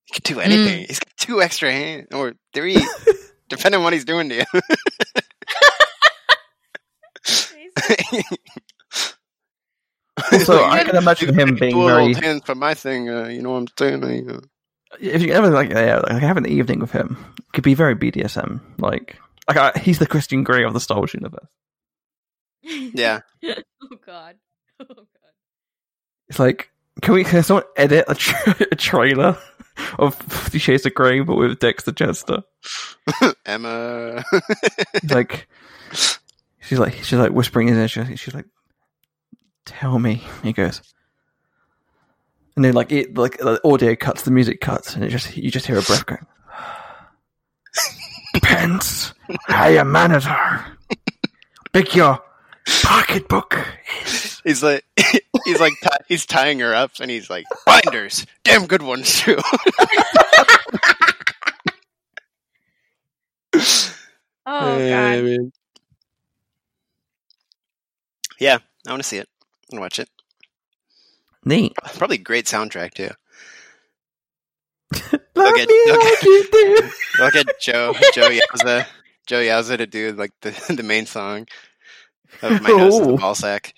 he 0.04 0.14
could 0.14 0.24
do 0.24 0.40
anything. 0.40 0.84
Mm. 0.84 0.86
He's 0.86 0.98
got 1.00 1.12
two 1.16 1.42
extra 1.42 1.72
hands 1.72 2.08
or 2.12 2.34
three. 2.52 2.76
depending 3.48 3.78
on 3.78 3.84
what 3.84 3.92
he's 3.92 4.04
doing 4.04 4.28
to 4.30 4.36
you. 4.36 4.60
Also, 10.32 10.62
I 10.64 10.84
can 10.84 10.96
imagine 10.96 11.34
him 11.38 11.56
being 11.56 11.72
Dual 11.74 11.86
very. 11.88 12.14
hands 12.14 12.42
for 12.44 12.54
my 12.54 12.74
thing. 12.74 13.08
Uh, 13.10 13.26
you 13.28 13.42
know 13.42 13.50
what 13.52 13.58
I'm 13.58 13.66
saying? 13.78 14.04
I, 14.04 14.32
uh, 14.32 14.40
If 15.00 15.22
you 15.22 15.32
ever 15.32 15.50
like, 15.50 15.70
yeah, 15.70 15.98
like 15.98 16.22
have 16.22 16.36
an 16.36 16.46
evening 16.46 16.78
with 16.80 16.92
him, 16.92 17.16
it 17.38 17.52
could 17.52 17.64
be 17.64 17.74
very 17.74 17.94
BDSM. 17.96 18.60
Like, 18.78 19.18
like 19.48 19.56
I, 19.56 19.78
he's 19.80 19.98
the 19.98 20.06
Christian 20.06 20.44
Grey 20.44 20.64
of 20.64 20.72
the 20.72 20.80
Star 20.80 20.98
Wars 20.98 21.14
universe. 21.14 21.48
yeah. 22.62 23.20
oh 23.44 23.96
God. 24.06 24.36
Oh 24.80 24.84
God. 24.86 25.06
It's 26.28 26.38
like, 26.38 26.70
can 27.02 27.14
we? 27.14 27.24
Can 27.24 27.42
someone 27.42 27.64
edit 27.76 28.04
a, 28.08 28.14
tra- 28.14 28.56
a 28.72 28.76
trailer 28.76 29.36
of 29.98 30.14
Fifty 30.14 30.58
Shades 30.58 30.86
of 30.86 30.94
Grey, 30.94 31.20
but 31.20 31.36
with 31.36 31.58
Dexter 31.58 31.92
Chester? 31.92 32.42
Emma. 33.46 34.24
Like, 35.10 35.48
she's 36.60 36.78
like, 36.78 36.94
she's 36.94 37.18
like 37.18 37.32
whispering 37.32 37.68
in 37.68 37.74
his 37.74 37.96
ear. 37.96 38.16
She's 38.16 38.34
like, 38.34 38.46
"Tell 39.66 39.98
me." 39.98 40.22
He 40.42 40.52
goes, 40.52 40.80
and 42.56 42.64
then 42.64 42.72
like 42.74 42.90
it, 42.90 43.16
like 43.16 43.38
the 43.38 43.60
audio 43.64 43.94
cuts, 43.94 44.22
the 44.22 44.30
music 44.30 44.60
cuts, 44.60 44.94
and 44.94 45.04
it 45.04 45.10
just 45.10 45.36
you 45.36 45.50
just 45.50 45.66
hear 45.66 45.78
a 45.78 45.82
breath 45.82 46.06
going. 46.06 46.26
Your 49.74 49.84
manners 49.84 50.26
are. 50.26 50.66
Big 51.72 51.94
your 51.94 52.22
pocketbook 52.82 53.58
is. 54.04 54.23
He's 54.44 54.62
like, 54.62 54.84
he's 55.44 55.60
like, 55.60 55.72
ti- 55.82 56.04
he's 56.08 56.26
tying 56.26 56.60
her 56.60 56.74
up, 56.74 56.92
and 57.00 57.10
he's 57.10 57.30
like, 57.30 57.46
binders, 57.66 58.26
damn 58.44 58.66
good 58.66 58.82
ones 58.82 59.20
too. 59.20 59.38
Oh 64.46 64.78
Yeah, 64.78 65.16
God. 65.16 65.24
man. 65.24 65.52
Yeah, 68.38 68.58
I 68.86 68.90
want 68.90 69.02
to 69.02 69.08
see 69.08 69.18
it 69.18 69.28
and 69.70 69.80
watch 69.80 69.98
it. 69.98 70.08
Neat. 71.44 71.74
Probably 71.96 72.18
great 72.18 72.46
soundtrack 72.46 72.94
too. 72.94 73.10
Love 75.34 75.52
Okay, 75.54 75.66
me 75.66 75.92
okay. 75.92 75.98
like 76.10 76.22
you 76.22 76.48
do. 76.52 76.90
Look 77.18 77.34
at 77.36 77.46
Joe, 77.60 77.94
Joh 78.12 78.30
Yowza, 78.30 78.86
Joh 79.26 79.40
Yowza 79.42 79.78
to 79.78 79.86
do 79.86 80.12
like 80.12 80.32
the 80.42 80.50
the 80.76 80.82
main 80.82 81.06
song 81.06 81.46
of 82.42 82.62
my 82.62 82.70
oh. 82.70 82.76
nose 82.76 82.98
to 82.98 83.04
the 83.06 83.12
Oh. 83.12 83.16
ball 83.16 83.34
sack. 83.34 83.74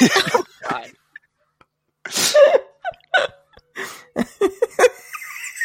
Oh, 0.34 0.44
God. 0.68 0.90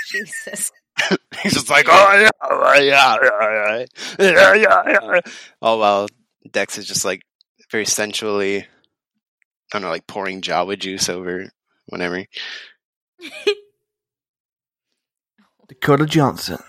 Jesus. 0.08 0.72
He's 1.42 1.54
just 1.54 1.70
like, 1.70 1.88
oh 1.90 2.14
yeah, 2.14 2.30
yeah, 2.80 3.18
yeah, 3.22 3.86
yeah, 4.20 4.54
yeah, 4.54 4.54
yeah, 4.56 4.84
yeah. 4.88 5.20
All 5.62 5.78
while 5.80 6.08
Dex 6.50 6.78
is 6.78 6.86
just 6.86 7.04
like 7.04 7.22
very 7.72 7.86
sensually, 7.86 8.60
I 8.62 8.66
don't 9.72 9.82
know, 9.82 9.90
like 9.90 10.08
pouring 10.08 10.42
Jawa 10.42 10.80
juice 10.80 11.10
over 11.10 11.50
whatever. 11.88 12.26
Dakota 15.68 16.06
Johnson 16.06 16.60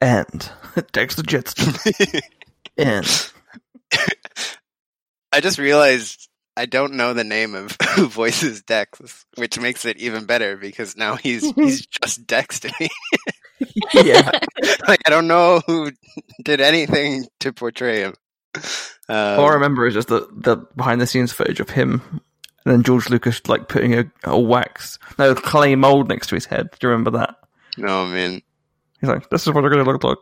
and 0.00 0.50
Dexter 0.92 1.22
Jetson 1.22 1.74
and 2.76 3.30
I 5.32 5.40
just 5.40 5.58
realized 5.58 6.29
I 6.60 6.66
don't 6.66 6.92
know 6.92 7.14
the 7.14 7.24
name 7.24 7.54
of 7.54 7.74
who 7.96 8.06
voices 8.06 8.60
Dex, 8.60 9.24
which 9.36 9.58
makes 9.58 9.86
it 9.86 9.96
even 9.96 10.26
better 10.26 10.58
because 10.58 10.94
now 10.94 11.16
he's 11.16 11.50
he's 11.54 11.86
just 11.86 12.26
Dex 12.26 12.60
to 12.60 12.72
me. 12.78 12.90
yeah. 13.94 14.30
like 14.86 15.00
I 15.06 15.10
don't 15.10 15.26
know 15.26 15.62
who 15.66 15.90
did 16.44 16.60
anything 16.60 17.26
to 17.40 17.54
portray 17.54 18.02
him. 18.02 18.14
Um, 19.08 19.40
All 19.40 19.46
I 19.46 19.54
remember 19.54 19.86
is 19.86 19.94
just 19.94 20.08
the, 20.08 20.28
the 20.32 20.56
behind 20.76 21.00
the 21.00 21.06
scenes 21.06 21.32
footage 21.32 21.60
of 21.60 21.70
him 21.70 22.02
and 22.64 22.74
then 22.74 22.82
George 22.82 23.08
Lucas 23.08 23.46
like 23.48 23.68
putting 23.68 23.94
a, 23.94 24.04
a 24.24 24.38
wax, 24.38 24.98
no, 25.18 25.34
clay 25.34 25.74
mold 25.76 26.08
next 26.10 26.26
to 26.26 26.34
his 26.34 26.44
head. 26.44 26.68
Do 26.72 26.86
you 26.86 26.90
remember 26.90 27.12
that? 27.12 27.36
no 27.78 28.04
man, 28.06 28.42
He's 29.00 29.08
like, 29.08 29.30
this 29.30 29.46
is 29.46 29.54
what 29.54 29.62
they're 29.62 29.70
going 29.70 29.84
to 29.84 29.90
look 29.90 30.04
like. 30.04 30.18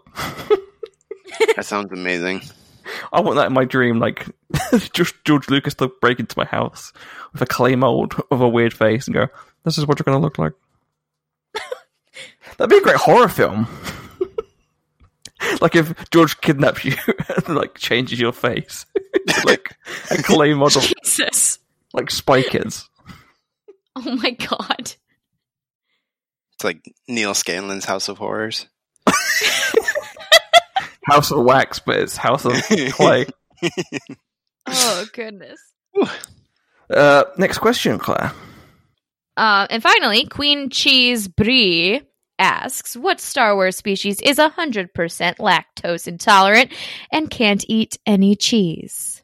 that 1.57 1.65
sounds 1.65 1.91
amazing. 1.91 2.43
I 3.13 3.21
want 3.21 3.37
that 3.37 3.47
in 3.47 3.53
my 3.53 3.65
dream, 3.65 3.99
like 3.99 4.27
just 4.93 5.15
George 5.25 5.49
Lucas 5.49 5.75
to 5.75 5.89
break 6.01 6.21
into 6.21 6.39
my 6.39 6.45
house 6.45 6.93
with 7.33 7.43
a 7.43 7.47
clay 7.47 7.77
mold 7.77 8.15
of 8.31 8.41
a 8.41 8.49
weird 8.49 8.73
face 8.73 9.07
and 9.07 9.15
go, 9.15 9.29
this 9.65 9.79
is 9.79 9.87
what 9.87 9.99
you're 9.99 10.05
going 10.05 10.19
to 10.19 10.23
look 10.23 10.39
like. 10.39 10.53
That'd 12.57 12.71
be 12.71 12.79
a 12.79 12.83
great 12.83 12.97
horror 12.97 13.29
film. 13.29 13.69
like 15.61 15.77
if 15.77 16.11
George 16.11 16.41
kidnaps 16.41 16.85
you 16.85 16.95
and 17.47 17.57
like 17.57 17.77
changes 17.77 18.19
your 18.19 18.33
face 18.33 18.87
like 19.45 19.77
a 20.11 20.23
clay 20.23 20.55
model, 20.55 20.83
Jesus. 20.83 21.59
like 21.93 22.11
Spy 22.11 22.43
Kids. 22.43 22.89
Oh 23.97 24.17
my 24.17 24.31
God. 24.31 24.81
It's 26.55 26.65
like 26.65 26.95
Neal 27.07 27.33
Scanlan's 27.33 27.85
House 27.85 28.09
of 28.09 28.19
Horrors. 28.19 28.67
House 31.09 31.31
of 31.31 31.43
Wax, 31.45 31.79
but 31.79 31.97
it's 31.97 32.17
House 32.17 32.45
of 32.45 32.53
Clay. 32.93 33.27
Oh 34.71 35.07
goodness. 35.15 35.59
Uh, 36.91 37.25
next 37.39 37.57
question, 37.59 37.99
Clare. 37.99 38.33
Uh, 39.35 39.67
and 39.71 39.83
finally, 39.83 40.27
Queen 40.27 40.69
Cheese 40.69 41.27
Brie 41.27 42.03
asks, 42.39 42.95
"What 42.95 43.19
Star 43.19 43.55
Wars 43.55 43.77
species 43.79 44.21
is 44.21 44.39
hundred 44.39 44.93
percent 44.93 45.39
lactose 45.39 46.07
intolerant 46.07 46.71
and 47.11 47.31
can't 47.31 47.65
eat 47.67 47.97
any 48.05 48.37
cheese?" 48.37 49.23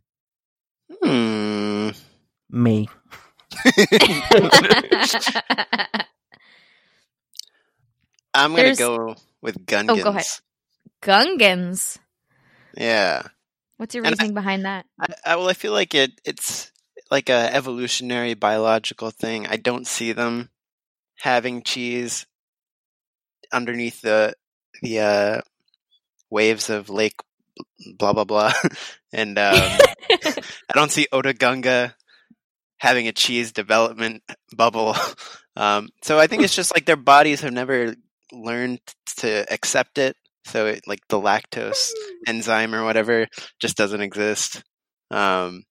Hmm. 1.02 1.90
Me. 2.48 2.88
I'm 8.32 8.50
gonna 8.52 8.62
There's- 8.62 8.78
go 8.78 9.14
with 9.42 9.64
Gungans. 9.66 9.90
Oh, 10.00 10.02
go 10.02 10.08
ahead. 10.10 10.24
Gungans. 11.04 11.98
Yeah. 12.76 13.22
What's 13.76 13.94
your 13.94 14.04
And 14.04 14.14
I- 14.14 14.16
reasoning 14.16 14.34
behind 14.34 14.64
that? 14.64 14.86
I, 14.98 15.06
I, 15.26 15.36
well, 15.36 15.48
I 15.48 15.52
feel 15.52 15.72
like 15.72 15.94
it. 15.94 16.20
It's 16.24 16.72
like 17.10 17.28
a 17.28 17.54
evolutionary 17.54 18.34
biological 18.34 19.10
thing. 19.10 19.46
I 19.46 19.56
don't 19.56 19.86
see 19.86 20.12
them 20.12 20.48
having 21.20 21.62
cheese 21.62 22.26
underneath 23.52 24.00
the 24.00 24.34
the 24.82 25.00
uh, 25.00 25.40
waves 26.30 26.70
of 26.70 26.88
Lake 26.88 27.14
blah 27.98 28.12
blah 28.12 28.24
blah, 28.24 28.52
and 29.12 29.38
um, 29.38 29.54
I 30.10 30.72
don't 30.74 30.90
see 30.90 31.06
Otoh 31.12 31.38
Gunga 31.38 31.94
having 32.78 33.06
a 33.08 33.12
cheese 33.12 33.52
development 33.52 34.22
bubble. 34.56 34.96
Um, 35.56 35.90
so 36.02 36.18
I 36.18 36.26
think 36.26 36.42
it's 36.42 36.56
just 36.56 36.74
like 36.74 36.84
their 36.84 36.96
bodies 36.96 37.42
have 37.42 37.52
never 37.52 37.94
learned 38.32 38.80
to 39.18 39.46
accept 39.54 39.98
it. 39.98 40.16
So 40.46 40.66
it, 40.66 40.82
like 40.86 41.00
the 41.08 41.18
lactose 41.20 41.90
enzyme 42.26 42.74
or 42.74 42.84
whatever 42.84 43.26
just 43.60 43.76
doesn't 43.76 44.00
exist. 44.02 44.62
Um, 45.10 45.62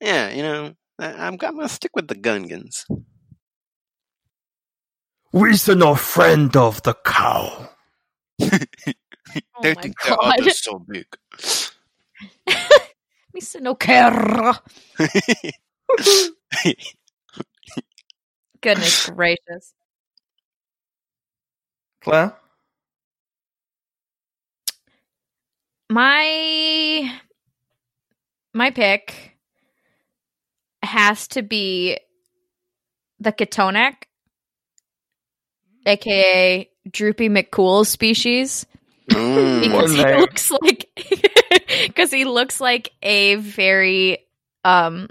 yeah, 0.00 0.30
you 0.30 0.42
know, 0.42 0.72
I, 0.98 1.12
I'm, 1.12 1.32
I'm 1.32 1.36
gonna 1.36 1.68
stick 1.68 1.92
with 1.94 2.08
the 2.08 2.14
Gungans. 2.14 2.84
We 5.32 5.54
are 5.68 5.74
no 5.74 5.94
friend 5.94 6.56
of 6.56 6.82
the 6.82 6.94
cow. 7.04 7.70
oh 9.56 9.62
They 9.62 9.74
my 9.74 9.82
think 9.82 9.96
their 10.02 10.16
god, 10.16 10.38
udder's 10.38 10.62
so 10.64 10.78
big. 10.78 11.06
Mr. 13.36 13.60
No 13.60 13.74
care. 13.74 14.54
Goodness 18.62 18.96
gracious. 19.10 19.74
Clare? 22.02 22.36
My 25.90 27.18
my 28.52 28.70
pick 28.70 29.36
has 30.82 31.28
to 31.28 31.42
be 31.42 31.98
the 33.20 33.32
Kitonak, 33.32 33.94
aka 35.86 36.68
Droopy 36.90 37.28
McCool 37.28 37.86
species. 37.86 38.66
Mm. 39.10 39.60
because 39.62 39.92
he 39.92 40.02
name. 40.02 40.18
looks 40.18 40.50
like 40.50 40.88
because 41.86 42.10
he 42.10 42.24
looks 42.24 42.60
like 42.60 42.90
a 43.02 43.36
very 43.36 44.18
um 44.64 45.06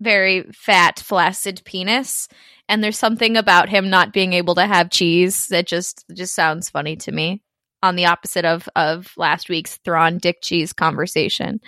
very 0.00 0.44
fat 0.52 1.00
flaccid 1.00 1.60
penis 1.64 2.28
and 2.68 2.82
there's 2.82 2.96
something 2.96 3.36
about 3.36 3.68
him 3.68 3.90
not 3.90 4.12
being 4.12 4.34
able 4.34 4.54
to 4.54 4.64
have 4.64 4.88
cheese 4.88 5.48
that 5.48 5.66
just 5.66 6.04
just 6.14 6.32
sounds 6.32 6.70
funny 6.70 6.94
to 6.94 7.10
me 7.10 7.42
on 7.84 7.96
the 7.96 8.06
opposite 8.06 8.44
of 8.44 8.68
of 8.74 9.12
last 9.16 9.48
week's 9.48 9.76
Thrawn 9.78 10.18
dick 10.18 10.38
cheese 10.42 10.72
conversation 10.72 11.60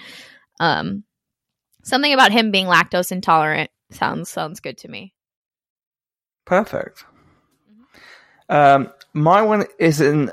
um 0.60 1.04
something 1.84 2.12
about 2.12 2.32
him 2.32 2.50
being 2.50 2.66
lactose 2.66 3.12
intolerant 3.12 3.70
sounds 3.90 4.28
sounds 4.28 4.60
good 4.60 4.78
to 4.78 4.88
me 4.88 5.12
Perfect. 6.46 7.04
Um, 8.48 8.90
my 9.12 9.42
one 9.42 9.66
isn't 9.78 10.30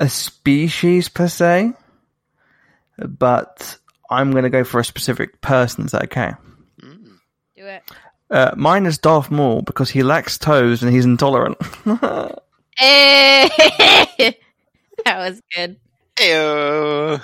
a 0.00 0.08
species 0.08 1.08
per 1.10 1.28
se, 1.28 1.74
but 2.98 3.78
I'm 4.10 4.32
going 4.32 4.44
to 4.44 4.50
go 4.50 4.64
for 4.64 4.80
a 4.80 4.84
specific 4.84 5.40
person. 5.42 5.84
Is 5.84 5.92
that 5.92 6.04
okay? 6.04 6.32
Mm. 6.82 7.18
Do 7.54 7.66
it. 7.66 7.82
Uh, 8.30 8.52
mine 8.56 8.86
is 8.86 8.98
Darth 8.98 9.30
Maul 9.30 9.60
because 9.62 9.90
he 9.90 10.02
lacks 10.02 10.38
toes 10.38 10.82
and 10.82 10.92
he's 10.92 11.04
intolerant. 11.04 11.58
Eh. 12.82 13.48
that 15.04 15.18
was 15.18 15.40
good. 15.54 15.76
Ew. 16.20 17.20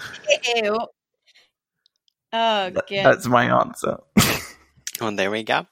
Ew. 0.56 0.78
Oh, 2.32 2.70
good. 2.70 3.04
That's 3.04 3.26
my 3.26 3.60
answer. 3.60 3.98
Well, 5.00 5.14
there 5.14 5.30
we 5.30 5.42
go. 5.42 5.66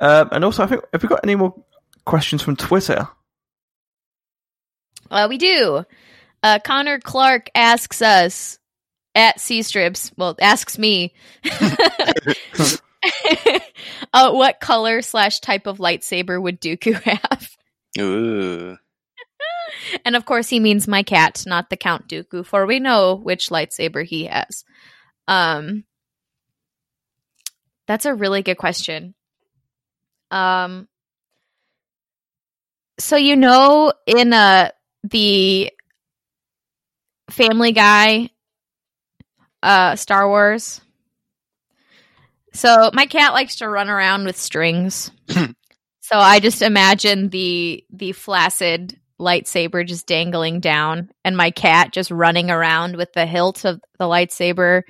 Um, 0.00 0.28
and 0.32 0.44
also, 0.44 0.62
I 0.62 0.66
think 0.66 0.82
have 0.92 1.02
we 1.02 1.08
got 1.08 1.20
any 1.22 1.34
more 1.34 1.54
questions 2.04 2.42
from 2.42 2.56
Twitter? 2.56 3.08
Well, 5.10 5.28
we 5.28 5.38
do. 5.38 5.84
Uh, 6.42 6.58
Connor 6.64 6.98
Clark 6.98 7.50
asks 7.54 8.02
us 8.02 8.58
at 9.14 9.40
C 9.40 9.62
Strips. 9.62 10.12
Well, 10.16 10.34
asks 10.40 10.78
me. 10.78 11.14
uh, 14.12 14.32
what 14.32 14.60
color 14.60 15.02
slash 15.02 15.40
type 15.40 15.66
of 15.66 15.78
lightsaber 15.78 16.40
would 16.40 16.60
Dooku 16.60 16.94
have? 17.02 17.50
Ooh. 18.00 18.76
And 20.04 20.16
of 20.16 20.24
course, 20.24 20.48
he 20.48 20.60
means 20.60 20.88
my 20.88 21.02
cat, 21.02 21.44
not 21.46 21.70
the 21.70 21.76
Count 21.76 22.08
Dooku, 22.08 22.44
for 22.44 22.66
we 22.66 22.80
know 22.80 23.14
which 23.14 23.48
lightsaber 23.48 24.04
he 24.04 24.24
has. 24.26 24.64
Um, 25.28 25.84
that's 27.86 28.04
a 28.04 28.14
really 28.14 28.42
good 28.42 28.56
question. 28.56 29.14
Um, 30.30 30.88
so 32.98 33.16
you 33.16 33.36
know, 33.36 33.92
in 34.06 34.32
uh 34.32 34.70
the 35.04 35.70
Family 37.30 37.72
Guy, 37.72 38.30
uh, 39.62 39.96
Star 39.96 40.28
Wars. 40.28 40.80
So 42.52 42.90
my 42.92 43.06
cat 43.06 43.32
likes 43.32 43.56
to 43.56 43.68
run 43.68 43.88
around 43.88 44.26
with 44.26 44.36
strings. 44.36 45.10
so 45.28 46.16
I 46.16 46.38
just 46.40 46.62
imagine 46.62 47.30
the 47.30 47.84
the 47.90 48.12
flaccid 48.12 48.98
lightsaber 49.20 49.86
just 49.86 50.06
dangling 50.06 50.60
down 50.60 51.10
and 51.24 51.36
my 51.36 51.50
cat 51.50 51.92
just 51.92 52.10
running 52.10 52.50
around 52.50 52.96
with 52.96 53.12
the 53.12 53.26
hilt 53.26 53.64
of 53.64 53.80
the 53.98 54.04
lightsaber 54.04 54.82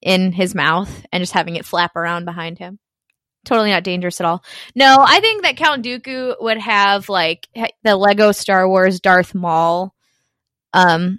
in 0.00 0.32
his 0.32 0.54
mouth 0.54 1.04
and 1.12 1.22
just 1.22 1.32
having 1.32 1.56
it 1.56 1.64
flap 1.64 1.96
around 1.96 2.24
behind 2.24 2.58
him. 2.58 2.78
Totally 3.44 3.70
not 3.70 3.84
dangerous 3.84 4.20
at 4.20 4.26
all. 4.26 4.42
No, 4.74 5.04
I 5.06 5.20
think 5.20 5.42
that 5.42 5.56
Count 5.56 5.84
Dooku 5.84 6.36
would 6.40 6.58
have 6.58 7.08
like 7.08 7.48
the 7.82 7.96
Lego 7.96 8.32
Star 8.32 8.68
Wars 8.68 9.00
Darth 9.00 9.34
Maul 9.34 9.94
um 10.72 11.18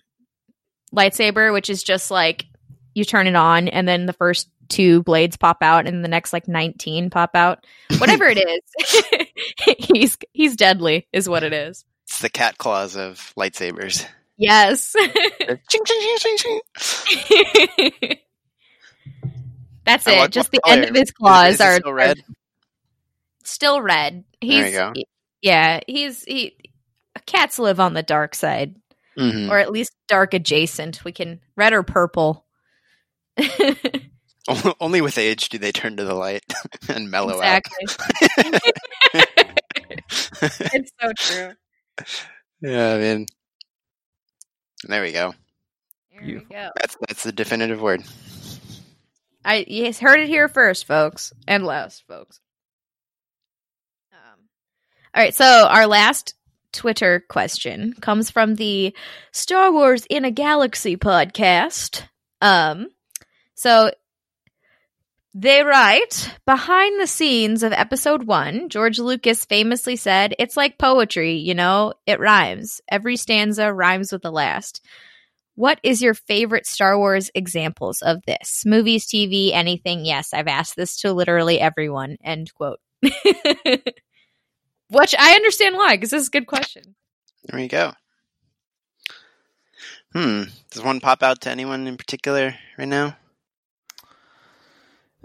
lightsaber, 0.96 1.54
which 1.54 1.70
is 1.70 1.84
just 1.84 2.10
like 2.10 2.46
you 2.94 3.04
turn 3.04 3.28
it 3.28 3.36
on 3.36 3.68
and 3.68 3.88
then 3.88 4.06
the 4.06 4.14
first 4.14 4.50
two 4.70 5.04
blades 5.04 5.38
pop 5.38 5.58
out 5.62 5.86
and 5.86 6.04
the 6.04 6.10
next 6.10 6.34
like 6.34 6.48
19 6.48 7.10
pop 7.10 7.36
out. 7.36 7.66
Whatever 7.98 8.26
it 8.26 8.38
is. 8.38 9.28
he's 9.78 10.18
he's 10.32 10.56
deadly 10.56 11.08
is 11.14 11.30
what 11.30 11.44
it 11.44 11.54
is. 11.54 11.86
It's 12.08 12.20
the 12.20 12.30
cat 12.30 12.58
claws 12.58 12.96
of 12.96 13.34
lightsabers. 13.38 14.06
Yes. 14.38 14.96
Ching, 15.40 15.60
ching, 15.86 16.38
ching. 16.38 16.60
That's 19.86 20.06
it. 20.08 20.32
Just 20.32 20.52
the 20.52 20.60
end 20.68 20.86
of 20.86 20.96
his 20.96 21.12
claws 21.12 21.56
is 21.56 21.62
it 21.62 21.64
are 21.64 21.76
still 21.78 21.94
red. 21.94 22.18
are 22.20 22.24
still 23.44 23.82
red. 23.82 24.24
He's 24.42 24.72
There 24.72 24.88
you 24.90 24.94
go. 24.94 25.02
yeah, 25.42 25.80
he's 25.88 26.24
he 26.24 26.56
cats 27.26 27.60
live 27.60 27.80
on 27.80 27.94
the 27.94 28.04
dark 28.04 28.36
side 28.36 28.76
Mhm. 29.18 29.50
or 29.50 29.58
at 29.60 29.72
least 29.72 29.92
dark 30.08 30.34
adjacent. 30.34 31.04
We 31.06 31.12
can 31.12 31.40
red 31.56 31.72
or 31.74 31.84
purple. 31.84 32.46
Only 34.80 35.02
with 35.02 35.18
age 35.18 35.50
do 35.50 35.58
they 35.58 35.72
turn 35.72 35.98
to 35.98 36.04
the 36.04 36.14
light 36.14 36.44
and 36.90 37.10
mellow 37.10 37.40
exactly. 37.40 37.88
out. 38.40 38.62
it's 40.74 40.92
so 41.02 41.12
true. 41.18 41.54
Yeah, 42.62 42.94
I 42.94 42.98
mean, 42.98 43.26
there 44.88 45.02
we 45.02 45.12
go. 45.12 45.34
There 46.14 46.26
we 46.26 46.34
go. 46.36 46.70
That's 46.80 46.98
that's 47.08 47.24
the 47.24 47.32
definitive 47.32 47.82
word. 47.82 48.04
I 49.44 49.66
yes, 49.68 50.00
heard 50.00 50.20
it 50.20 50.28
here 50.28 50.48
first, 50.48 50.86
folks, 50.86 51.32
and 51.48 51.66
last, 51.66 52.04
folks. 52.08 52.40
Um, 54.12 54.40
all 55.14 55.24
right, 55.24 55.36
so 55.36 55.68
our 55.68 55.86
last 55.86 56.34
Twitter 56.72 57.24
question 57.30 57.94
comes 58.02 58.32
from 58.32 58.56
the 58.56 58.96
Star 59.32 59.72
Wars 59.72 60.06
in 60.10 60.26
a 60.26 60.32
Galaxy 60.32 60.98
podcast. 60.98 62.04
Um, 62.42 62.90
so 63.54 63.92
they 65.36 65.64
write 65.64 66.32
behind 66.46 67.00
the 67.00 67.08
scenes 67.08 67.62
of 67.62 67.74
Episode 67.74 68.24
One, 68.24 68.70
George 68.70 69.00
Lucas 69.00 69.44
famously 69.44 69.98
said, 69.98 70.34
"It's 70.40 70.56
like 70.56 70.78
poetry, 70.78 71.34
you 71.34 71.54
know, 71.54 71.94
it 72.06 72.22
rhymes. 72.22 72.80
Every 72.88 73.18
stanza 73.18 73.74
rhymes 73.74 74.14
with 74.14 74.22
the 74.22 74.32
last." 74.32 74.82
What 75.56 75.80
is 75.84 76.02
your 76.02 76.14
favorite 76.14 76.66
Star 76.66 76.98
Wars 76.98 77.32
examples 77.34 78.02
of 78.02 78.24
this? 78.26 78.64
Movies, 78.66 79.06
TV, 79.06 79.54
anything? 79.54 80.06
Yes, 80.06 80.34
I've 80.34 80.48
asked 80.48 80.76
this 80.76 80.98
to 80.98 81.14
literally 81.14 81.60
everyone. 81.60 82.18
End 82.24 82.54
quote. 82.54 82.80
Which 83.02 85.16
I 85.18 85.34
understand 85.34 85.76
why, 85.76 85.96
because 85.96 86.12
this 86.12 86.24
is 86.24 86.28
a 86.28 86.32
good 86.32 86.48
question. 86.48 86.96
There 87.46 87.60
you 87.60 87.70
go. 87.70 87.94
Hmm. 90.14 90.44
Does 90.72 90.84
one 90.84 91.00
pop 91.00 91.24
out 91.24 91.42
to 91.42 91.50
anyone 91.50 91.88
in 91.88 91.98
particular 91.98 92.56
right 92.78 92.88
now? 92.88 93.18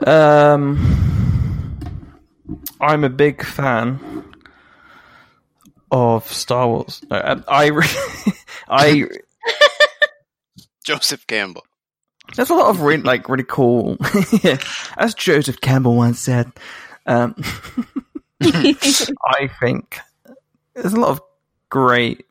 Um, 0.06 1.78
I'm 2.81 3.05
a 3.05 3.09
big 3.10 3.44
fan 3.44 4.24
of 5.90 6.27
Star 6.32 6.66
Wars. 6.68 7.02
Um, 7.10 7.44
I, 7.48 7.66
re- 7.66 7.86
I, 8.68 9.05
Joseph 10.85 11.27
Campbell. 11.27 11.64
there's 12.36 12.51
a 12.51 12.55
lot 12.55 12.70
of 12.70 12.81
really, 12.81 13.02
like 13.02 13.28
really 13.28 13.44
cool. 13.47 13.97
As 14.97 15.14
Joseph 15.14 15.60
Campbell 15.60 15.97
once 15.97 16.20
said, 16.20 16.51
um, 17.06 17.35
I 18.43 19.51
think 19.60 19.98
there's 20.74 20.93
a 20.94 21.01
lot 21.01 21.10
of 21.10 21.20
great 21.68 22.27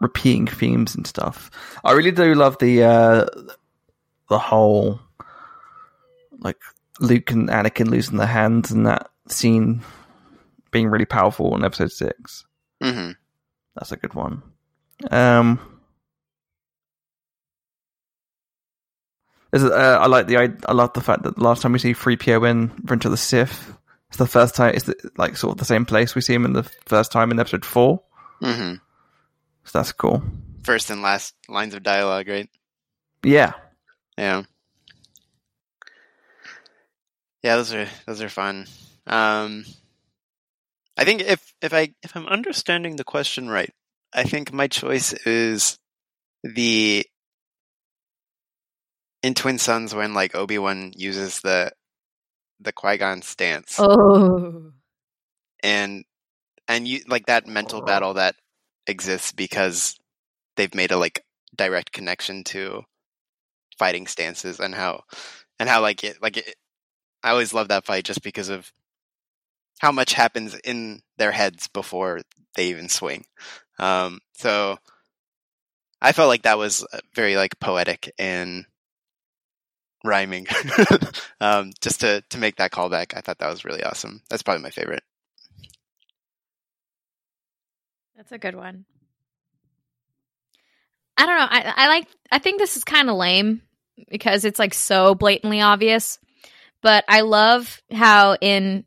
repeating 0.00 0.46
themes 0.46 0.94
and 0.94 1.06
stuff. 1.06 1.50
I 1.84 1.92
really 1.92 2.12
do 2.12 2.34
love 2.34 2.58
the 2.58 2.84
uh, 2.84 3.26
the 4.28 4.38
whole 4.38 5.00
like 6.38 6.58
Luke 7.00 7.30
and 7.30 7.48
Anakin 7.48 7.88
losing 7.88 8.16
their 8.18 8.26
hands 8.26 8.70
and 8.70 8.86
that 8.86 9.10
scene 9.28 9.82
being 10.70 10.88
really 10.88 11.04
powerful 11.06 11.56
in 11.56 11.64
episode 11.64 11.92
six. 11.92 12.44
hmm 12.82 13.10
That's 13.74 13.92
a 13.92 13.96
good 13.96 14.14
one. 14.14 14.42
Um, 15.10 15.58
there's 19.50 19.64
a- 19.64 19.74
uh, 19.74 19.98
I 20.02 20.06
like 20.06 20.26
the 20.26 20.36
I, 20.38 20.50
I 20.68 20.72
love 20.72 20.92
the 20.92 21.00
fact 21.00 21.22
that 21.24 21.36
the 21.36 21.42
last 21.42 21.62
time 21.62 21.72
we 21.72 21.78
see 21.78 21.92
3PO 21.94 22.48
in 22.48 22.68
Revenge 22.82 23.04
of 23.06 23.10
the 23.10 23.16
Sith, 23.16 23.72
it's 24.08 24.16
the 24.18 24.26
first 24.26 24.54
time. 24.54 24.74
It's 24.74 24.84
the, 24.84 25.10
like 25.16 25.36
sort 25.36 25.52
of 25.52 25.58
the 25.58 25.64
same 25.64 25.84
place 25.86 26.14
we 26.14 26.20
see 26.20 26.34
him 26.34 26.44
in 26.44 26.52
the 26.52 26.62
first 26.86 27.10
time 27.12 27.30
in 27.30 27.40
episode 27.40 27.64
four. 27.64 28.02
hmm 28.40 28.74
So 29.64 29.78
that's 29.78 29.92
cool. 29.92 30.22
First 30.62 30.90
and 30.90 31.02
last 31.02 31.34
lines 31.48 31.74
of 31.74 31.82
dialogue, 31.82 32.28
right? 32.28 32.48
Yeah, 33.24 33.52
Yeah. 34.16 34.42
Yeah, 37.42 37.56
those 37.56 37.72
are 37.72 37.88
those 38.06 38.22
are 38.22 38.28
fun. 38.28 38.66
Um, 39.06 39.64
I 40.96 41.04
think 41.04 41.22
if 41.22 41.54
if 41.62 41.72
I 41.72 41.94
if 42.02 42.14
I'm 42.16 42.26
understanding 42.26 42.96
the 42.96 43.04
question 43.04 43.48
right, 43.48 43.72
I 44.12 44.24
think 44.24 44.52
my 44.52 44.68
choice 44.68 45.12
is 45.12 45.78
the 46.42 47.06
in 49.22 49.34
Twin 49.34 49.58
Suns 49.58 49.94
when 49.94 50.14
like 50.14 50.34
Obi 50.34 50.58
Wan 50.58 50.92
uses 50.96 51.40
the 51.40 51.72
the 52.60 52.72
Qui 52.72 52.98
Gon 52.98 53.22
stance 53.22 53.76
Oh. 53.78 54.72
and 55.62 56.04
and 56.68 56.86
you 56.86 57.00
like 57.08 57.26
that 57.26 57.46
mental 57.46 57.80
battle 57.82 58.14
that 58.14 58.36
exists 58.86 59.32
because 59.32 59.96
they've 60.56 60.74
made 60.74 60.90
a 60.90 60.96
like 60.98 61.24
direct 61.56 61.92
connection 61.92 62.44
to 62.44 62.82
fighting 63.78 64.06
stances 64.06 64.60
and 64.60 64.74
how 64.74 65.02
and 65.58 65.68
how 65.68 65.80
like 65.80 66.04
it 66.04 66.20
like 66.22 66.36
it 66.36 66.54
I 67.22 67.30
always 67.30 67.54
love 67.54 67.68
that 67.68 67.84
fight 67.84 68.04
just 68.04 68.22
because 68.22 68.48
of 68.48 68.72
how 69.80 69.92
much 69.92 70.12
happens 70.12 70.54
in 70.64 71.00
their 71.16 71.32
heads 71.32 71.68
before 71.68 72.20
they 72.54 72.68
even 72.68 72.88
swing. 72.88 73.24
Um, 73.78 74.20
so 74.34 74.78
I 76.02 76.12
felt 76.12 76.28
like 76.28 76.42
that 76.42 76.58
was 76.58 76.84
uh, 76.92 76.98
very 77.14 77.36
like 77.36 77.58
poetic 77.60 78.12
and 78.18 78.66
rhyming. 80.04 80.46
um, 81.40 81.72
just 81.80 82.00
to 82.00 82.22
to 82.30 82.38
make 82.38 82.56
that 82.56 82.72
callback, 82.72 83.16
I 83.16 83.20
thought 83.20 83.38
that 83.38 83.50
was 83.50 83.64
really 83.64 83.82
awesome. 83.82 84.22
That's 84.28 84.42
probably 84.42 84.62
my 84.62 84.70
favorite. 84.70 85.02
That's 88.16 88.32
a 88.32 88.38
good 88.38 88.54
one. 88.54 88.84
I 91.16 91.26
don't 91.26 91.36
know. 91.36 91.46
I, 91.50 91.84
I 91.84 91.88
like. 91.88 92.08
I 92.30 92.38
think 92.38 92.58
this 92.58 92.76
is 92.76 92.84
kind 92.84 93.10
of 93.10 93.16
lame 93.16 93.62
because 94.08 94.44
it's 94.44 94.58
like 94.58 94.74
so 94.74 95.14
blatantly 95.14 95.60
obvious. 95.60 96.18
But 96.82 97.04
I 97.08 97.20
love 97.22 97.82
how 97.92 98.36
in 98.40 98.84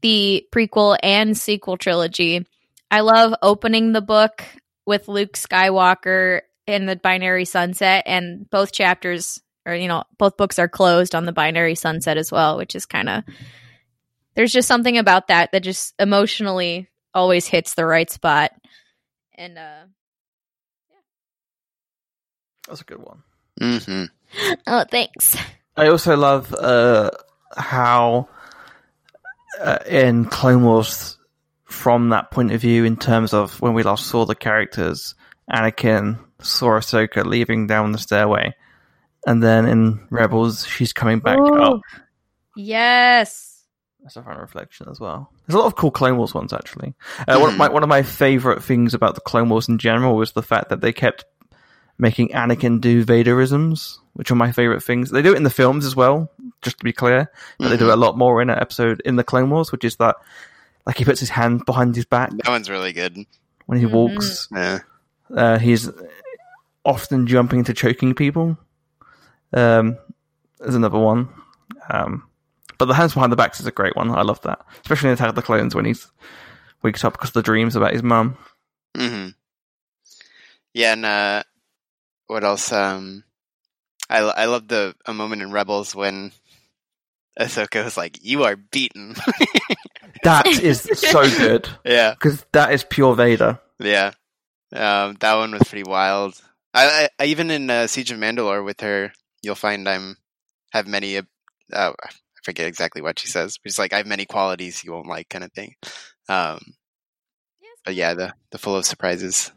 the 0.00 0.46
prequel 0.52 0.96
and 1.02 1.36
sequel 1.36 1.76
trilogy, 1.76 2.46
I 2.90 3.00
love 3.00 3.34
opening 3.42 3.92
the 3.92 4.00
book 4.00 4.44
with 4.86 5.08
Luke 5.08 5.34
Skywalker 5.34 6.40
in 6.66 6.86
the 6.86 6.96
binary 6.96 7.44
sunset, 7.44 8.04
and 8.06 8.48
both 8.48 8.72
chapters 8.72 9.40
or 9.66 9.74
you 9.74 9.88
know 9.88 10.04
both 10.16 10.36
books 10.36 10.58
are 10.58 10.68
closed 10.68 11.14
on 11.14 11.26
the 11.26 11.32
binary 11.32 11.74
sunset 11.74 12.16
as 12.16 12.32
well, 12.32 12.56
which 12.56 12.74
is 12.74 12.86
kind 12.86 13.08
of 13.08 13.24
there's 14.34 14.52
just 14.52 14.68
something 14.68 14.96
about 14.98 15.28
that 15.28 15.52
that 15.52 15.62
just 15.62 15.94
emotionally 15.98 16.88
always 17.12 17.46
hits 17.46 17.74
the 17.74 17.84
right 17.84 18.10
spot. 18.10 18.52
And 19.34 19.58
uh 19.58 19.82
yeah, 20.90 20.96
That's 22.68 22.80
a 22.80 22.84
good 22.84 23.00
one. 23.00 23.22
hmm 23.60 24.04
oh, 24.66 24.84
thanks. 24.90 25.36
I 25.78 25.88
also 25.88 26.16
love 26.16 26.52
uh, 26.52 27.10
how 27.56 28.28
uh, 29.60 29.78
in 29.86 30.24
Clone 30.24 30.64
Wars, 30.64 31.18
from 31.64 32.08
that 32.08 32.30
point 32.32 32.52
of 32.52 32.60
view, 32.60 32.84
in 32.84 32.96
terms 32.96 33.32
of 33.32 33.60
when 33.60 33.74
we 33.74 33.84
last 33.84 34.06
saw 34.06 34.24
the 34.24 34.34
characters, 34.34 35.14
Anakin 35.48 36.18
saw 36.40 36.70
Ahsoka 36.70 37.24
leaving 37.24 37.68
down 37.68 37.92
the 37.92 37.98
stairway, 37.98 38.56
and 39.24 39.40
then 39.40 39.66
in 39.66 40.06
Rebels, 40.10 40.66
she's 40.66 40.92
coming 40.92 41.20
back 41.20 41.38
Ooh. 41.38 41.62
up. 41.62 41.80
Yes. 42.56 43.64
That's 44.02 44.16
a 44.16 44.22
fun 44.22 44.38
reflection 44.38 44.88
as 44.90 44.98
well. 44.98 45.30
There's 45.46 45.54
a 45.54 45.58
lot 45.58 45.66
of 45.66 45.76
cool 45.76 45.90
Clone 45.90 46.16
Wars 46.16 46.34
ones 46.34 46.52
actually. 46.52 46.94
Uh, 47.26 47.38
one, 47.38 47.50
of 47.52 47.58
my, 47.58 47.68
one 47.68 47.82
of 47.82 47.88
my 47.88 48.02
favorite 48.02 48.64
things 48.64 48.94
about 48.94 49.14
the 49.14 49.20
Clone 49.20 49.48
Wars 49.48 49.68
in 49.68 49.78
general 49.78 50.16
was 50.16 50.32
the 50.32 50.42
fact 50.42 50.70
that 50.70 50.80
they 50.80 50.92
kept 50.92 51.24
making 51.98 52.28
Anakin 52.30 52.80
do 52.80 53.04
Vaderisms, 53.04 53.98
which 54.14 54.30
are 54.30 54.34
my 54.36 54.52
favorite 54.52 54.82
things. 54.82 55.10
They 55.10 55.22
do 55.22 55.32
it 55.32 55.36
in 55.36 55.42
the 55.42 55.50
films 55.50 55.84
as 55.84 55.96
well, 55.96 56.30
just 56.62 56.78
to 56.78 56.84
be 56.84 56.92
clear, 56.92 57.30
but 57.58 57.68
they 57.68 57.76
do 57.76 57.88
it 57.90 57.92
a 57.94 57.96
lot 57.96 58.16
more 58.16 58.40
in 58.42 58.50
an 58.50 58.58
episode 58.58 59.00
in 59.04 59.16
the 59.16 59.24
Clone 59.24 59.50
Wars, 59.50 59.72
which 59.72 59.84
is 59.84 59.96
that 59.96 60.16
like 60.86 60.96
he 60.98 61.04
puts 61.04 61.20
his 61.20 61.30
hand 61.30 61.64
behind 61.66 61.94
his 61.96 62.04
back 62.04 62.30
That 62.30 62.48
one's 62.48 62.70
really 62.70 62.92
good. 62.92 63.16
when 63.66 63.78
he 63.78 63.84
Mhm. 63.86 63.90
walks. 63.90 64.48
Yeah. 64.52 64.78
Uh, 65.34 65.58
he's 65.58 65.90
often 66.84 67.26
jumping 67.26 67.58
into 67.58 67.74
choking 67.74 68.14
people. 68.14 68.56
Um, 69.52 69.98
there's 70.58 70.74
another 70.74 70.98
one. 70.98 71.28
Um, 71.90 72.24
but 72.78 72.86
the 72.86 72.94
hands 72.94 73.12
behind 73.14 73.32
the 73.32 73.36
backs 73.36 73.60
is 73.60 73.66
a 73.66 73.70
great 73.72 73.96
one. 73.96 74.10
I 74.10 74.22
love 74.22 74.40
that, 74.42 74.64
especially 74.82 75.08
in 75.08 75.14
Attack 75.14 75.30
of 75.30 75.34
the 75.34 75.42
Clones 75.42 75.74
when 75.74 75.84
he's 75.84 76.06
wakes 76.82 77.04
up 77.04 77.12
because 77.14 77.30
of 77.30 77.34
the 77.34 77.42
dreams 77.42 77.74
about 77.76 77.92
his 77.92 78.02
mum. 78.02 78.36
hmm 78.96 79.28
Yeah, 80.72 80.92
and 80.92 81.04
uh, 81.04 81.42
what 82.28 82.44
else? 82.44 82.72
Um, 82.72 83.24
I 84.08 84.20
I 84.20 84.44
love 84.46 84.68
the 84.68 84.94
a 85.04 85.12
moment 85.12 85.42
in 85.42 85.50
Rebels 85.50 85.94
when 85.94 86.32
Ahsoka 87.38 87.84
was 87.84 87.96
like, 87.96 88.18
"You 88.22 88.44
are 88.44 88.56
beaten." 88.56 89.16
That 90.24 90.46
is 90.46 90.82
so 90.82 91.22
good 91.22 91.68
yeah, 91.84 92.12
because 92.12 92.44
that 92.52 92.72
is 92.72 92.82
pure 92.84 93.14
Vader. 93.14 93.60
yeah. 93.78 94.12
Um, 94.72 95.16
that 95.20 95.34
one 95.36 95.52
was 95.52 95.62
pretty 95.62 95.88
wild. 95.88 96.34
I, 96.74 97.08
I, 97.18 97.22
I 97.22 97.26
even 97.26 97.50
in 97.50 97.70
uh, 97.70 97.86
Siege 97.86 98.10
of 98.10 98.18
Mandalore 98.18 98.64
with 98.64 98.80
her, 98.80 99.12
you'll 99.42 99.54
find 99.54 99.88
I'm 99.88 100.16
have 100.72 100.86
many. 100.86 101.18
Uh, 101.18 101.22
uh, 101.72 101.92
I 102.02 102.08
forget 102.42 102.66
exactly 102.66 103.00
what 103.00 103.18
she 103.18 103.28
says, 103.28 103.58
but 103.58 103.70
she's 103.70 103.78
like, 103.78 103.92
"I 103.92 103.98
have 103.98 104.06
many 104.06 104.26
qualities 104.26 104.82
you 104.84 104.92
won't 104.92 105.06
like," 105.06 105.28
kind 105.28 105.44
of 105.44 105.52
thing. 105.52 105.74
Um, 106.28 106.58
but 107.84 107.94
yeah, 107.94 108.14
the 108.14 108.34
the 108.50 108.58
full 108.58 108.76
of 108.76 108.86
surprises. 108.86 109.52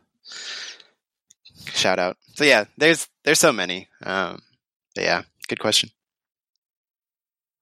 Shout 1.66 2.00
out. 2.00 2.18
So 2.36 2.44
yeah, 2.44 2.66
there's 2.78 3.08
there's 3.24 3.40
so 3.40 3.52
many. 3.52 3.88
Um, 4.04 4.42
but 4.96 5.04
yeah, 5.04 5.24
good 5.48 5.60
question. 5.60 5.90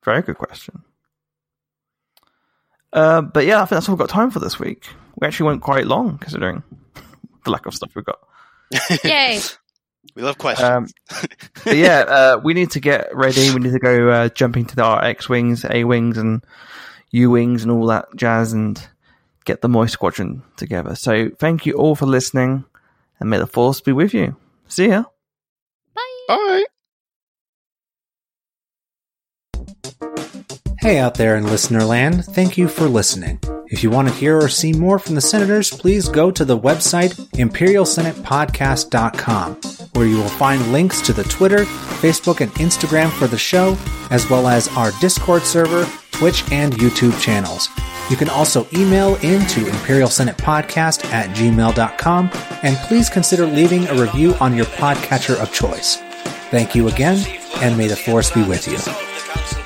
Very 0.03 0.21
good 0.21 0.37
question. 0.37 0.83
Uh, 2.91 3.21
but 3.21 3.45
yeah, 3.45 3.57
I 3.57 3.65
think 3.65 3.69
that's 3.71 3.89
all 3.89 3.95
we've 3.95 3.99
got 3.99 4.09
time 4.09 4.31
for 4.31 4.39
this 4.39 4.59
week. 4.59 4.87
We 5.19 5.27
actually 5.27 5.47
went 5.47 5.61
quite 5.61 5.85
long 5.85 6.17
considering 6.17 6.63
the 7.43 7.51
lack 7.51 7.65
of 7.65 7.75
stuff 7.75 7.91
we've 7.95 8.05
got. 8.05 8.19
Yay. 9.03 9.39
we 10.15 10.21
love 10.21 10.37
questions. 10.37 10.69
Um, 10.69 10.87
but 11.63 11.75
yeah, 11.75 11.99
uh, 12.07 12.39
we 12.43 12.53
need 12.53 12.71
to 12.71 12.79
get 12.79 13.15
ready. 13.15 13.51
We 13.51 13.59
need 13.59 13.73
to 13.73 13.79
go 13.79 14.09
uh, 14.09 14.29
jump 14.29 14.57
into 14.57 14.81
our 14.81 15.03
X 15.03 15.29
wings, 15.29 15.65
A 15.69 15.83
wings, 15.83 16.17
and 16.17 16.43
U 17.11 17.29
wings, 17.29 17.63
and 17.63 17.71
all 17.71 17.85
that 17.87 18.07
jazz, 18.15 18.53
and 18.53 18.81
get 19.45 19.61
the 19.61 19.69
Moist 19.69 19.93
Squadron 19.93 20.43
together. 20.57 20.95
So 20.95 21.29
thank 21.29 21.65
you 21.65 21.73
all 21.73 21.95
for 21.95 22.05
listening, 22.05 22.65
and 23.19 23.29
may 23.29 23.37
the 23.37 23.47
force 23.47 23.81
be 23.81 23.91
with 23.91 24.13
you. 24.13 24.35
See 24.67 24.89
ya. 24.89 25.03
Bye. 25.95 26.25
All 26.29 26.37
right. 26.37 26.65
Hey 30.79 30.97
out 30.97 31.15
there 31.15 31.35
in 31.35 31.45
listener 31.45 31.83
land, 31.83 32.23
thank 32.23 32.57
you 32.57 32.69
for 32.69 32.87
listening. 32.87 33.41
If 33.67 33.83
you 33.83 33.89
want 33.89 34.07
to 34.07 34.13
hear 34.13 34.37
or 34.37 34.47
see 34.47 34.71
more 34.71 34.97
from 34.97 35.15
the 35.15 35.21
senators, 35.21 35.69
please 35.69 36.07
go 36.07 36.31
to 36.31 36.45
the 36.45 36.57
website 36.57 37.15
imperialsenatepodcast.com, 37.33 39.59
where 39.99 40.07
you 40.07 40.15
will 40.15 40.29
find 40.29 40.71
links 40.71 41.01
to 41.01 41.11
the 41.11 41.25
Twitter, 41.25 41.65
Facebook, 41.99 42.39
and 42.39 42.49
Instagram 42.53 43.11
for 43.11 43.27
the 43.27 43.37
show, 43.37 43.77
as 44.11 44.29
well 44.29 44.47
as 44.47 44.69
our 44.77 44.91
Discord 45.01 45.41
server, 45.41 45.85
Twitch, 46.11 46.49
and 46.53 46.71
YouTube 46.75 47.19
channels. 47.21 47.67
You 48.09 48.15
can 48.15 48.29
also 48.29 48.65
email 48.73 49.15
into 49.15 49.59
imperialsenatepodcast 49.59 51.03
at 51.11 51.35
gmail.com, 51.35 52.29
and 52.63 52.77
please 52.87 53.09
consider 53.09 53.45
leaving 53.45 53.87
a 53.87 53.95
review 53.95 54.35
on 54.35 54.55
your 54.55 54.67
podcatcher 54.67 55.35
of 55.35 55.51
choice. 55.51 55.97
Thank 56.49 56.75
you 56.75 56.87
again, 56.87 57.21
and 57.57 57.77
may 57.77 57.87
the 57.87 57.97
force 57.97 58.31
be 58.31 58.43
with 58.43 58.69
you. 58.69 59.58